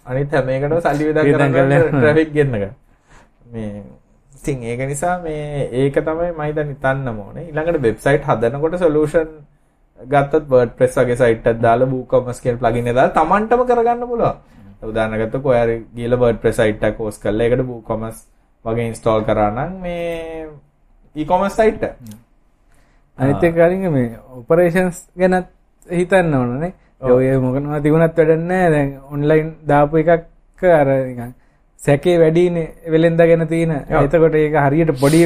අනිත් 0.07 0.33
හැම 0.33 0.49
එකටම 0.49 0.81
සල්ලි 0.81 1.05
වේදන් 1.09 1.55
කරන්න. 1.55 1.89
ට්‍රැෆික් 1.93 2.33
ගෙන්න 2.35 2.53
ගන්න. 2.53 2.75
මේ 3.53 3.83
ඉතින් 4.33 4.63
ඒක 4.63 4.81
නිසා 4.89 5.15
මේ 5.23 5.69
ඒක 5.73 5.95
තමයි 5.95 6.33
මම 6.33 6.43
හිතන්නේ 6.49 6.69
හිතන්නම 6.73 7.19
ඕනේ. 7.27 7.47
ඊළඟට 7.49 7.83
වෙබ්සයිට් 7.87 8.29
හදනකොට 8.29 8.79
සොලියුෂන් 8.79 9.31
ගත්තොත් 10.01 10.45
WordPress 10.51 10.99
වගේ 10.99 11.17
සයිට් 11.17 11.47
එකක් 11.47 11.61
දාලා 11.63 11.91
WooCommerce 11.95 12.43
කියන 12.43 12.59
ප්ලගින් 12.59 12.91
එක 12.91 12.95
දාලා 12.99 13.17
Tamanටම 13.19 13.67
කරගන්න 13.71 14.07
පුළුවන්. 14.13 14.37
උදාහරණ 14.83 15.21
ගත්තොත් 15.23 15.43
කොහේ 15.43 15.63
හරි 15.65 15.77
ගිහලා 15.97 16.23
WordPress 16.25 16.57
සයිට් 16.63 16.83
එකක් 16.89 16.99
හොස්ට් 16.99 17.23
කරලා 17.23 17.47
ඒකට 17.47 17.67
WooCommerce 17.71 18.21
වගේ 18.65 18.89
ඉන්ස්ටෝල් 18.91 19.23
කරා 19.29 19.51
නම් 19.51 19.73
මේ 19.83 20.49
e-commerce 21.17 21.57
සයිට් 21.63 21.83
එක. 21.83 21.95
අනිත් 23.19 23.43
එක 23.43 23.55
කලින් 23.55 23.93
මේ 23.93 24.19
ඔපරේෂන්ස් 24.37 24.99
ගැනත් 25.17 25.49
හිතන්න 25.89 26.35
ඕනනේ 26.35 26.73
ඔය 27.01 27.27
මොකනවා 27.39 27.81
තිබුණත් 27.81 28.17
වැඩක් 28.17 28.41
නැහැ. 28.43 28.71
දැන් 28.71 28.91
ඔන්ලයින් 29.11 29.53
දාපු 29.67 29.97
එකක් 29.97 30.65
අර 30.73 30.89
සැකේ 31.81 32.17
වැඩිනේ 32.19 32.69
වෙලෙන්ද 32.87 33.21
ගැන 33.21 33.47
තියෙන 33.49 33.75
එතකොට 33.97 34.35
ඒක 34.37 34.57
හරියට 34.61 34.93
පොඩි 35.01 35.23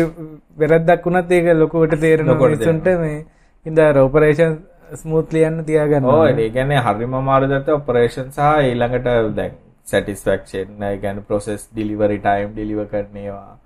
වැරද්දක් 0.59 1.07
වුණත් 1.07 1.33
ඒක 1.33 1.47
ලොකුවට 1.55 2.01
තේරෙනවා. 2.01 2.35
ලොකුවට 2.35 2.53
මිනිස්සුන්ට 2.55 2.87
මේ 2.99 3.25
ඉඳ 3.67 3.79
ඔපරේෂන් 3.99 4.59
ස්මූත්ලි 4.95 5.45
යන්න 5.45 5.65
තියාගන්න 5.65 6.05
ඕ. 6.07 6.25
ඒ 6.27 6.51
කියන්නේ 6.51 6.81
හරිම 6.81 7.15
අමාරු 7.15 7.49
දත්ත 7.49 7.69
ඔපරේෂන් 7.73 8.29
සහ 8.31 8.41
ඊළඟට 8.63 9.37
දැන් 9.37 9.55
සැටිස්ෆැක්ෂන් 9.87 10.83
ඒ 10.83 10.97
කියන්නේ 10.99 11.25
process 11.25 11.69
delivery 11.77 12.19
time 12.21 12.53
deliver 12.55 12.87
කරන 12.87 13.17
ඒවා. 13.19 13.57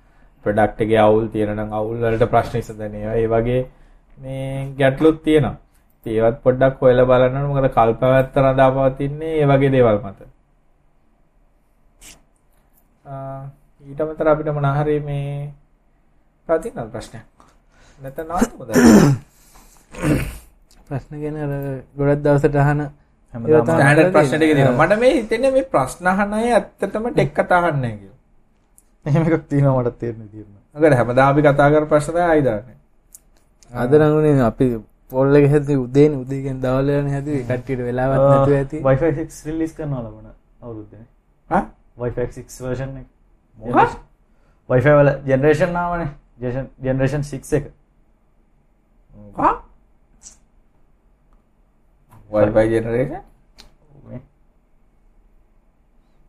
product 0.44 0.80
එකේ 0.80 1.00
අවුල් 1.00 1.26
තියෙන 1.28 1.56
නම් 1.56 1.72
අවුල් 1.72 1.98
වලට 1.98 2.30
ප්‍රශ්න 2.30 2.58
විසඳන 2.58 2.94
ඒවා. 2.94 3.16
ඒ 3.16 3.26
වගේ 3.28 3.60
මේ 4.18 4.74
ගැටලුත් 4.78 5.22
තියෙනවා. 5.22 5.56
ඒවත් 6.06 6.38
පොඩ්ඩක් 6.42 6.80
හොයලා 6.80 7.06
බලන්න 7.06 7.36
ඕනේ 7.36 7.50
මොකද 7.52 7.74
කල්පවැත්ත 7.74 8.36
රඳාපවතින්නේ 8.36 9.32
ඒ 9.40 9.46
වගේ 9.46 9.70
දේවල් 9.70 9.98
මත. 10.00 10.20
ඊට 13.82 14.00
අමතරව 14.00 14.28
අපිට 14.28 14.52
මොන 14.54 14.68
හරි 14.72 15.00
මේ 15.00 15.52
ප්‍රතිනල් 16.48 16.88
ප්‍රශ්නයක්. 16.92 17.26
නැත්නම් 18.00 18.30
නවත්තමුද? 18.30 18.70
ප්‍රශ්න 20.86 21.20
ගැන 21.20 21.36
අර 21.38 21.52
ගොඩක් 21.98 22.22
දවසට 22.22 22.56
අහන 22.56 22.80
හැමදාම 23.34 23.66
ප්‍රශ්න 24.12 24.38
ටික. 24.38 24.52
තියෙනවා. 24.52 24.86
මට 24.86 25.00
මේ 25.00 25.12
හිතෙන්නේ 25.12 25.52
මේ 25.52 25.66
ප්‍රශ්න 25.66 26.06
අහන 26.06 26.34
අය 26.34 26.52
ඇත්තටම 26.52 27.10
ටෙක් 27.10 27.34
කතා 27.34 27.60
අහන්නේ 27.60 27.82
නැහැ 27.82 27.98
කියලා. 27.98 28.18
එහෙම 29.06 29.22
එකක් 29.24 29.44
තියෙනවා 29.50 29.82
මට 29.82 29.98
තේරෙන්නේ 30.00 30.32
තියෙනවා. 30.32 30.62
අකට 30.76 30.98
හැමදාම 31.00 31.28
අපි 31.30 31.40
කතා 31.42 31.70
කර 31.70 31.84
ප්‍රශ්න 31.86 32.12
තමයි 32.12 32.24
ආයි 32.24 32.44
දාන්නේ 32.44 32.76
අද 33.72 33.90
නඟුණේ 33.90 34.42
අපි 34.50 34.66
පොල්ල 35.10 35.36
එක 35.36 35.50
හැති 35.50 35.74
උදේන 35.84 36.12
උදේගෙන් 36.22 36.56
දවල්ලන 36.62 37.08
හැති 37.14 37.32
කට්ටියට 37.44 37.82
වෙලාවත් 37.88 38.20
නැතුව 38.22 38.54
ඇති. 38.60 38.76
වයිෆයි 38.86 39.12
6 39.18 39.46
රිලීස් 39.46 39.72
කරනවා 39.76 40.02
ලබන 40.02 40.26
අවුරුද්දනේ. 40.62 41.06
හා 41.50 41.64
වයිෆයි 41.98 42.26
6 42.32 42.64
version 42.66 42.90
එක. 42.96 43.06
මොකක්ද? 43.58 43.98
වයිෆයි 44.68 44.94
වල 44.98 45.08
ජෙනරේෂන් 45.26 45.72
නාමනේ 45.72 46.10
ජෙනරේෂන් 46.82 47.22
6 47.22 47.52
එක. 47.60 47.72
හා 49.36 49.66
Wi-Fi 52.30 52.68
generation 52.68 53.22
මේ. 54.08 54.20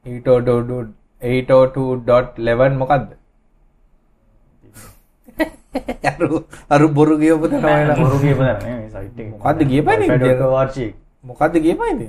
802.802.11 0.05 2.77
මොකක්ද 2.81 3.07
අරු 6.11 6.43
අරු 6.69 6.87
බොරු 6.91 7.17
ගියපු 7.17 7.49
තැන 7.55 7.95
බොරු 7.95 8.17
කියපු 8.19 8.43
දා 8.43 8.55
නේ 8.59 8.75
මේ 8.75 8.89
සයිට් 8.89 9.19
එක 9.19 9.27
මොකද්ද 9.33 9.59
කියපන්නේ? 9.71 10.07
Wi-Fi.co 10.09 10.55
ආර්චි 10.55 10.87
මොකක්ද 11.23 11.59
කියපයිද? 11.65 12.01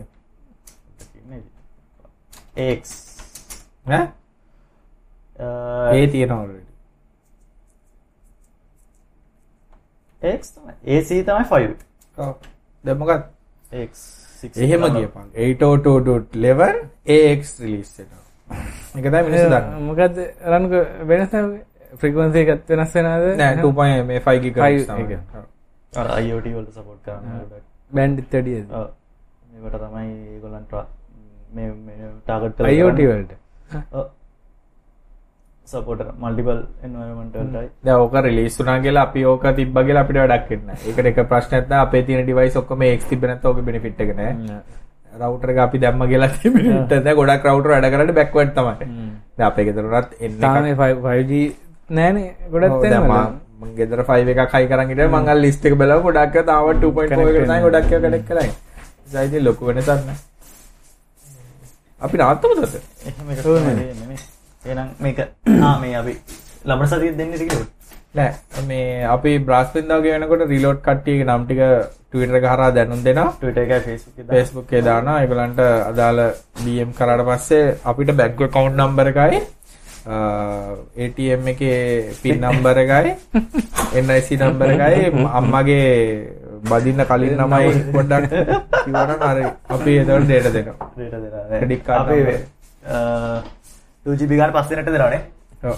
X. 2.56 2.82
ඈ? 3.86 4.06
ඒ 5.94 6.06
තියෙනවා 6.06 6.40
already. 6.42 6.64
X 10.22 10.50
තමයි. 10.50 10.74
AC 10.94 11.08
තමයි 11.08 11.44
5 11.46 11.76
ඔව්. 12.18 12.34
දැන් 12.84 12.98
මොකක්ද 12.98 13.22
X 13.84 13.92
6 14.42 14.62
එහෙම 14.64 14.86
ගියපන් 14.96 15.26
802.11 15.34 16.80
AX 17.16 17.60
රිලීස් 17.60 17.92
වෙනවා. 17.98 18.24
ඒක 18.96 19.04
තමයි 19.04 19.22
මිනිස්සු 19.22 19.48
දන්නේ. 19.48 19.80
මොකද 19.88 20.16
රන්ක 20.52 20.72
වෙනස 21.04 21.32
ෆ්‍රිකවන්සේ 21.96 22.44
එකත් 22.46 22.68
වෙනස් 22.72 22.94
වෙනද 22.94 23.08
නෑ 23.38 23.56
2.5 23.56 24.04
මේ 24.10 24.20
5 24.20 24.44
GHz 24.44 24.60
Five, 24.60 24.84
තමයි. 24.86 25.16
ඒක. 25.16 25.48
අර 25.96 26.06
IoT 26.20 26.46
වලට 26.54 26.72
සපෝට් 26.76 27.00
කරන්න 27.04 27.40
ගොඩක් 27.40 27.64
බැන්ඩ් 27.90 28.22
තඩිය 28.28 28.60
ඔව්. 28.70 28.86
මේකට 29.62 29.80
තමයි 29.82 30.06
මේ 31.54 31.68
ටාගට් 32.24 32.56
කරලා 32.56 32.70
අයෝට. 32.70 32.98
වලට. 33.00 33.32
ඔව්. 33.92 34.06
සපෝට් 35.66 36.02
මල්ටිපල් 36.16 36.60
එන්වයරන්මන්ට් 36.84 37.36
වලටයි. 37.36 37.70
දැන් 37.84 38.00
ඕක 38.02 38.14
රිලීස් 38.24 38.58
වුණා 38.60 38.80
කියලා 38.80 39.06
අපි 39.08 39.24
ඕක 39.24 39.46
තිබ්බා 39.56 39.84
කියලා 39.84 40.02
අපිට 40.04 40.20
වැඩක් 40.22 40.50
වෙන්නේ 40.50 40.66
නැහැ. 40.66 40.90
ඒකට 40.90 41.06
එක 41.12 41.22
ප්‍රශ්නයක් 41.32 41.64
තමයි 41.68 41.80
අපේ 41.80 42.02
තියෙන 42.02 42.24
ඩිවයිස් 42.26 42.56
ඔක්කොම 42.56 42.84
තිබ්බ 43.08 43.24
නැත්නම් 43.24 43.48
ඕකේ 43.50 43.66
බෙනිෆිට් 43.70 44.00
එක 44.00 44.12
නැහැ. 44.16 44.60
රවුටර් 45.18 45.50
එක 45.54 45.58
අපි 45.64 45.78
දැම්ම 45.82 46.04
කියලා 46.12 46.30
එක 46.36 46.44
දැන් 46.92 47.16
ගොඩක් 47.16 47.48
රවුටර් 47.48 47.70
වැඩ 47.74 47.90
කරන්නේ 47.94 48.18
බෑක්වර්ඩ් 48.20 48.54
තමයි. 48.58 48.90
දැන් 49.38 49.48
අපේ 49.50 49.64
ගෙදර 49.68 49.88
උනත් 49.88 50.14
එන්නේ 50.20 50.74
5G 50.76 51.40
නෑනේ 51.88 52.28
ගොඩත් 52.52 52.68
දැන් 52.68 52.80
තියෙනවා. 52.82 53.24
මම 53.60 53.70
ගෙදර 53.78 54.00
5 54.08 54.32
එකක් 54.34 54.52
හයි 54.54 54.66
කරන් 54.70 54.88
හිටියා 54.90 55.12
මං 55.14 55.28
අර 55.34 55.38
ලිස්ට් 55.44 55.64
එක 55.66 55.74
ගොඩක් 55.78 56.36
ඒවා 56.36 56.46
තාම 56.50 56.64
2.4 56.82 57.02
එකට 57.04 57.46
තමයි 57.46 57.60
ගොඩක් 57.66 57.92
ඒවා 57.92 58.10
කනෙක්ට් 58.10 58.28
කරන්නේ. 58.28 58.52
ඒ 59.14 59.24
ඉතින් 59.28 59.44
ලොකු 59.44 59.66
වෙනසක් 59.68 59.88
නැහැ. 59.88 60.16
අපි 62.00 62.16
නාත්තමුද 62.22 62.58
අද? 62.66 62.74
එහෙම 63.08 63.30
එකක් 63.32 63.42
තමයි 63.42 63.74
දෙන්නේ 63.80 64.06
නේ. 64.08 64.20
එහෙනම් 64.64 64.88
මේක 65.00 65.18
ආ 65.62 65.74
මේ 65.82 65.94
අපි 66.02 66.14
ලබන 66.64 66.86
සතියේ 66.92 67.16
දෙන්නේ 67.20 67.38
ටිකද? 67.38 67.66
නෑ 68.14 68.62
මේ 68.68 69.04
අපි 69.14 69.32
බ්‍රාස්පින්දාව 69.48 70.02
වෙනකොට 70.06 70.44
රිලෝඩ් 70.52 70.80
කට්ටියගේ 70.86 71.26
නම් 71.28 71.42
ටික 71.46 71.60
ට්විටර් 72.10 72.36
හරහා 72.44 72.70
දැනුම් 72.76 73.00
දෙනවා. 73.04 73.32
Twitter 73.40 73.62
එකයි 73.64 73.80
Facebook 73.86 74.16
එකයි 74.16 74.24
දාන්න. 74.24 74.34
Facebook 74.34 74.66
එකේ 74.70 74.82
දානවා. 74.82 75.20
ඒගොල්ලන්ට 75.22 75.60
අදාළ 75.90 76.20
DM 76.64 76.90
කරාට 76.98 77.24
පස්සේ 77.28 77.64
අපිට 77.84 78.10
බැංකු 78.20 78.44
account 78.48 78.74
number 78.76 79.06
එකයි 79.12 79.38
අ, 79.38 79.40
ATM 80.08 81.42
එකේ 81.52 81.72
PIN 82.22 82.40
number 82.40 82.74
එකයි 82.76 83.12
NIC 84.02 84.28
number 84.40 84.68
එකයි 84.74 85.10
අම්මගේ 85.38 85.80
බදින්න 86.70 87.02
කලින් 87.10 87.34
නමයි 87.38 87.68
පොඩ්ඩක් 87.94 88.32
කිව්වනම් 88.84 89.20
හරි 89.24 89.44
අපි 89.68 89.90
ඒතකොට 89.98 90.26
data 90.30 90.50
දෙනවා. 90.50 90.88
Data 90.96 91.18
දෙනවා. 91.24 91.44
Credit 91.52 91.80
card 91.84 92.00
අපි 92.00 92.16
number. 92.18 92.38
අ, 92.88 92.96
2GB 94.06 94.32
ගන්න 94.32 94.52
පස් 94.56 94.66
දිනට 94.70 94.88
දෙනවනේ. 94.88 95.20
ඔව්. 95.62 95.76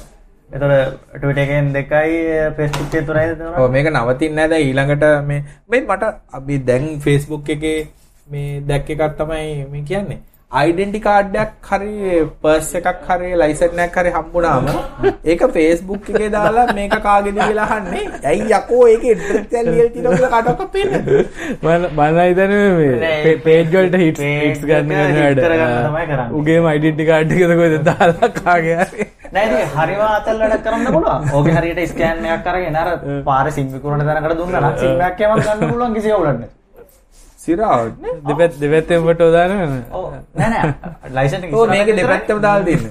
එතකොට 0.50 1.20
Twitter 1.20 1.42
එකෙන් 1.44 1.72
දෙකයි 1.72 2.16
Facebook 2.56 2.88
එකෙන් 2.90 3.06
තුනයි 3.06 3.26
දෙනවා. 3.32 3.58
ඔව් 3.58 3.70
මේක 3.70 3.86
නවතින්නේ 3.90 4.36
නැහැ 4.36 4.50
දැන් 4.50 4.66
ඊළඟට 4.66 5.04
මේ 5.28 5.40
මේ 5.68 5.80
මට 5.82 6.04
අපි 6.32 6.58
දැන් 6.64 6.86
Facebook 7.00 7.48
එකේ 7.48 7.78
මේ 8.28 8.60
දැක්ක 8.62 8.90
එකක් 8.94 9.16
තමයි 9.18 9.66
මේ 9.72 9.82
කියන්නේ 9.84 10.18
ඩෙන්ටි 10.50 11.00
කාඩ්ඩයක් 11.02 11.50
හරි 11.70 12.22
පර්ස් 12.42 12.70
එකක් 12.78 13.04
හරි 13.08 13.28
ලයිසන් 13.42 13.82
එකක් 13.84 13.98
හරි 14.00 14.14
හම්බුනාම 14.16 14.66
ඒක 15.32 15.44
Facebook 15.56 16.08
එකේ 16.12 16.30
දාලා 16.34 16.66
මේක 16.78 16.96
කාගේද 17.04 17.38
කියලා 17.40 17.68
අහන්නේ 17.76 18.02
ඇයි 18.32 18.50
යකෝ 18.58 18.82
ඒකේ 18.94 19.14
එක 19.42 19.54
ලියලා 19.68 19.88
තියෙනවා 19.94 20.16
කියලා 20.16 20.32
කාටවත් 20.34 20.72
පේන්නේ 20.72 21.24
මම 21.62 21.86
මම 21.98 22.20
හිතන්නේ 22.20 22.66
මේ 22.80 23.36
පේජ් 23.46 23.64
වලට 23.72 24.02
හිට් 24.04 24.20
page 24.20 24.42
හිට්ස් 24.42 24.66
ගන්න 24.66 24.92
එක 24.98 25.08
hit 25.08 25.22
වැඩ. 25.22 25.40
කරගන්න 25.40 25.80
තමයි 25.86 26.04
කරන්නේ. 26.10 26.28
උගේම 26.38 26.70
ඩෙන්ටි 26.74 27.10
කාඩ් 27.10 27.34
එකද 27.38 27.56
කොහෙද 27.60 27.76
දාලා 27.90 28.34
කාගේ 28.42 28.78
හරි 28.84 29.10
නෑ 29.34 29.48
ඉතින් 29.48 29.74
හරිම 29.76 30.06
අතල් 30.06 30.40
වැඩක් 30.44 30.64
කරන්න 30.64 30.94
පුළුවන්. 30.94 31.34
ඕකේ 31.34 31.58
හරියට 31.58 31.82
ස්කෑන් 31.92 32.32
එකක් 32.36 32.54
අරගෙන 32.54 32.80
අර 32.84 32.88
පාරේ 33.28 33.58
සිම් 33.58 33.74
විකුණන 33.74 34.08
තැනකට 34.08 34.40
දුන්නා 34.40 34.64
නම් 34.64 34.80
සිම් 34.82 35.04
එකක් 35.10 35.28
එමන් 35.28 35.44
ගන්න 35.44 35.68
පුළුවන් 35.68 35.94
කිසි 35.98 36.16
අවුලක් 36.16 36.32
නැහැ. 36.32 36.56
සිරාවට 37.40 37.98
නේ 38.02 38.14
දෙපැත් 38.28 38.52
දෙපැත්තෙන් 38.62 39.02
ෆොටෝ 39.06 39.30
දානවා 39.32 39.66
ඔව් 39.92 40.06
නෑ 40.36 40.50
නෑ 40.50 40.68
ලයිසන් 41.16 41.44
එක 41.44 41.52
ඕ 41.52 41.64
ඉස්සරහට 41.64 41.86
මේක. 41.86 41.96
දෙපැත්තම 41.98 42.38
දාලා 42.40 42.66
දෙන්න 42.66 42.82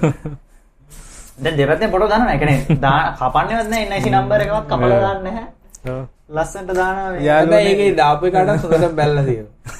දැන් 1.42 1.56
දෙපැත්තෙන් 1.58 1.90
ෆොටෝ 1.92 2.08
දානවා. 2.08 2.32
ඒ 2.34 2.38
කියන්නේ 2.38 2.78
දා 2.80 3.00
කපන්නේවත් 3.18 3.68
නෑ 3.72 3.84
NIC 3.92 4.06
නම්බර් 4.08 4.40
එකවත් 4.46 4.66
කපලා 4.68 5.00
දාන්නේ 5.00 5.32
නැහැ. 5.32 5.46
ඔව්. 5.88 6.02
ලස්සනට 6.30 6.70
දානවා. 6.74 7.10
මේ. 7.10 7.22
යා- 7.26 7.38
හැබැයි 7.38 7.68
ඒකේ 7.72 7.92
දාපු 7.96 8.24
එකට 8.26 8.60
සුදට 8.62 8.94
බැලලා 8.98 9.24
තියෙනවා 9.24 9.78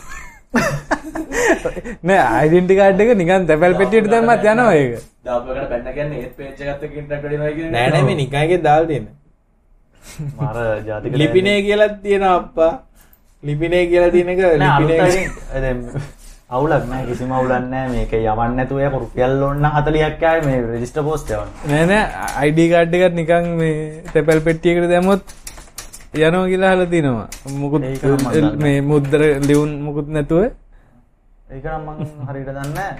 නෑ 2.08 2.44
ඩෙන්ටි 2.48 2.74
කාඩ් 2.78 3.00
එක 3.02 3.10
නිකන් 3.16 3.46
තැපැල් 3.48 3.74
පෙට්ටියට 3.80 4.08
දැම්මත් 4.12 4.44
යනවා 4.46 4.74
ඒක 4.74 4.92
දාපුවකට 5.24 5.68
බැන්න 5.72 5.88
කියන්නේ 5.96 6.18
ඒත් 6.22 6.32
පේජ් 6.36 6.48
එකත් 6.68 6.82
එක්ක 6.86 6.94
ඉන්ටරැක්ට් 6.96 7.26
වෙනවා 7.28 7.50
කියන්නේ 7.56 7.72
නෑ 7.74 7.90
නෑ 7.90 8.04
මේ 8.08 8.16
නිකන්ගේ 8.20 8.58
දාලා 8.64 8.88
දෙන්න 8.90 9.06
මාර 10.38 10.56
ජාතික 10.86 11.16
ලිපිනේ 11.22 11.58
කියලා 11.62 11.88
තියෙනවා 12.04 12.34
අප්පා 12.36 12.72
ලිපිනේ 13.42 13.86
කියලා 13.90 14.10
දැන් 15.64 15.78
අවුලක් 16.56 16.84
නෑ 16.90 17.04
කිසිම 17.08 17.32
අවුලක් 17.32 17.52
නෑ. 17.72 17.88
මේක 17.88 18.12
ඒක 18.12 18.94
රුපියල් 19.02 19.32
40ක් 19.66 20.22
ආයේ 20.30 20.46
මේ 20.46 20.58
රෙජිස්ටර් 20.72 21.02
පෝස්ට් 21.08 21.30
යවන්න 21.30 21.50
නෑ 21.70 21.86
නෑ. 21.90 22.48
ID 22.48 22.58
කාඩ් 22.72 22.94
එකත් 22.98 23.14
නිකන් 23.20 23.46
මේ 23.60 24.02
තැපැල් 24.12 24.40
පෙට්ටියකට 24.48 24.88
දැම්මොත් 24.92 25.22
යනවා 26.14 26.46
කියලා 26.50 26.72
අහලා 26.72 26.90
තිනවා. 26.94 27.28
මුකුත් 27.62 27.82
මේ 28.58 28.80
මුද්දර 28.82 29.22
ලියුම් 29.48 29.76
මුකුත් 29.86 30.08
නැතුව. 30.08 30.42
ඒක 31.50 31.64
නම් 31.64 31.88
මං 31.88 32.26
හරියට 32.28 32.52
දන්නේ 32.56 32.90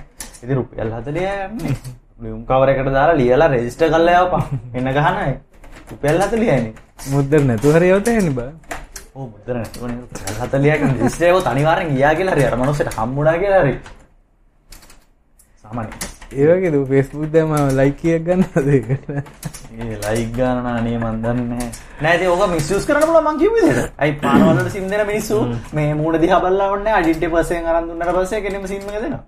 ඉතින් 0.43 0.57
රුපියල් 0.57 0.89
40 0.91 1.11
යන්නේ. 1.11 1.77
ලියුම් 2.23 2.43
කවර් 2.47 2.69
එකට 2.75 2.93
දාලා 2.99 3.21
ලියලා 3.23 3.49
රෙජිස්ටර් 3.49 3.93
කරලා 3.93 4.23
යවපන්. 4.23 4.43
එන්න 4.75 4.93
ගහනයි 4.97 5.33
රුපියල් 5.91 6.17
40යි 6.23 6.59
මුද්දර 7.13 7.43
නැතුව 7.45 7.77
හරි 7.77 7.93
යවතේනේ 7.97 8.37
බා 8.39 8.53
40ක් 9.15 10.83
රෙජිස්ටර් 10.93 11.25
එක 11.25 11.47
අනිවාර්යෙන් 11.47 11.95
ගියා 11.97 12.15
කියලා 12.15 12.35
හරි 12.35 12.45
අර 12.45 12.57
මනුස්සයට 12.57 12.95
හම්බුණා 12.97 13.37
කියලා 13.43 13.63
හරි 13.65 13.75
සාමාන්‍ය 15.65 15.91
ඒ 16.33 16.47
වගේ 16.49 16.71
දු 16.73 16.81
Facebook 16.87 17.31
දැම්ම 17.33 17.53
ලයික් 17.79 17.97
කීයක් 18.01 18.23
ගන්නවද 18.27 18.69
ඒකට 18.75 19.09
ඒ 19.79 19.97
ලයික් 20.05 20.31
ගන්න 20.37 20.67
අනේ 20.73 20.99
මන් 20.99 21.17
දන්නේ 21.25 21.47
නැහැ. 21.49 21.71
නෑ 22.03 22.15
ඉතින් 22.17 22.29
ඕක 22.29 22.45
මිස්යූස් 22.53 22.87
කරන්න 22.87 23.07
පුළුවන් 23.09 23.27
මං 23.27 23.41
කිව්ව 23.41 23.55
විදිහට. 23.59 23.93
අයි 23.99 24.13
පානවල 24.23 24.49
වලට 24.51 24.73
සිම් 24.73 24.87
දෙන 24.93 25.07
මිනිස්සු 25.07 25.41
මේ 25.73 25.91
මූණ 25.95 26.21
දිහා 26.23 26.41
බලලා 26.41 26.71
ඕනේ 26.71 26.95
අයිඩෙන්ටි 26.99 27.33
පර්සෙන් 27.35 27.67
අරන් 27.67 27.89
දුන්නාට 27.89 28.17
පස්සේ 28.17 28.43
කෙනෙම 28.47 28.67
සිම් 28.67 28.87
දෙනවා. 28.87 29.23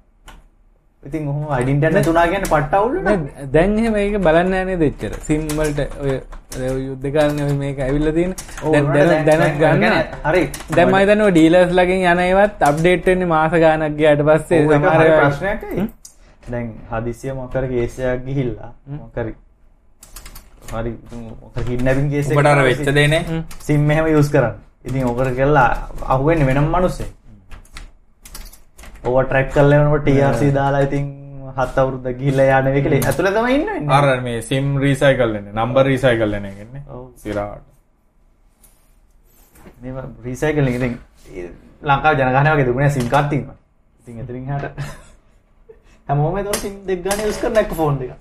ඉතින් 1.06 1.22
ඔහොම 1.30 1.46
අයිඩෙන්ටි 1.54 1.86
එක 1.86 1.94
නැතුණා 1.94 2.26
කියන්නේ 2.32 2.50
පට්ට 2.52 2.74
අවුල් 2.78 2.92
නේ. 2.96 3.02
නෑ, 3.04 3.46
දැන් 3.54 3.72
එහෙම 3.78 3.94
ඒක 4.00 4.16
බලන්න 4.26 4.50
නැහැ 4.52 4.66
නේද 4.68 4.82
එච්චර 4.88 5.12
සිම් 5.28 5.46
වලට 5.58 5.80
ඔය 6.02 6.82
යුද්ධ 6.88 7.08
කාලේ 7.16 7.46
ඔය 7.48 7.56
මේක 7.62 7.78
ඇවිල්ලා 7.86 8.12
තියෙන්නේ 8.18 8.72
දැන් 8.74 8.86
දැන 8.94 9.24
දැනත් 9.28 9.56
ගන්න 9.62 9.96
හරි. 10.28 10.42
දැන් 10.76 10.88
මම 10.88 10.98
හිතන්නේ 11.00 11.26
ඔය 11.26 11.32
ඩීලර්ස් 11.36 11.72
ලගෙන් 11.78 12.04
යන 12.12 12.20
ඒවත් 12.26 12.62
අප්ඩේට් 12.68 13.06
වෙන්නේ 13.10 13.30
මාස 13.34 13.52
ගාණක් 13.64 13.96
ගියාට 13.98 14.22
පස්සේ 14.28 14.60
සමහර 14.68 15.02
ප්‍රශ්නයක් 15.20 15.64
ඇයි? 15.70 15.86
දැන් 16.52 16.68
හදිසිය 16.92 17.32
මොකක් 17.40 17.54
හරි 17.60 17.68
කේස් 17.72 17.98
එකක් 18.12 18.22
ගිහිල්ලා 18.28 18.70
මොකක් 18.98 19.16
හරි 19.22 19.34
හරි 20.72 20.92
කිඩ්නැපින් 21.70 22.06
කේස් 22.14 22.30
එකක් 22.30 22.38
ඔබට 22.38 22.52
අර 22.52 22.62
වෙච්ච 22.68 22.92
දේනේ. 23.00 23.42
සිම් 23.66 23.90
එහෙම 23.90 24.06
යූස් 24.14 24.30
කරන්න. 24.36 24.54
ඉතින් 24.86 25.02
ඕකට 25.10 25.34
කරලා 25.40 25.68
අහුවෙන්නේ 26.14 26.46
වෙනම 26.46 26.70
මිනිස්සෙක්. 26.76 27.10
ඕව 29.04 29.18
ට්‍රැක් 29.24 29.50
කරලා 29.50 29.80
යනකොට 29.80 30.04
TRC 30.04 30.52
දාලා 30.54 30.82
ඉතින් 30.82 31.06
හත් 31.52 31.78
අවුරුද්දක් 31.78 32.18
ගිහිල්ලා 32.18 32.58
යන්නේ 32.58 32.74
වෙකලේ. 32.74 33.00
ඇතුළේ 33.02 33.32
තමයි 33.32 33.54
ඉන්න 33.54 33.66
වෙන්නේ. 33.66 33.90
අර 33.90 34.20
මේ 34.20 34.42
සිම් 34.42 34.76
රීසයිකල් 34.78 35.32
වෙන්නේ 35.32 35.52
නම්බර් 35.54 35.86
රීසයිකල් 35.86 36.30
වෙන 36.30 36.44
එකනේ 36.46 36.82
ඔව්. 36.88 37.04
සිරාවට 37.16 37.66
මේව 39.80 39.96
රීසයිකලින් 40.24 40.68
ඉතින් 40.70 40.98
ඒ 41.32 41.48
ලංකාවේ 41.82 42.90
සිම් 42.90 43.08
කාඩ් 43.08 43.28
තියෙනවා. 43.28 43.56
ඉතින් 44.00 44.20
එතනින් 44.20 44.44
එහාට 44.44 44.78
හැමෝම 46.08 46.36
ඒතකොට 46.36 46.56
සිම් 46.58 46.74
දෙක 46.86 47.02
ගන්න 47.02 47.24
යූස් 47.24 47.38
කරන 47.38 47.56
එක 47.56 47.74
ෆෝන් 47.74 47.98
දෙක. 47.98 48.12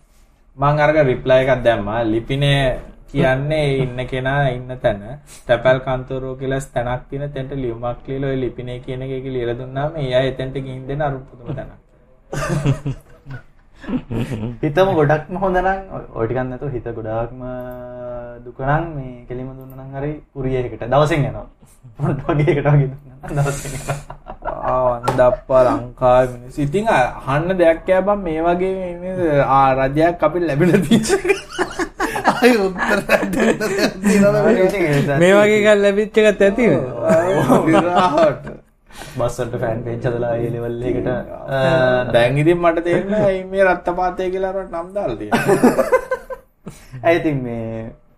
මං 0.57 0.79
අරක 0.79 0.97
රිප්ලයි 1.03 1.41
එකක් 1.43 1.63
දැම්මා 1.63 2.03
ලිපිනේ 2.05 2.79
කියන්නේ 3.11 3.67
ඉන්න 3.77 3.99
කෙනා 4.07 4.41
ඉන්න 4.49 4.71
තැන 4.79 5.03
තැපැල් 5.45 5.79
කන්තෝරෝ 5.81 6.33
කියලා 6.35 6.61
තැනක් 6.69 7.05
තියෙන 7.09 7.31
තැනට 7.31 7.53
ලියුමක් 7.57 8.07
ලියලා 8.07 8.29
ඔය 8.29 8.39
ලිපිනේ 8.39 8.79
කියන 8.81 9.01
එක 9.03 9.25
ලියලා 9.27 9.57
දුන්නාම 9.57 9.95
ඒ 9.97 10.11
අය 10.15 10.25
එතෙන්ට 10.27 10.55
ගිහින් 10.57 10.83
දෙන 10.87 11.01
අර 11.01 11.13
පුදුම 11.21 11.55
තැනක්. 11.55 11.73
හිතම 14.61 14.89
ගොඩක්ම 14.93 15.35
හොඳ 15.37 15.57
නම් 15.57 15.79
ඔය 16.13 16.25
ටිකක් 16.25 16.41
නැතුව 16.43 16.73
හිත 16.73 16.87
ගොඩාක්ම 16.91 17.41
දුක 18.45 18.59
නම් 18.61 18.83
මේ 18.95 19.13
කෙලිම 19.27 19.49
දුන්න 19.51 19.73
නම් 19.75 19.89
හරි 19.95 20.11
කුරියයකට 20.33 20.83
දවසෙන් 20.87 21.21
යනවා. 21.21 21.47
පොන්ට් 21.97 22.19
වගේ 22.27 22.51
එකට 22.53 22.67
වගේ 22.67 22.89
දුන්නා 22.89 23.35
දවසෙන් 23.37 23.71
යනවා. 23.73 24.21
දප්පා 25.13 25.61
ලංකාව 25.67 26.27
මිනිස් 26.33 26.57
ඉතින් 26.59 26.87
අහන්න 26.89 27.57
දෙයක් 27.57 27.79
කෑ 27.87 28.01
බම් 28.03 28.19
මේ 28.23 28.41
වගේ 28.41 28.93
මේ 28.97 29.41
ආ 29.49 29.67
රජයක් 29.75 30.21
අපිට 30.21 30.43
ලැබිලා 30.43 30.81
තියෙන 30.81 31.03
අය 31.09 31.90
උත්තර 32.61 32.99
මේ? 35.19 35.33
වගේ 35.35 35.59
එකක් 35.59 35.69
ලැබිච්ච 35.77 36.17
එකත් 36.23 36.41
ඇති 36.41 36.65
විරාහට. 37.65 38.45
බස්සට 39.17 39.53
ෆෑන් 39.61 39.79
පේජ් 39.85 39.97
හදලා 39.99 40.33
ඒ 40.37 40.49
ලෙවල් 40.53 40.83
එකට 40.83 41.07
දැන් 42.13 42.37
ඉතින් 42.37 42.59
මට 42.59 42.83
තේරෙනවා 42.83 43.23
ඇයි 43.25 43.43
මේ 43.45 43.63
රත්තපාතය 43.65 44.29
කියලා 44.33 44.51
අර 44.53 44.59
නම් 44.65 44.87
දාලා 44.95 45.17
තියෙන්නේ 45.17 45.57
ඇයි 47.05 47.19
ඉතින් 47.19 47.37
මේ 47.43 47.65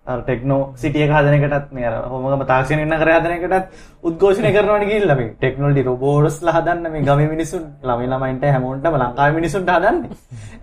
ටෙක්නෝ 0.05 0.61
සිටිය 0.75 1.03
එක 1.05 1.11
හදන 1.15 1.35
එකටත් 1.37 1.69
මේ 1.75 1.85
අර 1.89 1.93
හොමගම 2.11 2.41
තාක්ෂණ 2.47 2.81
ඉන්න 2.83 2.95
කර 3.01 3.09
හදන 3.13 3.33
එකටත් 3.37 3.67
උද්ඝෝෂණය 4.09 4.49
කරනවනේ 4.55 4.87
ගිහිල්ලා 4.89 5.17
මේ 5.19 5.29
ටෙක්නොලොජි 5.39 5.83
රොබෝට්ස්ලා 5.89 6.55
හදන්න 6.57 6.91
මේ 6.95 7.03
ගමේ 7.09 7.29
මිනිස්සුන් 7.33 7.63
ළමයි 7.89 8.09
ළමයින්ට 8.11 8.43
හැමෝටම 8.55 8.97
ලංකාවේ 9.01 9.37
මිනිස්සුන්ට 9.39 9.71
හදන්නේ. 9.75 10.11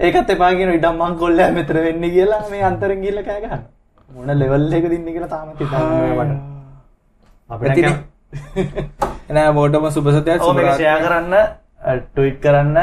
ඒකත් 0.04 0.30
එපා 0.34 0.50
කියන 0.58 0.74
ඉඩම් 0.76 1.00
මං 1.00 1.16
කොල්ලයා 1.22 1.50
මෙතන 1.56 1.80
වෙන්නේ 1.86 2.10
කියලා 2.16 2.42
මේ 2.50 2.62
අන්තරෙන් 2.70 3.00
ගිහිල්ලා 3.04 3.26
කෑ 3.30 3.40
ගහනවා. 3.44 3.62
මොන 4.10 4.38
ලෙවල් 4.42 4.72
එකකද 4.78 4.92
ඉන්නේ 4.98 5.14
කියලා 5.16 5.32
තාමත් 5.34 5.58
හිතන්නේ 5.60 5.88
නෑ 5.88 6.14
මට. 6.18 6.38
අපිට 7.50 7.70
ඇතිනේ. 7.70 7.96
නෑ 9.36 9.52
බෝඩම 9.58 9.90
මේක 10.60 10.72
ෂෙයා 10.76 11.00
කරන්න 11.06 11.34
ට්වීට් 12.04 12.40
කරන්න 12.44 12.78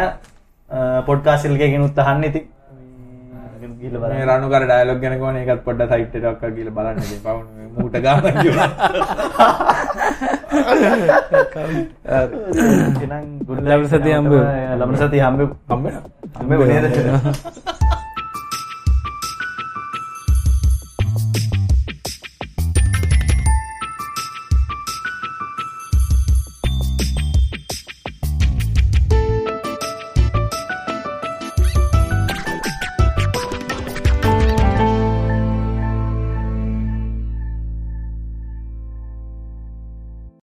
පොඩ්කාස්ට් 1.07 1.53
එකකින් 1.53 1.89
උත් 1.89 1.99
අහන්න 3.67 3.69
ඉතින් 3.69 3.79
ගිහිල්ලා 3.81 4.09
මේ 4.09 4.17
බලන්න 4.17 4.29
රණු 4.29 4.47
කර 4.49 4.63
ඩයලොග් 4.63 4.99
ගැන 5.01 5.19
කොහොනේ 5.19 5.43
ඒකත් 5.43 5.63
පොඩ්ඩක් 5.63 5.91
සයිට් 5.91 6.15
එකක් 6.17 6.41
ගිහලා 6.55 6.73
බලන්න 6.73 6.99
පවුන 7.23 7.45
මූට 7.75 7.95
ගාන 7.99 8.21
කියලා 8.35 8.69
ලබන 13.67 13.87
සතිය 13.87 14.13
හම්බ. 14.13 14.33
ලබන 14.77 14.95
සතිය 14.97 15.21
හම්බ 15.21 15.39
හම්බ 15.69 15.85
වෙන්නේ 16.51 16.81